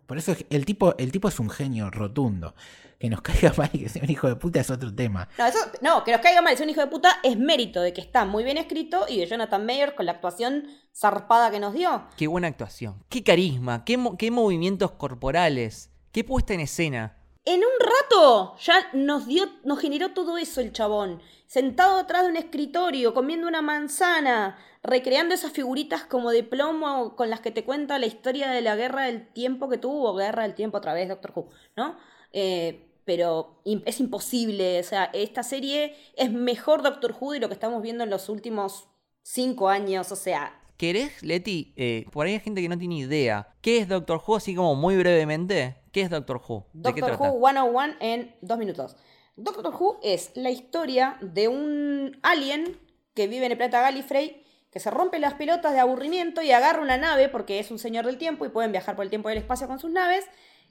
Por 0.07 0.19
eso 0.19 0.33
es- 0.33 0.45
el 0.51 0.65
tipo, 0.65 0.95
el 0.99 1.13
tipo 1.13 1.29
es 1.29 1.39
un 1.41 1.51
genio 1.51 1.91
rotundo. 1.91 2.55
Que 2.99 3.09
nos 3.09 3.23
caiga 3.23 3.55
mal 3.57 3.71
y 3.73 3.79
que 3.79 3.89
sea 3.89 4.03
un 4.03 4.11
hijo 4.11 4.29
de 4.29 4.37
puta 4.37 4.61
es 4.61 4.69
otro 4.71 4.95
tema. 4.95 5.29
No, 5.39 5.47
eso, 5.47 5.59
no, 5.81 6.05
que 6.05 6.13
nos 6.13 6.21
caiga 6.21 6.43
mal, 6.43 6.53
es 6.53 6.61
un 6.61 6.69
hijo 6.69 6.81
de 6.83 6.87
puta, 6.89 7.17
es 7.23 7.39
mérito 7.39 7.81
de 7.81 7.93
que 7.95 8.01
está 8.03 8.25
muy 8.27 8.45
bien 8.45 8.59
escrito 8.59 9.07
y 9.09 9.19
de 9.19 9.27
Jonathan 9.27 9.65
Mayer 9.65 9.95
con 9.95 10.05
la 10.05 10.13
actuación 10.13 10.67
zarpada 10.95 11.51
que 11.51 11.61
nos 11.61 11.73
dio. 11.73 12.09
Qué 12.19 12.27
buena 12.27 12.49
actuación, 12.49 13.03
qué 13.09 13.23
carisma, 13.25 13.85
qué, 13.87 13.99
qué 14.19 14.31
movimientos 14.31 14.93
corporales, 14.93 15.91
qué 16.13 16.25
puesta 16.25 16.53
en 16.53 16.61
escena. 16.61 17.17
En 17.47 17.61
un 17.61 17.71
rato 17.81 18.55
ya 18.59 18.75
nos 18.93 19.27
dio, 19.27 19.45
nos 19.65 19.79
generó 19.81 20.13
todo 20.13 20.37
eso 20.37 20.61
el 20.61 20.73
chabón. 20.73 21.23
Sentado 21.51 21.99
atrás 21.99 22.23
de 22.23 22.29
un 22.29 22.37
escritorio, 22.37 23.13
comiendo 23.13 23.49
una 23.49 23.61
manzana, 23.61 24.57
recreando 24.85 25.35
esas 25.35 25.51
figuritas 25.51 26.05
como 26.05 26.31
de 26.31 26.45
plomo 26.45 27.17
con 27.17 27.29
las 27.29 27.41
que 27.41 27.51
te 27.51 27.65
cuenta 27.65 27.99
la 27.99 28.07
historia 28.07 28.49
de 28.53 28.61
la 28.61 28.77
guerra 28.77 29.07
del 29.07 29.27
tiempo 29.33 29.69
que 29.69 29.77
tuvo, 29.77 30.15
guerra 30.15 30.45
del 30.45 30.55
tiempo 30.55 30.77
a 30.77 30.81
través 30.81 31.09
de 31.09 31.15
Doctor 31.17 31.33
Who, 31.35 31.49
¿no? 31.77 31.97
Eh, 32.33 32.93
pero 33.05 33.61
es 33.85 33.99
imposible, 33.99 34.79
o 34.79 34.85
sea, 34.85 35.11
esta 35.13 35.43
serie 35.43 35.97
es 36.15 36.31
mejor 36.31 36.83
Doctor 36.85 37.17
Who 37.19 37.33
de 37.33 37.41
lo 37.41 37.49
que 37.49 37.55
estamos 37.55 37.83
viendo 37.83 38.05
en 38.05 38.11
los 38.11 38.29
últimos 38.29 38.87
cinco 39.25 39.69
años, 39.69 40.13
o 40.13 40.17
sea, 40.17 40.57
¿Querés, 40.77 41.23
Leti? 41.25 41.75
Eh, 41.77 42.07
por 42.13 42.27
ahí 42.27 42.35
hay 42.35 42.41
gente 42.41 42.63
que 42.63 42.69
no 42.69 42.79
tiene 42.79 42.95
idea. 42.95 43.55
¿Qué 43.61 43.77
es 43.79 43.89
Doctor 43.89 44.23
Who? 44.25 44.37
Así 44.37 44.55
como 44.55 44.75
muy 44.77 44.97
brevemente. 44.97 45.77
¿Qué 45.93 46.01
es 46.01 46.09
Doctor 46.09 46.41
Who? 46.49 46.69
¿De 46.73 46.95
qué 46.95 47.01
Doctor 47.01 47.19
trata? 47.19 47.33
Who 47.33 47.47
101 47.47 47.97
en 48.01 48.35
dos 48.41 48.57
minutos. 48.57 48.97
Doctor 49.43 49.75
Who 49.75 50.01
es 50.03 50.33
la 50.35 50.51
historia 50.51 51.17
de 51.23 51.49
un 51.49 52.19
alien 52.23 52.79
que 53.15 53.27
vive 53.27 53.47
en 53.47 53.53
el 53.53 53.57
planeta 53.57 53.81
Gallifrey, 53.81 54.45
que 54.71 54.81
se 54.81 54.91
rompe 54.91 55.19
las 55.19 55.35
pelotas 55.35 55.73
de 55.73 55.81
aburrimiento 55.81 56.43
y 56.43 56.53
agarra 56.53 56.83
una 56.83 56.99
nave, 56.99 57.31
porque 57.31 57.59
es 57.59 57.71
un 57.71 57.79
señor 57.79 58.05
del 58.05 58.19
tiempo 58.19 58.45
y 58.45 58.51
pueden 58.51 58.71
viajar 58.71 58.97
por 58.97 59.05
el 59.05 59.09
tiempo 59.09 59.31
y 59.31 59.33
el 59.33 59.39
espacio 59.39 59.67
con 59.67 59.79
sus 59.79 59.91
naves, 59.91 60.27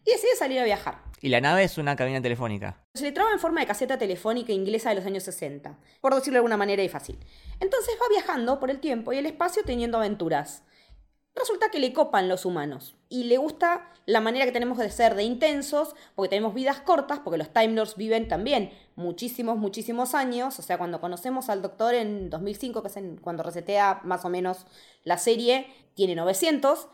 y 0.05 0.11
decide 0.11 0.35
salir 0.35 0.59
a 0.59 0.63
viajar. 0.63 1.01
Y 1.19 1.29
la 1.29 1.41
nave 1.41 1.63
es 1.63 1.79
una 1.79 1.95
cabina 1.95 2.21
telefónica. 2.21 2.85
Se 2.93 3.03
le 3.03 3.11
traba 3.11 3.31
en 3.31 3.39
forma 3.39 3.59
de 3.59 3.65
caseta 3.65 3.97
telefónica 3.97 4.53
inglesa 4.53 4.89
de 4.89 4.95
los 4.95 5.05
años 5.05 5.23
60, 5.23 5.75
por 5.99 6.13
decirlo 6.13 6.35
de 6.35 6.39
alguna 6.39 6.57
manera 6.57 6.83
y 6.83 6.89
fácil. 6.89 7.17
Entonces 7.59 7.95
va 7.99 8.07
viajando 8.07 8.59
por 8.59 8.69
el 8.69 8.79
tiempo 8.79 9.11
y 9.13 9.17
el 9.17 9.25
espacio 9.25 9.63
teniendo 9.65 9.97
aventuras. 9.97 10.63
Resulta 11.39 11.71
que 11.71 11.79
le 11.79 11.93
copan 11.93 12.27
los 12.27 12.43
humanos 12.43 12.97
y 13.07 13.23
le 13.23 13.37
gusta 13.37 13.89
la 14.05 14.19
manera 14.19 14.43
que 14.45 14.51
tenemos 14.51 14.77
de 14.77 14.89
ser 14.89 15.15
de 15.15 15.23
intensos, 15.23 15.95
porque 16.13 16.27
tenemos 16.27 16.53
vidas 16.53 16.81
cortas, 16.81 17.19
porque 17.19 17.37
los 17.37 17.53
Time 17.53 17.75
Lords 17.75 17.95
viven 17.95 18.27
también 18.27 18.71
muchísimos, 18.97 19.57
muchísimos 19.57 20.15
años. 20.15 20.59
O 20.59 20.61
sea, 20.61 20.77
cuando 20.77 20.99
conocemos 20.99 21.47
al 21.47 21.61
doctor 21.61 21.93
en 21.93 22.29
2005, 22.29 22.81
que 22.81 22.89
es 22.89 22.99
cuando 23.21 23.43
resetea 23.43 24.01
más 24.03 24.25
o 24.25 24.29
menos 24.29 24.65
la 25.05 25.17
serie, 25.17 25.67
tiene 25.93 26.13
900 26.15 26.89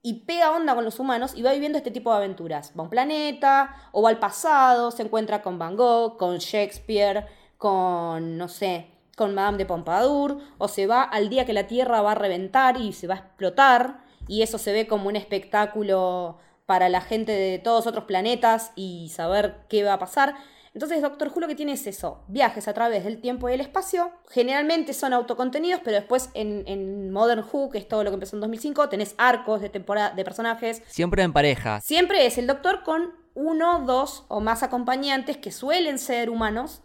y 0.00 0.20
pega 0.20 0.50
onda 0.52 0.74
con 0.74 0.86
los 0.86 0.98
humanos 0.98 1.34
y 1.36 1.42
va 1.42 1.52
viviendo 1.52 1.76
este 1.76 1.90
tipo 1.90 2.10
de 2.10 2.16
aventuras. 2.16 2.72
Va 2.78 2.84
un 2.84 2.90
planeta 2.90 3.76
o 3.92 4.00
va 4.00 4.08
al 4.08 4.18
pasado, 4.18 4.90
se 4.92 5.02
encuentra 5.02 5.42
con 5.42 5.58
Van 5.58 5.76
Gogh, 5.76 6.16
con 6.16 6.38
Shakespeare, 6.38 7.26
con, 7.58 8.38
no 8.38 8.48
sé, 8.48 8.97
con 9.18 9.34
Madame 9.34 9.58
de 9.58 9.66
Pompadour, 9.66 10.38
o 10.56 10.68
se 10.68 10.86
va 10.86 11.02
al 11.02 11.28
día 11.28 11.44
que 11.44 11.52
la 11.52 11.66
Tierra 11.66 12.00
va 12.00 12.12
a 12.12 12.14
reventar 12.14 12.80
y 12.80 12.94
se 12.94 13.06
va 13.06 13.14
a 13.14 13.18
explotar, 13.18 13.98
y 14.28 14.40
eso 14.40 14.56
se 14.56 14.72
ve 14.72 14.86
como 14.86 15.08
un 15.08 15.16
espectáculo 15.16 16.38
para 16.64 16.88
la 16.88 17.00
gente 17.00 17.32
de 17.32 17.58
todos 17.58 17.86
otros 17.86 18.04
planetas 18.04 18.72
y 18.76 19.08
saber 19.08 19.56
qué 19.68 19.84
va 19.84 19.94
a 19.94 19.98
pasar. 19.98 20.34
Entonces 20.74 21.02
Doctor 21.02 21.32
Who 21.34 21.40
lo 21.40 21.48
que 21.48 21.54
tiene 21.54 21.72
es 21.72 21.86
eso, 21.86 22.22
viajes 22.28 22.68
a 22.68 22.74
través 22.74 23.04
del 23.04 23.20
tiempo 23.20 23.48
y 23.48 23.54
el 23.54 23.60
espacio, 23.60 24.12
generalmente 24.30 24.92
son 24.92 25.12
autocontenidos, 25.12 25.80
pero 25.82 25.96
después 25.96 26.30
en, 26.34 27.10
Modern 27.10 27.42
Who, 27.50 27.70
que 27.70 27.78
es 27.78 27.88
todo 27.88 28.04
lo 28.04 28.10
que 28.10 28.14
empezó 28.14 28.36
en 28.36 28.40
2005, 28.40 28.88
tenés 28.88 29.14
arcos 29.18 29.60
de, 29.60 29.70
temporada, 29.70 30.10
de 30.10 30.24
personajes. 30.24 30.82
Siempre 30.86 31.22
en 31.22 31.32
pareja. 31.32 31.80
Siempre 31.80 32.26
es 32.26 32.38
el 32.38 32.46
Doctor 32.46 32.84
con 32.84 33.14
uno, 33.34 33.84
dos 33.86 34.24
o 34.28 34.40
más 34.40 34.62
acompañantes 34.62 35.36
que 35.36 35.50
suelen 35.50 35.98
ser 35.98 36.28
humanos 36.28 36.82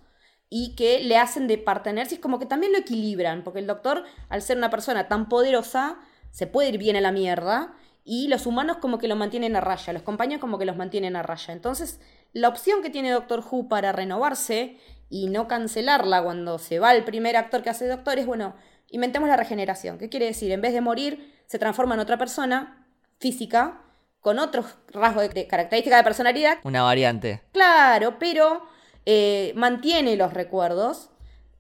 y 0.56 0.76
que 0.76 1.00
le 1.00 1.18
hacen 1.18 1.48
de 1.48 1.58
partenersis, 1.58 2.20
como 2.20 2.38
que 2.38 2.46
también 2.46 2.74
lo 2.74 2.78
equilibran, 2.78 3.44
porque 3.44 3.58
el 3.58 3.66
Doctor, 3.66 4.04
al 4.30 4.44
ser 4.44 4.56
una 4.56 4.70
persona 4.70 5.08
tan 5.08 5.28
poderosa, 5.28 5.98
se 6.30 6.46
puede 6.46 6.70
ir 6.70 6.78
bien 6.78 6.96
a 6.96 7.02
la 7.02 7.12
mierda, 7.12 7.74
y 8.04 8.28
los 8.28 8.46
humanos 8.46 8.78
como 8.78 9.00
que 9.00 9.08
lo 9.08 9.16
mantienen 9.16 9.56
a 9.56 9.62
raya, 9.62 9.94
los 9.94 10.04
compañeros 10.04 10.40
como 10.40 10.60
que 10.60 10.66
los 10.66 10.78
mantienen 10.78 11.16
a 11.16 11.24
raya. 11.24 11.56
Entonces, 11.56 12.00
la 12.34 12.50
opción 12.50 12.84
que 12.84 12.92
tiene 12.92 13.10
Doctor 13.10 13.44
Who 13.50 13.68
para 13.68 13.94
renovarse 13.94 14.78
y 15.10 15.26
no 15.26 15.48
cancelarla 15.48 16.22
cuando 16.22 16.60
se 16.60 16.78
va 16.78 16.94
el 16.94 17.04
primer 17.04 17.36
actor 17.36 17.64
que 17.64 17.72
hace 17.72 17.88
Doctor 17.88 18.20
es, 18.20 18.28
bueno, 18.28 18.54
inventemos 18.92 19.28
la 19.30 19.38
regeneración. 19.38 19.98
¿Qué 19.98 20.08
quiere 20.08 20.28
decir? 20.28 20.52
En 20.52 20.62
vez 20.62 20.74
de 20.74 20.82
morir, 20.82 21.34
se 21.48 21.58
transforma 21.58 21.96
en 21.96 22.02
otra 22.02 22.20
persona 22.20 22.86
física 23.18 23.82
con 24.20 24.38
otros 24.38 24.78
rasgos 24.90 25.34
de, 25.34 25.48
característica 25.48 25.98
de 25.98 26.04
personalidad. 26.04 26.60
Una 26.64 26.84
variante. 26.84 27.42
Claro, 27.52 28.20
pero 28.20 28.72
eh, 29.06 29.54
mantiene 29.56 30.16
los 30.16 30.34
recuerdos, 30.34 31.10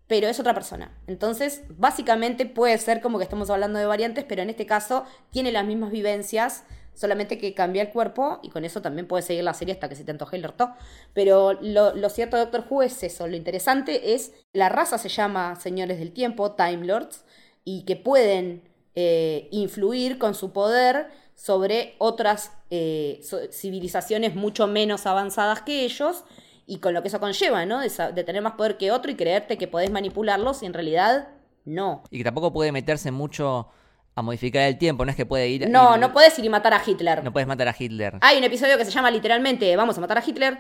pero 0.08 0.28
es 0.28 0.40
otra 0.40 0.54
persona. 0.54 0.96
Entonces, 1.08 1.64
básicamente 1.70 2.46
puede 2.46 2.78
ser 2.78 3.02
como 3.02 3.18
que 3.18 3.24
estamos 3.24 3.50
hablando 3.50 3.80
de 3.80 3.86
variantes, 3.86 4.26
pero 4.28 4.42
en 4.42 4.50
este 4.50 4.66
caso 4.66 5.06
tiene 5.32 5.52
las 5.52 5.66
mismas 5.66 5.92
vivencias 5.92 6.64
solamente 6.94 7.38
que 7.38 7.54
cambia 7.54 7.82
el 7.82 7.90
cuerpo 7.90 8.40
y 8.44 8.50
con 8.50 8.66
eso 8.66 8.82
también 8.82 9.08
puedes 9.08 9.26
seguir 9.26 9.44
la 9.44 9.54
serie 9.54 9.74
hasta 9.74 9.90
que 9.90 9.96
se 9.96 10.04
te 10.04 10.12
antoje 10.12 10.38
el 10.38 10.46
orto. 10.46 10.72
Pero 11.14 11.54
lo, 11.62 12.10
cierto 12.10 12.38
Doctor 12.38 12.66
Who 12.70 12.84
es 12.84 13.04
eso, 13.04 13.28
lo 13.28 13.36
interesante 13.36 14.14
es, 14.14 14.34
la 14.54 14.70
raza 14.70 14.98
se 14.98 15.10
llama 15.10 15.56
Señores 15.56 16.00
del 16.00 16.12
Tiempo, 16.12 16.52
Time 16.52 16.86
Lords, 16.86 17.24
y 17.66 17.84
que 17.84 17.96
pueden 17.96 18.70
eh, 18.96 19.48
influir 19.52 20.18
con 20.18 20.36
su 20.36 20.52
poder 20.54 21.08
sobre 21.36 21.96
otras 21.98 22.52
eh, 22.70 23.22
civilizaciones 23.52 24.36
mucho 24.36 24.68
menos 24.68 25.08
avanzadas 25.08 25.62
que 25.62 25.84
ellos 25.84 26.24
y 26.66 26.80
con 26.80 26.94
lo 26.94 27.02
que 27.02 27.10
eso 27.10 27.20
conlleva, 27.20 27.66
¿no? 27.66 27.80
De, 27.80 27.90
de, 27.90 28.24
tener 28.24 28.42
más 28.42 28.54
poder 28.54 28.78
que 28.78 28.92
otro 28.92 29.12
y 29.12 29.16
creerte 29.16 29.58
que 29.58 29.68
podés 29.68 29.92
manipularlos 29.92 30.64
y 30.64 30.66
en 30.66 30.74
realidad 30.74 31.30
no. 31.66 32.04
Y 32.10 32.20
que 32.20 32.24
tampoco 32.24 32.54
puede 32.54 32.72
meterse 32.72 33.12
mucho 33.12 33.70
a 34.16 34.22
modificar 34.22 34.64
el 34.64 34.78
tiempo, 34.78 35.06
no 35.06 35.12
es 35.12 35.18
que 35.18 35.26
puede 35.26 35.50
ir... 35.50 35.70
No, 35.70 35.98
no 35.98 36.14
puedes 36.14 36.38
ir 36.38 36.46
y 36.46 36.50
matar 36.50 36.74
a 36.74 36.82
Hitler. 36.86 37.24
No 37.24 37.34
puedes 37.34 37.48
matar 37.48 37.68
a 37.68 37.76
Hitler. 37.78 38.18
Hay 38.22 38.38
un 38.38 38.44
episodio 38.44 38.78
que 38.78 38.86
se 38.86 38.92
llama 38.92 39.10
literalmente 39.10 39.76
Vamos 39.76 39.98
a 39.98 40.02
matar 40.02 40.20
a 40.20 40.24
Hitler. 40.26 40.60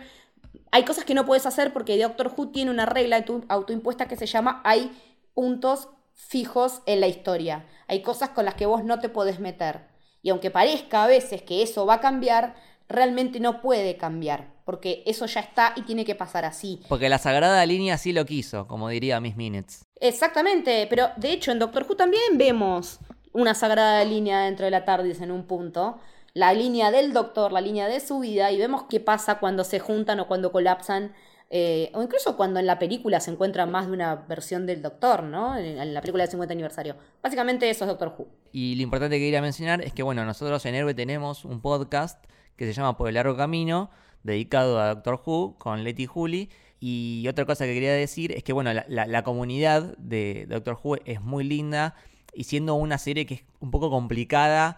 Hay 0.71 0.83
cosas 0.85 1.05
que 1.05 1.13
no 1.13 1.25
puedes 1.25 1.45
hacer 1.45 1.71
porque 1.71 2.01
Doctor 2.01 2.33
Who 2.35 2.49
tiene 2.51 2.71
una 2.71 2.87
regla 2.87 3.23
autoimpuesta 3.47 4.07
que 4.07 4.15
se 4.15 4.25
llama 4.25 4.61
hay 4.63 4.91
puntos 5.33 5.89
fijos 6.13 6.81
en 6.87 6.99
la 6.99 7.07
historia. 7.07 7.67
Hay 7.87 8.01
cosas 8.01 8.29
con 8.29 8.45
las 8.45 8.55
que 8.55 8.65
vos 8.65 8.83
no 8.83 8.99
te 8.99 9.09
podés 9.09 9.39
meter. 9.39 9.81
Y 10.23 10.29
aunque 10.29 10.49
parezca 10.49 11.03
a 11.03 11.07
veces 11.07 11.43
que 11.43 11.61
eso 11.61 11.85
va 11.85 11.95
a 11.95 12.01
cambiar, 12.01 12.55
realmente 12.93 13.39
no 13.39 13.61
puede 13.61 13.97
cambiar. 13.97 14.53
Porque 14.65 15.03
eso 15.05 15.25
ya 15.25 15.41
está 15.41 15.73
y 15.75 15.81
tiene 15.81 16.05
que 16.05 16.15
pasar 16.15 16.45
así. 16.45 16.79
Porque 16.87 17.09
la 17.09 17.17
sagrada 17.17 17.65
línea 17.65 17.97
sí 17.97 18.13
lo 18.13 18.25
quiso, 18.25 18.65
como 18.65 18.87
diría 18.87 19.19
Miss 19.19 19.35
Minutes. 19.35 19.85
Exactamente, 19.99 20.87
pero 20.89 21.09
de 21.17 21.33
hecho 21.33 21.51
en 21.51 21.59
Doctor 21.59 21.85
Who 21.87 21.95
también 21.95 22.37
vemos 22.37 22.99
una 23.33 23.55
sagrada 23.55 24.03
línea 24.05 24.41
dentro 24.41 24.65
de 24.65 24.71
la 24.71 24.85
TARDIS 24.85 25.21
en 25.21 25.31
un 25.31 25.43
punto, 25.43 25.99
la 26.33 26.53
línea 26.53 26.91
del 26.91 27.13
doctor, 27.13 27.51
la 27.51 27.61
línea 27.61 27.87
de 27.87 27.99
su 27.99 28.19
vida, 28.19 28.51
y 28.51 28.57
vemos 28.57 28.83
qué 28.89 28.99
pasa 28.99 29.39
cuando 29.39 29.63
se 29.63 29.79
juntan 29.79 30.19
o 30.19 30.27
cuando 30.27 30.51
colapsan, 30.51 31.13
eh, 31.49 31.91
o 31.93 32.01
incluso 32.01 32.35
cuando 32.35 32.59
en 32.59 32.65
la 32.65 32.79
película 32.79 33.19
se 33.19 33.29
encuentra 33.29 33.65
más 33.65 33.87
de 33.87 33.93
una 33.93 34.15
versión 34.15 34.65
del 34.65 34.81
doctor, 34.81 35.23
¿no? 35.23 35.55
En, 35.57 35.93
la 35.93 36.01
película 36.01 36.23
del 36.23 36.31
50 36.31 36.51
aniversario. 36.53 36.95
Básicamente 37.21 37.69
eso 37.69 37.85
es 37.85 37.89
Doctor 37.89 38.15
Who. 38.17 38.27
Y 38.51 38.75
lo 38.75 38.81
importante 38.81 39.17
que 39.17 39.25
quería 39.25 39.41
mencionar 39.41 39.81
es 39.81 39.93
que, 39.93 40.01
bueno, 40.01 40.25
nosotros 40.25 40.65
en 40.65 40.73
Héroe 40.73 40.95
tenemos 40.95 41.45
un 41.45 41.61
podcast 41.61 42.23
que 42.55 42.65
se 42.65 42.73
llama 42.73 42.97
Por 42.97 43.09
el 43.09 43.15
Largo 43.15 43.35
Camino, 43.35 43.89
dedicado 44.23 44.79
a 44.79 44.95
Doctor 44.95 45.21
Who, 45.25 45.57
con 45.57 45.83
Letty 45.83 46.05
Juli. 46.05 46.49
Y 46.79 47.25
otra 47.29 47.45
cosa 47.45 47.65
que 47.65 47.73
quería 47.73 47.93
decir 47.93 48.31
es 48.33 48.43
que, 48.43 48.51
bueno, 48.53 48.71
la 48.73 49.23
comunidad 49.23 49.97
de 49.97 50.45
Doctor 50.49 50.77
Who 50.83 50.97
es 51.05 51.21
muy 51.21 51.43
linda 51.43 51.95
y 52.33 52.43
siendo 52.45 52.75
una 52.75 52.97
serie 52.97 53.25
que 53.25 53.35
es 53.35 53.43
un 53.59 53.71
poco 53.71 53.89
complicada 53.89 54.77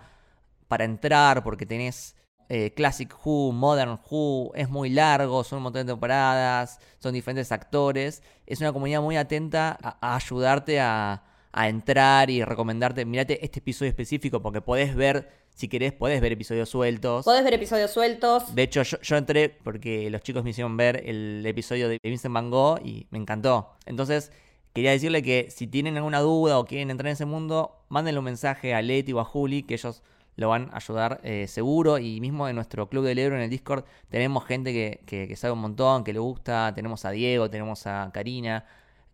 para 0.67 0.83
entrar 0.83 1.43
porque 1.43 1.65
tenés 1.65 2.15
eh, 2.49 2.73
Classic 2.75 3.11
Who, 3.23 3.51
Modern 3.53 3.99
Who, 4.09 4.51
es 4.55 4.69
muy 4.69 4.89
largo, 4.89 5.43
son 5.43 5.57
un 5.57 5.63
montón 5.63 5.85
de 5.85 5.93
temporadas, 5.93 6.79
son 6.99 7.13
diferentes 7.13 7.51
actores, 7.51 8.21
es 8.45 8.61
una 8.61 8.71
comunidad 8.71 9.01
muy 9.01 9.17
atenta 9.17 9.77
a, 9.81 10.15
ayudarte 10.15 10.79
a, 10.79 11.23
entrar 11.63 12.29
y 12.29 12.43
recomendarte, 12.43 13.05
mirate 13.05 13.43
este 13.43 13.59
episodio 13.59 13.89
específico 13.89 14.41
porque 14.41 14.61
podés 14.61 14.95
ver, 14.95 15.29
si 15.55 15.67
querés, 15.67 15.93
podés 15.93 16.19
ver 16.21 16.33
episodios 16.33 16.69
sueltos. 16.69 17.23
Podés 17.23 17.43
ver 17.43 17.53
episodios 17.53 17.91
sueltos. 17.91 18.53
De 18.53 18.63
hecho, 18.63 18.83
yo, 18.83 18.99
yo 19.01 19.15
entré 19.17 19.49
porque 19.63 20.09
los 20.09 20.21
chicos 20.21 20.43
me 20.43 20.49
hicieron 20.49 20.75
ver 20.75 21.01
el 21.05 21.45
episodio 21.45 21.87
de 21.87 21.99
Vincent 22.03 22.33
Van 22.33 22.49
Gogh 22.49 22.79
y 22.83 23.07
me 23.11 23.17
encantó. 23.19 23.75
Entonces, 23.85 24.31
Quería 24.75 24.91
decirle 24.91 25.21
que 25.23 25.47
si 25.51 25.67
tienen 25.67 25.95
alguna 25.95 26.19
duda 26.19 26.59
o 26.59 26.65
quieren 26.65 26.91
entrar 26.91 27.07
en 27.07 27.13
ese 27.13 27.23
mundo, 27.23 27.85
mándenle 27.87 28.19
un 28.19 28.25
mensaje 28.25 28.75
a 28.75 28.81
Leti 28.81 29.13
o 29.13 29.21
a 29.21 29.23
Juli, 29.23 29.63
que 29.63 29.75
ellos 29.75 30.03
lo 30.35 30.49
van 30.49 30.69
a 30.73 30.75
ayudar 30.75 31.21
eh, 31.23 31.47
seguro. 31.47 31.97
Y 31.97 32.19
mismo 32.19 32.49
en 32.49 32.55
nuestro 32.57 32.89
club 32.89 33.05
de 33.05 33.15
libro 33.15 33.37
en 33.37 33.43
el 33.43 33.49
Discord 33.49 33.85
tenemos 34.09 34.43
gente 34.43 34.73
que, 35.05 35.35
sabe 35.37 35.53
un 35.53 35.59
montón, 35.59 36.03
que 36.03 36.11
le 36.11 36.19
gusta. 36.19 36.73
Tenemos 36.75 37.05
a 37.05 37.11
Diego, 37.11 37.49
tenemos 37.49 37.87
a 37.87 38.11
Karina. 38.13 38.65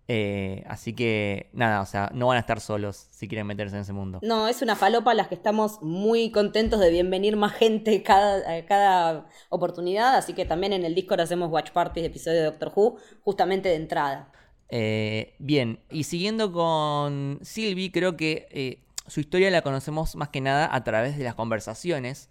Eh, 0.07 0.63
así 0.67 0.93
que 0.93 1.49
nada, 1.53 1.81
o 1.81 1.85
sea, 1.85 2.11
no 2.13 2.27
van 2.27 2.37
a 2.37 2.41
estar 2.41 2.59
solos 2.59 3.07
si 3.11 3.27
quieren 3.27 3.47
meterse 3.47 3.75
en 3.75 3.83
ese 3.83 3.93
mundo. 3.93 4.19
No, 4.21 4.47
es 4.47 4.61
una 4.61 4.75
falopa 4.75 5.11
a 5.11 5.13
las 5.13 5.27
que 5.27 5.35
estamos 5.35 5.81
muy 5.81 6.31
contentos 6.31 6.79
de 6.79 6.89
bienvenir 6.89 7.37
más 7.37 7.53
gente 7.53 8.03
cada, 8.03 8.65
cada 8.65 9.27
oportunidad. 9.49 10.15
Así 10.15 10.33
que 10.33 10.45
también 10.45 10.73
en 10.73 10.83
el 10.83 10.95
Discord 10.95 11.21
hacemos 11.21 11.49
watch 11.49 11.71
parties 11.71 12.03
de 12.03 12.07
episodio 12.07 12.39
de 12.39 12.45
Doctor 12.45 12.73
Who, 12.75 12.97
justamente 13.21 13.69
de 13.69 13.75
entrada. 13.75 14.31
Eh, 14.69 15.35
bien, 15.39 15.79
y 15.89 16.03
siguiendo 16.03 16.51
con 16.51 17.39
Sylvie, 17.41 17.91
creo 17.91 18.17
que 18.17 18.47
eh, 18.51 18.83
su 19.07 19.19
historia 19.19 19.49
la 19.51 19.61
conocemos 19.61 20.15
más 20.15 20.29
que 20.29 20.41
nada 20.41 20.73
a 20.73 20.83
través 20.83 21.17
de 21.17 21.23
las 21.23 21.35
conversaciones 21.35 22.29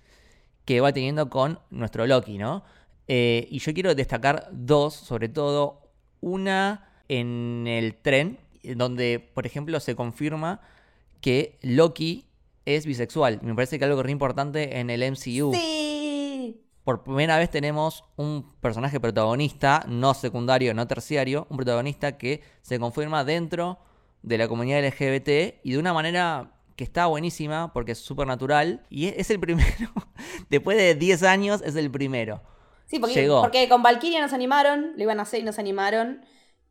que 0.65 0.81
va 0.81 0.93
teniendo 0.93 1.31
con 1.31 1.61
nuestro 1.71 2.07
Loki, 2.07 2.39
¿no? 2.39 2.63
Y 3.13 3.59
yo 3.59 3.75
quiero 3.75 3.95
destacar 3.97 4.49
dos, 4.53 4.95
sobre 4.95 5.29
todo, 5.29 5.91
una 6.21 6.90
en 7.19 7.67
el 7.67 7.95
tren, 7.95 8.39
donde, 8.63 9.21
por 9.35 9.47
ejemplo, 9.47 9.81
se 9.81 9.95
confirma 9.95 10.61
que 11.21 11.59
Loki 11.63 12.27
es 12.65 12.87
bisexual. 12.87 13.41
Me 13.43 13.55
parece 13.55 13.79
que 13.79 13.85
algo 13.85 14.03
re 14.03 14.11
importante 14.11 14.79
en 14.79 14.91
el 14.91 15.03
MCU. 15.11 15.53
Sí 15.55 15.81
por 16.85 17.05
primera 17.05 17.39
vez 17.39 17.51
tenemos 17.51 18.05
un 18.17 18.53
personaje 18.61 18.99
protagonista, 18.99 19.85
no 19.87 20.15
secundario, 20.15 20.75
no 20.75 20.87
terciario, 20.87 21.47
un 21.51 21.57
protagonista 21.57 22.17
que 22.17 22.43
se 22.63 22.79
confirma 22.79 23.23
dentro 23.25 23.79
de 24.23 24.39
la 24.39 24.49
comunidad 24.49 24.85
LGBT 24.85 25.61
y 25.63 25.73
de 25.73 25.79
una 25.79 25.93
manera 25.93 26.53
que 26.77 26.85
está 26.85 27.07
buenísima 27.07 27.73
porque 27.73 27.93
es 27.93 27.99
súper 27.99 28.27
natural 28.27 28.87
y 28.89 29.07
es, 29.07 29.31
el 29.31 29.39
primero, 29.39 29.93
después 30.51 30.79
de 30.79 30.95
10 30.95 31.23
años 31.23 31.63
es 31.65 31.77
el 31.77 31.91
primero. 31.91 32.43
Sí, 32.87 32.99
porque, 32.99 33.29
porque 33.29 33.69
con 33.69 33.83
Valkyria 33.83 34.21
nos 34.21 34.33
animaron, 34.33 34.95
lo 34.97 35.03
iban 35.03 35.21
a 35.21 35.23
hacer 35.23 35.41
y 35.41 35.43
nos 35.45 35.59
animaron, 35.59 36.25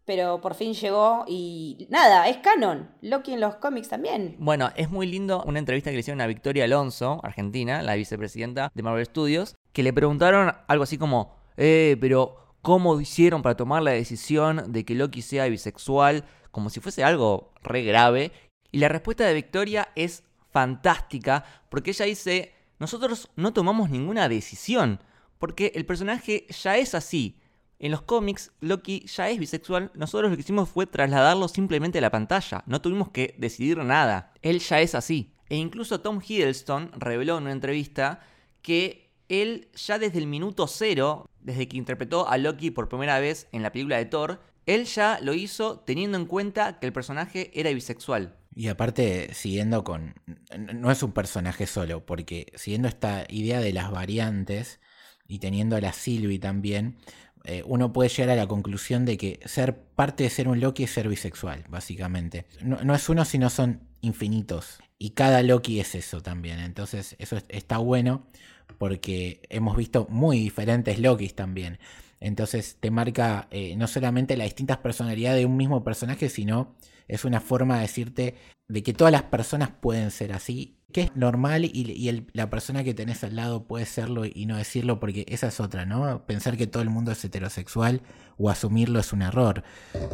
pero 0.10 0.42
por 0.42 0.56
fin 0.56 0.74
llegó 0.74 1.24
y 1.28 1.86
nada, 1.92 2.28
es 2.28 2.38
canon. 2.38 2.90
Loki 3.04 3.34
en 3.34 3.42
los 3.42 3.58
cómics 3.58 3.90
también. 3.90 4.38
Bueno, 4.40 4.72
es 4.76 4.90
muy 4.90 5.06
lindo 5.06 5.44
una 5.46 5.60
entrevista 5.60 5.92
que 5.92 5.98
le 5.98 6.00
hicieron 6.00 6.20
a 6.20 6.26
Victoria 6.26 6.64
Alonso, 6.64 7.20
argentina, 7.22 7.84
la 7.84 7.94
vicepresidenta 7.94 8.72
de 8.74 8.82
Marvel 8.82 9.06
Studios, 9.06 9.56
que 9.72 9.84
le 9.84 9.94
preguntaron 9.94 10.52
algo 10.68 10.84
así 10.84 10.98
como, 10.98 11.36
eh, 11.58 11.96
pero 12.02 12.56
¿cómo 12.64 13.00
hicieron 13.00 13.44
para 13.44 13.56
tomar 13.56 13.84
la 13.84 13.92
decisión 13.92 14.72
de 14.72 14.84
que 14.84 14.96
Loki 14.96 15.22
sea 15.22 15.46
bisexual? 15.46 16.24
Como 16.50 16.72
si 16.72 16.80
fuese 16.80 17.04
algo 17.04 17.54
re 17.62 17.84
grave. 17.84 18.32
Y 18.72 18.80
la 18.80 18.88
respuesta 18.88 19.28
de 19.28 19.36
Victoria 19.36 19.90
es 19.96 20.24
fantástica, 20.50 21.46
porque 21.70 21.92
ella 21.92 22.06
dice, 22.06 22.56
nosotros 22.80 23.30
no 23.36 23.54
tomamos 23.54 23.92
ninguna 23.92 24.28
decisión, 24.28 25.02
porque 25.38 25.72
el 25.76 25.86
personaje 25.86 26.48
ya 26.50 26.78
es 26.78 26.96
así. 26.96 27.39
En 27.80 27.92
los 27.92 28.02
cómics, 28.02 28.52
Loki 28.60 29.06
ya 29.08 29.30
es 29.30 29.40
bisexual. 29.40 29.92
Nosotros 29.96 30.30
lo 30.30 30.36
que 30.36 30.42
hicimos 30.42 30.70
fue 30.70 30.86
trasladarlo 30.86 31.48
simplemente 31.48 32.00
a 32.00 32.02
la 32.02 32.12
pantalla. 32.12 32.64
No 32.68 32.82
tuvimos 32.82 33.10
que 33.10 33.36
decidir 33.38 33.78
nada. 33.78 34.34
Él 34.42 34.60
ya 34.60 34.82
es 34.82 34.96
así. 34.96 35.34
E 35.48 35.56
incluso 35.56 36.02
Tom 36.02 36.20
Hiddleston 36.26 36.92
reveló 36.98 37.38
en 37.38 37.44
una 37.44 37.54
entrevista 37.54 38.20
que 38.62 39.10
él 39.30 39.70
ya 39.74 39.98
desde 39.98 40.20
el 40.20 40.28
minuto 40.28 40.68
cero, 40.68 41.30
desde 41.40 41.70
que 41.70 41.78
interpretó 41.78 42.28
a 42.28 42.38
Loki 42.38 42.70
por 42.70 42.90
primera 42.90 43.20
vez 43.20 43.48
en 43.54 43.64
la 43.64 43.72
película 43.72 43.98
de 43.98 44.06
Thor, 44.06 44.42
él 44.66 44.86
ya 44.86 45.20
lo 45.22 45.34
hizo 45.34 45.80
teniendo 45.80 46.18
en 46.18 46.26
cuenta 46.26 46.80
que 46.80 46.86
el 46.86 46.94
personaje 46.94 47.50
era 47.60 47.72
bisexual. 47.72 48.36
Y 48.54 48.68
aparte, 48.68 49.34
siguiendo 49.34 49.84
con... 49.84 50.16
No 50.58 50.92
es 50.92 51.02
un 51.02 51.14
personaje 51.14 51.66
solo, 51.66 52.06
porque 52.06 52.52
siguiendo 52.56 52.90
esta 52.90 53.26
idea 53.30 53.62
de 53.62 53.72
las 53.72 53.90
variantes 53.90 54.82
y 55.28 55.40
teniendo 55.40 55.76
a 55.76 55.82
la 55.82 55.94
Sylvie 55.94 56.40
también, 56.40 56.98
eh, 57.44 57.64
uno 57.66 57.94
puede 57.94 58.10
llegar 58.10 58.32
a 58.32 58.36
la 58.36 58.48
conclusión 58.48 59.06
de 59.06 59.18
que 59.18 59.40
ser 59.46 59.78
parte 59.78 60.24
de 60.24 60.30
ser 60.30 60.48
un 60.48 60.60
Loki 60.60 60.84
es 60.84 60.92
ser 60.92 61.08
bisexual, 61.08 61.66
básicamente. 61.70 62.46
No, 62.62 62.94
es 62.94 63.10
uno, 63.10 63.26
sino 63.26 63.50
son 63.50 63.82
infinitos. 64.02 64.80
Y 64.98 65.12
cada 65.12 65.42
Loki 65.44 65.80
es 65.80 65.96
eso 65.96 66.22
también. 66.22 66.60
Entonces, 66.60 67.16
eso 67.20 67.38
está 67.50 67.78
bueno 67.78 68.28
porque 68.78 69.42
hemos 69.50 69.76
visto 69.78 70.08
muy 70.10 70.40
diferentes 70.40 71.00
Lokis 71.00 71.36
también. 71.36 71.80
Entonces, 72.20 72.78
te 72.80 72.92
marca 72.92 73.48
eh, 73.52 73.76
no 73.78 73.88
solamente 73.88 74.36
las 74.36 74.48
distintas 74.48 74.78
personalidades 74.78 75.40
de 75.40 75.46
un 75.46 75.56
mismo 75.56 75.84
personaje, 75.84 76.30
sino 76.30 76.76
es 77.08 77.26
una 77.26 77.40
forma 77.40 77.76
de 77.76 77.82
decirte 77.82 78.36
de 78.68 78.84
que 78.84 78.94
todas 78.94 79.12
las 79.12 79.24
personas 79.24 79.72
pueden 79.82 80.12
ser 80.12 80.34
así 80.34 80.79
que 80.92 81.02
es 81.02 81.16
normal 81.16 81.66
y, 81.66 82.26
la 82.34 82.50
persona 82.50 82.84
que 82.84 82.94
tenés 82.94 83.24
al 83.24 83.36
lado 83.36 83.66
puede 83.66 83.86
serlo 83.86 84.26
y 84.26 84.46
no 84.46 84.58
decirlo 84.58 85.00
porque 85.00 85.26
esa 85.28 85.48
es 85.48 85.60
otra, 85.60 85.86
¿no? 85.86 86.26
Pensar 86.26 86.58
que 86.58 86.68
todo 86.68 86.82
el 86.82 86.90
mundo 86.90 87.12
es 87.12 87.24
heterosexual 87.24 88.02
o 88.38 88.50
asumirlo 88.50 89.00
es 89.00 89.14
un 89.14 89.22
error. 89.22 89.64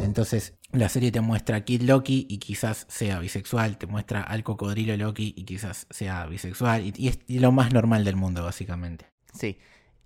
Entonces 0.02 0.54
la 0.72 0.90
serie 0.90 1.12
te 1.12 1.22
muestra 1.22 1.58
a 1.58 1.62
Kid 1.62 1.84
Loki 1.84 2.28
y 2.30 2.40
quizás 2.40 2.86
sea 2.90 3.20
bisexual, 3.20 3.78
te 3.78 3.88
muestra 3.88 4.22
al 4.22 4.44
cocodrilo 4.44 4.98
Loki 4.98 5.34
y 5.38 5.44
quizás 5.44 5.88
sea 5.90 6.26
bisexual 6.26 6.86
y, 6.86 7.08
es 7.08 7.20
lo 7.28 7.52
más 7.52 7.72
normal 7.72 8.04
del 8.04 8.18
mundo 8.18 8.44
básicamente. 8.44 9.06
Sí. 9.34 9.58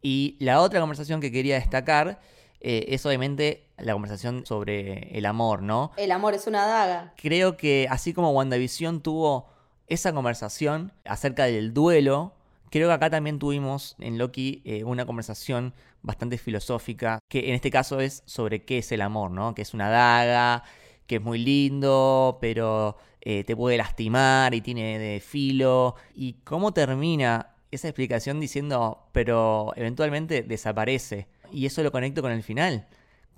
Y 0.02 0.38
la 0.40 0.62
otra 0.62 0.80
conversación 0.80 1.20
que 1.20 1.32
quería 1.32 1.56
destacar 1.56 2.20
eh, 2.62 2.86
es 2.90 3.06
obviamente 3.06 3.70
la 3.78 3.94
conversación 3.94 4.46
sobre 4.46 5.18
el 5.18 5.26
amor, 5.26 5.64
¿no? 5.64 5.92
El 5.98 6.12
amor 6.12 6.36
es 6.36 6.46
una 6.46 6.66
daga. 6.66 7.14
Creo 7.18 7.58
que 7.58 7.88
así 7.90 8.14
como 8.14 8.32
WandaVision 8.32 9.02
tuvo 9.02 9.59
esa 9.90 10.14
conversación 10.14 10.94
acerca 11.04 11.46
del 11.46 11.74
duelo, 11.74 12.34
creo 12.70 12.88
que 12.88 12.94
acá 12.94 13.10
también 13.10 13.40
tuvimos 13.40 13.96
en 14.00 14.18
Loki 14.18 14.62
eh, 14.64 14.84
una 14.84 15.06
conversación 15.06 15.74
bastante 16.02 16.38
filosófica, 16.38 17.20
que 17.28 17.50
en 17.50 17.56
este 17.56 17.72
caso 17.72 18.00
es 18.00 18.24
sobre 18.26 18.64
qué 18.64 18.78
es 18.78 18.92
el 18.92 19.02
amor, 19.02 19.32
¿no? 19.32 19.54
Que 19.56 19.64
es 19.64 19.74
una 19.74 19.90
daga, 19.90 20.64
que 21.08 21.16
es 21.16 21.22
muy 21.22 21.40
lindo, 21.40 22.38
pero 22.40 22.98
eh, 23.22 23.44
te 23.44 23.56
puede 23.56 23.78
lastimar 23.78 24.54
y 24.54 24.62
tiene 24.62 25.00
de 25.00 25.20
filo. 25.20 25.96
¿Y 26.14 26.34
cómo 26.44 26.72
termina 26.72 27.56
esa 27.72 27.88
explicación 27.88 28.40
diciendo, 28.40 29.10
pero 29.12 29.74
eventualmente 29.76 30.44
desaparece? 30.44 31.28
Y 31.52 31.66
eso 31.66 31.84
lo 31.84 31.92
conecto 31.92 32.22
con 32.22 32.32
el 32.32 32.44
final 32.44 32.88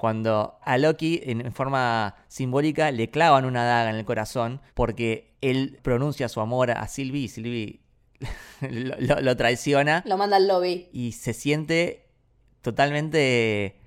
cuando 0.01 0.57
a 0.63 0.79
Loki 0.79 1.21
en 1.25 1.51
forma 1.53 2.15
simbólica 2.27 2.89
le 2.89 3.11
clavan 3.11 3.45
una 3.45 3.63
daga 3.63 3.91
en 3.91 3.97
el 3.97 4.03
corazón 4.03 4.59
porque 4.73 5.30
él 5.41 5.79
pronuncia 5.81 6.29
su 6.29 6.39
amor 6.39 6.71
a 6.71 6.87
Sylvie 6.87 7.23
y 7.23 7.27
Sylvie 7.27 7.81
lo, 8.61 9.35
traiciona. 9.37 10.03
Lo 10.05 10.17
manda 10.17 10.37
al 10.37 10.47
lobby. 10.47 10.89
Y 10.93 11.13
se 11.13 11.33
siente 11.33 12.09
totalmente 12.61 13.81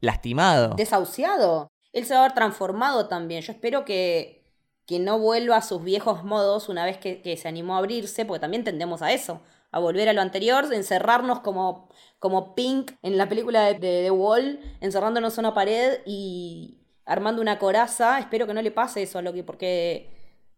lastimado. 0.00 0.74
Desahuciado. 0.74 1.70
Él 1.92 2.04
se 2.04 2.14
va 2.14 2.20
a 2.20 2.24
haber 2.24 2.34
transformado 2.34 3.08
también. 3.08 3.42
Yo 3.42 3.52
espero 3.52 3.84
que, 3.84 4.44
que 4.86 4.98
no 4.98 5.18
vuelva 5.18 5.56
a 5.56 5.62
sus 5.62 5.82
viejos 5.82 6.24
modos 6.24 6.68
una 6.68 6.84
vez 6.84 6.98
que, 6.98 7.22
que 7.22 7.36
se 7.36 7.48
animó 7.48 7.74
a 7.74 7.78
abrirse, 7.78 8.24
porque 8.24 8.40
también 8.40 8.64
tendemos 8.64 9.02
a 9.02 9.12
eso 9.12 9.40
a 9.72 9.78
volver 9.78 10.08
a 10.08 10.12
lo 10.12 10.20
anterior, 10.20 10.72
encerrarnos 10.72 11.40
como, 11.40 11.88
como 12.18 12.54
Pink 12.54 12.92
en 13.02 13.16
la 13.16 13.28
película 13.28 13.66
de, 13.66 13.74
The 13.74 14.10
Wall, 14.10 14.60
encerrándonos 14.80 15.38
en 15.38 15.44
una 15.44 15.54
pared 15.54 16.00
y 16.06 16.78
armando 17.04 17.40
una 17.40 17.58
coraza. 17.58 18.18
Espero 18.18 18.46
que 18.46 18.54
no 18.54 18.62
le 18.62 18.70
pase 18.70 19.02
eso 19.02 19.18
a 19.18 19.22
Loki, 19.22 19.42
porque 19.42 20.10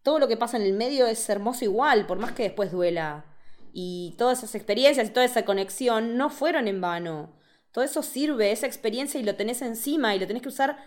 todo 0.03 0.19
lo 0.19 0.27
que 0.27 0.37
pasa 0.37 0.57
en 0.57 0.63
el 0.63 0.73
medio 0.73 1.07
es 1.07 1.27
hermoso 1.29 1.65
igual, 1.65 2.05
por 2.05 2.19
más 2.19 2.33
que 2.33 2.43
después 2.43 2.71
duela. 2.71 3.25
Y 3.71 4.15
todas 4.17 4.39
esas 4.39 4.55
experiencias 4.55 5.07
y 5.07 5.11
toda 5.11 5.25
esa 5.25 5.45
conexión 5.45 6.17
no 6.17 6.29
fueron 6.29 6.67
en 6.67 6.81
vano. 6.81 7.33
Todo 7.71 7.83
eso 7.83 8.03
sirve, 8.03 8.51
esa 8.51 8.67
experiencia, 8.67 9.19
y 9.19 9.23
lo 9.23 9.35
tenés 9.35 9.61
encima 9.61 10.13
y 10.13 10.19
lo 10.19 10.27
tenés 10.27 10.43
que 10.43 10.49
usar 10.49 10.77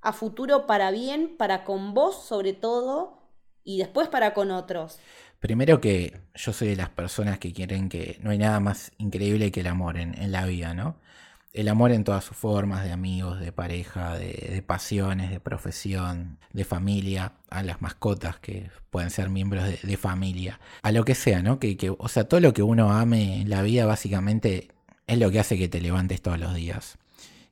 a 0.00 0.12
futuro 0.12 0.66
para 0.66 0.90
bien, 0.90 1.36
para 1.36 1.64
con 1.64 1.94
vos 1.94 2.24
sobre 2.24 2.52
todo, 2.52 3.22
y 3.62 3.78
después 3.78 4.08
para 4.08 4.34
con 4.34 4.50
otros. 4.50 4.98
Primero 5.38 5.80
que 5.80 6.20
yo 6.34 6.52
soy 6.52 6.68
de 6.68 6.76
las 6.76 6.88
personas 6.88 7.38
que 7.38 7.52
quieren 7.52 7.88
que 7.88 8.18
no 8.20 8.30
hay 8.30 8.38
nada 8.38 8.60
más 8.60 8.92
increíble 8.98 9.52
que 9.52 9.60
el 9.60 9.66
amor 9.66 9.96
en, 9.96 10.32
la 10.32 10.46
vida, 10.46 10.74
¿no? 10.74 10.96
El 11.52 11.68
amor 11.68 11.92
en 11.92 12.04
todas 12.04 12.24
sus 12.24 12.36
formas, 12.36 12.84
de 12.84 12.92
amigos, 12.92 13.38
de 13.38 13.52
pareja, 13.52 14.16
de, 14.16 14.62
pasiones, 14.66 15.30
de 15.30 15.38
profesión, 15.38 16.38
de 16.52 16.64
familia, 16.64 17.34
a 17.50 17.62
las 17.62 17.82
mascotas 17.82 18.38
que 18.38 18.70
pueden 18.90 19.10
ser 19.10 19.28
miembros 19.28 19.64
de, 19.64 19.96
familia, 19.96 20.60
a 20.82 20.92
lo 20.92 21.04
que 21.04 21.14
sea, 21.14 21.42
¿no? 21.42 21.58
Que, 21.58 21.76
que, 21.76 21.90
o 21.90 22.08
sea, 22.08 22.24
todo 22.24 22.40
lo 22.40 22.54
que 22.54 22.62
uno 22.62 22.92
ame 22.92 23.42
en 23.42 23.50
la 23.50 23.62
vida 23.62 23.84
básicamente 23.84 24.68
es 25.06 25.18
lo 25.18 25.30
que 25.30 25.40
hace 25.40 25.58
que 25.58 25.68
te 25.68 25.80
levantes 25.80 26.22
todos 26.22 26.38
los 26.38 26.54
días 26.54 26.98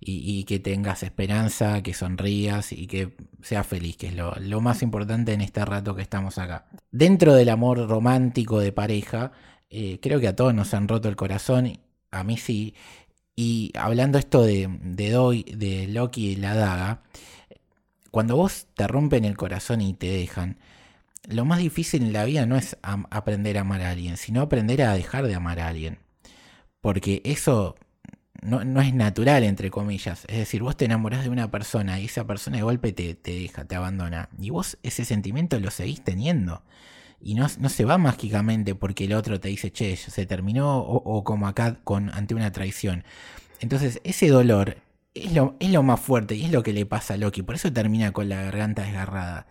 y, 0.01 0.45
que 0.45 0.59
tengas 0.59 1.03
esperanza, 1.03 1.83
que 1.83 1.93
sonrías 1.93 2.73
y 2.73 2.87
que 2.87 3.15
seas 3.43 3.67
feliz, 3.67 3.97
que 3.97 4.09
es 4.09 4.15
lo, 4.15 4.61
más 4.61 4.83
importante 4.83 5.33
en 5.35 5.43
este 5.43 5.65
rato 5.65 5.95
que 5.95 6.03
estamos 6.03 6.39
acá. 6.39 6.67
Dentro 6.91 7.35
del 7.35 7.51
amor 7.51 7.87
romántico 7.87 8.61
de 8.61 8.73
pareja, 8.73 9.33
eh, 9.69 9.99
creo 10.01 10.19
que 10.19 10.29
a 10.29 10.37
todos 10.37 10.55
nos 10.55 10.73
han 10.73 10.89
roto 10.89 11.09
el 11.09 11.17
corazón, 11.17 11.79
a 12.11 12.25
mí 12.25 12.37
sí. 12.39 12.75
Y 13.43 13.73
hablando 13.75 14.19
esto 14.19 14.43
de, 14.43 14.69
de, 14.83 15.45
de 15.57 15.87
Loki 15.89 16.33
y 16.33 16.37
la 16.37 16.55
daga, 16.55 17.01
cuando 18.11 18.37
vos 18.37 18.67
te 18.75 18.87
rompen 18.87 19.25
el 19.25 19.39
corazón 19.39 19.81
y 19.81 19.95
te 19.95 20.09
dejan, 20.09 20.59
lo 21.27 21.47
más 21.47 21.59
difícil 21.59 22.03
en 22.03 22.13
la 22.13 22.27
vida 22.27 22.45
no 22.45 22.57
es 22.59 22.77
aprender 22.83 23.57
a 23.57 23.63
amar 23.63 23.81
a 23.81 23.93
alguien, 23.93 24.19
sino 24.19 24.43
aprender 24.43 24.83
a 24.83 24.93
dejar 24.93 25.27
de 25.27 25.37
amar 25.37 25.59
a 25.59 25.69
alguien. 25.69 26.01
Porque 26.83 27.23
eso 27.25 27.77
no, 28.43 28.61
es 28.83 28.93
natural, 28.93 29.43
entre 29.45 29.71
comillas. 29.71 30.27
Es 30.29 30.37
decir, 30.37 30.63
vos 30.63 30.77
te 30.77 30.85
enamorás 30.85 31.25
de 31.25 31.31
una 31.31 31.51
persona 31.51 31.99
y 31.99 32.05
esa 32.05 32.27
persona 32.27 32.59
de 32.59 32.63
golpe 32.63 32.93
te, 32.93 33.17
deja, 33.25 33.65
te 33.65 33.75
abandona. 33.75 34.29
Y 34.39 34.51
vos 34.51 34.77
ese 34.83 35.07
sentimiento 35.07 35.59
lo 35.61 35.71
seguís 35.71 36.05
teniendo. 36.05 36.63
Y 37.21 37.35
no, 37.35 37.49
se 37.49 37.85
va 37.85 37.99
mágicamente 37.99 38.75
porque 38.75 39.05
el 39.05 39.13
otro 39.13 39.39
te 39.41 39.49
dice, 39.49 39.71
che, 39.71 39.97
se 39.97 40.27
terminó, 40.27 40.79
o, 40.79 41.23
como 41.25 41.47
acá 41.47 41.79
con, 41.85 42.11
ante 42.11 42.35
una 42.35 42.51
traición. 42.51 43.05
Entonces, 43.61 44.01
ese 44.05 44.29
dolor 44.29 44.79
es 45.15 45.33
lo, 45.33 45.57
es 45.61 45.71
lo 45.71 45.83
más 45.83 46.01
fuerte 46.01 46.35
y 46.35 46.45
es 46.45 46.53
lo 46.53 46.63
que 46.63 46.73
le 46.73 46.87
pasa 46.87 47.15
a 47.15 47.17
Loki. 47.19 47.43
Por 47.43 47.57
eso 47.57 47.73
termina 47.73 48.13
con 48.13 48.29
la 48.29 48.43
garganta 48.43 48.83
desgarrada. 48.83 49.47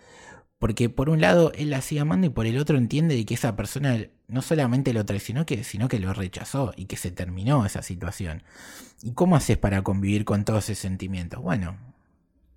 Porque 0.57 0.89
por 0.89 1.09
un 1.09 1.21
lado 1.21 1.51
él 1.55 1.69
la 1.69 1.81
sigue 1.81 2.01
amando 2.01 2.27
y 2.27 2.31
por 2.31 2.45
el 2.45 2.57
otro 2.57 2.77
entiende 2.77 3.23
que 3.25 3.33
esa 3.33 3.55
persona 3.55 3.97
no 4.27 4.41
solamente 4.41 4.91
lo 4.91 5.05
traicionó, 5.05 5.45
sino 5.63 5.87
que 5.87 5.99
lo 5.99 6.13
rechazó 6.13 6.73
y 6.75 6.85
que 6.85 6.97
se 6.97 7.11
terminó 7.11 7.65
esa 7.65 7.81
situación. 7.81 8.43
¿Y 9.01 9.13
cómo 9.13 9.37
haces 9.37 9.57
para 9.57 9.83
convivir 9.83 10.25
con 10.25 10.43
todos 10.43 10.69
esos 10.69 10.81
sentimientos? 10.81 11.41
Bueno, 11.41 11.77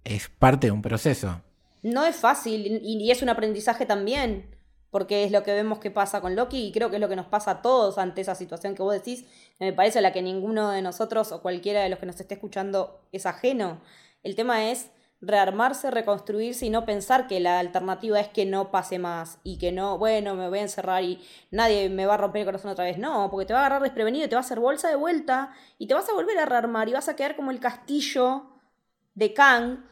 es 0.03 0.29
parte 0.29 0.67
de 0.67 0.71
un 0.73 0.83
proceso. 0.83 1.43
No 1.83 2.05
es 2.05 2.17
fácil 2.17 2.81
y 2.83 3.11
es 3.11 3.23
un 3.23 3.29
aprendizaje 3.29 3.87
también, 3.87 4.47
porque 4.93 5.25
es 5.25 5.33
lo 5.33 5.43
que 5.43 5.55
vemos 5.55 5.79
que 5.79 5.91
pasa 5.91 6.21
con 6.21 6.37
Loki 6.37 6.67
y 6.67 6.71
creo 6.71 6.91
que 6.91 6.97
es 6.97 7.01
lo 7.01 7.09
que 7.09 7.17
nos 7.17 7.27
pasa 7.27 7.51
a 7.51 7.63
todos 7.63 7.97
ante 7.97 8.21
esa 8.21 8.35
situación 8.35 8.75
que 8.75 8.83
vos 8.83 8.93
decís, 8.93 9.25
me 9.59 9.73
parece 9.73 10.01
a 10.01 10.03
la 10.03 10.13
que 10.13 10.21
ninguno 10.21 10.71
de 10.71 10.83
nosotros 10.83 11.33
o 11.33 11.41
cualquiera 11.41 11.83
de 11.83 11.89
los 11.89 11.99
que 11.99 12.05
nos 12.05 12.21
esté 12.21 12.35
escuchando 12.35 13.01
es 13.11 13.25
ajeno. 13.25 13.81
El 14.23 14.37
tema 14.37 14.71
es 14.71 14.91
rearmarse, 15.23 15.91
reconstruirse 15.91 16.67
y 16.67 16.71
no 16.71 16.85
pensar 16.85 17.27
que 17.27 17.41
la 17.41 17.59
alternativa 17.59 18.21
es 18.21 18.29
que 18.29 18.45
no 18.45 18.71
pase 18.71 18.99
más 18.99 19.39
y 19.45 19.57
que 19.57 19.73
no, 19.73 19.97
bueno, 19.97 20.35
me 20.35 20.51
voy 20.51 20.59
a 20.59 20.63
encerrar 20.63 21.03
y 21.03 21.23
nadie 21.51 21.89
me 21.89 22.05
va 22.05 22.15
a 22.15 22.19
romper 22.19 22.41
el 22.41 22.47
corazón 22.47 22.73
otra 22.73 22.85
vez. 22.85 22.99
No, 22.99 23.31
porque 23.31 23.47
te 23.47 23.55
va 23.55 23.61
a 23.61 23.67
agarrar 23.67 23.83
desprevenido 23.83 24.29
te 24.29 24.35
va 24.35 24.41
a 24.41 24.45
hacer 24.45 24.61
bolsa 24.61 24.91
de 24.91 24.97
vuelta 24.97 25.55
y 25.79 25.87
te 25.87 25.95
vas 25.95 26.07
a 26.11 26.13
volver 26.13 26.39
a 26.39 26.45
rearmar 26.45 26.91
y 26.91 26.93
vas 26.93 27.09
a 27.09 27.17
quedar 27.17 27.35
como 27.35 27.51
el 27.51 27.61
castillo 27.61 28.61
de 29.15 29.33
Kang 29.33 29.92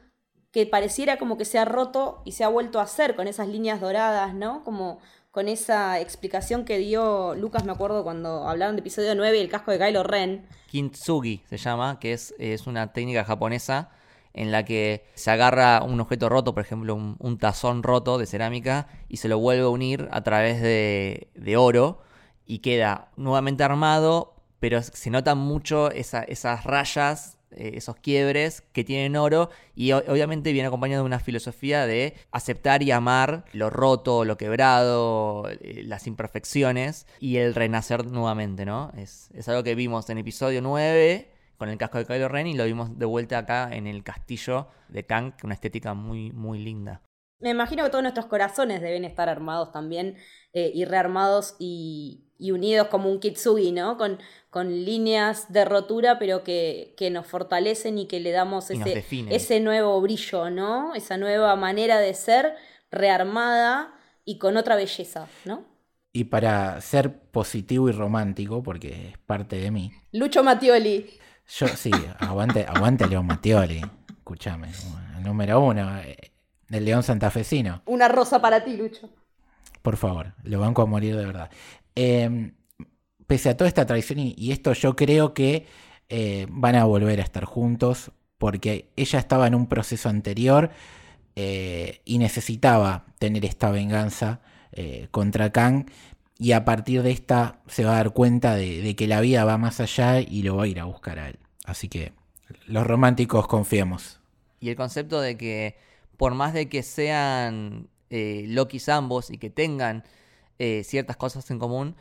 que 0.53 0.67
pareciera 0.67 1.17
como 1.19 1.37
que 1.37 1.45
se 1.45 1.59
ha 1.59 1.65
roto 1.65 2.23
y 2.25 2.33
se 2.33 2.45
ha 2.45 2.49
vuelto 2.49 2.81
a 2.81 2.85
hacer 2.85 3.15
con 3.17 3.29
esas 3.29 3.49
líneas 3.49 3.81
doradas, 3.81 4.35
¿no? 4.35 4.65
Como 4.65 4.99
con 5.31 5.47
esa 5.49 6.01
explicación 6.01 6.65
que 6.65 6.79
dio 6.79 7.35
Lucas, 7.37 7.65
me 7.65 7.71
acuerdo 7.73 8.03
cuando 8.03 8.49
hablaron 8.49 8.75
de 8.75 8.81
episodio 8.81 9.15
9 9.15 9.39
y 9.39 9.41
el 9.41 9.49
casco 9.49 9.71
de 9.71 9.79
Kylo 9.79 10.03
Ren. 10.03 10.47
Kintsugi 10.67 11.43
se 11.49 11.57
llama, 11.57 12.01
que 12.01 12.13
es, 12.13 12.35
es 12.39 12.67
una 12.67 12.93
técnica 12.93 13.25
japonesa 13.25 13.91
en 14.33 14.51
la 14.53 14.65
que 14.65 15.05
se 15.15 15.31
agarra 15.31 15.83
un 15.83 16.01
objeto 16.01 16.29
roto, 16.29 16.55
por 16.55 16.63
ejemplo, 16.65 16.95
un, 16.95 17.39
tazón 17.39 17.83
roto 17.83 18.17
de 18.19 18.27
cerámica, 18.27 18.87
y 19.09 19.17
se 19.19 19.29
lo 19.29 19.39
vuelve 19.39 19.65
a 19.65 19.69
unir 19.69 20.09
a 20.13 20.23
través 20.23 20.61
de, 20.63 21.31
de 21.35 21.57
oro 21.57 22.01
y 22.47 22.59
queda 22.61 23.11
nuevamente 23.17 23.65
armado, 23.65 24.35
pero 24.61 24.83
se 24.83 25.11
notan 25.11 25.39
mucho 25.39 25.91
esa- 25.91 26.23
esas 26.23 26.65
rayas, 26.65 27.39
esos 27.53 27.97
quiebres 27.97 28.63
que 28.73 28.85
tienen 28.85 29.17
oro 29.17 29.51
y 29.75 29.93
obviamente 29.93 30.53
viene 30.53 30.69
acompañado 30.69 31.03
de 31.03 31.07
una 31.07 31.21
filosofía 31.21 31.87
de 31.87 32.15
aceptar 32.31 32.83
y 32.83 32.91
amar 32.91 33.45
lo 33.53 33.71
roto, 33.71 34.25
lo 34.25 34.37
quebrado, 34.37 35.49
eh, 35.49 35.83
las 35.85 36.07
imperfecciones 36.07 37.07
y 37.19 37.39
el 37.39 37.55
renacer 37.55 38.07
nuevamente, 38.07 38.65
¿no? 38.65 38.93
Es, 38.97 39.31
es 39.35 39.49
algo 39.49 39.63
que 39.63 39.75
vimos 39.75 40.09
en 40.11 40.19
episodio 40.19 40.63
9 40.63 41.31
con 41.61 41.69
el 41.69 41.77
casco 41.77 41.99
de 41.99 42.07
Kylo 42.07 42.29
Ren 42.29 42.47
y 42.47 42.55
lo 42.55 42.65
vimos 42.65 42.99
de 42.99 43.05
vuelta 43.05 43.39
acá 43.39 43.69
en 43.71 43.87
el 43.87 44.03
castillo 44.03 44.69
de 44.89 45.05
Kang, 45.05 45.35
una 45.45 45.55
estética 45.55 45.93
muy, 45.93 46.33
muy 46.33 46.59
linda. 46.59 47.03
Me 47.39 47.51
imagino 47.51 47.85
que 47.85 47.91
todos 47.91 48.03
nuestros 48.03 48.27
corazones 48.27 48.81
deben 48.81 49.05
estar 49.05 49.29
armados 49.29 49.73
también 49.73 50.17
eh, 50.53 50.71
y 50.75 50.85
rearmados 50.85 51.57
y, 51.59 52.30
y 52.41 52.53
unidos 52.53 52.89
como 52.89 53.11
un 53.11 53.21
kitsugi, 53.21 53.71
¿no? 53.73 53.97
Con, 53.99 54.19
con 54.51 54.69
líneas 54.85 55.53
de 55.53 55.65
rotura, 55.65 56.19
pero 56.19 56.43
que, 56.43 56.95
que 56.97 57.11
nos 57.11 57.27
fortalecen 57.27 57.99
y 57.99 58.07
que 58.07 58.19
le 58.21 58.31
damos 58.33 58.71
ese, 58.71 59.05
ese 59.31 59.61
nuevo 59.61 60.01
brillo, 60.01 60.51
¿no? 60.51 60.95
Esa 60.95 61.17
nueva 61.19 61.55
manera 61.57 61.99
de 62.01 62.15
ser 62.15 62.55
rearmada 62.91 63.93
y 64.25 64.39
con 64.39 64.57
otra 64.57 64.77
belleza, 64.77 65.29
¿no? 65.45 65.65
Y 66.13 66.25
para 66.25 66.81
ser 66.81 67.21
positivo 67.31 67.89
y 67.89 67.93
romántico, 67.93 68.63
porque 68.63 69.11
es 69.11 69.19
parte 69.19 69.57
de 69.61 69.71
mí, 69.71 69.93
Lucho 70.13 70.43
Mattioli. 70.43 71.09
yo 71.59 71.69
sí, 71.77 71.91
aguante, 72.19 72.67
aguante 72.67 73.07
León 73.07 73.27
Mattioli. 73.27 73.81
Escúchame, 74.09 74.69
el 75.17 75.23
número 75.23 75.61
uno, 75.61 75.99
eh, 76.01 76.33
del 76.69 76.85
León 76.85 77.03
Santafesino. 77.03 77.83
Una 77.87 78.09
rosa 78.09 78.41
para 78.41 78.65
ti, 78.65 78.77
Lucho. 78.77 79.11
Por 79.83 79.97
favor, 79.97 80.35
lo 80.43 80.61
banco 80.61 80.83
a 80.83 80.87
morir 80.87 81.17
de 81.17 81.25
verdad. 81.25 81.51
Eh, 81.97 82.53
pese 83.31 83.49
a 83.49 83.57
toda 83.57 83.69
esta 83.69 83.87
traición, 83.87 84.19
y, 84.19 84.51
esto 84.51 84.73
yo 84.73 84.97
creo 84.97 85.35
que 85.35 85.65
eh, 86.09 86.49
van 86.51 86.75
a 86.75 86.85
volver 86.85 87.21
a 87.21 87.23
estar 87.23 87.45
juntos, 87.45 88.11
porque 88.39 88.91
ella 88.97 89.21
estaba 89.21 89.47
en 89.47 89.55
un 89.55 89.69
proceso 89.69 90.09
anterior 90.09 90.71
eh, 91.37 92.01
y 92.05 92.19
necesitaba 92.19 93.07
tener 93.21 93.45
esta 93.45 93.71
venganza 93.71 94.41
eh, 94.73 95.07
contra 95.13 95.53
Kang, 95.53 95.87
y 96.41 96.51
a 96.53 96.65
partir 96.65 97.05
de 97.05 97.13
esta 97.13 97.61
se 97.69 97.85
va 97.85 97.93
a 97.93 97.97
dar 97.99 98.11
cuenta 98.11 98.57
de, 98.57 98.97
que 98.97 99.07
la 99.07 99.21
vida 99.21 99.45
va 99.45 99.59
más 99.59 99.79
allá 99.79 100.19
y 100.19 100.43
lo 100.43 100.57
va 100.57 100.65
a 100.65 100.67
ir 100.67 100.81
a 100.81 100.85
buscar 100.85 101.21
a 101.21 101.29
él. 101.29 101.39
Así 101.65 101.89
que 101.89 102.13
los 102.67 102.85
románticos 102.85 103.47
confiemos. 103.47 104.19
Y 104.59 104.71
el 104.71 104.77
concepto 104.77 105.21
de 105.21 105.37
que 105.37 105.77
por 106.17 106.35
más 106.35 106.53
de 106.53 106.69
que 106.69 106.83
sean 106.83 107.89
eh, 108.09 108.53
ambos 108.89 109.31
y 109.31 109.39
que 109.39 109.51
tengan 109.51 110.03
eh, 110.61 110.85
ciertas 110.85 111.17
cosas 111.17 111.51
en 111.51 111.59
común, 111.59 111.97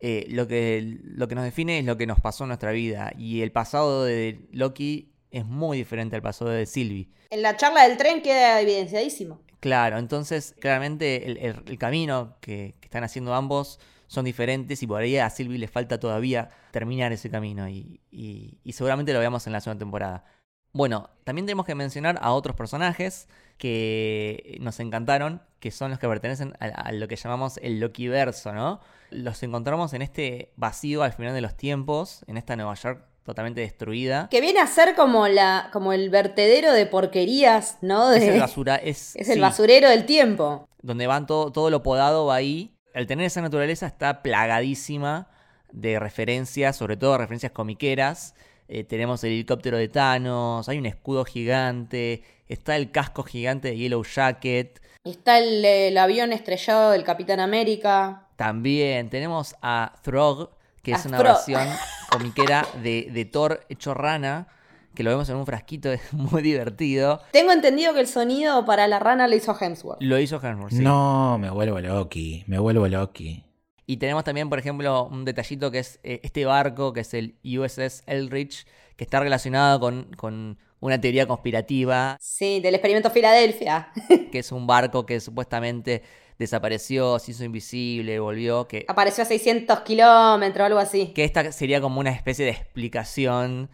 eh, 0.00 0.24
lo, 0.30 0.48
que, 0.48 0.98
lo 1.04 1.28
que 1.28 1.34
nos 1.34 1.44
define 1.44 1.78
es 1.80 1.84
lo 1.84 1.96
que 1.98 2.06
nos 2.06 2.20
pasó 2.20 2.44
en 2.44 2.48
nuestra 2.48 2.72
vida. 2.72 3.12
Y 3.18 3.42
el 3.42 3.52
pasado 3.52 4.04
de 4.04 4.40
Loki 4.52 5.12
es 5.30 5.44
muy 5.44 5.76
diferente 5.76 6.16
al 6.16 6.22
pasado 6.22 6.50
de 6.50 6.64
Sylvie. 6.64 7.10
En 7.30 7.42
la 7.42 7.56
charla 7.56 7.86
del 7.86 7.98
tren 7.98 8.22
queda 8.22 8.60
evidenciadísimo. 8.62 9.40
Claro, 9.60 9.98
entonces 9.98 10.54
claramente 10.58 11.26
el, 11.26 11.36
el- 11.38 11.62
el 11.66 11.78
camino 11.78 12.36
que, 12.40 12.76
que 12.80 12.86
están 12.86 13.04
haciendo 13.04 13.34
ambos 13.34 13.78
son 14.06 14.24
diferentes 14.24 14.82
y 14.82 14.86
por 14.86 15.02
ahí 15.02 15.18
a 15.18 15.28
Sylvie 15.28 15.58
le 15.58 15.68
falta 15.68 16.00
todavía 16.00 16.48
terminar 16.70 17.12
ese 17.12 17.28
camino 17.28 17.68
y, 17.68 18.00
y- 18.10 18.58
y 18.64 18.72
seguramente 18.72 19.12
lo 19.12 19.18
veamos 19.18 19.46
en 19.46 19.52
la 19.52 19.60
segunda 19.60 19.80
temporada. 19.80 20.24
Bueno, 20.72 21.10
también 21.24 21.44
tenemos 21.44 21.66
que 21.66 21.74
mencionar 21.74 22.18
a 22.22 22.32
otros 22.32 22.54
personajes 22.56 23.28
que 23.58 24.56
nos 24.60 24.80
encantaron, 24.80 25.42
que 25.60 25.70
son 25.70 25.90
los 25.90 25.98
que 25.98 26.08
pertenecen 26.08 26.54
a, 26.60 26.66
a 26.66 26.92
lo 26.92 27.08
que 27.08 27.16
llamamos 27.16 27.58
el 27.62 27.80
Lokiverso, 27.80 28.52
¿no? 28.52 28.80
Los 29.10 29.42
encontramos 29.42 29.92
en 29.94 30.02
este 30.02 30.52
vacío 30.56 31.02
al 31.02 31.12
final 31.12 31.34
de 31.34 31.40
los 31.40 31.56
tiempos, 31.56 32.24
en 32.26 32.36
esta 32.36 32.56
Nueva 32.56 32.74
York 32.74 33.08
totalmente 33.28 33.60
destruida. 33.60 34.28
Que 34.30 34.40
viene 34.40 34.58
a 34.58 34.66
ser 34.66 34.94
como, 34.94 35.28
la, 35.28 35.68
como 35.70 35.92
el 35.92 36.08
vertedero 36.08 36.72
de 36.72 36.86
porquerías, 36.86 37.76
¿no? 37.82 38.10
Es 38.10 38.22
el 38.22 38.40
basura, 38.40 38.76
es, 38.76 39.14
es 39.16 39.28
el 39.28 39.34
sí, 39.34 39.40
basurero 39.40 39.90
del 39.90 40.06
tiempo. 40.06 40.66
donde 40.80 41.06
van 41.06 41.26
todo, 41.26 41.52
todo 41.52 41.68
lo 41.68 41.82
podado 41.82 42.24
va 42.24 42.36
ahí. 42.36 42.72
Al 42.94 43.06
tener 43.06 43.26
esa 43.26 43.42
naturaleza 43.42 43.86
está 43.86 44.22
plagadísima 44.22 45.28
de 45.72 45.98
referencias, 46.00 46.76
sobre 46.76 46.96
todo 46.96 47.18
referencias 47.18 47.52
comiqueras. 47.52 48.34
Eh, 48.66 48.84
tenemos 48.84 49.22
el 49.24 49.32
helicóptero 49.32 49.76
de 49.76 49.88
Thanos, 49.88 50.66
hay 50.70 50.78
un 50.78 50.86
escudo 50.86 51.26
gigante, 51.26 52.22
está 52.48 52.76
el 52.76 52.90
casco 52.90 53.24
gigante 53.24 53.68
de 53.68 53.76
Yellow 53.76 54.04
Jacket. 54.04 54.80
Está 55.08 55.38
el, 55.38 55.64
el 55.64 55.96
avión 55.96 56.32
estrellado 56.34 56.90
del 56.90 57.02
Capitán 57.02 57.40
América. 57.40 58.26
También 58.36 59.08
tenemos 59.08 59.56
a 59.62 59.94
Throg, 60.02 60.50
que 60.82 60.92
es 60.92 61.06
una 61.06 61.16
Throg. 61.16 61.36
versión 61.36 61.66
comiquera 62.10 62.66
de, 62.82 63.08
de 63.10 63.24
Thor 63.24 63.64
hecho 63.70 63.94
rana, 63.94 64.48
que 64.94 65.02
lo 65.02 65.10
vemos 65.10 65.28
en 65.30 65.36
un 65.36 65.46
frasquito, 65.46 65.90
es 65.92 66.12
muy 66.12 66.42
divertido. 66.42 67.22
Tengo 67.32 67.52
entendido 67.52 67.94
que 67.94 68.00
el 68.00 68.06
sonido 68.06 68.66
para 68.66 68.86
la 68.86 68.98
rana 68.98 69.28
lo 69.28 69.34
hizo 69.34 69.56
Hemsworth. 69.58 70.02
Lo 70.02 70.18
hizo 70.18 70.40
Hemsworth, 70.42 70.74
sí. 70.74 70.82
No, 70.82 71.38
me 71.38 71.48
vuelvo 71.48 71.80
Loki, 71.80 72.44
me 72.46 72.58
vuelvo 72.58 72.86
Loki. 72.86 73.44
Y 73.86 73.96
tenemos 73.96 74.24
también, 74.24 74.50
por 74.50 74.58
ejemplo, 74.58 75.04
un 75.04 75.24
detallito 75.24 75.70
que 75.70 75.78
es 75.78 76.00
eh, 76.02 76.20
este 76.22 76.44
barco, 76.44 76.92
que 76.92 77.00
es 77.00 77.14
el 77.14 77.36
USS 77.42 78.02
Eldridge, 78.06 78.66
que 78.96 79.04
está 79.04 79.20
relacionado 79.20 79.80
con, 79.80 80.10
con 80.18 80.58
una 80.80 81.00
teoría 81.00 81.26
conspirativa, 81.26 82.16
Sí, 82.20 82.60
del 82.60 82.74
experimento 82.74 83.10
Filadelfia. 83.10 83.90
que 84.32 84.38
es 84.38 84.52
un 84.52 84.66
barco 84.66 85.04
que 85.06 85.20
supuestamente 85.20 86.02
desapareció, 86.38 87.18
se 87.18 87.32
hizo 87.32 87.44
invisible, 87.44 88.20
volvió, 88.20 88.68
que, 88.68 88.84
Apareció 88.88 89.22
a 89.22 89.26
600 89.26 89.80
kilómetros, 89.80 90.66
algo 90.66 90.78
así. 90.78 91.08
que 91.08 91.24
esta 91.24 91.50
sería 91.52 91.80
como 91.80 91.98
una 92.00 92.10
especie 92.10 92.44
de 92.44 92.52
explicación 92.52 93.68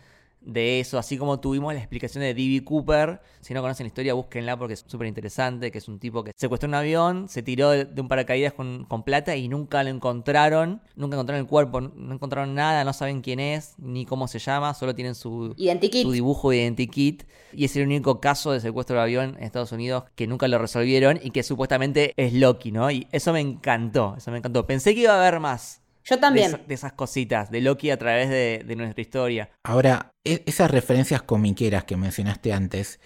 de 0.45 0.81
eso, 0.81 0.99
así 0.99 1.17
como 1.19 1.41
tuvimos 1.41 1.73
la 1.75 1.81
explicación 1.81 2.23
de 2.23 2.35
D.B. 2.35 2.65
Cooper. 2.65 3.21
Si 3.41 3.53
no 3.55 3.61
conocen 3.63 3.85
la 3.85 3.89
historia, 3.89 4.15
búsquenla 4.15 4.57
porque 4.59 4.75
es 4.75 4.85
súper 4.87 5.07
interesante, 5.07 5.71
que 5.71 5.79
es 5.79 5.89
un 5.89 5.99
tipo 5.99 6.23
que 6.25 6.33
secuestró 6.37 6.69
un 6.69 6.75
avión, 6.75 7.29
se 7.29 7.43
tiró 7.43 7.71
de, 7.71 7.89
un 8.01 8.09
paracaídas 8.09 8.53
con, 8.55 8.85
con 8.85 9.03
plata 9.03 9.37
y 9.37 9.49
nunca 9.49 9.83
lo 9.83 9.91
encontraron, 9.91 10.81
nunca 10.97 11.17
encontraron 11.17 11.41
el 11.45 11.49
cuerpo, 11.49 11.81
no- 11.81 11.93
no 11.95 12.15
encontraron 12.15 12.55
nada, 12.55 12.85
no 12.85 12.93
saben 12.93 13.21
quién 13.21 13.41
es, 13.41 13.75
ni 13.79 14.07
cómo 14.07 14.29
se 14.29 14.39
llama, 14.39 14.73
solo 14.75 14.95
tienen 14.95 15.15
su, 15.15 15.55
Identikit. 15.57 16.03
su 16.03 16.13
dibujo 16.13 16.51
de 16.51 16.59
identikit 16.59 17.25
y 17.53 17.65
es 17.65 17.77
el 17.77 17.85
único 17.87 18.21
caso 18.21 18.53
de 18.53 18.61
secuestro 18.61 18.97
de 18.97 19.03
avión 19.03 19.37
en 19.39 19.45
Estados 19.45 19.73
Unidos 19.73 20.05
que 20.15 20.27
nunca 20.27 20.49
lo 20.49 20.59
resolvieron 20.59 21.21
y 21.23 21.31
que 21.31 21.43
supuestamente 21.43 22.13
es 22.17 22.33
Loki, 22.33 22.73
¿no? 22.73 22.91
Y 22.91 23.07
eso 23.13 23.33
me 23.33 23.41
encantó, 23.41 24.15
eso 24.17 24.31
me 24.31 24.39
encantó. 24.39 24.67
Pensé 24.67 24.95
que 24.95 25.03
iba 25.03 25.13
a 25.15 25.21
haber 25.21 25.41
más 25.41 25.83
Yo 26.05 26.17
de, 26.17 26.21
también. 26.21 26.61
de 26.67 26.75
esas 26.75 26.93
cositas 26.93 27.51
de 27.51 27.61
Loki 27.61 27.91
a 27.91 27.99
través 27.99 28.29
de, 28.29 28.63
de 28.67 28.77
nuestra 28.77 29.01
historia. 29.01 29.51
Ahora, 29.63 30.13
e- 30.25 30.43
esas 30.47 30.71
referencias 30.71 31.23
comiqueras 31.23 31.85
que 31.85 31.97
mencionaste 31.97 32.53
antes, 32.53 33.01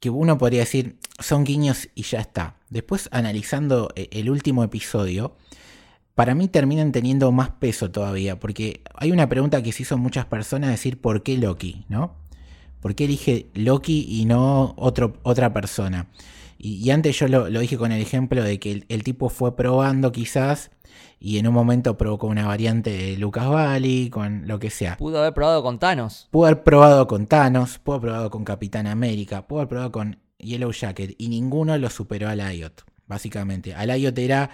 que 0.00 0.10
uno 0.10 0.38
podría 0.38 0.60
decir 0.60 0.98
son 1.18 1.44
guiños 1.44 1.88
y 1.94 2.02
ya 2.02 2.20
está. 2.20 2.56
Después, 2.68 3.08
analizando 3.12 3.90
e- 3.96 4.08
el 4.12 4.30
último 4.30 4.62
episodio, 4.62 5.36
para 6.14 6.34
mí 6.34 6.48
terminan 6.48 6.92
teniendo 6.92 7.30
más 7.32 7.50
peso 7.50 7.90
todavía, 7.90 8.38
porque 8.38 8.82
hay 8.94 9.12
una 9.12 9.28
pregunta 9.28 9.62
que 9.62 9.72
se 9.72 9.84
hizo 9.84 9.96
muchas 9.96 10.26
personas, 10.26 10.70
decir, 10.70 11.00
¿por 11.00 11.22
qué 11.22 11.38
Loki? 11.38 11.86
¿No? 11.88 12.16
¿Por 12.80 12.94
qué 12.94 13.04
elige 13.04 13.50
Loki 13.54 14.06
y 14.08 14.24
no 14.24 14.74
otro, 14.76 15.18
otra 15.22 15.52
persona? 15.52 16.08
Y, 16.58 16.74
y 16.84 16.90
antes 16.90 17.16
yo 17.18 17.28
lo, 17.28 17.48
lo 17.48 17.60
dije 17.60 17.78
con 17.78 17.92
el 17.92 18.02
ejemplo 18.02 18.42
de 18.42 18.58
que 18.58 18.72
el, 18.72 18.84
el 18.88 19.04
tipo 19.04 19.28
fue 19.28 19.54
probando 19.56 20.10
quizás 20.12 20.70
y 21.20 21.38
en 21.38 21.46
un 21.48 21.54
momento 21.54 21.96
provocó 21.96 22.26
una 22.26 22.46
variante 22.46 22.90
de 22.90 23.16
Lucas 23.16 23.48
Valley, 23.48 24.10
con 24.10 24.46
lo 24.48 24.58
que 24.58 24.70
sea. 24.70 24.96
Pudo 24.96 25.20
haber 25.20 25.34
probado 25.34 25.62
con 25.62 25.78
Thanos. 25.78 26.28
Pudo 26.30 26.46
haber 26.46 26.62
probado 26.64 27.06
con 27.06 27.26
Thanos, 27.26 27.78
pudo 27.78 27.96
haber 27.96 28.08
probado 28.10 28.30
con 28.30 28.44
Capitán 28.44 28.86
América, 28.86 29.46
pudo 29.46 29.60
haber 29.60 29.68
probado 29.68 29.92
con 29.92 30.18
Yellow 30.38 30.72
Jacket 30.72 31.14
y 31.18 31.28
ninguno 31.28 31.76
lo 31.78 31.90
superó 31.90 32.28
a 32.28 32.34
Lyot, 32.36 32.84
básicamente. 33.06 33.74
A 33.74 33.84
Lyot 33.86 34.16
era 34.18 34.50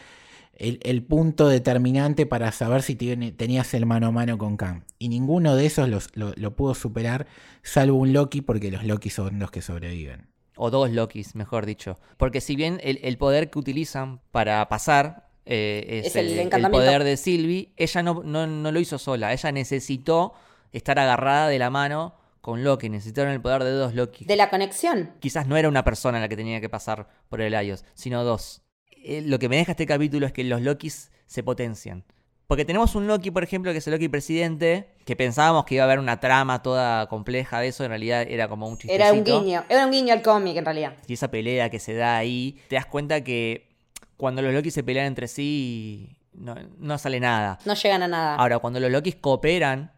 el, 0.55 0.79
el 0.83 1.03
punto 1.03 1.49
determinante 1.49 2.27
para 2.27 2.53
saber 2.53 2.83
si 2.83 2.95
tenías 2.97 3.75
el 3.75 3.87
mano 3.87 4.07
a 4.09 4.11
mano 4.11 4.39
con 4.39 4.57
Kang. 4.57 4.85
Y 4.99 5.09
ninguno 5.09 5.57
de 5.57 5.67
esos 5.67 5.89
los- 5.89 6.09
lo, 6.15 6.33
lo 6.37 6.55
pudo 6.57 6.75
superar, 6.75 7.27
salvo 7.63 7.99
un 7.99 8.13
Loki, 8.13 8.41
porque 8.41 8.71
los 8.71 8.85
Loki 8.85 9.11
son 9.11 9.39
los 9.39 9.51
que 9.51 9.61
sobreviven. 9.63 10.29
O 10.57 10.71
dos 10.71 10.91
Lokis, 10.91 11.35
mejor 11.35 11.67
dicho. 11.67 11.99
Porque 12.17 12.41
si 12.41 12.57
bien 12.57 12.81
el, 12.83 13.01
el 13.03 13.19
poder 13.19 13.51
que 13.51 13.59
utilizan 13.59 14.21
para 14.31 14.69
pasar 14.69 15.25
eh, 15.47 16.03
es, 16.05 16.07
Es 16.07 16.17
el 16.17 16.39
el, 16.39 16.71
poder 16.71 17.05
de 17.05 17.17
Sylvie, 17.17 17.73
ella 17.77 18.03
no, 18.03 18.23
no, 18.25 18.47
no 18.47 18.73
lo 18.73 18.81
hizo 18.81 18.99
sola. 18.99 19.33
Ella 19.33 19.53
necesitó 19.53 20.35
estar 20.73 20.99
agarrada 20.99 21.49
de 21.49 21.59
la 21.59 21.71
mano 21.71 22.15
con 22.41 22.63
Loki, 22.63 22.89
necesitaron 22.89 23.33
el 23.33 23.41
poder 23.41 23.65
de 23.65 23.71
dos 23.71 23.95
Loki. 23.95 24.25
De 24.25 24.37
la 24.37 24.51
conexión. 24.51 25.13
Quizás 25.21 25.47
no 25.47 25.57
era 25.57 25.69
una 25.69 25.85
persona 25.85 26.21
la 26.21 26.29
que 26.29 26.37
tenía 26.37 26.61
que 26.61 26.69
pasar 26.69 27.09
por 27.29 27.41
el 27.41 27.55
Ayos, 27.55 27.85
sino 27.95 28.25
dos. 28.25 28.63
Eh, 28.91 29.23
lo 29.23 29.39
que 29.39 29.49
me 29.49 29.57
deja 29.57 29.73
este 29.73 29.87
capítulo 29.87 30.27
es 30.27 30.33
que 30.33 30.45
los 30.45 30.61
Lokis 30.61 31.11
se 31.27 31.43
potencian. 31.43 32.05
Porque 32.47 32.65
tenemos 32.65 32.95
un 32.95 33.07
Loki, 33.07 33.31
por 33.31 33.43
ejemplo, 33.43 33.73
que 33.73 33.79
es 33.79 33.87
el 33.87 33.93
Loki 33.95 34.09
presidente, 34.09 34.91
que 35.07 35.17
pensábamos 35.17 35.65
que 35.65 35.77
iba 35.77 35.85
a 35.85 35.87
haber 35.87 35.99
una 35.99 36.21
trama 36.21 36.63
toda 36.63 37.07
compleja 37.09 37.61
de 37.61 37.69
eso, 37.69 37.85
en 37.85 37.91
realidad 37.91 38.27
era 38.29 38.49
como 38.49 38.69
un 38.69 38.77
chistecito. 38.77 39.03
Era 39.03 39.13
un 39.13 39.25
guiño, 39.25 39.65
era 39.69 39.87
un 39.87 39.91
guiño 39.93 40.13
al 40.13 40.23
cómic 40.23 40.57
en 40.57 40.65
realidad. 40.65 40.93
Y 41.07 41.15
esa 41.15 41.31
pelea 41.31 41.71
que 41.71 41.79
se 41.81 41.95
da 41.95 42.17
ahí, 42.17 42.61
te 42.69 42.77
das 42.77 42.87
cuenta 42.87 43.25
que 43.25 43.69
cuando 44.17 44.43
los 44.43 44.53
Loki 44.53 44.71
se 44.71 44.83
pelean 44.83 45.07
entre 45.07 45.27
sí, 45.27 46.19
no, 46.35 46.55
no 46.79 46.99
sale 46.99 47.21
nada. 47.21 47.59
No 47.65 47.75
llegan 47.75 48.03
a 48.03 48.09
nada. 48.09 48.37
Ahora, 48.37 48.59
cuando 48.59 48.81
los 48.81 48.91
Lokis 48.91 49.17
cooperan, 49.17 49.93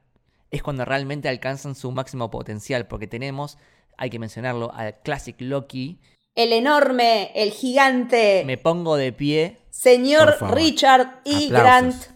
es 0.50 0.62
cuando 0.62 0.84
realmente 0.84 1.28
alcanzan 1.28 1.74
su 1.74 1.90
máximo 1.90 2.30
potencial, 2.30 2.86
porque 2.86 3.06
tenemos, 3.06 3.58
hay 3.96 4.10
que 4.10 4.18
mencionarlo, 4.18 4.72
al 4.72 5.00
Classic 5.02 5.36
Loki. 5.40 5.98
El 6.34 6.52
enorme, 6.52 7.32
el 7.34 7.50
gigante, 7.50 8.42
Me 8.46 8.58
pongo 8.58 8.96
de 8.96 9.12
pie. 9.12 9.58
señor. 9.70 10.36
Richard 10.52 11.20
E. 11.24 11.46
Aplausos. 11.46 11.50
Grant. 11.50 12.15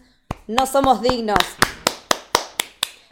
No 0.51 0.65
somos 0.65 1.01
dignos. 1.01 1.37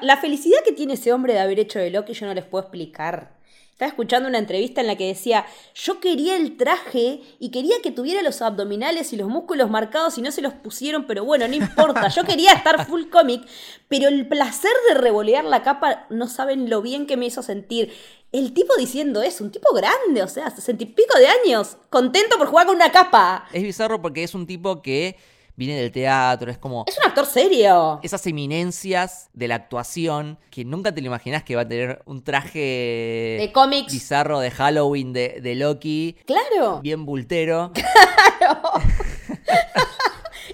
La 0.01 0.17
felicidad 0.17 0.57
que 0.65 0.73
tiene 0.73 0.95
ese 0.95 1.13
hombre 1.13 1.31
de 1.31 1.39
haber 1.39 1.57
hecho 1.57 1.79
de 1.79 1.89
Loki 1.89 2.11
yo 2.11 2.25
no 2.25 2.33
les 2.33 2.43
puedo 2.43 2.63
explicar. 2.63 3.31
Estaba 3.71 3.87
escuchando 3.87 4.27
una 4.27 4.39
entrevista 4.39 4.81
en 4.81 4.87
la 4.87 4.97
que 4.97 5.07
decía, 5.07 5.45
yo 5.73 6.01
quería 6.01 6.35
el 6.35 6.57
traje 6.57 7.21
y 7.39 7.49
quería 7.51 7.77
que 7.81 7.91
tuviera 7.91 8.21
los 8.23 8.41
abdominales 8.41 9.13
y 9.13 9.15
los 9.15 9.29
músculos 9.29 9.69
marcados 9.69 10.17
y 10.17 10.21
no 10.21 10.33
se 10.33 10.41
los 10.41 10.53
pusieron, 10.53 11.07
pero 11.07 11.23
bueno, 11.23 11.47
no 11.47 11.55
importa, 11.55 12.09
yo 12.09 12.25
quería 12.25 12.51
estar 12.51 12.85
full 12.85 13.05
cómic, 13.09 13.47
pero 13.87 14.09
el 14.09 14.27
placer 14.27 14.73
de 14.89 14.95
revolear 14.95 15.45
la 15.45 15.63
capa, 15.63 16.07
no 16.09 16.27
saben 16.27 16.69
lo 16.69 16.81
bien 16.81 17.07
que 17.07 17.15
me 17.15 17.27
hizo 17.27 17.41
sentir. 17.41 17.93
El 18.33 18.53
tipo 18.53 18.73
diciendo 18.77 19.21
eso, 19.21 19.45
un 19.45 19.51
tipo 19.51 19.73
grande, 19.73 20.23
o 20.23 20.27
sea, 20.27 20.49
sesenta 20.49 20.83
y 20.83 20.87
pico 20.87 21.17
de 21.17 21.27
años, 21.27 21.77
contento 21.89 22.37
por 22.37 22.47
jugar 22.47 22.65
con 22.67 22.75
una 22.75 22.91
capa. 22.91 23.47
Es 23.53 23.63
bizarro 23.63 24.01
porque 24.01 24.23
es 24.23 24.35
un 24.35 24.45
tipo 24.45 24.81
que 24.81 25.15
viene 25.59 25.79
del 25.79 25.91
teatro, 25.91 26.49
es 26.49 26.57
como 26.57 26.85
Es 26.87 26.97
un 26.97 27.03
actor 27.05 27.25
serio. 27.27 27.99
esas 28.01 28.25
eminencias 28.25 29.29
de 29.33 29.47
la 29.49 29.55
actuación 29.55 30.39
que 30.49 30.63
nunca 30.65 30.91
te 30.93 31.01
lo 31.01 31.07
imaginas 31.07 31.43
que 31.43 31.55
va 31.55 31.61
a 31.63 31.67
tener 31.67 32.01
un 32.05 32.23
traje 32.23 33.37
De 33.39 33.51
cómics. 33.53 33.91
bizarro 33.93 34.39
de 34.39 34.49
Halloween 34.51 35.13
de, 35.13 35.39
de 35.41 35.55
Loki, 35.55 36.15
Claro. 36.25 36.79
bien 36.81 37.05
bultero. 37.05 37.71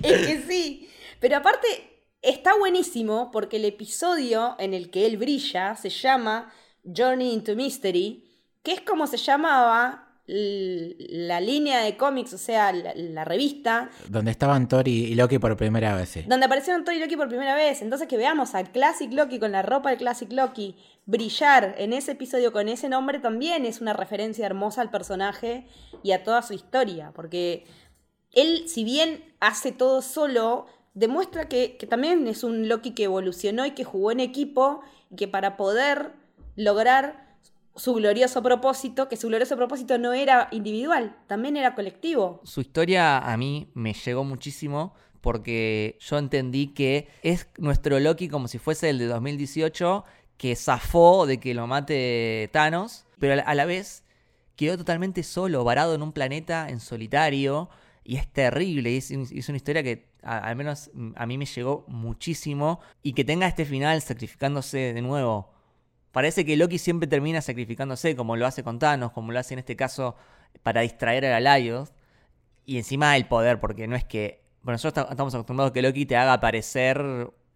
Es 0.03 0.27
que 0.27 0.43
sí. 0.47 0.89
Pero 1.19 1.37
aparte, 1.37 1.67
está 2.21 2.57
buenísimo 2.57 3.31
porque 3.31 3.57
el 3.57 3.65
episodio 3.65 4.55
en 4.59 4.73
el 4.73 4.89
que 4.91 5.05
él 5.05 5.17
brilla 5.17 5.75
se 5.75 5.89
llama 5.89 6.51
Journey 6.83 7.33
into 7.33 7.55
Mystery, 7.55 8.23
que 8.61 8.73
es 8.73 8.81
como 8.81 9.07
se 9.07 9.17
llamaba 9.17 10.04
la 10.27 11.39
línea 11.39 11.81
de 11.81 11.97
cómics, 11.97 12.33
o 12.33 12.37
sea, 12.37 12.71
la, 12.73 12.93
la 12.95 13.25
revista, 13.25 13.89
Donde 14.09 14.31
estaban 14.31 14.67
Thor 14.67 14.87
y, 14.87 15.05
y 15.05 15.15
Loki 15.15 15.37
por 15.37 15.55
primera 15.55 15.95
vez. 15.95 16.09
sí. 16.09 16.23
donde 16.27 16.47
aparecieron 16.47 16.83
Thor 16.83 16.95
y 16.95 16.99
Loki 16.99 17.15
por 17.15 17.27
primera 17.27 17.55
vez. 17.55 17.81
Entonces 17.81 18.07
que 18.07 18.17
veamos 18.17 18.55
al 18.55 18.71
Classic 18.71 19.11
Loki 19.13 19.39
con 19.39 19.51
la 19.51 19.61
ropa 19.61 19.89
del 19.89 19.99
Classic 19.99 20.31
Loki 20.31 20.75
brillar 21.05 21.75
en 21.77 21.93
ese 21.93 22.13
episodio 22.13 22.51
con 22.51 22.67
ese 22.67 22.89
nombre 22.89 23.19
también 23.19 23.65
es 23.65 23.81
una 23.81 23.93
referencia 23.93 24.45
hermosa 24.45 24.81
al 24.81 24.89
personaje 24.89 25.67
y 26.01 26.11
a 26.11 26.23
toda 26.23 26.41
su 26.41 26.53
historia, 26.53 27.11
porque 27.15 27.65
él, 28.31 28.67
si 28.67 28.83
bien 28.83 29.23
hace 29.39 29.71
todo 29.71 30.01
solo, 30.01 30.65
demuestra 30.95 31.47
que, 31.47 31.77
que 31.77 31.85
también 31.85 32.27
es 32.27 32.43
un 32.43 32.67
Loki 32.67 32.91
que 32.91 33.03
evolucionó 33.03 33.65
y 33.65 33.71
que 33.71 33.83
jugó 33.83 34.11
en 34.11 34.19
equipo 34.19 34.81
y 35.11 35.15
que 35.17 35.27
para 35.27 35.55
poder 35.55 36.13
lograr 36.55 37.24
su 37.75 37.93
glorioso 37.93 38.41
propósito, 38.41 39.07
que 39.09 39.17
su 39.17 39.27
glorioso 39.27 39.55
propósito 39.57 39.97
no 39.97 40.13
era 40.13 40.47
individual, 40.51 41.17
también 41.27 41.57
era 41.57 41.75
colectivo. 41.75 42.41
Su 42.43 42.61
historia 42.61 43.19
a 43.19 43.37
mí 43.37 43.69
me 43.73 43.93
llegó 43.93 44.23
muchísimo 44.23 44.93
porque 45.21 45.97
yo 45.99 46.17
entendí 46.17 46.67
que 46.67 47.07
es 47.23 47.47
nuestro 47.57 47.99
Loki 47.99 48.29
como 48.29 48.47
si 48.47 48.59
fuese 48.59 48.89
el 48.89 48.99
de 48.99 49.07
2018 49.07 50.03
que 50.37 50.55
zafó 50.55 51.25
de 51.25 51.39
que 51.39 51.53
lo 51.53 51.65
mate 51.67 52.49
Thanos, 52.53 53.05
pero 53.19 53.41
a 53.45 53.55
la- 53.55 53.65
vez 53.65 54.03
quedó 54.55 54.77
totalmente 54.77 55.23
solo, 55.23 55.63
varado 55.63 55.95
en 55.95 56.01
un 56.01 56.11
planeta 56.11 56.69
en 56.69 56.79
solitario 56.79 57.69
y 58.03 58.17
es 58.17 58.31
terrible, 58.31 58.91
y 58.91 58.97
es, 58.97 59.09
una 59.49 59.57
historia 59.57 59.81
que 59.81 60.07
al 60.21 60.55
menos 60.55 60.91
a 61.15 61.25
mí 61.25 61.37
me 61.37 61.45
llegó 61.45 61.85
muchísimo 61.87 62.79
y 63.01 63.13
que 63.13 63.23
tenga 63.23 63.47
este 63.47 63.65
final 63.65 64.01
sacrificándose 64.01 64.93
de 64.93 65.01
nuevo. 65.01 65.54
Parece 66.15 66.45
que 66.45 66.55
Loki 66.55 66.77
siempre 66.77 67.07
termina 67.09 67.41
sacrificándose, 67.41 68.15
como 68.15 68.37
lo 68.37 68.45
hace 68.45 68.63
con 68.63 68.79
Thanos, 68.79 69.11
como 69.11 69.33
lo 69.33 69.39
hace 69.39 69.53
en 69.53 69.59
este 69.59 69.75
caso 69.75 70.15
para 70.63 70.79
distraer 70.79 71.25
a 71.25 71.41
Laios. 71.41 71.91
Y 72.65 72.77
encima 72.77 73.17
el 73.17 73.27
poder, 73.27 73.59
porque 73.59 73.85
no 73.85 73.97
es 73.97 74.05
que. 74.05 74.45
Bueno, 74.61 74.75
nosotros 74.75 75.07
ta- 75.07 75.11
estamos 75.11 75.33
acostumbrados 75.35 75.71
a 75.71 75.73
que 75.73 75.81
Loki 75.81 76.05
te 76.05 76.15
haga 76.15 76.31
aparecer, 76.31 77.03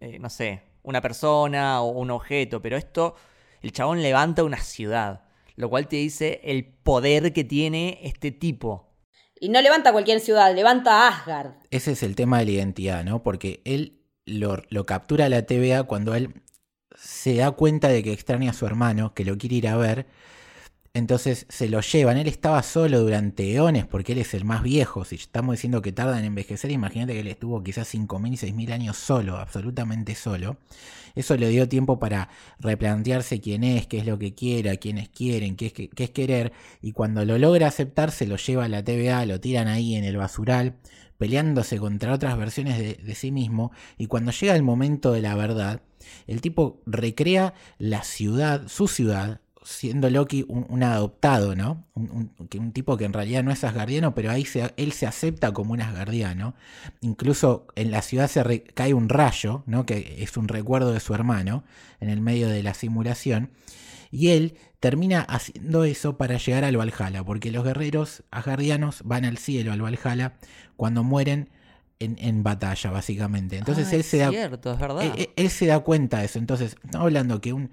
eh, 0.00 0.18
no 0.18 0.28
sé, 0.28 0.62
una 0.82 1.00
persona 1.00 1.80
o 1.80 1.88
un 1.88 2.10
objeto, 2.10 2.60
pero 2.60 2.76
esto, 2.76 3.14
el 3.62 3.72
chabón 3.72 4.02
levanta 4.02 4.44
una 4.44 4.58
ciudad, 4.58 5.22
lo 5.56 5.70
cual 5.70 5.88
te 5.88 5.96
dice 5.96 6.42
el 6.44 6.66
poder 6.66 7.32
que 7.32 7.44
tiene 7.44 7.98
este 8.02 8.30
tipo. 8.30 8.92
Y 9.40 9.48
no 9.48 9.62
levanta 9.62 9.90
cualquier 9.92 10.20
ciudad, 10.20 10.54
levanta 10.54 11.08
Asgard. 11.08 11.52
Ese 11.70 11.92
es 11.92 12.02
el 12.02 12.14
tema 12.14 12.40
de 12.40 12.44
la 12.44 12.50
identidad, 12.50 13.04
¿no? 13.04 13.22
Porque 13.22 13.62
él 13.64 14.02
lo, 14.26 14.58
lo 14.68 14.84
captura 14.84 15.30
la 15.30 15.46
TVA 15.46 15.84
cuando 15.84 16.14
él 16.14 16.42
se 17.02 17.36
da 17.36 17.50
cuenta 17.52 17.88
de 17.88 18.02
que 18.02 18.12
extraña 18.12 18.50
a 18.50 18.54
su 18.54 18.66
hermano, 18.66 19.14
que 19.14 19.24
lo 19.24 19.38
quiere 19.38 19.56
ir 19.56 19.68
a 19.68 19.76
ver. 19.76 20.06
Entonces 20.92 21.46
se 21.48 21.68
lo 21.68 21.80
llevan. 21.80 22.16
Él 22.16 22.26
estaba 22.26 22.62
solo 22.64 23.00
durante 23.00 23.54
eones 23.54 23.86
porque 23.86 24.12
él 24.12 24.18
es 24.18 24.34
el 24.34 24.44
más 24.44 24.62
viejo. 24.62 25.04
Si 25.04 25.14
estamos 25.14 25.54
diciendo 25.54 25.82
que 25.82 25.92
tarda 25.92 26.18
en 26.18 26.24
envejecer, 26.24 26.70
imagínate 26.72 27.12
que 27.12 27.20
él 27.20 27.28
estuvo 27.28 27.62
quizás 27.62 27.94
5.000, 27.94 28.32
6.000 28.32 28.72
años 28.72 28.96
solo, 28.96 29.36
absolutamente 29.36 30.16
solo. 30.16 30.56
Eso 31.14 31.36
le 31.36 31.48
dio 31.48 31.68
tiempo 31.68 32.00
para 32.00 32.28
replantearse 32.58 33.40
quién 33.40 33.62
es, 33.62 33.86
qué 33.86 33.98
es 33.98 34.06
lo 34.06 34.18
que 34.18 34.34
quiere, 34.34 34.70
a 34.70 34.76
quiénes 34.76 35.08
quieren, 35.08 35.56
qué 35.56 35.66
es, 35.66 35.72
qué 35.72 36.04
es 36.04 36.10
querer. 36.10 36.52
Y 36.82 36.92
cuando 36.92 37.24
lo 37.24 37.38
logra 37.38 37.68
aceptar, 37.68 38.10
se 38.10 38.26
lo 38.26 38.36
lleva 38.36 38.64
a 38.64 38.68
la 38.68 38.82
TVA, 38.82 39.26
lo 39.26 39.40
tiran 39.40 39.68
ahí 39.68 39.94
en 39.94 40.04
el 40.04 40.16
basural, 40.16 40.76
peleándose 41.20 41.78
contra 41.78 42.14
otras 42.14 42.38
versiones 42.38 42.78
de, 42.78 43.14
sí 43.14 43.30
mismo. 43.30 43.72
Y 43.98 44.06
cuando 44.06 44.32
llega 44.32 44.56
el 44.56 44.62
momento 44.62 45.12
de 45.12 45.20
la 45.20 45.34
verdad, 45.34 45.82
el 46.26 46.40
tipo 46.40 46.80
recrea 46.86 47.52
la 47.78 48.02
ciudad, 48.04 48.66
su 48.68 48.88
ciudad, 48.88 49.42
siendo 49.62 50.08
Loki 50.08 50.46
un, 50.48 50.82
adoptado, 50.82 51.54
¿no? 51.54 51.84
Un, 51.94 52.30
un 52.58 52.72
tipo 52.72 52.96
que 52.96 53.04
en 53.04 53.12
realidad 53.12 53.44
no 53.44 53.52
es 53.52 53.62
asgardiano, 53.64 54.14
pero 54.14 54.30
ahí 54.30 54.46
se- 54.46 54.72
él 54.78 54.92
se 54.92 55.06
acepta 55.06 55.52
como 55.52 55.74
un 55.74 55.82
asgardiano. 55.82 56.54
Incluso 57.02 57.66
en 57.76 57.90
la 57.90 58.00
ciudad 58.00 58.26
se 58.26 58.42
re- 58.42 58.62
cae 58.64 58.94
un 58.94 59.10
rayo, 59.10 59.62
¿no? 59.66 59.84
Que 59.84 60.16
es 60.22 60.38
un 60.38 60.48
recuerdo 60.48 60.94
de 60.94 61.00
su 61.00 61.12
hermano 61.14 61.64
en 62.00 62.08
el 62.08 62.22
medio 62.22 62.48
de 62.48 62.62
la 62.62 62.72
simulación. 62.72 63.50
Y 64.10 64.28
él 64.30 64.56
termina 64.80 65.20
haciendo 65.22 65.84
eso 65.84 66.16
para 66.16 66.36
llegar 66.38 66.64
al 66.64 66.76
Valhalla, 66.76 67.22
porque 67.24 67.50
los 67.50 67.64
guerreros 67.64 68.24
asgardianos 68.30 69.02
van 69.04 69.24
al 69.24 69.38
cielo, 69.38 69.72
al 69.72 69.82
Valhalla, 69.82 70.34
cuando 70.76 71.04
mueren 71.04 71.50
en, 72.00 72.16
en 72.18 72.42
batalla, 72.42 72.90
básicamente. 72.90 73.56
Entonces 73.58 73.88
Ah, 73.88 73.94
él 73.94 74.00
es 74.00 74.06
se 74.06 74.18
da 74.18 74.30
es 74.30 74.78
verdad. 74.78 75.14
él, 75.36 75.50
se 75.50 75.66
da 75.66 75.80
cuenta 75.80 76.18
de 76.20 76.24
eso. 76.26 76.38
Entonces, 76.38 76.76
estamos 76.84 77.06
hablando 77.06 77.40
que 77.40 77.52
un 77.52 77.70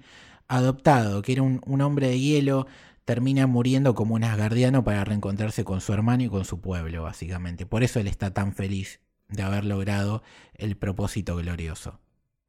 adoptado, 0.48 1.22
que 1.22 1.32
era 1.32 1.42
un, 1.42 1.60
un 1.66 1.80
hombre 1.80 2.08
de 2.08 2.20
hielo, 2.20 2.66
termina 3.04 3.46
muriendo 3.46 3.94
como 3.94 4.14
un 4.14 4.24
asgardiano 4.24 4.84
para 4.84 5.04
reencontrarse 5.04 5.64
con 5.64 5.80
su 5.80 5.92
hermano 5.92 6.22
y 6.24 6.28
con 6.28 6.44
su 6.44 6.60
pueblo, 6.60 7.02
básicamente. 7.04 7.66
Por 7.66 7.82
eso 7.82 8.00
él 8.00 8.06
está 8.06 8.32
tan 8.34 8.52
feliz 8.54 9.00
de 9.28 9.42
haber 9.42 9.64
logrado 9.64 10.22
el 10.54 10.76
propósito 10.76 11.36
glorioso. 11.36 11.98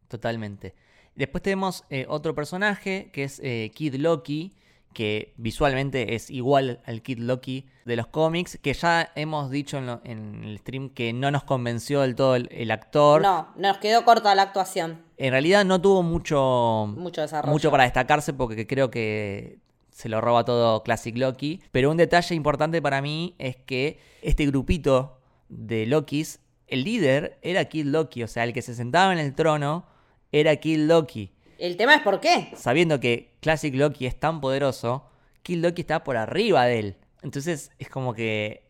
Totalmente. 0.07 0.75
Después 1.19 1.41
tenemos 1.43 1.83
eh, 1.89 2.05
otro 2.07 2.33
personaje 2.33 3.09
que 3.11 3.25
es 3.25 3.41
eh, 3.43 3.71
Kid 3.75 3.95
Loki, 3.95 4.53
que 4.93 5.33
visualmente 5.37 6.15
es 6.15 6.29
igual 6.31 6.79
al 6.85 7.01
Kid 7.01 7.19
Loki 7.19 7.65
de 7.83 7.97
los 7.97 8.07
cómics, 8.07 8.57
que 8.61 8.73
ya 8.73 9.11
hemos 9.15 9.51
dicho 9.51 9.77
en, 9.77 9.85
lo- 9.85 10.01
en 10.05 10.43
el 10.45 10.57
stream 10.59 10.89
que 10.89 11.11
no 11.11 11.29
nos 11.29 11.43
convenció 11.43 12.01
del 12.01 12.15
todo 12.15 12.35
el, 12.37 12.47
el 12.51 12.71
actor. 12.71 13.21
No, 13.21 13.49
nos 13.57 13.77
quedó 13.79 14.05
corta 14.05 14.33
la 14.33 14.43
actuación. 14.43 15.01
En 15.17 15.31
realidad 15.31 15.65
no 15.65 15.81
tuvo 15.81 16.03
mucho, 16.03 16.87
Mucho 16.97 17.19
desarrollo. 17.21 17.51
mucho 17.51 17.69
para 17.69 17.83
destacarse 17.83 18.31
porque 18.33 18.65
creo 18.65 18.89
que 18.89 19.59
se 19.91 20.07
lo 20.07 20.21
roba 20.21 20.45
todo 20.45 20.83
Classic 20.83 21.15
Loki. 21.17 21.61
Pero 21.71 21.91
un 21.91 21.97
detalle 21.97 22.33
importante 22.33 22.81
para 22.81 23.01
mí 23.01 23.35
es 23.39 23.57
que 23.57 23.99
este 24.21 24.45
grupito 24.45 25.19
de 25.49 25.85
Lokis, 25.85 26.39
el 26.67 26.85
líder 26.85 27.37
era 27.41 27.65
Kid 27.65 27.87
Loki, 27.87 28.23
o 28.23 28.27
sea, 28.29 28.45
el 28.45 28.53
que 28.53 28.61
se 28.61 28.73
sentaba 28.73 29.11
en 29.11 29.19
el 29.19 29.35
trono 29.35 29.85
era 30.31 30.55
Kid 30.57 30.79
Loki. 30.87 31.31
El 31.57 31.75
tema 31.77 31.95
es 31.95 32.01
por 32.01 32.19
qué. 32.19 32.49
Sabiendo 32.55 32.99
que 32.99 33.35
Classic 33.41 33.73
Loki 33.75 34.05
es 34.05 34.19
tan 34.19 34.39
poderoso, 34.41 35.05
Kid 35.43 35.57
Loki 35.63 35.81
está 35.81 36.03
por 36.03 36.15
arriba 36.17 36.65
de 36.65 36.79
él. 36.79 36.95
Entonces 37.21 37.71
es 37.79 37.89
como 37.89 38.13
que 38.13 38.63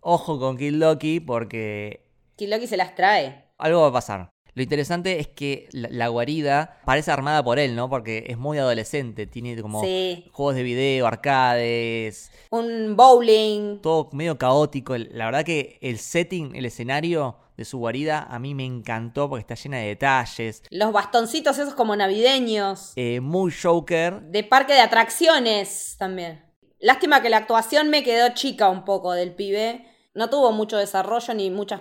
ojo 0.00 0.38
con 0.38 0.56
Kid 0.56 0.74
Loki 0.74 1.20
porque 1.20 2.04
Kid 2.36 2.48
Loki 2.48 2.66
se 2.66 2.76
las 2.76 2.94
trae. 2.94 3.44
algo 3.58 3.80
va 3.82 3.88
a 3.88 3.92
pasar. 3.92 4.28
Lo 4.54 4.62
interesante 4.62 5.20
es 5.20 5.28
que 5.28 5.68
la, 5.70 5.88
la 5.90 6.08
guarida 6.08 6.80
parece 6.84 7.12
armada 7.12 7.44
por 7.44 7.60
él, 7.60 7.76
¿no? 7.76 7.88
Porque 7.88 8.24
es 8.26 8.38
muy 8.38 8.58
adolescente, 8.58 9.26
tiene 9.26 9.60
como 9.62 9.82
Sí. 9.84 10.24
juegos 10.32 10.56
de 10.56 10.62
video, 10.64 11.06
arcades, 11.06 12.30
Un 12.50 12.96
bowling. 12.96 13.78
todo 13.80 14.08
medio 14.12 14.36
caótico. 14.38 14.96
La 14.96 15.26
verdad 15.26 15.44
que 15.44 15.78
el 15.80 15.98
setting, 15.98 16.56
el 16.56 16.66
escenario 16.66 17.36
de 17.58 17.64
su 17.64 17.78
guarida 17.78 18.26
a 18.30 18.38
mí 18.38 18.54
me 18.54 18.64
encantó 18.64 19.28
porque 19.28 19.40
está 19.40 19.54
llena 19.54 19.78
de 19.78 19.88
detalles. 19.88 20.62
Los 20.70 20.92
bastoncitos 20.92 21.58
esos 21.58 21.74
como 21.74 21.96
navideños. 21.96 22.92
eh, 22.94 23.20
muy 23.20 23.52
Joker. 23.52 24.22
De 24.22 24.44
parque 24.44 24.72
de 24.72 24.80
atracciones 24.80 25.96
también. 25.98 26.44
Lástima 26.78 27.20
que 27.20 27.28
la 27.28 27.38
actuación 27.38 27.90
me 27.90 28.04
quedó 28.04 28.28
chica 28.30 28.70
un 28.70 28.84
poco 28.84 29.12
del 29.12 29.34
pibe. 29.34 29.84
No 30.14 30.30
tuvo 30.30 30.52
mucho 30.52 30.76
desarrollo 30.76 31.34
ni 31.34 31.50
muchas 31.50 31.80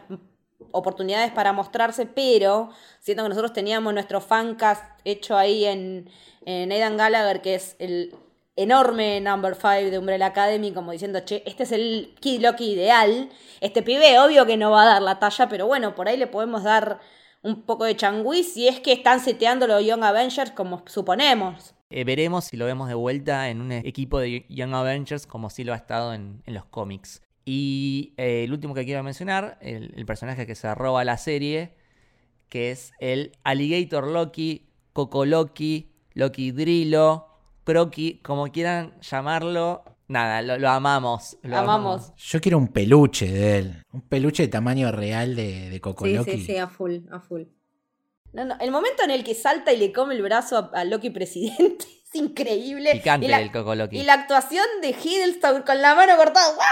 oportunidades 0.71 1.31
para 1.31 1.53
mostrarse, 1.53 2.07
pero 2.07 2.71
siento 2.99 3.21
que 3.21 3.29
nosotros 3.29 3.53
teníamos 3.53 3.93
nuestro 3.93 4.19
fancast 4.19 4.83
hecho 5.05 5.37
ahí 5.37 5.65
en, 5.65 6.09
en 6.45 6.71
Aidan 6.71 6.97
Gallagher, 6.97 7.41
que 7.41 7.53
es 7.53 7.75
el 7.77 8.15
enorme 8.57 9.21
number 9.21 9.55
5 9.55 9.91
de 9.91 9.99
Umbrella 9.99 10.27
Academy, 10.27 10.73
como 10.73 10.91
diciendo, 10.91 11.21
che, 11.23 11.43
este 11.45 11.63
es 11.63 11.71
el 11.71 12.13
Kid 12.19 12.41
Loki 12.41 12.73
ideal. 12.73 13.29
Este 13.61 13.83
pibe 13.83 14.19
obvio 14.19 14.45
que 14.45 14.57
no 14.57 14.71
va 14.71 14.83
a 14.83 14.85
dar 14.85 15.01
la 15.01 15.19
talla, 15.19 15.47
pero 15.47 15.67
bueno, 15.67 15.95
por 15.95 16.09
ahí 16.09 16.17
le 16.17 16.27
podemos 16.27 16.63
dar 16.63 16.99
un 17.43 17.61
poco 17.61 17.85
de 17.85 17.95
changüí 17.95 18.43
si 18.43 18.67
es 18.67 18.79
que 18.79 18.91
están 18.91 19.19
seteando 19.19 19.67
los 19.67 19.85
Young 19.85 20.03
Avengers 20.03 20.51
como 20.51 20.83
suponemos. 20.87 21.75
Eh, 21.89 22.03
veremos 22.03 22.45
si 22.45 22.57
lo 22.57 22.65
vemos 22.65 22.89
de 22.89 22.95
vuelta 22.95 23.49
en 23.49 23.61
un 23.61 23.71
equipo 23.71 24.19
de 24.19 24.45
Young 24.49 24.73
Avengers 24.73 25.25
como 25.25 25.49
si 25.49 25.63
lo 25.63 25.71
ha 25.71 25.77
estado 25.77 26.13
en, 26.13 26.41
en 26.45 26.53
los 26.53 26.65
cómics. 26.65 27.21
Y 27.45 28.13
eh, 28.17 28.43
el 28.43 28.51
último 28.51 28.73
que 28.73 28.83
quiero 28.83 29.03
mencionar, 29.03 29.57
el, 29.61 29.93
el 29.95 30.05
personaje 30.05 30.45
que 30.45 30.55
se 30.55 30.73
roba 30.75 31.05
la 31.05 31.17
serie, 31.17 31.75
que 32.49 32.71
es 32.71 32.91
el 32.99 33.31
Alligator 33.43 34.07
Loki, 34.07 34.67
Coco 34.93 35.25
Loki, 35.25 35.91
Loki 36.13 36.51
Drillo, 36.51 37.27
Crocky, 37.71 38.19
como 38.23 38.49
quieran 38.51 38.93
llamarlo. 39.01 39.83
Nada, 40.07 40.41
lo, 40.41 40.57
lo 40.57 40.69
amamos. 40.69 41.37
lo 41.43 41.57
Amamos. 41.57 42.13
Yo 42.15 42.39
quiero 42.39 42.57
un 42.57 42.69
peluche 42.69 43.29
de 43.29 43.57
él. 43.57 43.83
Un 43.91 44.07
peluche 44.07 44.43
de 44.43 44.47
tamaño 44.47 44.89
real 44.93 45.35
de, 45.35 45.69
de 45.69 45.81
Coco 45.81 46.05
Sí, 46.05 46.13
Loki. 46.13 46.31
sí, 46.31 46.45
sí, 46.45 46.57
a 46.57 46.67
full, 46.67 46.99
a 47.11 47.19
full. 47.19 47.41
No, 48.31 48.45
no, 48.45 48.55
el 48.61 48.71
momento 48.71 49.03
en 49.03 49.11
el 49.11 49.23
que 49.25 49.35
salta 49.35 49.73
y 49.73 49.77
le 49.77 49.91
come 49.91 50.15
el 50.15 50.21
brazo 50.21 50.57
a, 50.73 50.79
a 50.79 50.85
Loki 50.85 51.09
presidente 51.09 51.85
es 52.13 52.15
increíble. 52.15 52.91
Picante 52.93 53.25
y 53.25 53.29
la, 53.29 53.41
el 53.41 53.51
Coco 53.51 53.75
Loki. 53.75 53.97
y 53.99 54.03
la 54.03 54.13
actuación 54.13 54.65
de 54.81 54.91
Hiddleston 54.91 55.63
con 55.63 55.81
la 55.81 55.93
mano 55.93 56.15
cortada, 56.15 56.53
¡guau! 56.55 56.67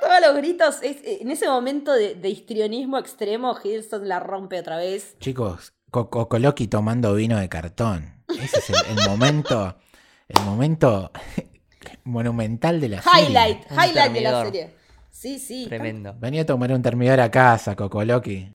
todos 0.00 0.20
los 0.26 0.34
gritos. 0.36 0.82
es- 0.82 1.20
en 1.20 1.30
ese 1.30 1.46
momento 1.46 1.92
de, 1.92 2.14
de 2.14 2.28
histrionismo 2.30 2.96
extremo, 2.98 3.54
Hiddleston 3.62 4.08
la 4.08 4.18
rompe 4.18 4.58
otra 4.60 4.78
vez. 4.78 5.14
Chicos, 5.18 5.74
Co- 5.90 6.08
Coco 6.08 6.38
Loki 6.38 6.68
tomando 6.68 7.12
vino 7.14 7.38
de 7.38 7.50
cartón. 7.50 8.24
Ese 8.28 8.60
es 8.60 8.70
el, 8.70 8.98
el 8.98 9.08
momento. 9.08 9.76
El 10.28 10.44
momento 10.44 11.10
monumental 12.04 12.80
de 12.80 12.88
la 12.88 13.02
serie. 13.02 13.28
Highlight, 13.28 13.62
highlight 13.70 14.12
de 14.12 14.20
la 14.20 14.30
termidor. 14.30 14.44
serie. 14.46 14.70
Sí, 15.10 15.38
sí. 15.38 15.66
Tremendo. 15.68 16.14
Venía 16.18 16.42
a 16.42 16.46
tomar 16.46 16.72
un 16.72 16.82
termidor 16.82 17.20
a 17.20 17.30
casa, 17.30 17.74
Coco 17.74 18.04
Loki. 18.04 18.52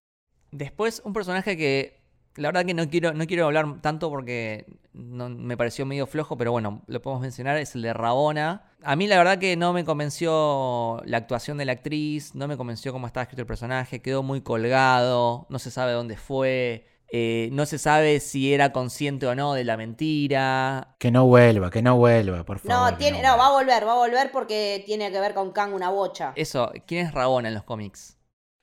Después, 0.52 1.02
un 1.04 1.14
personaje 1.14 1.58
que 1.58 2.02
la 2.36 2.48
verdad 2.50 2.66
que 2.66 2.74
no 2.74 2.88
quiero, 2.90 3.14
no 3.14 3.26
quiero 3.28 3.46
hablar 3.46 3.82
tanto 3.82 4.10
porque 4.10 4.66
no- 4.94 5.30
me 5.30 5.58
pareció 5.58 5.86
medio 5.86 6.08
flojo, 6.08 6.38
pero 6.38 6.52
bueno, 6.52 6.82
lo 6.88 7.02
podemos 7.02 7.22
mencionar, 7.22 7.58
es 7.58 7.76
el 7.76 7.82
de 7.82 7.94
Rabona. 7.94 8.72
A 8.84 8.96
mí 8.96 9.08
la 9.08 9.18
verdad 9.18 9.38
que 9.40 9.56
no 9.56 9.72
me 9.74 9.84
convenció 9.86 11.02
la 11.06 11.18
actuación 11.18 11.58
de 11.58 11.66
la 11.66 11.74
actriz, 11.74 12.34
no 12.36 12.48
me 12.48 12.58
convenció 12.58 12.92
cómo 12.92 13.08
estaba 13.08 13.24
escrito 13.24 13.42
el 13.42 13.48
personaje, 13.48 14.02
quedó 14.02 14.24
muy 14.24 14.42
colgado, 14.42 15.46
no 15.50 15.60
se 15.60 15.70
sabe 15.72 15.92
dónde 15.92 16.18
fue, 16.18 16.86
eh, 17.16 17.50
no 17.52 17.68
se 17.68 17.78
sabe 17.78 18.20
si 18.20 18.56
era 18.56 18.74
consciente 18.74 19.28
o 19.28 19.36
no 19.36 19.54
de 19.54 19.64
la 19.64 19.78
mentira. 19.78 20.96
Que 20.98 21.12
no 21.12 21.28
vuelva, 21.28 21.70
que 21.70 21.84
no 21.84 21.96
vuelva, 21.96 22.44
por 22.44 22.58
favor. 22.58 22.92
No, 22.92 22.98
tiene, 22.98 23.22
no, 23.22 23.38
va 23.38 23.50
a 23.50 23.52
volver, 23.52 23.86
va 23.86 23.92
a 23.92 23.98
volver 23.98 24.32
porque 24.32 24.82
tiene 24.84 25.12
que 25.12 25.20
ver 25.20 25.36
con 25.36 25.52
Kang 25.52 25.76
una 25.76 25.92
bocha. 25.92 26.34
Eso, 26.36 26.72
¿quién 26.88 27.06
es 27.06 27.14
Rabona 27.14 27.50
en 27.50 27.54
los 27.54 27.66
cómics? 27.66 28.18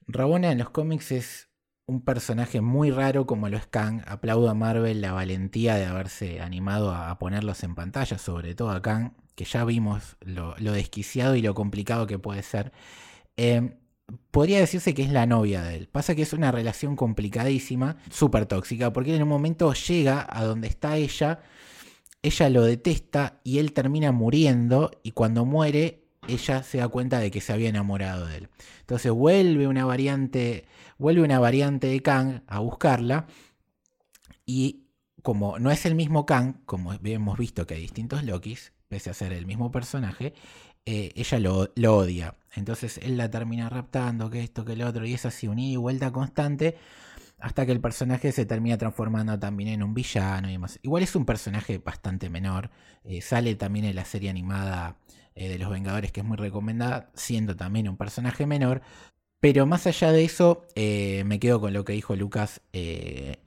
Rabona 0.08 0.50
en 0.50 0.58
los 0.58 0.70
cómics 0.70 1.12
es 1.12 1.48
un 1.86 2.04
personaje 2.04 2.60
muy 2.60 2.90
raro 2.90 3.24
como 3.24 3.48
lo 3.48 3.56
es 3.56 3.68
Kang. 3.68 4.02
Aplaudo 4.08 4.50
a 4.50 4.54
Marvel 4.54 5.00
la 5.00 5.12
valentía 5.12 5.76
de 5.76 5.86
haberse 5.86 6.40
animado 6.40 6.90
a 6.90 7.12
a 7.12 7.20
ponerlos 7.20 7.62
en 7.62 7.76
pantalla, 7.76 8.18
sobre 8.18 8.56
todo 8.56 8.72
a 8.72 8.82
Kang, 8.82 9.12
que 9.36 9.44
ya 9.44 9.64
vimos 9.64 10.16
lo, 10.22 10.56
lo 10.58 10.72
desquiciado 10.72 11.36
y 11.36 11.42
lo 11.42 11.54
complicado 11.54 12.08
que 12.08 12.18
puede 12.18 12.42
ser. 12.42 12.72
Eh, 13.36 13.76
podría 14.30 14.58
decirse 14.58 14.94
que 14.94 15.02
es 15.02 15.10
la 15.10 15.26
novia 15.26 15.62
de 15.62 15.76
él. 15.76 15.88
Pasa 15.88 16.14
que 16.14 16.22
es 16.22 16.32
una 16.32 16.52
relación 16.52 16.96
complicadísima, 16.96 17.96
súper 18.10 18.46
tóxica, 18.46 18.92
porque 18.92 19.10
él 19.10 19.16
en 19.16 19.22
un 19.24 19.28
momento 19.28 19.72
llega 19.72 20.26
a 20.28 20.44
donde 20.44 20.68
está 20.68 20.96
ella, 20.96 21.40
ella 22.22 22.50
lo 22.50 22.64
detesta 22.64 23.40
y 23.44 23.58
él 23.58 23.72
termina 23.72 24.12
muriendo 24.12 24.90
y 25.02 25.12
cuando 25.12 25.44
muere 25.44 26.04
ella 26.28 26.62
se 26.62 26.78
da 26.78 26.88
cuenta 26.88 27.18
de 27.18 27.30
que 27.30 27.40
se 27.40 27.52
había 27.52 27.68
enamorado 27.68 28.26
de 28.26 28.38
él. 28.38 28.48
Entonces 28.80 29.10
vuelve 29.12 29.66
una 29.66 29.84
variante, 29.84 30.66
vuelve 30.98 31.22
una 31.22 31.38
variante 31.38 31.86
de 31.86 32.00
Kang 32.00 32.42
a 32.46 32.60
buscarla 32.60 33.26
y 34.44 34.86
como 35.22 35.58
no 35.58 35.70
es 35.70 35.86
el 35.86 35.94
mismo 35.94 36.26
Kang, 36.26 36.64
como 36.64 36.92
hemos 36.92 37.38
visto 37.38 37.66
que 37.66 37.74
hay 37.74 37.82
distintos 37.82 38.24
Lokis, 38.24 38.72
pese 38.88 39.10
a 39.10 39.14
ser 39.14 39.32
el 39.32 39.46
mismo 39.46 39.70
personaje, 39.70 40.34
eh, 40.86 41.12
ella 41.14 41.38
lo, 41.38 41.72
lo 41.74 41.96
odia. 41.96 42.36
Entonces 42.54 42.98
él 42.98 43.16
la 43.16 43.30
termina 43.30 43.68
raptando, 43.68 44.30
que 44.30 44.42
esto, 44.42 44.64
que 44.64 44.76
lo 44.76 44.88
otro, 44.88 45.06
y 45.06 45.14
es 45.14 45.24
así, 45.24 45.46
un 45.46 45.58
ida 45.58 45.74
y 45.74 45.76
vuelta 45.76 46.10
constante, 46.10 46.76
hasta 47.38 47.64
que 47.64 47.72
el 47.72 47.80
personaje 47.80 48.32
se 48.32 48.44
termina 48.44 48.76
transformando 48.76 49.38
también 49.38 49.70
en 49.70 49.82
un 49.82 49.94
villano 49.94 50.48
y 50.48 50.52
demás. 50.52 50.78
Igual 50.82 51.02
es 51.02 51.14
un 51.16 51.24
personaje 51.24 51.78
bastante 51.78 52.28
menor, 52.28 52.70
eh, 53.04 53.20
sale 53.20 53.54
también 53.54 53.86
en 53.86 53.96
la 53.96 54.04
serie 54.04 54.30
animada 54.30 54.96
eh, 55.34 55.48
de 55.48 55.58
los 55.58 55.70
Vengadores, 55.70 56.12
que 56.12 56.20
es 56.20 56.26
muy 56.26 56.36
recomendada, 56.36 57.10
siendo 57.14 57.56
también 57.56 57.88
un 57.88 57.96
personaje 57.96 58.46
menor. 58.46 58.82
Pero 59.40 59.64
más 59.64 59.86
allá 59.86 60.12
de 60.12 60.22
eso, 60.22 60.66
eh, 60.74 61.22
me 61.24 61.40
quedo 61.40 61.62
con 61.62 61.72
lo 61.72 61.82
que 61.82 61.94
dijo 61.94 62.14
Lucas 62.14 62.60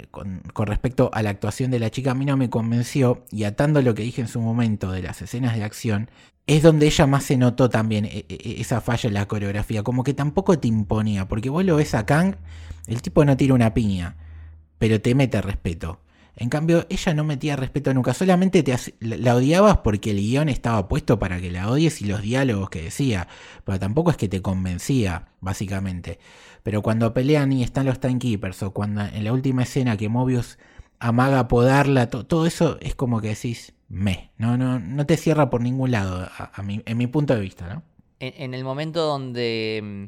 con, 0.10 0.40
con 0.52 0.66
respecto 0.66 1.12
a 1.14 1.22
la 1.22 1.30
actuación 1.30 1.70
de 1.70 1.78
la 1.78 1.92
chica. 1.92 2.12
A 2.12 2.16
mí 2.16 2.26
no 2.26 2.36
me 2.36 2.50
convenció 2.50 3.26
y 3.30 3.44
atando 3.44 3.80
lo 3.84 3.94
que 3.94 4.02
dije 4.02 4.22
en 4.22 4.28
su 4.28 4.42
momento 4.42 4.92
de 4.92 5.04
las 5.04 5.22
escenas 5.22 5.56
de 5.56 5.64
acción, 5.64 6.10
es 6.48 6.62
donde 6.62 6.88
ella 6.88 7.08
más 7.08 7.24
se 7.24 7.38
notó 7.38 7.70
también 7.70 8.06
eh, 8.06 8.26
eh, 8.28 8.56
esa 8.60 8.82
falla 8.82 9.08
en 9.08 9.14
la 9.14 9.28
coreografía. 9.28 9.84
Como 9.84 10.04
que 10.04 10.14
tampoco 10.14 10.60
te 10.60 10.68
imponía, 10.68 11.28
porque 11.28 11.50
vos 11.50 11.64
lo 11.64 11.78
ves 11.78 11.94
a 11.94 12.06
Kang, 12.06 12.36
el 12.88 13.02
tipo 13.02 13.24
no 13.26 13.38
tira 13.38 13.54
una 13.54 13.74
piña, 13.74 14.18
pero 14.78 15.00
te 15.02 15.16
mete 15.16 15.42
respeto. 15.42 16.00
En 16.36 16.50
cambio, 16.50 16.88
ella 16.90 17.14
no 17.14 17.24
metía 17.24 17.56
respeto 17.56 17.94
nunca, 17.94 18.14
solamente 18.16 18.64
te 18.64 18.76
la 19.00 19.36
odiabas 19.36 19.78
porque 19.78 20.12
el 20.12 20.18
guion 20.18 20.50
estaba 20.50 20.88
puesto 20.88 21.20
para 21.20 21.40
que 21.40 21.52
la 21.52 21.70
odies 21.70 22.02
y 22.02 22.06
los 22.06 22.24
diálogos 22.24 22.72
que 22.72 22.82
decía, 22.82 23.28
pero 23.66 23.80
tampoco 23.80 24.10
es 24.10 24.18
que 24.18 24.28
te 24.28 24.42
convencía, 24.42 25.28
básicamente. 25.42 26.18
Pero 26.64 26.82
cuando 26.82 27.14
pelean 27.14 27.52
y 27.52 27.62
están 27.62 27.86
los 27.86 28.00
Timekeepers, 28.00 28.64
o 28.64 28.72
cuando 28.74 29.02
en 29.02 29.24
la 29.24 29.32
última 29.32 29.62
escena 29.62 29.96
que 29.96 30.10
Mobius 30.10 30.58
amaga 31.08 31.48
podarla, 31.48 32.10
to- 32.10 32.26
todo 32.26 32.46
eso 32.46 32.78
es 32.82 32.96
como 32.96 33.22
que 33.22 33.30
decís, 33.30 33.74
me, 33.90 34.32
no, 34.38 34.58
no, 34.58 34.80
no 34.80 35.06
te 35.06 35.18
cierra 35.18 35.50
por 35.50 35.62
ningún 35.62 35.92
lado, 35.92 36.28
a, 36.38 36.52
a 36.54 36.64
mi- 36.64 36.82
en 36.86 36.98
mi 36.98 37.08
punto 37.08 37.34
de 37.36 37.42
vista, 37.42 37.68
¿no? 37.74 37.84
En, 38.20 38.34
en 38.44 38.54
el 38.54 38.64
momento 38.64 39.02
donde 39.06 39.82
mm, 39.84 40.06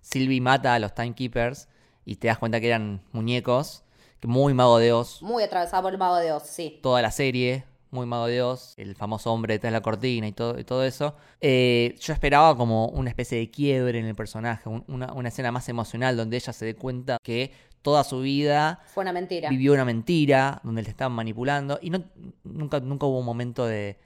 Sylvie 0.00 0.40
mata 0.40 0.74
a 0.74 0.78
los 0.78 0.94
Timekeepers 0.94 1.68
y 2.04 2.16
te 2.16 2.28
das 2.28 2.38
cuenta 2.38 2.60
que 2.60 2.68
eran 2.68 3.02
muñecos, 3.12 3.84
que 4.20 4.28
muy 4.28 4.54
mago 4.54 4.78
de 4.78 4.92
Oz, 4.92 5.22
Muy 5.22 5.42
atravesado 5.42 5.82
por 5.84 5.92
el 5.92 5.98
mago 5.98 6.16
de 6.16 6.32
Oz, 6.32 6.44
sí. 6.44 6.78
toda 6.82 7.02
la 7.02 7.10
serie, 7.10 7.64
muy 7.90 8.06
mago 8.06 8.26
de 8.26 8.42
Oz, 8.42 8.74
el 8.78 8.94
famoso 8.96 9.32
hombre 9.32 9.54
detrás 9.54 9.72
de 9.72 9.78
la 9.78 9.82
cortina 9.82 10.26
y 10.26 10.32
todo, 10.32 10.58
y 10.58 10.64
todo 10.64 10.84
eso. 10.84 11.14
Eh, 11.40 11.94
yo 12.00 12.12
esperaba 12.12 12.56
como 12.56 12.86
una 12.88 13.10
especie 13.10 13.38
de 13.38 13.50
quiebre 13.50 13.98
en 13.98 14.06
el 14.06 14.14
personaje, 14.14 14.68
un- 14.68 14.84
una, 14.88 15.12
una 15.12 15.28
escena 15.28 15.52
más 15.52 15.68
emocional 15.68 16.16
donde 16.16 16.36
ella 16.36 16.52
se 16.52 16.64
dé 16.64 16.74
cuenta 16.74 17.18
que 17.22 17.52
toda 17.82 18.04
su 18.04 18.20
vida 18.20 18.80
Fue 18.92 19.02
una 19.02 19.12
mentira. 19.12 19.48
vivió 19.50 19.72
una 19.72 19.84
mentira, 19.84 20.60
donde 20.64 20.82
le 20.82 20.88
estaban 20.90 21.12
manipulando, 21.12 21.78
y 21.80 21.90
no, 21.90 22.02
nunca, 22.44 22.80
nunca 22.80 23.06
hubo 23.06 23.18
un 23.20 23.24
momento 23.26 23.66
de, 23.66 23.98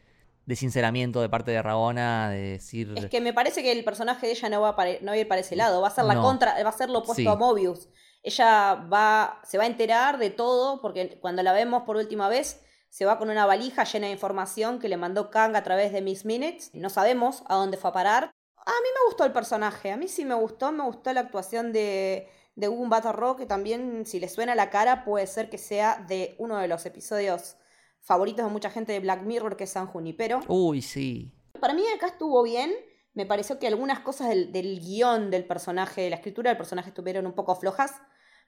de 0.47 0.57
sinceramiento 0.57 1.21
de 1.21 1.29
parte 1.29 1.51
de 1.51 1.63
Rabona, 1.63 2.31
de 2.31 2.53
decir... 2.53 2.93
Es 2.97 3.07
que 3.07 3.21
me 3.21 3.33
parece 3.33 3.63
que 3.63 3.73
el 3.73 3.85
personaje 3.85 4.27
de 4.27 4.33
ella 4.33 4.49
no 4.49 4.61
va 4.61 4.69
a, 4.71 4.77
pare- 4.77 4.99
no 5.03 5.09
va 5.09 5.13
a 5.15 5.19
ir 5.19 5.29
para 5.29 5.41
ese 5.41 5.57
lado, 5.57 5.81
va 5.81 5.89
a 5.89 5.91
ser 5.91 6.05
la 6.05 6.15
No. 6.15 6.23
contra, 6.23 6.63
va 6.63 6.69
a 6.69 6.73
ser 6.73 6.91
lo 6.91 6.99
opuesto 7.01 7.23
Sí. 7.23 7.27
a 7.29 7.35
Mobius. 7.37 7.89
Ella 8.23 8.75
va, 8.93 9.41
se 9.45 9.59
va 9.59 9.65
a 9.65 9.67
enterar 9.67 10.19
de 10.19 10.31
todo, 10.31 10.81
porque 10.81 11.19
cuando 11.21 11.43
la 11.43 11.53
vemos 11.53 11.83
por 11.83 11.97
última 11.97 12.29
vez, 12.29 12.63
se 12.89 13.05
va 13.05 13.19
con 13.19 13.31
una 13.31 13.47
valija 13.47 13.85
llena 13.85 14.07
de 14.07 14.13
información 14.13 14.79
que 14.79 14.89
le 14.89 14.97
mandó 14.97 15.31
Kang 15.31 15.57
a 15.57 15.63
través 15.63 15.93
de 15.93 16.03
Miss 16.03 16.25
Minutes. 16.25 16.71
No 16.75 16.89
sabemos 16.91 17.43
a 17.49 17.55
dónde 17.57 17.79
fue 17.79 17.91
a 17.91 17.93
parar. 17.95 18.25
A 18.25 18.71
mí 18.71 18.89
me 18.95 19.09
gustó 19.09 19.25
el 19.25 19.33
personaje, 19.33 19.91
a 19.91 19.97
mí 19.97 20.07
sí 20.07 20.25
me 20.25 20.35
gustó, 20.35 20.71
me 20.71 20.85
gustó 20.85 21.13
la 21.13 21.21
actuación 21.21 21.73
de, 21.73 22.29
de 22.55 22.67
Gun 22.67 22.91
Rock, 22.91 23.39
que 23.39 23.47
también, 23.47 24.05
si 24.07 24.21
le 24.21 24.29
suena 24.29 24.55
la 24.55 24.71
cara, 24.71 25.05
puede 25.05 25.27
ser 25.27 25.49
que 25.51 25.59
sea 25.59 26.05
de 26.09 26.35
uno 26.39 26.59
de 26.59 26.69
los 26.69 26.85
episodios 26.87 27.57
favoritos 28.01 28.45
de 28.45 28.51
mucha 28.51 28.71
gente 28.71 28.93
de 28.93 29.01
Black 29.01 29.23
Mirror, 29.23 29.57
que 29.57 29.65
es 29.65 29.71
San 29.71 29.87
Junipero. 29.87 30.41
Uy, 30.49 30.83
sí. 30.83 31.33
Para 31.61 31.75
mí 31.75 31.83
acá 31.95 32.09
estuvo 32.09 32.43
bien. 32.43 32.73
Me 33.15 33.27
pareció 33.27 33.59
que 33.59 33.69
algunas 33.69 34.01
cosas 34.01 34.29
del, 34.29 34.53
del 34.53 34.81
guion 34.81 35.31
del 35.31 35.47
personaje, 35.47 36.03
de 36.03 36.11
la 36.11 36.17
escritura 36.17 36.51
del 36.51 36.57
personaje 36.57 36.89
estuvieron 36.89 37.27
un 37.27 37.35
poco 37.35 37.55
flojas. 37.55 37.93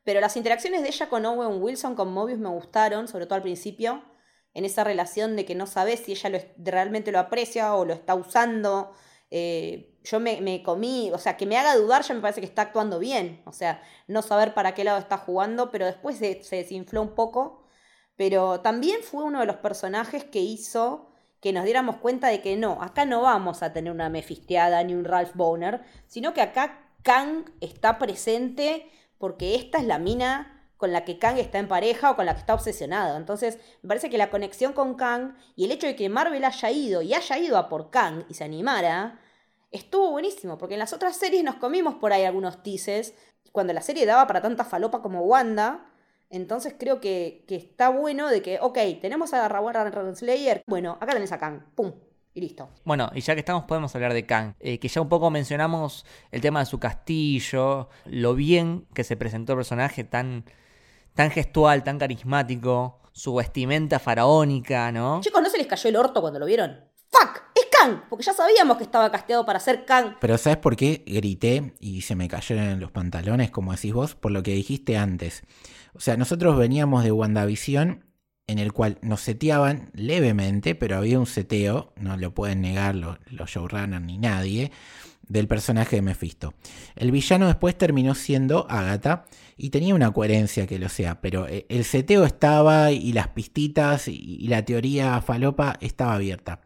Pero 0.04 0.20
las 0.20 0.36
interacciones 0.36 0.82
de 0.82 0.88
ella 0.88 1.08
con 1.08 1.24
Owen 1.24 1.62
Wilson, 1.62 1.94
con 1.94 2.12
Mobius, 2.12 2.38
me 2.38 2.50
gustaron, 2.50 3.08
sobre 3.08 3.26
todo 3.26 3.36
al 3.36 3.42
principio, 3.42 4.02
en 4.52 4.64
esa 4.64 4.84
relación 4.84 5.34
de 5.34 5.44
que 5.44 5.54
no 5.54 5.66
sabes 5.66 6.00
si 6.00 6.12
ella 6.12 6.30
lo, 6.30 6.38
realmente 6.58 7.10
lo 7.10 7.18
aprecia 7.18 7.74
o 7.74 7.84
lo 7.84 7.94
está 7.94 8.14
usando. 8.14 8.92
Eh, 9.30 9.98
yo 10.04 10.20
me, 10.20 10.62
comí, 10.62 11.10
o 11.12 11.18
sea, 11.18 11.36
que 11.36 11.46
me 11.46 11.56
haga 11.56 11.76
dudar 11.76 12.02
ya 12.02 12.14
me 12.14 12.20
parece 12.20 12.40
que 12.40 12.46
está 12.46 12.62
actuando 12.62 12.98
bien. 12.98 13.42
O 13.46 13.52
sea, 13.52 13.82
no 14.06 14.22
saber 14.22 14.54
para 14.54 14.74
qué 14.74 14.84
lado 14.84 14.98
está 14.98 15.18
jugando, 15.18 15.70
pero 15.70 15.86
después 15.86 16.16
se, 16.18 16.40
desinfló 16.50 17.02
un 17.02 17.14
poco. 17.14 17.64
Pero 18.16 18.60
también 18.60 19.02
fue 19.02 19.24
uno 19.24 19.40
de 19.40 19.46
los 19.46 19.56
personajes 19.56 20.24
que 20.24 20.40
hizo 20.40 21.10
que 21.40 21.52
nos 21.52 21.64
diéramos 21.64 21.96
cuenta 21.96 22.28
de 22.28 22.40
que 22.40 22.56
no, 22.56 22.80
acá 22.80 23.04
no 23.04 23.20
vamos 23.20 23.62
a 23.62 23.72
tener 23.72 23.92
una 23.92 24.08
Mefisteada 24.08 24.82
ni 24.82 24.94
un 24.94 25.04
Ralph 25.04 25.34
Boner, 25.34 25.82
sino 26.06 26.32
que 26.32 26.40
acá 26.40 26.88
Kang 27.02 27.44
está 27.60 27.98
presente 27.98 28.90
porque 29.18 29.54
esta 29.54 29.78
es 29.78 29.84
la 29.84 29.98
mina 29.98 30.53
con 30.76 30.92
la 30.92 31.04
que 31.04 31.18
Kang 31.18 31.38
está 31.38 31.58
en 31.58 31.68
pareja 31.68 32.10
o 32.10 32.16
con 32.16 32.26
la 32.26 32.34
que 32.34 32.40
está 32.40 32.54
obsesionado. 32.54 33.16
Entonces, 33.16 33.58
me 33.82 33.88
parece 33.88 34.10
que 34.10 34.18
la 34.18 34.30
conexión 34.30 34.72
con 34.72 34.94
Kang 34.94 35.36
y 35.56 35.64
el 35.64 35.72
hecho 35.72 35.86
de 35.86 35.96
que 35.96 36.08
Marvel 36.08 36.44
haya 36.44 36.70
ido 36.70 37.02
y 37.02 37.14
haya 37.14 37.38
ido 37.38 37.58
a 37.58 37.68
por 37.68 37.90
Kang 37.90 38.24
y 38.28 38.34
se 38.34 38.44
animara, 38.44 39.20
estuvo 39.70 40.10
buenísimo, 40.10 40.58
porque 40.58 40.74
en 40.74 40.80
las 40.80 40.92
otras 40.92 41.16
series 41.16 41.44
nos 41.44 41.56
comimos 41.56 41.94
por 41.96 42.12
ahí 42.12 42.24
algunos 42.24 42.62
teases, 42.62 43.14
cuando 43.52 43.72
la 43.72 43.82
serie 43.82 44.06
daba 44.06 44.26
para 44.26 44.42
tanta 44.42 44.64
falopa 44.64 45.00
como 45.00 45.22
Wanda, 45.22 45.86
entonces 46.30 46.74
creo 46.78 47.00
que, 47.00 47.44
está 47.48 47.88
bueno 47.90 48.28
de 48.28 48.42
que, 48.42 48.58
ok, 48.60 48.78
tenemos 49.00 49.32
a 49.32 49.48
Rawan 49.48 50.16
Slayer, 50.16 50.64
bueno, 50.66 50.98
acá 51.00 51.12
tenés 51.12 51.30
a 51.30 51.38
Kang, 51.38 51.62
pum, 51.74 51.92
y 52.34 52.40
listo. 52.40 52.68
Bueno, 52.84 53.10
y 53.14 53.20
ya 53.20 53.34
que 53.34 53.40
estamos 53.40 53.64
podemos 53.64 53.94
hablar 53.94 54.12
de 54.12 54.26
Kang, 54.26 54.54
eh, 54.58 54.78
que 54.78 54.88
ya 54.88 55.00
un 55.00 55.08
poco 55.08 55.30
mencionamos 55.30 56.04
el 56.32 56.40
tema 56.40 56.60
de 56.60 56.66
su 56.66 56.80
castillo, 56.80 57.88
lo 58.06 58.34
bien 58.34 58.86
que 58.92 59.04
se 59.04 59.16
presentó 59.16 59.52
el 59.52 59.58
personaje, 59.58 60.02
tan, 60.02 60.44
tan 61.14 61.30
gestual, 61.30 61.82
tan 61.82 61.98
carismático, 61.98 63.00
su 63.12 63.34
vestimenta 63.34 63.98
faraónica, 63.98 64.92
¿no? 64.92 65.20
Chicos, 65.20 65.42
¿no 65.42 65.48
se 65.48 65.58
les 65.58 65.66
cayó 65.66 65.88
el 65.88 65.96
orto 65.96 66.20
cuando 66.20 66.38
lo 66.38 66.46
vieron? 66.46 66.80
¡Fuck! 67.10 67.42
¡Es 67.54 67.66
Kang! 67.70 68.02
Porque 68.10 68.24
ya 68.24 68.32
sabíamos 68.32 68.76
que 68.76 68.82
estaba 68.82 69.10
casteado 69.10 69.46
para 69.46 69.60
ser 69.60 69.84
Kang. 69.84 70.16
Pero 70.20 70.36
¿sabes 70.36 70.58
por 70.58 70.76
qué 70.76 71.04
grité 71.06 71.74
y 71.78 72.02
se 72.02 72.16
me 72.16 72.28
cayeron 72.28 72.80
los 72.80 72.90
pantalones, 72.90 73.50
como 73.50 73.72
decís 73.72 73.92
vos? 73.92 74.14
Por 74.16 74.32
lo 74.32 74.42
que 74.42 74.52
dijiste 74.52 74.96
antes. 74.96 75.42
O 75.94 76.00
sea, 76.00 76.16
nosotros 76.16 76.56
veníamos 76.58 77.04
de 77.04 77.12
WandaVision 77.12 78.04
en 78.46 78.58
el 78.58 78.72
cual 78.72 78.98
nos 79.00 79.20
seteaban 79.20 79.90
levemente, 79.94 80.74
pero 80.74 80.96
había 80.96 81.18
un 81.18 81.26
seteo, 81.26 81.92
no 81.96 82.16
lo 82.16 82.34
pueden 82.34 82.60
negar 82.60 82.94
los, 82.94 83.18
showrunners 83.30 84.04
ni 84.04 84.18
nadie, 84.18 84.70
del 85.28 85.48
personaje 85.48 85.96
de 85.96 86.02
Mephisto. 86.02 86.54
El 86.96 87.10
villano 87.10 87.46
después 87.46 87.76
terminó 87.76 88.14
siendo 88.14 88.66
Agatha 88.70 89.24
y 89.56 89.70
tenía 89.70 89.94
una 89.94 90.12
coherencia 90.12 90.66
que 90.66 90.78
lo 90.78 90.88
sea, 90.88 91.20
pero 91.20 91.48
eh, 91.48 91.66
el 91.68 91.84
seteo 91.84 92.24
estaba 92.24 92.92
y 92.92 93.12
las 93.12 93.28
pistitas 93.28 94.08
y 94.08 94.46
la 94.48 94.64
teoría 94.64 95.20
falopa 95.20 95.76
estaba 95.80 96.14
abierta. 96.14 96.60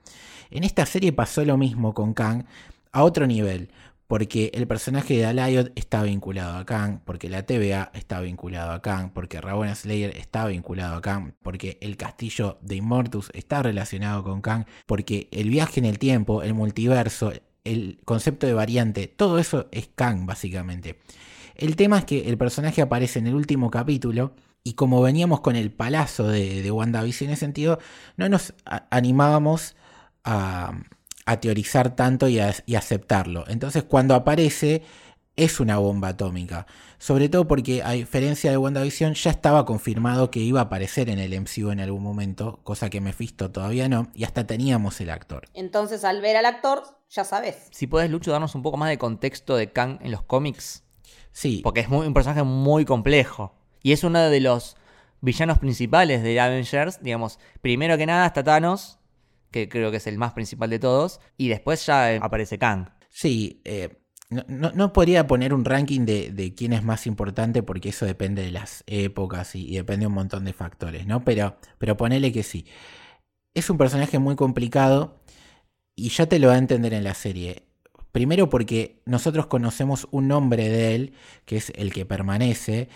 En 0.50 0.64
esta 0.64 0.86
serie 0.86 1.12
pasó 1.12 1.44
lo 1.44 1.56
mismo 1.56 1.94
con 1.94 2.14
Kang 2.14 2.44
a 2.92 3.04
otro 3.04 3.26
nivel 3.26 3.70
porque 4.08 4.50
el 4.54 4.66
personaje 4.66 5.18
de 5.18 5.26
Alayot 5.26 5.70
está 5.76 6.02
vinculado 6.02 6.56
a 6.56 6.64
Kang, 6.64 7.00
porque 7.04 7.28
la 7.28 7.44
TVA 7.44 7.90
está 7.92 8.20
vinculado 8.20 8.72
a 8.72 8.80
Kang, 8.80 9.12
porque 9.12 9.38
Raven 9.38 9.76
Slayer 9.76 10.16
está 10.16 10.46
vinculado 10.46 10.96
a 10.96 11.02
Kang, 11.02 11.34
porque 11.42 11.76
el 11.82 11.98
castillo 11.98 12.58
de 12.62 12.76
Immortus 12.76 13.30
está 13.34 13.62
relacionado 13.62 14.24
con 14.24 14.40
Kang, 14.40 14.64
porque 14.86 15.28
el 15.30 15.50
viaje 15.50 15.78
en 15.78 15.84
el 15.84 15.98
tiempo, 15.98 16.42
el 16.42 16.54
multiverso, 16.54 17.32
el 17.72 18.00
concepto 18.04 18.46
de 18.46 18.54
variante, 18.54 19.06
todo 19.06 19.38
eso 19.38 19.68
es 19.72 19.88
Kang 19.94 20.26
básicamente. 20.26 20.98
El 21.54 21.76
tema 21.76 21.98
es 21.98 22.04
que 22.04 22.28
el 22.28 22.38
personaje 22.38 22.82
aparece 22.82 23.18
en 23.18 23.26
el 23.26 23.34
último 23.34 23.70
capítulo 23.70 24.32
y 24.62 24.74
como 24.74 25.02
veníamos 25.02 25.40
con 25.40 25.56
el 25.56 25.70
palazo 25.70 26.28
de, 26.28 26.62
de 26.62 26.70
WandaVision 26.70 27.28
en 27.28 27.32
ese 27.34 27.40
sentido, 27.40 27.78
no 28.16 28.28
nos 28.28 28.54
animábamos 28.90 29.76
a 30.24 30.72
a 31.28 31.40
teorizar 31.40 31.94
tanto 31.94 32.26
y, 32.28 32.40
a, 32.40 32.54
aceptarlo. 32.74 33.44
Entonces 33.48 33.84
cuando 33.84 34.14
aparece 34.14 34.82
es 35.36 35.60
una 35.60 35.76
bomba 35.76 36.08
atómica. 36.08 36.66
Sobre 36.96 37.28
todo 37.28 37.46
porque 37.46 37.82
a 37.82 37.92
diferencia 37.92 38.50
de 38.50 38.56
WandaVision 38.56 39.12
ya 39.12 39.30
estaba 39.30 39.66
confirmado 39.66 40.30
que 40.30 40.40
iba 40.40 40.60
a 40.60 40.64
aparecer 40.64 41.10
en 41.10 41.18
el 41.18 41.38
MCU 41.38 41.70
en 41.70 41.80
algún 41.80 42.02
momento, 42.02 42.60
cosa 42.64 42.88
que 42.88 43.02
Mephisto 43.02 43.50
todavía 43.50 43.90
no, 43.90 44.08
y 44.14 44.24
hasta 44.24 44.46
teníamos 44.46 45.02
el 45.02 45.10
actor. 45.10 45.44
Entonces 45.52 46.02
al 46.02 46.22
ver 46.22 46.38
al 46.38 46.46
actor 46.46 46.97
ya 47.10 47.24
sabes. 47.24 47.68
Si 47.70 47.86
puedes, 47.86 48.10
Lucho, 48.10 48.30
darnos 48.30 48.54
un 48.54 48.62
poco 48.62 48.76
más 48.76 48.90
de 48.90 48.98
contexto 48.98 49.56
de 49.56 49.72
Kang 49.72 49.98
en 50.02 50.10
los 50.10 50.22
cómics. 50.22 50.84
Sí. 51.32 51.60
Porque 51.62 51.80
es 51.80 51.88
muy, 51.88 52.06
un 52.06 52.14
personaje 52.14 52.42
muy 52.42 52.84
complejo. 52.84 53.54
Y 53.82 53.92
es 53.92 54.04
uno 54.04 54.20
de 54.20 54.40
los 54.40 54.76
villanos 55.20 55.58
principales 55.58 56.22
de 56.22 56.40
Avengers. 56.40 57.02
Digamos, 57.02 57.38
primero 57.60 57.96
que 57.96 58.06
nada 58.06 58.26
está 58.26 58.42
Thanos, 58.42 58.98
que 59.50 59.68
creo 59.68 59.90
que 59.90 59.98
es 59.98 60.06
el 60.06 60.18
más 60.18 60.32
principal 60.32 60.70
de 60.70 60.78
todos, 60.78 61.20
y 61.36 61.48
después 61.48 61.84
ya 61.86 62.12
eh, 62.12 62.20
aparece 62.22 62.58
Kang. 62.58 62.90
Sí, 63.08 63.62
eh, 63.64 64.00
no, 64.30 64.92
podría 64.92 65.26
poner 65.26 65.54
un 65.54 65.64
ranking 65.64 66.04
de, 66.04 66.54
quién 66.54 66.74
es 66.74 66.82
más 66.82 67.06
importante 67.06 67.62
porque 67.62 67.88
eso 67.88 68.04
depende 68.04 68.42
de 68.42 68.52
las 68.52 68.84
épocas 68.86 69.54
y, 69.54 69.74
depende 69.74 70.02
de 70.02 70.08
un 70.08 70.12
montón 70.12 70.44
de 70.44 70.52
factores, 70.52 71.06
¿no? 71.06 71.24
Pero, 71.24 71.56
pero 71.78 71.96
ponele 71.96 72.30
que 72.30 72.42
sí. 72.42 72.66
Es 73.54 73.70
un 73.70 73.78
personaje 73.78 74.18
muy 74.18 74.36
complicado 74.36 75.17
y 75.98 76.10
ya 76.10 76.26
te 76.26 76.38
lo 76.38 76.48
va 76.48 76.54
a 76.54 76.58
entender 76.58 76.94
en 76.94 77.02
la 77.02 77.14
serie. 77.14 77.64
Primero 78.12 78.48
porque 78.48 79.02
nosotros 79.04 79.48
conocemos 79.48 80.06
un 80.12 80.28
nombre 80.28 80.68
de 80.68 80.94
él, 80.94 81.12
que 81.44 81.56
es 81.56 81.72
el 81.74 81.92
que 81.92 82.06
permanece, 82.06 82.88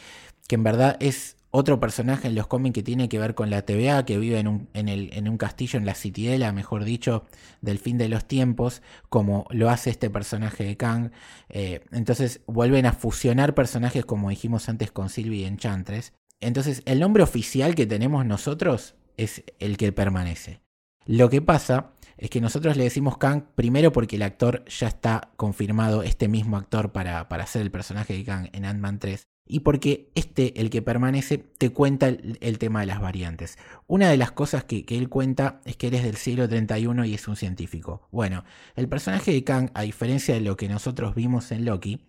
que 0.46 0.54
en 0.54 0.62
verdad 0.62 0.96
es 1.00 1.36
otro 1.50 1.80
personaje 1.80 2.28
en 2.28 2.36
los 2.36 2.46
cómics 2.46 2.74
que 2.74 2.82
tiene 2.84 3.08
que 3.08 3.18
ver 3.18 3.34
con 3.34 3.50
la 3.50 3.62
TVA, 3.62 4.06
que 4.06 4.18
vive 4.18 4.38
en 4.38 4.46
un, 4.46 4.68
en 4.72 4.88
el, 4.88 5.10
en 5.14 5.28
un 5.28 5.36
castillo 5.36 5.78
en 5.78 5.84
la 5.84 5.94
Citidela, 5.94 6.52
mejor 6.52 6.84
dicho, 6.84 7.24
del 7.60 7.78
fin 7.78 7.98
de 7.98 8.08
los 8.08 8.24
tiempos, 8.24 8.82
como 9.08 9.46
lo 9.50 9.68
hace 9.68 9.90
este 9.90 10.08
personaje 10.08 10.64
de 10.64 10.76
Kang. 10.76 11.10
Eh, 11.48 11.80
entonces 11.90 12.40
vuelven 12.46 12.86
a 12.86 12.92
fusionar 12.92 13.54
personajes, 13.54 14.04
como 14.04 14.30
dijimos 14.30 14.68
antes 14.68 14.92
con 14.92 15.10
Sylvie 15.10 15.40
y 15.40 15.44
Enchantress. 15.44 16.12
Entonces 16.40 16.82
el 16.86 17.00
nombre 17.00 17.24
oficial 17.24 17.74
que 17.74 17.86
tenemos 17.86 18.24
nosotros 18.24 18.94
es 19.16 19.42
el 19.58 19.76
que 19.76 19.92
permanece. 19.92 20.60
Lo 21.04 21.28
que 21.28 21.42
pasa 21.42 21.90
es 22.22 22.30
que 22.30 22.40
nosotros 22.40 22.76
le 22.76 22.84
decimos 22.84 23.18
Kang 23.18 23.42
primero 23.56 23.90
porque 23.90 24.14
el 24.14 24.22
actor 24.22 24.64
ya 24.66 24.86
está 24.86 25.32
confirmado, 25.34 26.04
este 26.04 26.28
mismo 26.28 26.56
actor 26.56 26.92
para, 26.92 27.28
para 27.28 27.48
ser 27.48 27.62
el 27.62 27.72
personaje 27.72 28.14
de 28.14 28.22
Kang 28.22 28.48
en 28.52 28.64
Ant-Man 28.64 29.00
3 29.00 29.26
y 29.44 29.60
porque 29.60 30.12
este, 30.14 30.60
el 30.60 30.70
que 30.70 30.82
permanece, 30.82 31.38
te 31.38 31.70
cuenta 31.70 32.06
el, 32.06 32.58
tema 32.58 32.78
de 32.78 32.86
las 32.86 33.00
variantes. 33.00 33.58
Una 33.88 34.08
de 34.08 34.16
las 34.16 34.30
cosas 34.30 34.62
que, 34.62 34.84
él 34.88 35.08
cuenta 35.08 35.60
es 35.64 35.76
que 35.76 35.88
él 35.88 35.94
es 35.94 36.04
del 36.04 36.14
siglo 36.14 36.48
31 36.48 37.04
y 37.06 37.14
es 37.14 37.26
un 37.26 37.34
científico. 37.34 38.06
Bueno, 38.12 38.44
el 38.76 38.88
personaje 38.88 39.32
de 39.32 39.42
Kang, 39.42 39.70
a 39.74 39.82
diferencia 39.82 40.32
de 40.32 40.42
lo 40.42 40.56
que 40.56 40.68
nosotros 40.68 41.16
vimos 41.16 41.50
en 41.50 41.64
Loki, 41.64 42.04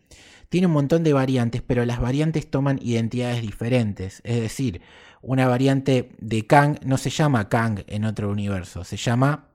tiene 0.50 0.68
un 0.68 0.74
montón 0.74 1.04
de 1.04 1.14
variantes, 1.14 1.64
pero 1.64 1.84
las 1.86 2.00
variantes 2.00 2.52
toman 2.52 2.80
identidades 2.84 3.42
diferentes. 3.42 4.22
Es 4.24 4.40
decir, 4.40 4.82
una 5.24 5.48
variante 5.48 6.12
de 6.20 6.46
Kang 6.46 6.78
no 6.86 7.00
se 7.00 7.10
llama 7.10 7.50
Kang 7.50 7.84
en 7.88 8.06
otro 8.06 8.30
universo, 8.30 8.84
se 8.84 8.98
llama 8.98 9.50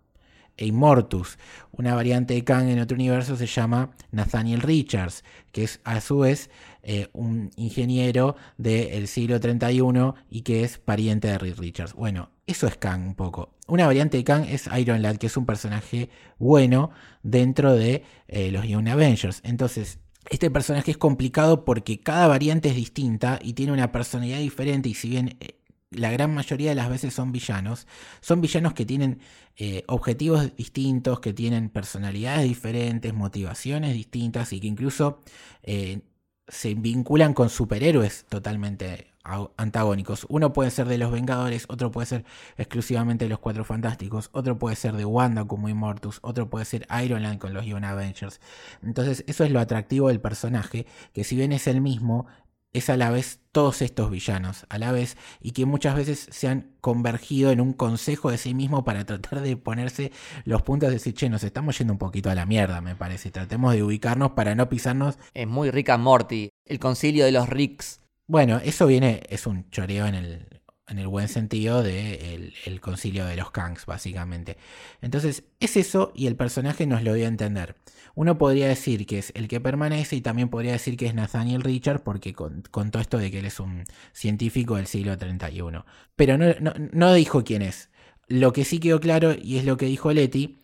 Immortus. 0.67 1.39
Una 1.73 1.95
variante 1.95 2.35
de 2.35 2.45
Kang 2.45 2.69
en 2.69 2.81
otro 2.81 2.95
universo 2.95 3.37
se 3.37 3.47
llama 3.47 3.93
Nathaniel 4.11 4.61
Richards, 4.61 5.25
que 5.53 5.65
es 5.65 5.81
a 5.85 6.01
su 6.01 6.19
vez 6.19 6.51
eh, 6.83 7.09
un 7.13 7.51
ingeniero 7.57 8.37
del 8.57 9.09
siglo 9.09 9.41
31 9.41 10.15
y 10.31 10.43
que 10.43 10.65
es 10.65 10.79
pariente 10.79 11.29
de 11.29 11.39
Reed 11.39 11.59
Richards. 11.59 11.95
Bueno, 11.95 12.31
eso 12.47 12.67
es 12.67 12.77
Kang 12.77 13.07
un 13.07 13.15
poco. 13.15 13.55
Una 13.67 13.87
variante 13.87 14.17
de 14.17 14.25
Kang 14.25 14.47
es 14.49 14.69
Iron 14.79 15.03
Lad, 15.03 15.17
que 15.17 15.27
es 15.27 15.37
un 15.37 15.47
personaje 15.47 16.09
bueno 16.39 16.91
dentro 17.23 17.75
de 17.75 18.05
eh, 18.29 18.51
los 18.51 18.67
Young 18.67 18.89
Avengers. 18.89 19.41
Entonces, 19.45 19.99
este 20.31 20.51
personaje 20.51 20.91
es 20.91 20.99
complicado 20.99 21.65
porque 21.65 22.01
cada 22.01 22.27
variante 22.27 22.69
es 22.69 22.77
distinta 22.77 23.39
y 23.43 23.55
tiene 23.55 23.73
una 23.73 23.93
personalidad 23.93 24.39
diferente 24.39 24.89
y 24.89 24.95
si 24.95 25.09
bien 25.09 25.37
eh, 25.41 25.58
la 25.91 26.11
gran 26.11 26.35
mayoría 26.35 26.71
de 26.71 26.75
las 26.75 26.91
veces 26.91 27.15
son 27.15 27.33
villanos, 27.33 27.87
son 28.21 28.41
villanos 28.41 28.75
que 28.75 28.85
tienen 28.85 29.21
eh, 29.57 29.85
objetivos 29.87 30.55
distintos, 30.57 31.21
que 31.21 31.33
tienen 31.33 31.71
personalidades 31.71 32.45
diferentes, 32.45 33.15
motivaciones 33.15 33.95
distintas 33.95 34.53
y 34.53 34.61
que 34.61 34.67
incluso 34.67 35.21
eh, 35.63 36.03
se 36.47 36.75
vinculan 36.75 37.35
con 37.35 37.49
superhéroes 37.49 38.27
totalmente 38.29 39.13
antagónicos. 39.57 40.27
Uno 40.31 40.53
puede 40.53 40.71
ser 40.71 40.87
de 40.89 40.97
los 40.97 41.13
Vengadores, 41.13 41.67
otro 41.69 41.91
puede 41.91 42.07
ser 42.07 42.25
exclusivamente 42.57 43.27
de 43.27 43.29
los 43.29 43.39
Cuatro 43.39 43.65
Fantásticos, 43.65 44.31
otro 44.33 44.59
puede 44.59 44.77
ser 44.77 44.95
de 44.95 45.05
Wanda 45.05 45.45
como 45.45 45.69
Immortus, 45.69 46.19
otro 46.23 46.49
puede 46.49 46.65
ser 46.65 46.87
Iron 47.05 47.23
Man 47.23 47.39
con 47.39 47.53
los 47.53 47.67
Young 47.67 47.85
Avengers. 47.85 48.41
Entonces 48.83 49.25
eso 49.27 49.45
es 49.45 49.51
lo 49.51 49.61
atractivo 49.61 50.09
del 50.09 50.21
personaje, 50.21 50.87
que 51.13 51.25
si 51.25 51.37
bien 51.37 51.53
es 51.53 51.67
el 51.67 51.83
mismo, 51.83 52.27
es 52.73 52.91
a 52.91 52.97
la 52.97 53.11
vez 53.11 53.41
todos 53.53 53.83
estos 53.83 54.11
villanos, 54.11 54.67
a 54.69 54.79
la 54.79 54.93
vez, 54.93 55.17
y 55.41 55.53
que 55.53 55.67
muchas 55.67 55.97
veces 55.97 56.29
se 56.31 56.49
han 56.49 56.73
convergido 56.81 57.51
en 57.51 57.61
un 57.61 57.73
consejo 57.73 58.31
de 58.31 58.39
sí 58.39 58.55
mismo 58.55 58.85
para 58.85 59.05
tratar 59.05 59.41
de 59.41 59.57
ponerse 59.57 60.13
los 60.45 60.63
puntos 60.63 60.89
de 60.89 60.95
decir, 60.95 61.15
che, 61.15 61.29
nos 61.29 61.45
estamos 61.45 61.79
yendo 61.79 61.93
un 61.93 61.99
poquito 61.99 62.31
a 62.31 62.35
la 62.35 62.47
mierda, 62.47 62.81
me 62.81 62.95
parece. 62.95 63.31
Tratemos 63.31 63.75
de 63.75 63.83
ubicarnos 63.83 64.33
para 64.33 64.55
no 64.55 64.69
pisarnos. 64.69 65.19
Es 65.35 65.47
muy 65.47 65.71
rica 65.71 65.99
Morty, 65.99 66.51
el 66.65 66.79
concilio 66.79 67.25
de 67.25 67.33
los 67.33 67.49
Ricks. 67.49 68.01
Bueno, 68.27 68.61
eso 68.63 68.87
viene, 68.87 69.23
es 69.31 69.47
un 69.47 69.71
choreo 69.71 70.07
en 70.07 70.15
el, 70.15 70.59
en 70.89 70.99
el 70.99 71.07
buen 71.07 71.29
sentido 71.29 71.83
de 71.83 72.53
el, 72.65 72.81
concilio 72.81 73.27
de 73.27 73.37
los 73.37 73.51
Kangs, 73.51 73.87
básicamente. 73.87 74.57
Entonces, 75.01 75.45
es 75.61 75.77
eso 75.77 76.13
y 76.15 76.27
el 76.27 76.37
personaje 76.37 76.87
nos 76.87 77.03
lo 77.03 77.15
dio 77.15 77.27
a 77.27 77.29
entender. 77.29 77.77
Uno 78.19 78.37
podría 78.37 78.67
decir 78.67 79.07
que 79.07 79.19
es 79.19 79.31
el 79.37 79.47
que 79.47 79.61
permanece 79.61 80.17
y 80.17 80.21
también 80.21 80.49
podría 80.49 80.73
decir 80.73 80.97
que 80.97 81.07
es 81.07 81.15
Nathaniel 81.15 81.63
Richard 81.63 82.03
porque 82.03 82.35
contó 82.35 82.99
esto 82.99 83.17
de 83.17 83.31
que 83.31 83.39
él 83.39 83.45
es 83.45 83.61
un 83.61 83.85
científico 84.13 84.75
del 84.75 84.89
siglo 84.89 85.17
31. 85.17 85.87
Pero 86.17 86.37
no, 86.37 86.53
no 86.75 87.13
dijo 87.13 87.45
quién 87.45 87.63
es. 87.63 87.91
Lo 88.27 88.53
que 88.53 88.65
sí 88.65 88.81
quedó 88.81 88.99
claro, 88.99 89.37
y 89.41 89.59
es 89.59 89.65
lo 89.65 89.77
que 89.77 89.87
dijo 89.87 90.13
Letty, 90.13 90.59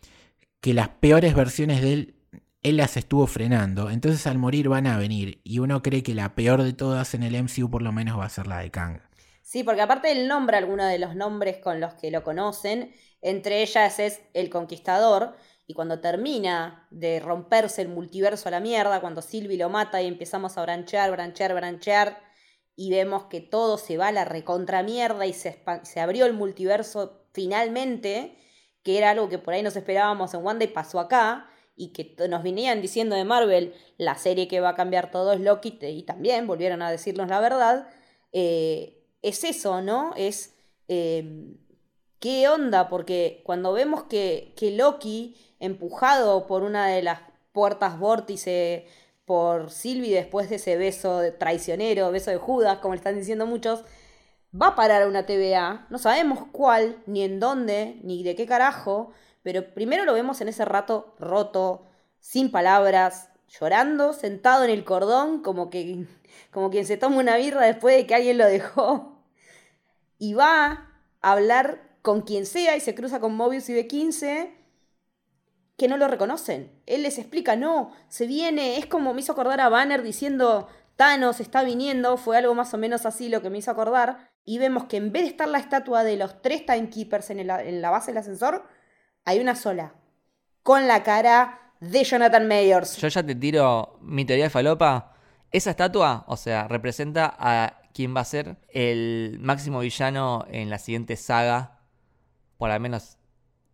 que 0.59 0.73
las 0.73 0.89
peores 0.89 1.33
versiones 1.33 1.81
de 1.81 1.93
él, 1.93 2.15
él 2.61 2.75
las 2.75 2.97
estuvo 2.97 3.25
frenando. 3.25 3.89
Entonces 3.89 4.27
al 4.27 4.37
morir 4.37 4.67
van 4.67 4.85
a 4.85 4.97
venir. 4.97 5.39
Y 5.45 5.59
uno 5.59 5.81
cree 5.81 6.03
que 6.03 6.13
la 6.13 6.35
peor 6.35 6.61
de 6.61 6.73
todas 6.73 7.13
en 7.13 7.23
el 7.23 7.41
MCU 7.41 7.69
por 7.69 7.81
lo 7.81 7.93
menos 7.93 8.19
va 8.19 8.25
a 8.25 8.29
ser 8.29 8.47
la 8.47 8.59
de 8.59 8.69
Kang. 8.69 8.99
Sí, 9.41 9.63
porque 9.63 9.81
aparte 9.81 10.11
él 10.11 10.27
nombra 10.27 10.57
algunos 10.57 10.89
de 10.89 10.99
los 10.99 11.15
nombres 11.15 11.59
con 11.59 11.79
los 11.79 11.93
que 11.93 12.11
lo 12.11 12.21
conocen. 12.21 12.91
Entre 13.21 13.61
ellas 13.61 13.97
es 13.99 14.19
el 14.33 14.49
Conquistador. 14.49 15.37
Y 15.67 15.73
cuando 15.73 15.99
termina 15.99 16.87
de 16.91 17.19
romperse 17.19 17.81
el 17.81 17.89
multiverso 17.89 18.49
a 18.49 18.51
la 18.51 18.59
mierda, 18.59 19.01
cuando 19.01 19.21
Sylvie 19.21 19.57
lo 19.57 19.69
mata 19.69 20.01
y 20.01 20.07
empezamos 20.07 20.57
a 20.57 20.61
branchear, 20.61 21.11
branchear, 21.11 21.53
branchear, 21.53 22.21
y 22.75 22.91
vemos 22.91 23.25
que 23.25 23.41
todo 23.41 23.77
se 23.77 23.97
va 23.97 24.09
a 24.09 24.11
la 24.11 24.25
recontra 24.25 24.83
mierda 24.83 25.25
y 25.25 25.33
se, 25.33 25.63
se 25.83 25.99
abrió 25.99 26.25
el 26.25 26.33
multiverso 26.33 27.25
finalmente, 27.31 28.37
que 28.83 28.97
era 28.97 29.11
algo 29.11 29.29
que 29.29 29.39
por 29.39 29.53
ahí 29.53 29.63
nos 29.63 29.75
esperábamos 29.75 30.33
en 30.33 30.43
Wanda 30.43 30.65
y 30.65 30.67
pasó 30.67 30.99
acá, 30.99 31.49
y 31.75 31.89
que 31.89 32.15
nos 32.29 32.43
venían 32.43 32.81
diciendo 32.81 33.15
de 33.15 33.25
Marvel, 33.25 33.73
la 33.97 34.15
serie 34.15 34.47
que 34.47 34.61
va 34.61 34.69
a 34.69 34.75
cambiar 34.75 35.11
todo 35.11 35.33
es 35.33 35.41
Loki, 35.41 35.77
y 35.81 36.03
también 36.03 36.47
volvieron 36.47 36.81
a 36.81 36.91
decirnos 36.91 37.27
la 37.27 37.39
verdad, 37.39 37.87
eh, 38.31 39.03
es 39.21 39.43
eso, 39.43 39.81
¿no? 39.81 40.13
Es 40.15 40.55
em, 40.87 41.57
qué 42.19 42.47
onda, 42.47 42.89
porque 42.89 43.41
cuando 43.45 43.73
vemos 43.73 44.03
que, 44.03 44.53
que, 44.55 44.71
Loki, 44.71 45.35
empujado 45.65 46.47
por 46.47 46.63
una 46.63 46.87
de 46.87 47.01
las 47.03 47.19
puertas 47.51 47.99
vórtice 47.99 48.87
por 49.25 49.71
Sylvie 49.71 50.15
después 50.15 50.49
de 50.49 50.57
ese 50.57 50.77
beso 50.77 51.21
traicionero, 51.39 52.11
beso 52.11 52.31
de 52.31 52.37
Judas, 52.37 52.77
como 52.79 52.93
le 52.93 52.99
están 52.99 53.17
diciendo 53.17 53.45
muchos, 53.45 53.83
va 54.59 54.67
a 54.67 54.75
parar 54.75 55.07
una 55.07 55.25
TVA, 55.25 55.87
no 55.89 55.97
sabemos 55.97 56.45
cuál, 56.51 57.01
ni 57.07 57.23
en 57.23 57.39
dónde, 57.39 57.99
ni 58.03 58.23
de 58.23 58.35
qué 58.35 58.45
carajo, 58.45 59.11
pero 59.43 59.73
primero 59.73 60.05
lo 60.05 60.13
vemos 60.13 60.41
en 60.41 60.47
ese 60.47 60.65
rato 60.65 61.15
roto, 61.19 61.85
sin 62.19 62.51
palabras, 62.51 63.29
llorando, 63.47 64.13
sentado 64.13 64.63
en 64.63 64.69
el 64.69 64.85
cordón, 64.85 65.41
como, 65.41 65.69
que, 65.69 66.05
como 66.51 66.69
quien 66.69 66.85
se 66.85 66.97
toma 66.97 67.17
una 67.17 67.37
birra 67.37 67.65
después 67.65 67.95
de 67.95 68.05
que 68.05 68.15
alguien 68.15 68.37
lo 68.37 68.45
dejó, 68.45 69.19
y 70.17 70.33
va 70.33 70.89
a 71.21 71.31
hablar 71.31 71.81
con 72.01 72.21
quien 72.21 72.45
sea 72.45 72.77
y 72.77 72.81
se 72.81 72.95
cruza 72.95 73.19
con 73.19 73.35
Mobius 73.35 73.69
y 73.69 73.73
B15 73.73 74.51
que 75.77 75.87
no 75.87 75.97
lo 75.97 76.07
reconocen. 76.07 76.71
Él 76.85 77.03
les 77.03 77.17
explica, 77.17 77.55
no, 77.55 77.91
se 78.07 78.27
viene, 78.27 78.77
es 78.77 78.85
como 78.85 79.13
me 79.13 79.21
hizo 79.21 79.33
acordar 79.33 79.59
a 79.61 79.69
Banner 79.69 80.03
diciendo, 80.03 80.67
Thanos 80.95 81.39
está 81.39 81.63
viniendo, 81.63 82.17
fue 82.17 82.37
algo 82.37 82.55
más 82.55 82.73
o 82.73 82.77
menos 82.77 83.05
así 83.05 83.29
lo 83.29 83.41
que 83.41 83.49
me 83.49 83.57
hizo 83.57 83.71
acordar, 83.71 84.31
y 84.45 84.57
vemos 84.57 84.85
que 84.85 84.97
en 84.97 85.11
vez 85.11 85.23
de 85.23 85.29
estar 85.29 85.47
la 85.49 85.59
estatua 85.59 86.03
de 86.03 86.17
los 86.17 86.41
tres 86.41 86.65
Timekeepers 86.65 87.29
en, 87.31 87.39
en 87.49 87.81
la 87.81 87.89
base 87.89 88.11
del 88.11 88.19
ascensor, 88.19 88.65
hay 89.25 89.39
una 89.39 89.55
sola, 89.55 89.95
con 90.63 90.87
la 90.87 91.03
cara 91.03 91.73
de 91.79 92.03
Jonathan 92.03 92.47
Mayors. 92.47 92.95
Yo 92.97 93.07
ya 93.07 93.23
te 93.23 93.35
tiro 93.35 93.99
mi 94.01 94.23
teoría 94.23 94.45
de 94.45 94.49
falopa. 94.49 95.13
Esa 95.51 95.71
estatua, 95.71 96.25
o 96.27 96.37
sea, 96.37 96.67
representa 96.67 97.35
a 97.37 97.81
quien 97.93 98.15
va 98.15 98.21
a 98.21 98.25
ser 98.25 98.57
el 98.69 99.37
máximo 99.41 99.79
villano 99.79 100.45
en 100.49 100.69
la 100.69 100.79
siguiente 100.79 101.15
saga, 101.15 101.79
por 102.57 102.71
al 102.71 102.79
menos 102.79 103.17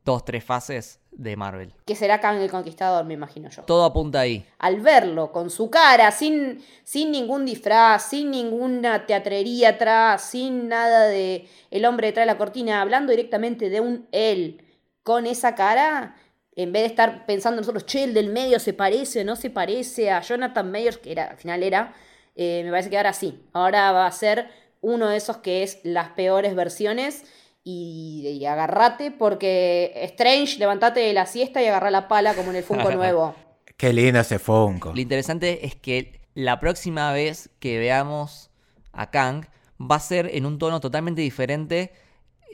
dos, 0.03 0.26
tres 0.26 0.44
fases 0.44 1.01
de 1.11 1.35
Marvel. 1.35 1.73
Que 1.85 1.95
será 1.95 2.19
Kang 2.19 2.41
el 2.41 2.49
Conquistador, 2.49 3.05
me 3.05 3.13
imagino 3.13 3.49
yo. 3.49 3.63
Todo 3.63 3.85
apunta 3.85 4.21
ahí. 4.21 4.45
Al 4.57 4.81
verlo, 4.81 5.31
con 5.31 5.49
su 5.49 5.69
cara, 5.69 6.11
sin, 6.11 6.63
sin 6.83 7.11
ningún 7.11 7.45
disfraz, 7.45 8.09
sin 8.09 8.31
ninguna 8.31 9.05
teatrería 9.05 9.69
atrás, 9.69 10.23
sin 10.23 10.67
nada 10.67 11.07
de 11.07 11.47
el 11.69 11.85
hombre 11.85 12.07
detrás 12.07 12.23
de 12.23 12.33
la 12.33 12.38
cortina, 12.38 12.81
hablando 12.81 13.11
directamente 13.11 13.69
de 13.69 13.81
un 13.81 14.07
él, 14.11 14.63
con 15.03 15.25
esa 15.25 15.55
cara, 15.55 16.15
en 16.55 16.71
vez 16.71 16.83
de 16.83 16.88
estar 16.88 17.25
pensando 17.25 17.61
nosotros, 17.61 17.85
che, 17.85 18.03
el 18.03 18.13
del 18.13 18.29
medio 18.29 18.59
se 18.59 18.73
parece 18.73 19.21
o 19.21 19.25
no 19.25 19.35
se 19.35 19.49
parece 19.49 20.11
a 20.11 20.21
Jonathan 20.21 20.71
Mayers, 20.71 20.97
que 20.97 21.11
era, 21.11 21.25
al 21.25 21.38
final 21.38 21.63
era, 21.63 21.93
eh, 22.35 22.61
me 22.63 22.71
parece 22.71 22.89
que 22.89 22.97
ahora 22.97 23.13
sí. 23.13 23.43
Ahora 23.53 23.91
va 23.91 24.05
a 24.05 24.11
ser 24.11 24.49
uno 24.81 25.09
de 25.09 25.17
esos 25.17 25.38
que 25.38 25.63
es 25.63 25.79
las 25.83 26.09
peores 26.09 26.55
versiones 26.55 27.23
y, 27.63 28.43
agarrate 28.45 29.11
porque 29.11 29.91
Strange, 30.03 30.57
levantate 30.57 31.01
de 31.01 31.13
la 31.13 31.25
siesta 31.25 31.61
y 31.61 31.67
agarra 31.67 31.91
la 31.91 32.07
pala 32.07 32.33
como 32.33 32.51
en 32.51 32.57
el 32.57 32.63
Funko 32.63 32.91
nuevo. 32.95 33.35
Qué 33.77 33.93
lindo 33.93 34.19
ese 34.19 34.39
Funko. 34.39 34.93
Lo 34.93 35.01
interesante 35.01 35.65
es 35.65 35.75
que 35.75 36.21
la 36.33 36.59
próxima 36.59 37.11
vez 37.13 37.49
que 37.59 37.77
veamos 37.79 38.49
a 38.93 39.09
Kang 39.09 39.45
va 39.79 39.95
a 39.95 39.99
ser 39.99 40.29
en 40.33 40.45
un 40.45 40.59
tono 40.59 40.79
totalmente 40.79 41.21
diferente 41.21 41.91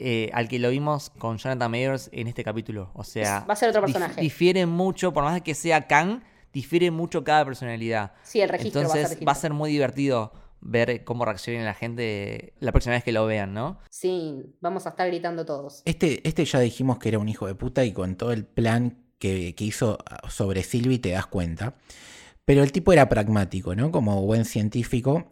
eh, 0.00 0.30
al 0.32 0.48
que 0.48 0.58
lo 0.58 0.70
vimos 0.70 1.10
con 1.10 1.38
Jonathan 1.38 1.70
Mayers 1.70 2.08
en 2.12 2.28
este 2.28 2.44
capítulo. 2.44 2.90
O 2.94 3.04
sea, 3.04 3.44
va 3.48 3.54
a 3.54 3.56
ser 3.56 3.70
otro 3.70 3.82
personaje. 3.82 4.20
difiere 4.20 4.64
mucho, 4.66 5.12
por 5.12 5.24
más 5.24 5.40
que 5.42 5.54
sea 5.54 5.86
Kang, 5.86 6.22
difiere 6.52 6.90
mucho 6.90 7.24
cada 7.24 7.44
personalidad. 7.44 8.12
Sí, 8.22 8.40
el 8.40 8.48
registro 8.48 8.82
Entonces 8.82 9.18
va 9.26 9.32
a 9.32 9.34
ser 9.34 9.52
muy 9.52 9.70
divertido 9.70 10.32
ver 10.60 11.04
cómo 11.04 11.24
reacciona 11.24 11.64
la 11.64 11.74
gente 11.74 12.54
la 12.60 12.72
próxima 12.72 12.94
vez 12.94 13.04
que 13.04 13.12
lo 13.12 13.26
vean, 13.26 13.54
¿no? 13.54 13.78
Sí, 13.90 14.54
vamos 14.60 14.86
a 14.86 14.90
estar 14.90 15.08
gritando 15.08 15.44
todos. 15.44 15.82
Este, 15.84 16.26
este 16.26 16.44
ya 16.44 16.60
dijimos 16.60 16.98
que 16.98 17.08
era 17.08 17.18
un 17.18 17.28
hijo 17.28 17.46
de 17.46 17.54
puta 17.54 17.84
y 17.84 17.92
con 17.92 18.16
todo 18.16 18.32
el 18.32 18.44
plan 18.44 18.98
que, 19.18 19.54
hizo 19.58 19.98
sobre 20.28 20.62
Sylvie 20.62 20.98
te 20.98 21.10
das 21.10 21.26
cuenta. 21.26 21.74
Pero 22.44 22.62
el 22.62 22.72
tipo 22.72 22.92
era 22.92 23.08
pragmático, 23.08 23.74
¿no? 23.74 23.90
Como 23.90 24.22
buen 24.22 24.46
científico, 24.46 25.28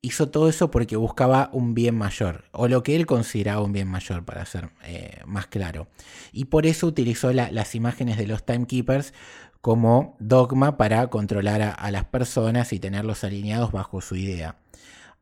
hizo 0.00 0.30
todo 0.30 0.48
eso 0.48 0.70
porque 0.70 0.96
buscaba 0.96 1.50
un 1.52 1.74
bien 1.74 1.96
mayor, 1.96 2.44
o 2.52 2.68
lo 2.68 2.82
que 2.82 2.96
él 2.96 3.06
consideraba 3.06 3.62
un 3.62 3.72
bien 3.72 3.88
mayor, 3.88 4.24
para 4.24 4.46
ser 4.46 4.70
eh, 4.84 5.20
más 5.26 5.48
claro. 5.48 5.88
Y 6.32 6.46
por 6.46 6.64
eso 6.64 6.86
utilizó 6.86 7.32
las 7.32 7.74
imágenes 7.74 8.16
de 8.16 8.26
los 8.26 8.46
Timekeepers 8.46 9.12
como 9.60 10.16
dogma 10.18 10.76
para 10.76 11.06
controlar 11.08 11.62
a, 11.62 11.90
las 11.90 12.04
personas 12.04 12.72
y 12.72 12.78
tenerlos 12.78 13.24
alineados 13.24 13.72
bajo 13.72 14.00
su 14.00 14.16
idea. 14.16 14.56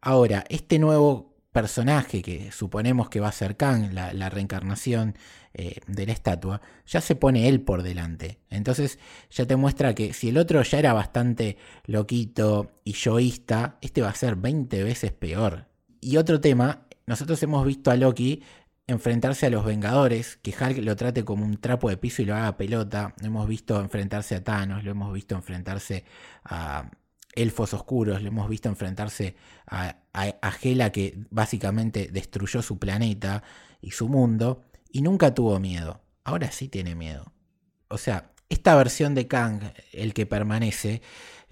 Ahora, 0.00 0.44
este 0.48 0.78
nuevo 0.78 1.34
personaje 1.52 2.20
que 2.20 2.50
suponemos 2.50 3.08
que 3.08 3.20
va 3.20 3.28
a 3.28 3.32
ser 3.32 3.56
Kang, 3.56 3.92
la, 3.92 4.28
reencarnación 4.28 5.16
eh, 5.54 5.76
de 5.86 6.06
la 6.06 6.12
estatua, 6.12 6.60
ya 6.84 7.00
se 7.00 7.14
pone 7.14 7.48
él 7.48 7.60
por 7.60 7.82
delante. 7.82 8.40
Entonces 8.50 8.98
ya 9.30 9.46
te 9.46 9.54
muestra 9.54 9.94
que 9.94 10.12
si 10.12 10.30
el 10.30 10.38
otro 10.38 10.60
ya 10.62 10.78
era 10.78 10.92
bastante 10.92 11.56
loquito 11.86 12.72
y 12.82 12.92
yoísta, 12.92 13.78
este 13.80 14.02
va 14.02 14.08
a 14.08 14.14
ser 14.14 14.34
20 14.34 14.82
veces 14.82 15.12
peor. 15.12 15.68
Y 16.00 16.16
otro 16.16 16.40
tema, 16.40 16.86
nosotros 17.06 17.42
hemos 17.42 17.64
visto 17.64 17.90
a 17.90 17.96
Loki 17.96 18.42
enfrentarse 18.86 19.46
a 19.46 19.50
los 19.50 19.64
Vengadores, 19.64 20.38
que 20.42 20.54
Hulk 20.58 20.78
lo 20.78 20.96
trate 20.96 21.24
como 21.24 21.44
un 21.44 21.56
trapo 21.58 21.88
de 21.88 21.96
piso 21.96 22.22
y 22.22 22.26
lo 22.26 22.34
haga 22.34 22.56
pelota. 22.56 23.14
Lo 23.20 23.26
hemos 23.26 23.48
visto 23.48 23.80
enfrentarse 23.80 24.34
a 24.34 24.44
Thanos, 24.44 24.84
lo 24.84 24.90
hemos 24.90 25.12
visto 25.12 25.34
enfrentarse 25.34 26.04
a 26.44 26.90
elfos 27.34 27.74
oscuros, 27.74 28.22
lo 28.22 28.28
hemos 28.28 28.48
visto 28.48 28.68
enfrentarse 28.68 29.36
a, 29.66 29.96
a, 30.12 30.52
Hela 30.62 30.92
que 30.92 31.18
básicamente 31.30 32.08
destruyó 32.12 32.62
su 32.62 32.78
planeta 32.78 33.42
y 33.80 33.90
su 33.90 34.08
mundo 34.08 34.64
y 34.90 35.02
nunca 35.02 35.34
tuvo 35.34 35.58
miedo. 35.58 36.02
Ahora 36.22 36.52
sí 36.52 36.68
tiene 36.68 36.94
miedo. 36.94 37.32
O 37.88 37.98
sea, 37.98 38.32
esta 38.48 38.76
versión 38.76 39.14
de 39.14 39.26
Kang, 39.26 39.72
el 39.92 40.14
que 40.14 40.26
permanece, 40.26 41.02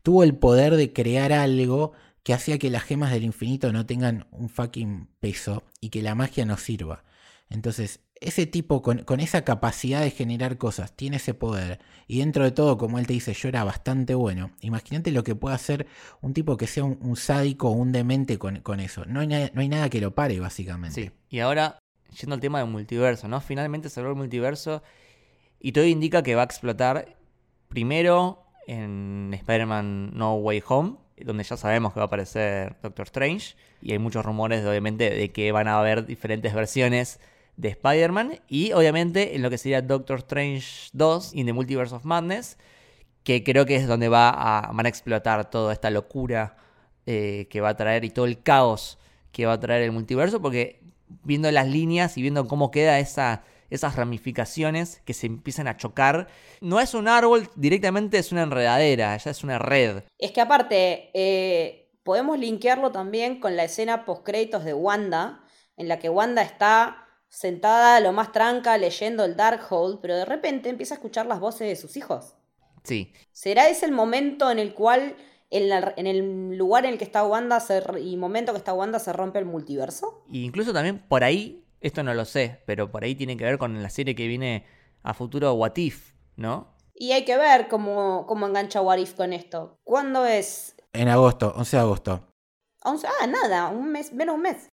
tuvo 0.02 0.22
el 0.22 0.36
poder 0.36 0.76
de 0.76 0.92
crear 0.92 1.32
algo 1.32 1.92
que 2.22 2.34
hacía 2.34 2.58
que 2.58 2.70
las 2.70 2.84
gemas 2.84 3.10
del 3.10 3.24
infinito 3.24 3.72
no 3.72 3.86
tengan 3.86 4.26
un 4.30 4.48
fucking 4.48 5.08
peso 5.18 5.64
y 5.80 5.88
que 5.88 6.02
la 6.02 6.14
magia 6.14 6.44
no 6.46 6.56
sirva. 6.56 7.04
Entonces, 7.52 8.00
ese 8.20 8.46
tipo 8.46 8.82
con, 8.82 9.20
esa 9.20 9.44
capacidad 9.44 10.00
de 10.00 10.10
generar 10.10 10.56
cosas, 10.56 10.92
tiene 10.92 11.16
ese 11.16 11.34
poder, 11.34 11.80
y 12.06 12.20
dentro 12.20 12.44
de 12.44 12.52
todo, 12.52 12.78
como 12.78 12.98
él 12.98 13.06
te 13.06 13.12
dice, 13.12 13.34
yo 13.34 13.48
era 13.48 13.64
bastante 13.64 14.14
bueno. 14.14 14.52
Imagínate 14.60 15.10
lo 15.10 15.24
que 15.24 15.34
puede 15.34 15.54
hacer 15.54 15.86
un 16.20 16.32
tipo 16.32 16.56
que 16.56 16.66
sea 16.66 16.84
un, 16.84 17.16
sádico 17.16 17.68
o 17.68 17.72
un 17.72 17.92
demente 17.92 18.38
con, 18.38 18.80
eso. 18.80 19.04
No 19.06 19.20
hay, 19.20 19.26
no 19.26 19.60
hay 19.60 19.68
nada 19.68 19.90
que 19.90 20.00
lo 20.00 20.14
pare, 20.14 20.38
básicamente. 20.40 21.02
Sí, 21.02 21.10
y 21.28 21.40
ahora, 21.40 21.78
yendo 22.20 22.34
al 22.34 22.40
tema 22.40 22.60
del 22.60 22.70
multiverso, 22.70 23.28
¿no? 23.28 23.40
Finalmente 23.40 23.88
se 23.88 24.00
el 24.00 24.14
multiverso 24.14 24.82
y 25.60 25.72
todo 25.72 25.84
indica 25.84 26.22
que 26.22 26.34
va 26.34 26.42
a 26.42 26.44
explotar 26.44 27.16
primero 27.68 28.44
en 28.66 29.30
Spider-Man 29.32 30.12
No 30.14 30.34
Way 30.36 30.62
Home, 30.68 30.96
donde 31.16 31.44
ya 31.44 31.56
sabemos 31.56 31.92
que 31.92 32.00
va 32.00 32.04
a 32.04 32.06
aparecer 32.06 32.76
Doctor 32.82 33.06
Strange, 33.06 33.54
y 33.80 33.92
hay 33.92 33.98
muchos 33.98 34.24
rumores, 34.24 34.64
obviamente, 34.64 35.10
de 35.10 35.32
que 35.32 35.52
van 35.52 35.68
a 35.68 35.78
haber 35.78 36.06
diferentes 36.06 36.54
versiones 36.54 37.20
de 37.62 37.68
Spider-Man 37.68 38.40
y 38.48 38.72
obviamente 38.72 39.36
en 39.36 39.42
lo 39.42 39.48
que 39.48 39.56
sería 39.56 39.80
Doctor 39.80 40.18
Strange 40.18 40.90
2 40.92 41.34
in 41.34 41.46
the 41.46 41.52
Multiverse 41.52 41.94
of 41.94 42.04
Madness, 42.04 42.58
que 43.22 43.44
creo 43.44 43.64
que 43.64 43.76
es 43.76 43.86
donde 43.86 44.08
va 44.08 44.30
a, 44.30 44.72
van 44.72 44.84
a 44.84 44.88
explotar 44.88 45.48
toda 45.48 45.72
esta 45.72 45.88
locura 45.88 46.56
eh, 47.06 47.46
que 47.50 47.60
va 47.60 47.70
a 47.70 47.76
traer 47.76 48.04
y 48.04 48.10
todo 48.10 48.26
el 48.26 48.42
caos 48.42 48.98
que 49.30 49.46
va 49.46 49.54
a 49.54 49.60
traer 49.60 49.82
el 49.82 49.92
multiverso, 49.92 50.42
porque 50.42 50.82
viendo 51.22 51.50
las 51.52 51.68
líneas 51.68 52.18
y 52.18 52.22
viendo 52.22 52.48
cómo 52.48 52.72
queda 52.72 52.98
esa, 52.98 53.44
esas 53.70 53.94
ramificaciones 53.94 55.00
que 55.04 55.14
se 55.14 55.28
empiezan 55.28 55.68
a 55.68 55.76
chocar, 55.76 56.26
no 56.60 56.80
es 56.80 56.94
un 56.94 57.06
árbol, 57.06 57.48
directamente 57.54 58.18
es 58.18 58.32
una 58.32 58.42
enredadera, 58.42 59.16
ya 59.16 59.30
es 59.30 59.44
una 59.44 59.60
red. 59.60 60.02
Es 60.18 60.32
que 60.32 60.40
aparte, 60.40 61.10
eh, 61.14 61.92
podemos 62.02 62.38
linkearlo 62.38 62.90
también 62.90 63.38
con 63.38 63.56
la 63.56 63.64
escena 63.64 64.04
post-créditos 64.04 64.64
de 64.64 64.74
Wanda, 64.74 65.44
en 65.76 65.88
la 65.88 66.00
que 66.00 66.10
Wanda 66.10 66.42
está 66.42 67.02
sentada 67.32 67.98
lo 68.00 68.12
más 68.12 68.30
tranca 68.30 68.76
leyendo 68.76 69.24
el 69.24 69.36
Darkhold, 69.36 70.00
pero 70.00 70.16
de 70.16 70.26
repente 70.26 70.68
empieza 70.68 70.94
a 70.94 70.96
escuchar 70.98 71.24
las 71.26 71.40
voces 71.40 71.66
de 71.66 71.76
sus 71.76 71.96
hijos. 71.96 72.34
Sí. 72.84 73.12
¿Será 73.32 73.68
ese 73.70 73.86
el 73.86 73.92
momento 73.92 74.50
en 74.50 74.58
el 74.58 74.74
cual, 74.74 75.16
en, 75.50 75.68
la- 75.70 75.94
en 75.96 76.06
el 76.06 76.56
lugar 76.58 76.84
en 76.84 76.92
el 76.92 76.98
que 76.98 77.04
está 77.04 77.24
Wanda 77.24 77.58
se- 77.60 77.82
y 78.00 78.16
momento 78.18 78.52
que 78.52 78.58
está 78.58 78.74
Wanda, 78.74 78.98
se 78.98 79.12
rompe 79.14 79.38
el 79.38 79.46
multiverso? 79.46 80.22
Y 80.30 80.44
incluso 80.44 80.74
también 80.74 80.98
por 81.08 81.24
ahí, 81.24 81.64
esto 81.80 82.02
no 82.02 82.12
lo 82.12 82.26
sé, 82.26 82.60
pero 82.66 82.90
por 82.92 83.02
ahí 83.02 83.14
tiene 83.14 83.36
que 83.38 83.44
ver 83.44 83.56
con 83.56 83.82
la 83.82 83.88
serie 83.88 84.14
que 84.14 84.26
viene 84.26 84.66
a 85.02 85.14
futuro 85.14 85.54
What 85.54 85.76
If, 85.76 86.12
¿no? 86.36 86.76
Y 86.94 87.12
hay 87.12 87.24
que 87.24 87.38
ver 87.38 87.68
cómo, 87.68 88.26
cómo 88.26 88.46
engancha 88.46 88.82
Warif 88.82 89.14
con 89.14 89.32
esto. 89.32 89.78
¿Cuándo 89.84 90.26
es? 90.26 90.76
En 90.92 91.08
agosto, 91.08 91.54
11 91.56 91.76
de 91.78 91.82
agosto. 91.82 92.28
11 92.84 93.06
ah, 93.22 93.26
nada, 93.26 93.68
un 93.68 93.90
mes, 93.90 94.12
menos 94.12 94.34
un 94.34 94.42
mes. 94.42 94.68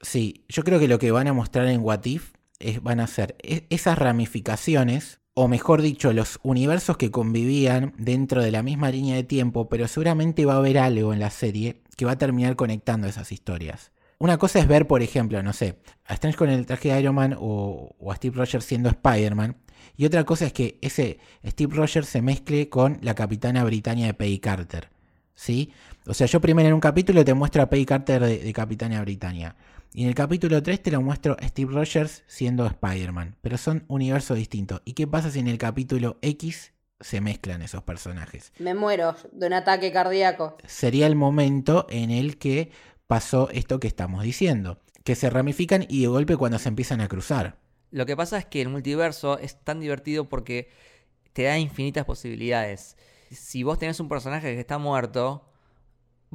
Sí, 0.00 0.44
yo 0.48 0.64
creo 0.64 0.78
que 0.78 0.88
lo 0.88 0.98
que 0.98 1.10
van 1.10 1.28
a 1.28 1.32
mostrar 1.32 1.66
en 1.66 1.80
What 1.80 2.04
If 2.04 2.32
es, 2.58 2.82
van 2.82 3.00
a 3.00 3.06
ser 3.06 3.36
e- 3.42 3.66
esas 3.70 3.98
ramificaciones, 3.98 5.20
o 5.34 5.48
mejor 5.48 5.82
dicho, 5.82 6.12
los 6.12 6.38
universos 6.42 6.96
que 6.96 7.10
convivían 7.10 7.94
dentro 7.96 8.42
de 8.42 8.50
la 8.50 8.62
misma 8.62 8.90
línea 8.90 9.16
de 9.16 9.24
tiempo, 9.24 9.68
pero 9.68 9.88
seguramente 9.88 10.44
va 10.44 10.54
a 10.54 10.58
haber 10.58 10.78
algo 10.78 11.12
en 11.12 11.20
la 11.20 11.30
serie 11.30 11.82
que 11.96 12.04
va 12.04 12.12
a 12.12 12.18
terminar 12.18 12.56
conectando 12.56 13.08
esas 13.08 13.32
historias. 13.32 13.92
Una 14.18 14.38
cosa 14.38 14.58
es 14.60 14.68
ver, 14.68 14.86
por 14.86 15.02
ejemplo, 15.02 15.42
no 15.42 15.52
sé, 15.52 15.78
a 16.06 16.14
Strange 16.14 16.38
con 16.38 16.48
el 16.48 16.66
traje 16.66 16.92
de 16.92 17.00
Iron 17.00 17.14
Man 17.16 17.36
o, 17.38 17.94
a 18.10 18.14
Steve 18.16 18.36
Rogers 18.36 18.64
siendo 18.64 18.88
Spider-Man. 18.88 19.56
Y 19.96 20.06
otra 20.06 20.24
cosa 20.24 20.46
es 20.46 20.52
que 20.52 20.78
ese 20.82 21.18
Steve 21.44 21.74
Rogers 21.74 22.08
se 22.08 22.22
mezcle 22.22 22.68
con 22.68 22.98
la 23.02 23.14
capitana 23.14 23.64
Britannia 23.64 24.06
de 24.06 24.14
Peggy 24.14 24.38
Carter. 24.38 24.88
¿Sí? 25.34 25.72
O 26.06 26.14
sea, 26.14 26.26
yo 26.28 26.40
primero 26.40 26.68
en 26.68 26.74
un 26.74 26.80
capítulo 26.80 27.24
te 27.24 27.34
muestro 27.34 27.62
a 27.62 27.68
Peggy 27.68 27.84
Carter 27.86 28.22
de, 28.22 28.38
de 28.38 28.52
Capitana 28.52 29.00
Britannia. 29.00 29.56
Y 29.96 30.02
en 30.02 30.08
el 30.08 30.16
capítulo 30.16 30.60
3 30.60 30.82
te 30.82 30.90
lo 30.90 31.00
muestro 31.00 31.36
Steve 31.40 31.72
Rogers 31.72 32.24
siendo 32.26 32.66
Spider-Man. 32.66 33.36
Pero 33.40 33.56
son 33.56 33.84
universos 33.86 34.36
distintos. 34.36 34.82
¿Y 34.84 34.94
qué 34.94 35.06
pasa 35.06 35.30
si 35.30 35.38
en 35.38 35.46
el 35.46 35.56
capítulo 35.56 36.18
X 36.20 36.72
se 36.98 37.20
mezclan 37.20 37.62
esos 37.62 37.84
personajes? 37.84 38.52
Me 38.58 38.74
muero 38.74 39.14
de 39.30 39.46
un 39.46 39.52
ataque 39.52 39.92
cardíaco. 39.92 40.56
Sería 40.66 41.06
el 41.06 41.14
momento 41.14 41.86
en 41.90 42.10
el 42.10 42.38
que 42.38 42.72
pasó 43.06 43.48
esto 43.50 43.78
que 43.78 43.86
estamos 43.86 44.24
diciendo. 44.24 44.80
Que 45.04 45.14
se 45.14 45.30
ramifican 45.30 45.86
y 45.88 46.00
de 46.00 46.08
golpe 46.08 46.36
cuando 46.36 46.58
se 46.58 46.70
empiezan 46.70 47.00
a 47.00 47.06
cruzar. 47.06 47.60
Lo 47.92 48.04
que 48.04 48.16
pasa 48.16 48.36
es 48.36 48.46
que 48.46 48.62
el 48.62 48.70
multiverso 48.70 49.38
es 49.38 49.60
tan 49.62 49.78
divertido 49.78 50.28
porque 50.28 50.70
te 51.32 51.44
da 51.44 51.56
infinitas 51.56 52.04
posibilidades. 52.04 52.96
Si 53.30 53.62
vos 53.62 53.78
tenés 53.78 54.00
un 54.00 54.08
personaje 54.08 54.54
que 54.54 54.60
está 54.60 54.76
muerto, 54.76 55.46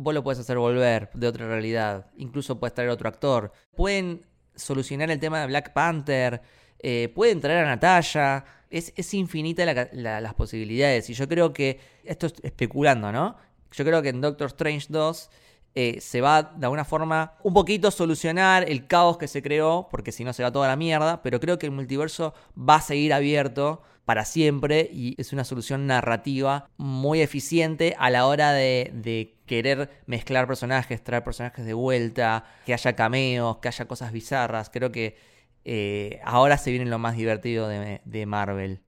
vos 0.01 0.13
lo 0.13 0.23
puedes 0.23 0.39
hacer 0.39 0.57
volver 0.57 1.09
de 1.13 1.27
otra 1.27 1.47
realidad. 1.47 2.07
Incluso 2.17 2.59
puedes 2.59 2.73
traer 2.73 2.89
otro 2.89 3.09
actor. 3.09 3.51
Pueden 3.75 4.25
solucionar 4.55 5.09
el 5.11 5.19
tema 5.19 5.39
de 5.41 5.47
Black 5.47 5.73
Panther. 5.73 6.41
eh, 6.81 7.11
pueden 7.13 7.41
traer 7.41 7.65
a 7.65 7.67
Natalia. 7.67 8.45
Es, 8.69 8.93
es 8.95 9.13
infinita 9.13 9.65
la- 9.65 9.89
la- 9.91 10.21
las 10.21 10.33
posibilidades. 10.33 11.09
Y 11.09 11.13
yo 11.13 11.27
creo 11.27 11.51
que, 11.51 11.77
esto 12.05 12.27
es 12.27 12.35
especulando, 12.41 13.11
¿no? 13.11 13.35
Yo 13.71 13.83
creo 13.83 14.01
que 14.01 14.09
en 14.09 14.21
Doctor 14.21 14.47
Strange 14.47 14.85
2 14.89 15.29
eh, 15.75 15.99
se 16.01 16.21
va 16.21 16.41
de 16.43 16.65
alguna 16.65 16.85
forma 16.85 17.33
un 17.43 17.53
poquito 17.53 17.91
solucionar 17.91 18.63
el 18.69 18.87
caos 18.87 19.17
que 19.17 19.27
se 19.27 19.41
creó, 19.41 19.87
porque 19.91 20.11
si 20.13 20.23
no 20.23 20.31
se 20.33 20.41
va 20.41 20.51
toda 20.51 20.67
la 20.69 20.75
mierda, 20.77 21.21
pero 21.21 21.39
creo 21.41 21.59
que 21.59 21.65
el 21.65 21.71
multiverso 21.73 22.33
va 22.57 22.75
a 22.75 22.81
seguir 22.81 23.13
abierto 23.13 23.81
para 24.09 24.25
siempre 24.25 24.89
y 24.91 25.13
es 25.21 25.33
una 25.33 25.43
solución 25.43 25.85
narrativa 25.85 26.67
muy 26.77 27.21
eficiente 27.21 27.95
a 27.99 28.09
la 28.09 28.25
hora 28.25 28.53
de, 28.53 29.35
querer 29.45 30.01
mezclar 30.07 30.47
personajes, 30.47 31.03
traer 31.03 31.23
personajes 31.23 31.63
de 31.63 31.75
vuelta, 31.75 32.43
que 32.65 32.73
haya 32.73 32.95
cameos, 32.95 33.57
que 33.57 33.67
haya 33.67 33.87
cosas 33.87 34.11
bizarras. 34.11 34.71
Creo 34.71 34.91
que 34.91 35.15
eh, 35.63 36.21
ahora 36.23 36.57
se 36.57 36.71
viene 36.71 36.87
lo 36.87 36.97
más 36.97 37.17
divertido 37.17 37.67
de, 37.67 38.25
Marvel. 38.25 38.81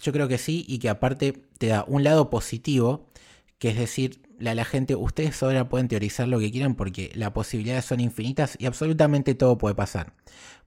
Yo 0.00 0.10
creo 0.10 0.26
que 0.26 0.38
sí, 0.38 0.64
y 0.66 0.78
que 0.78 0.88
aparte 0.88 1.34
te 1.58 1.66
da 1.66 1.84
un 1.86 2.02
lado 2.02 2.30
positivo, 2.30 3.10
que 3.58 3.68
es 3.68 3.76
decir, 3.76 4.22
la 4.38 4.64
gente, 4.64 4.94
ustedes 4.94 5.42
ahora 5.42 5.68
pueden 5.68 5.88
teorizar 5.88 6.28
lo 6.28 6.38
que 6.38 6.50
quieran 6.50 6.76
porque 6.76 7.12
las 7.14 7.32
posibilidades 7.32 7.84
son 7.84 8.00
infinitas 8.00 8.56
y 8.58 8.64
absolutamente 8.64 9.34
todo 9.34 9.58
puede 9.58 9.74
pasar. 9.74 10.14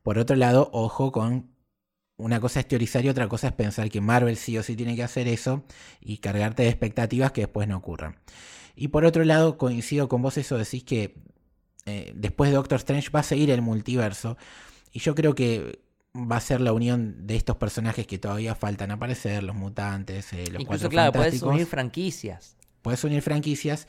Por 0.04 0.20
otro 0.20 0.36
lado, 0.36 0.70
ojo 0.74 1.12
con 1.12 1.55
una 2.18 2.40
cosa 2.40 2.60
es 2.62 2.68
teorizar 2.68 3.04
y 3.04 3.10
otra 3.10 3.28
cosa 3.28 3.48
es 3.48 3.54
pensar 3.54 3.90
que 3.90 4.02
Marvel 4.02 4.38
sí 4.38 4.58
o 4.58 4.64
sí 4.64 4.76
tiene 4.76 4.96
que 4.96 5.04
hacer 5.04 5.28
eso 5.28 5.64
y 6.00 6.18
cargarte 6.18 6.64
de 6.64 6.70
expectativas 6.70 7.32
que 7.32 7.42
después 7.42 7.68
no 7.68 7.78
ocurran. 7.78 8.18
Y 8.76 8.90
por 8.90 9.06
otro 9.06 9.24
lado, 9.24 9.58
coincido 9.58 10.08
con 10.08 10.22
vos 10.22 10.38
eso, 10.38 10.58
decís 10.58 10.84
que 10.84 11.16
eh, 11.86 12.12
después 12.16 12.50
de 12.50 12.56
Doctor 12.56 12.78
Strange 12.78 13.10
va 13.10 13.20
a 13.20 13.24
seguir 13.24 13.50
el 13.50 13.62
multiverso. 13.62 14.38
Y 14.92 15.00
yo 15.00 15.14
creo 15.16 15.36
que 15.36 15.80
va 16.16 16.38
a 16.38 16.42
ser 16.42 16.62
la 16.62 16.74
unión 16.74 17.28
de 17.28 17.36
estos 17.36 17.58
personajes 17.58 18.08
que 18.08 18.18
todavía 18.18 18.56
faltan 18.56 18.92
aparecer, 18.92 19.44
los 19.44 19.56
mutantes, 19.56 20.32
eh, 20.34 20.46
los 20.52 20.62
Incluso, 20.62 20.68
cuatro 20.68 20.90
claro, 20.90 21.12
puedes 21.12 21.42
unir 21.42 21.66
franquicias. 21.66 22.56
Puedes 22.82 23.04
unir 23.04 23.22
franquicias 23.22 23.88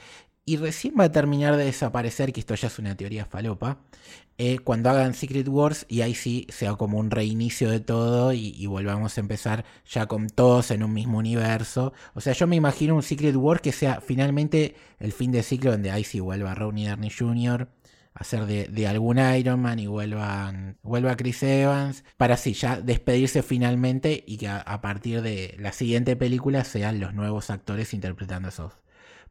y 0.48 0.56
recién 0.58 0.94
va 0.98 1.04
a 1.04 1.12
terminar 1.12 1.56
de 1.56 1.64
desaparecer, 1.64 2.32
que 2.32 2.38
esto 2.40 2.54
ya 2.54 2.68
es 2.68 2.78
una 2.78 2.96
teoría 2.96 3.26
falopa, 3.26 3.80
eh, 4.38 4.60
cuando 4.60 4.90
hagan 4.90 5.14
Secret 5.14 5.48
Wars 5.48 5.86
y 5.88 6.02
ahí 6.02 6.14
sí 6.14 6.46
sea 6.50 6.74
como 6.76 6.98
un 6.98 7.10
reinicio 7.10 7.68
de 7.68 7.80
todo 7.80 8.32
y, 8.32 8.64
volvamos 8.66 9.18
a 9.18 9.20
empezar 9.20 9.64
ya 9.90 10.06
con 10.06 10.28
todos 10.28 10.70
en 10.70 10.84
un 10.84 10.92
mismo 10.92 11.18
universo. 11.18 11.92
O 12.14 12.20
sea, 12.20 12.32
yo 12.32 12.46
me 12.46 12.56
imagino 12.56 12.94
un 12.94 13.02
Secret 13.02 13.34
War 13.34 13.60
que 13.60 13.72
sea 13.72 14.00
finalmente 14.00 14.76
el 15.00 15.12
fin 15.12 15.32
de 15.32 15.42
ciclo 15.42 15.72
donde 15.72 15.90
ahí 15.90 16.04
sí 16.04 16.20
vuelva 16.20 16.54
Ronnie 16.54 16.88
Downey 16.88 17.10
Jr., 17.10 17.68
a 18.14 18.24
ser 18.24 18.46
de, 18.46 18.68
de 18.68 18.86
algún 18.86 19.18
Iron 19.18 19.60
Man 19.60 19.78
y 19.78 19.88
vuelvan, 19.88 20.78
vuelva 20.82 21.16
Chris 21.16 21.42
Evans, 21.42 22.04
para 22.16 22.34
así 22.34 22.54
ya 22.54 22.80
despedirse 22.80 23.42
finalmente 23.42 24.24
y 24.26 24.38
que 24.38 24.48
a, 24.48 24.58
a 24.58 24.80
partir 24.80 25.22
de 25.22 25.54
la 25.58 25.72
siguiente 25.72 26.16
película 26.16 26.64
sean 26.64 27.00
los 27.00 27.14
nuevos 27.14 27.50
actores 27.50 27.92
interpretando 27.92 28.48
esos 28.48 28.72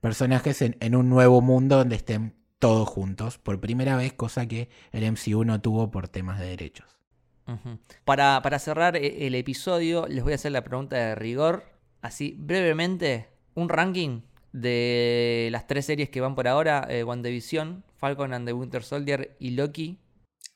personajes 0.06 0.62
en, 0.62 0.78
en 0.82 0.96
un 0.96 1.10
nuevo 1.10 1.42
mundo 1.42 1.78
donde 1.78 1.96
estén 1.96 2.36
todos 2.60 2.88
juntos 2.88 3.40
por 3.40 3.60
primera 3.60 3.98
vez, 3.98 4.14
cosa 4.14 4.48
que 4.48 4.70
el 4.92 5.12
MCU 5.12 5.44
no 5.44 5.60
tuvo 5.62 5.90
por 5.90 6.10
temas 6.10 6.40
de 6.40 6.46
derechos. 6.46 7.00
Para, 8.04 8.40
para 8.44 8.60
cerrar 8.60 8.98
eh, 8.98 9.26
el 9.26 9.34
episodio, 9.34 10.06
les 10.06 10.24
voy 10.24 10.34
a 10.34 10.36
hacer 10.36 10.52
la 10.52 10.64
pregunta 10.64 10.96
de 10.96 11.16
rigor. 11.16 11.64
Así, 12.02 12.36
brevemente, 12.38 13.30
un 13.56 13.68
ranking 13.68 14.22
de 14.54 15.50
las 15.52 15.66
tres 15.66 15.88
series 15.88 16.12
que 16.12 16.22
van 16.22 16.36
por 16.36 16.48
ahora: 16.48 16.86
eh, 16.88 17.04
WandaVision, 17.04 17.84
Falcon 17.96 18.32
and 18.36 18.46
the 18.46 18.54
Winter 18.54 18.84
Soldier 18.84 19.36
y 19.40 19.52
Loki. 19.56 19.98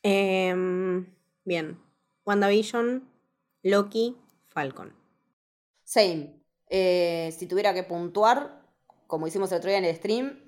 Em, 0.04 1.06
bien. 1.44 1.76
WandaVision, 2.24 3.02
Loki, 3.64 4.16
Falcon. 4.46 4.92
Same. 5.82 6.36
Eh, 6.68 7.34
si 7.36 7.48
tuviera 7.48 7.74
que 7.74 7.82
puntuar, 7.82 8.59
como 9.10 9.26
hicimos 9.26 9.50
el 9.50 9.58
otro 9.58 9.68
día 9.68 9.78
en 9.78 9.84
el 9.84 9.96
stream, 9.96 10.38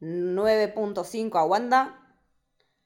9.5 0.00 1.38
a 1.38 1.44
Wanda, 1.44 2.18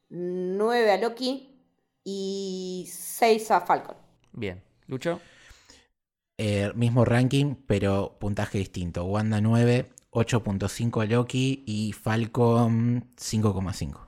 9 0.08 0.92
a 0.92 0.96
Loki 0.98 1.64
y 2.04 2.88
6 2.88 3.50
a 3.50 3.60
Falcon. 3.60 3.96
Bien, 4.32 4.62
Lucho. 4.86 5.20
Eh, 6.38 6.70
mismo 6.76 7.04
ranking, 7.04 7.56
pero 7.66 8.16
puntaje 8.20 8.58
distinto. 8.58 9.04
Wanda 9.04 9.40
9, 9.40 9.90
8.5 10.12 11.08
Loki 11.08 11.64
y 11.66 11.92
Falcon 11.92 13.12
5,5. 13.16 14.05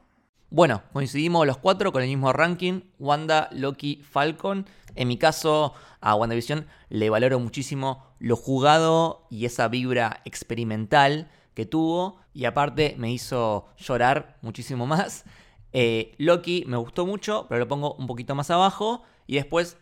Bueno, 0.50 0.82
coincidimos 0.94 1.46
los 1.46 1.58
cuatro 1.58 1.92
con 1.92 2.02
el 2.02 2.08
mismo 2.08 2.32
ranking: 2.32 2.80
Wanda, 2.98 3.50
Loki, 3.52 4.02
Falcon. 4.02 4.66
En 4.94 5.06
mi 5.08 5.18
caso, 5.18 5.74
a 6.00 6.14
WandaVision 6.14 6.66
le 6.88 7.10
valoro 7.10 7.38
muchísimo 7.38 8.06
lo 8.18 8.34
jugado 8.34 9.26
y 9.30 9.44
esa 9.44 9.68
vibra 9.68 10.22
experimental 10.24 11.30
que 11.52 11.66
tuvo. 11.66 12.20
Y 12.32 12.46
aparte 12.46 12.94
me 12.98 13.12
hizo 13.12 13.66
llorar 13.76 14.38
muchísimo 14.40 14.86
más. 14.86 15.24
Eh, 15.72 16.14
Loki 16.16 16.64
me 16.66 16.78
gustó 16.78 17.04
mucho, 17.04 17.44
pero 17.48 17.58
lo 17.58 17.68
pongo 17.68 17.94
un 17.94 18.06
poquito 18.06 18.34
más 18.34 18.50
abajo. 18.50 19.02
Y 19.26 19.34
después, 19.34 19.76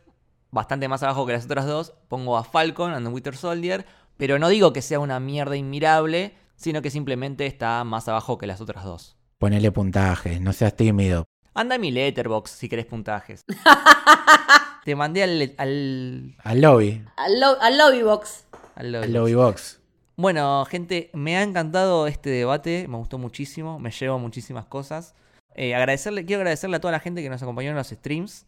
bastante 0.51 0.88
más 0.88 1.02
abajo 1.05 1.26
que 1.26 1.32
las 1.32 1.44
otras 1.44 1.66
dos, 1.66 1.94
pongo 2.09 2.36
a 2.36 2.43
Falcon 2.43 2.93
and 2.93 3.06
the 3.06 3.12
Winter 3.12 3.36
Soldier. 3.36 3.86
Pero 4.16 4.40
no 4.40 4.48
digo 4.48 4.72
que 4.72 4.82
sea 4.82 4.98
una 4.98 5.20
mierda 5.20 5.56
inmirable, 5.56 6.34
sino 6.56 6.82
que 6.82 6.90
simplemente 6.90 7.47
está 7.47 7.84
más 7.84 8.09
abajo 8.09 8.36
que 8.36 8.48
las 8.48 8.60
otras 8.60 8.84
dos. 8.84 9.15
Ponele 9.39 9.71
puntaje, 9.71 10.41
no 10.41 10.53
seas 10.53 10.75
tímido. 10.75 11.27
Anda 11.55 11.75
a 11.75 11.79
mi 11.79 11.91
letterbox 11.91 12.51
si 12.51 12.69
querés 12.69 12.87
puntajes. 12.87 13.45
Te 14.85 14.95
mandé 14.97 15.23
al, 15.25 15.55
al, 15.59 16.35
Al 16.43 16.61
lobby, 16.61 17.05
Al, 17.17 17.41
lo- 17.41 17.61
al 17.61 17.77
Lobby 17.77 18.03
Box. 18.03 18.47
al 18.77 18.93
lobby. 18.93 19.05
al 19.05 19.13
lobby 19.13 19.35
box. 19.35 19.81
Bueno, 20.17 20.65
gente, 20.65 21.11
me 21.13 21.37
ha 21.37 21.43
encantado 21.43 22.07
este 22.07 22.31
debate, 22.31 22.87
me 22.89 22.97
gustó 22.97 23.19
muchísimo, 23.19 23.79
me 23.79 23.91
llevo 23.91 24.19
muchísimas 24.19 24.65
cosas. 24.67 25.15
Eh, 25.55 25.75
agradecerle, 25.75 26.25
quiero 26.25 26.41
agradecerle 26.41 26.77
a 26.77 26.81
toda 26.81 26.93
la 26.93 27.01
gente 27.01 27.23
que 27.23 27.29
nos 27.29 27.43
acompañó 27.43 27.71
en 27.71 27.77
los 27.77 27.89
streams, 27.89 28.47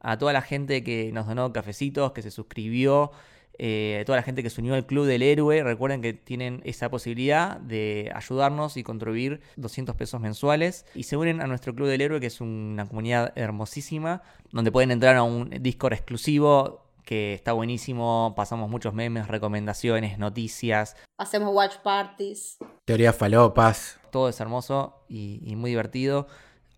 a 0.00 0.18
toda 0.18 0.32
la 0.32 0.42
gente 0.42 0.82
que 0.82 1.12
nos 1.12 1.26
donó 1.28 1.52
cafecitos, 1.52 2.10
que 2.12 2.22
se 2.22 2.30
suscribió, 2.32 3.12
eh, 3.58 4.02
toda 4.06 4.16
la 4.16 4.22
gente 4.22 4.42
que 4.42 4.50
se 4.50 4.60
unió 4.60 4.74
al 4.74 4.86
Club 4.86 5.06
del 5.06 5.22
Héroe. 5.22 5.62
Recuerden 5.62 6.02
que 6.02 6.12
tienen 6.12 6.60
esa 6.64 6.90
posibilidad 6.90 7.58
de 7.58 8.10
ayudarnos 8.14 8.76
y 8.76 8.82
contribuir 8.82 9.40
200 9.56 9.94
pesos 9.96 10.20
mensuales. 10.20 10.86
Y 10.94 11.04
se 11.04 11.16
unen 11.16 11.40
a 11.40 11.46
nuestro 11.46 11.74
Club 11.74 11.88
del 11.88 12.00
Héroe, 12.00 12.20
que 12.20 12.26
es 12.26 12.40
una 12.40 12.86
comunidad 12.86 13.32
hermosísima, 13.36 14.22
donde 14.52 14.72
pueden 14.72 14.90
entrar 14.90 15.16
a 15.16 15.22
un 15.22 15.50
Discord 15.60 15.92
exclusivo 15.92 16.84
que 17.04 17.34
está 17.34 17.52
buenísimo. 17.52 18.34
Pasamos 18.36 18.70
muchos 18.70 18.94
memes, 18.94 19.28
recomendaciones, 19.28 20.18
noticias. 20.18 20.96
Hacemos 21.18 21.54
watch 21.54 21.76
parties. 21.82 22.58
Teoría 22.84 23.12
falopas. 23.12 24.00
Todo 24.10 24.28
es 24.28 24.40
hermoso 24.40 25.04
y, 25.08 25.40
y 25.44 25.56
muy 25.56 25.70
divertido. 25.70 26.26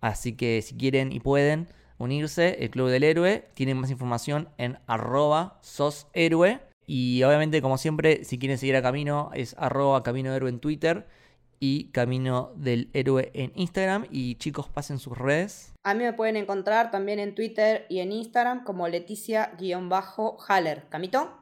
Así 0.01 0.37
que 0.37 0.63
si 0.63 0.77
quieren 0.77 1.13
y 1.13 1.21
pueden 1.21 1.69
unirse, 1.99 2.57
el 2.61 2.71
Club 2.71 2.89
del 2.89 3.05
Héroe, 3.05 3.49
tienen 3.55 3.79
más 3.79 3.91
información 3.91 4.49
en 4.59 4.79
arroba 4.87 5.59
soshéroe. 5.63 6.61
Y 6.87 7.23
obviamente, 7.25 7.61
como 7.61 7.79
siempre, 7.79 8.25
si 8.25 8.39
quieren 8.39 8.59
seguir 8.59 8.77
a 8.77 8.83
Camino, 8.83 9.31
es 9.35 9.55
arroba 9.59 10.03
Camino 10.03 10.33
Héroe 10.33 10.49
en 10.49 10.61
Twitter 10.61 11.07
y 11.59 11.91
Camino 11.91 12.53
del 12.57 12.91
Héroe 12.93 13.31
en 13.35 13.53
Instagram. 13.55 14.07
Y 14.11 14.37
chicos, 14.37 14.69
pasen 14.69 14.99
sus 14.99 15.19
redes. 15.19 15.75
A 15.83 15.95
mí 15.95 16.05
me 16.05 16.13
pueden 16.13 16.37
encontrar 16.37 16.91
también 16.91 17.19
en 17.19 17.35
Twitter 17.35 17.87
y 17.89 17.99
en 17.99 18.13
Instagram 18.13 18.65
como 18.65 18.89
Leticia-Haller. 18.89 20.89
¿Camito? 20.89 21.37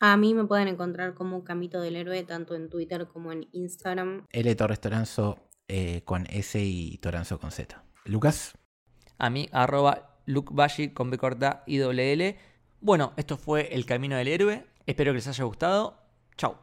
A 0.00 0.16
mí 0.16 0.34
me 0.34 0.44
pueden 0.44 0.68
encontrar 0.68 1.14
como 1.14 1.44
Camito 1.44 1.80
del 1.80 1.96
Héroe, 1.96 2.22
tanto 2.24 2.54
en 2.54 2.68
Twitter 2.68 3.06
como 3.06 3.32
en 3.32 3.48
Instagram. 3.52 4.26
L 4.30 4.54
Torres 4.54 4.80
Toranzo 4.80 5.38
eh, 5.68 6.02
con 6.04 6.26
S 6.28 6.62
y 6.62 6.98
Toranzo 6.98 7.38
con 7.38 7.50
Z. 7.50 7.82
Lucas. 8.04 8.58
A 9.18 9.30
mí, 9.30 9.48
arroba 9.52 10.18
Luke 10.26 10.52
con 10.92 11.10
B 11.10 11.18
corta 11.18 11.62
y 11.66 11.78
doble 11.78 12.12
L. 12.12 12.36
Bueno, 12.80 13.14
esto 13.16 13.38
fue 13.38 13.74
El 13.74 13.86
Camino 13.86 14.16
del 14.16 14.28
Héroe. 14.28 14.66
Espero 14.86 15.12
que 15.12 15.16
les 15.16 15.28
haya 15.28 15.44
gustado. 15.44 15.96
Chau. 16.36 16.56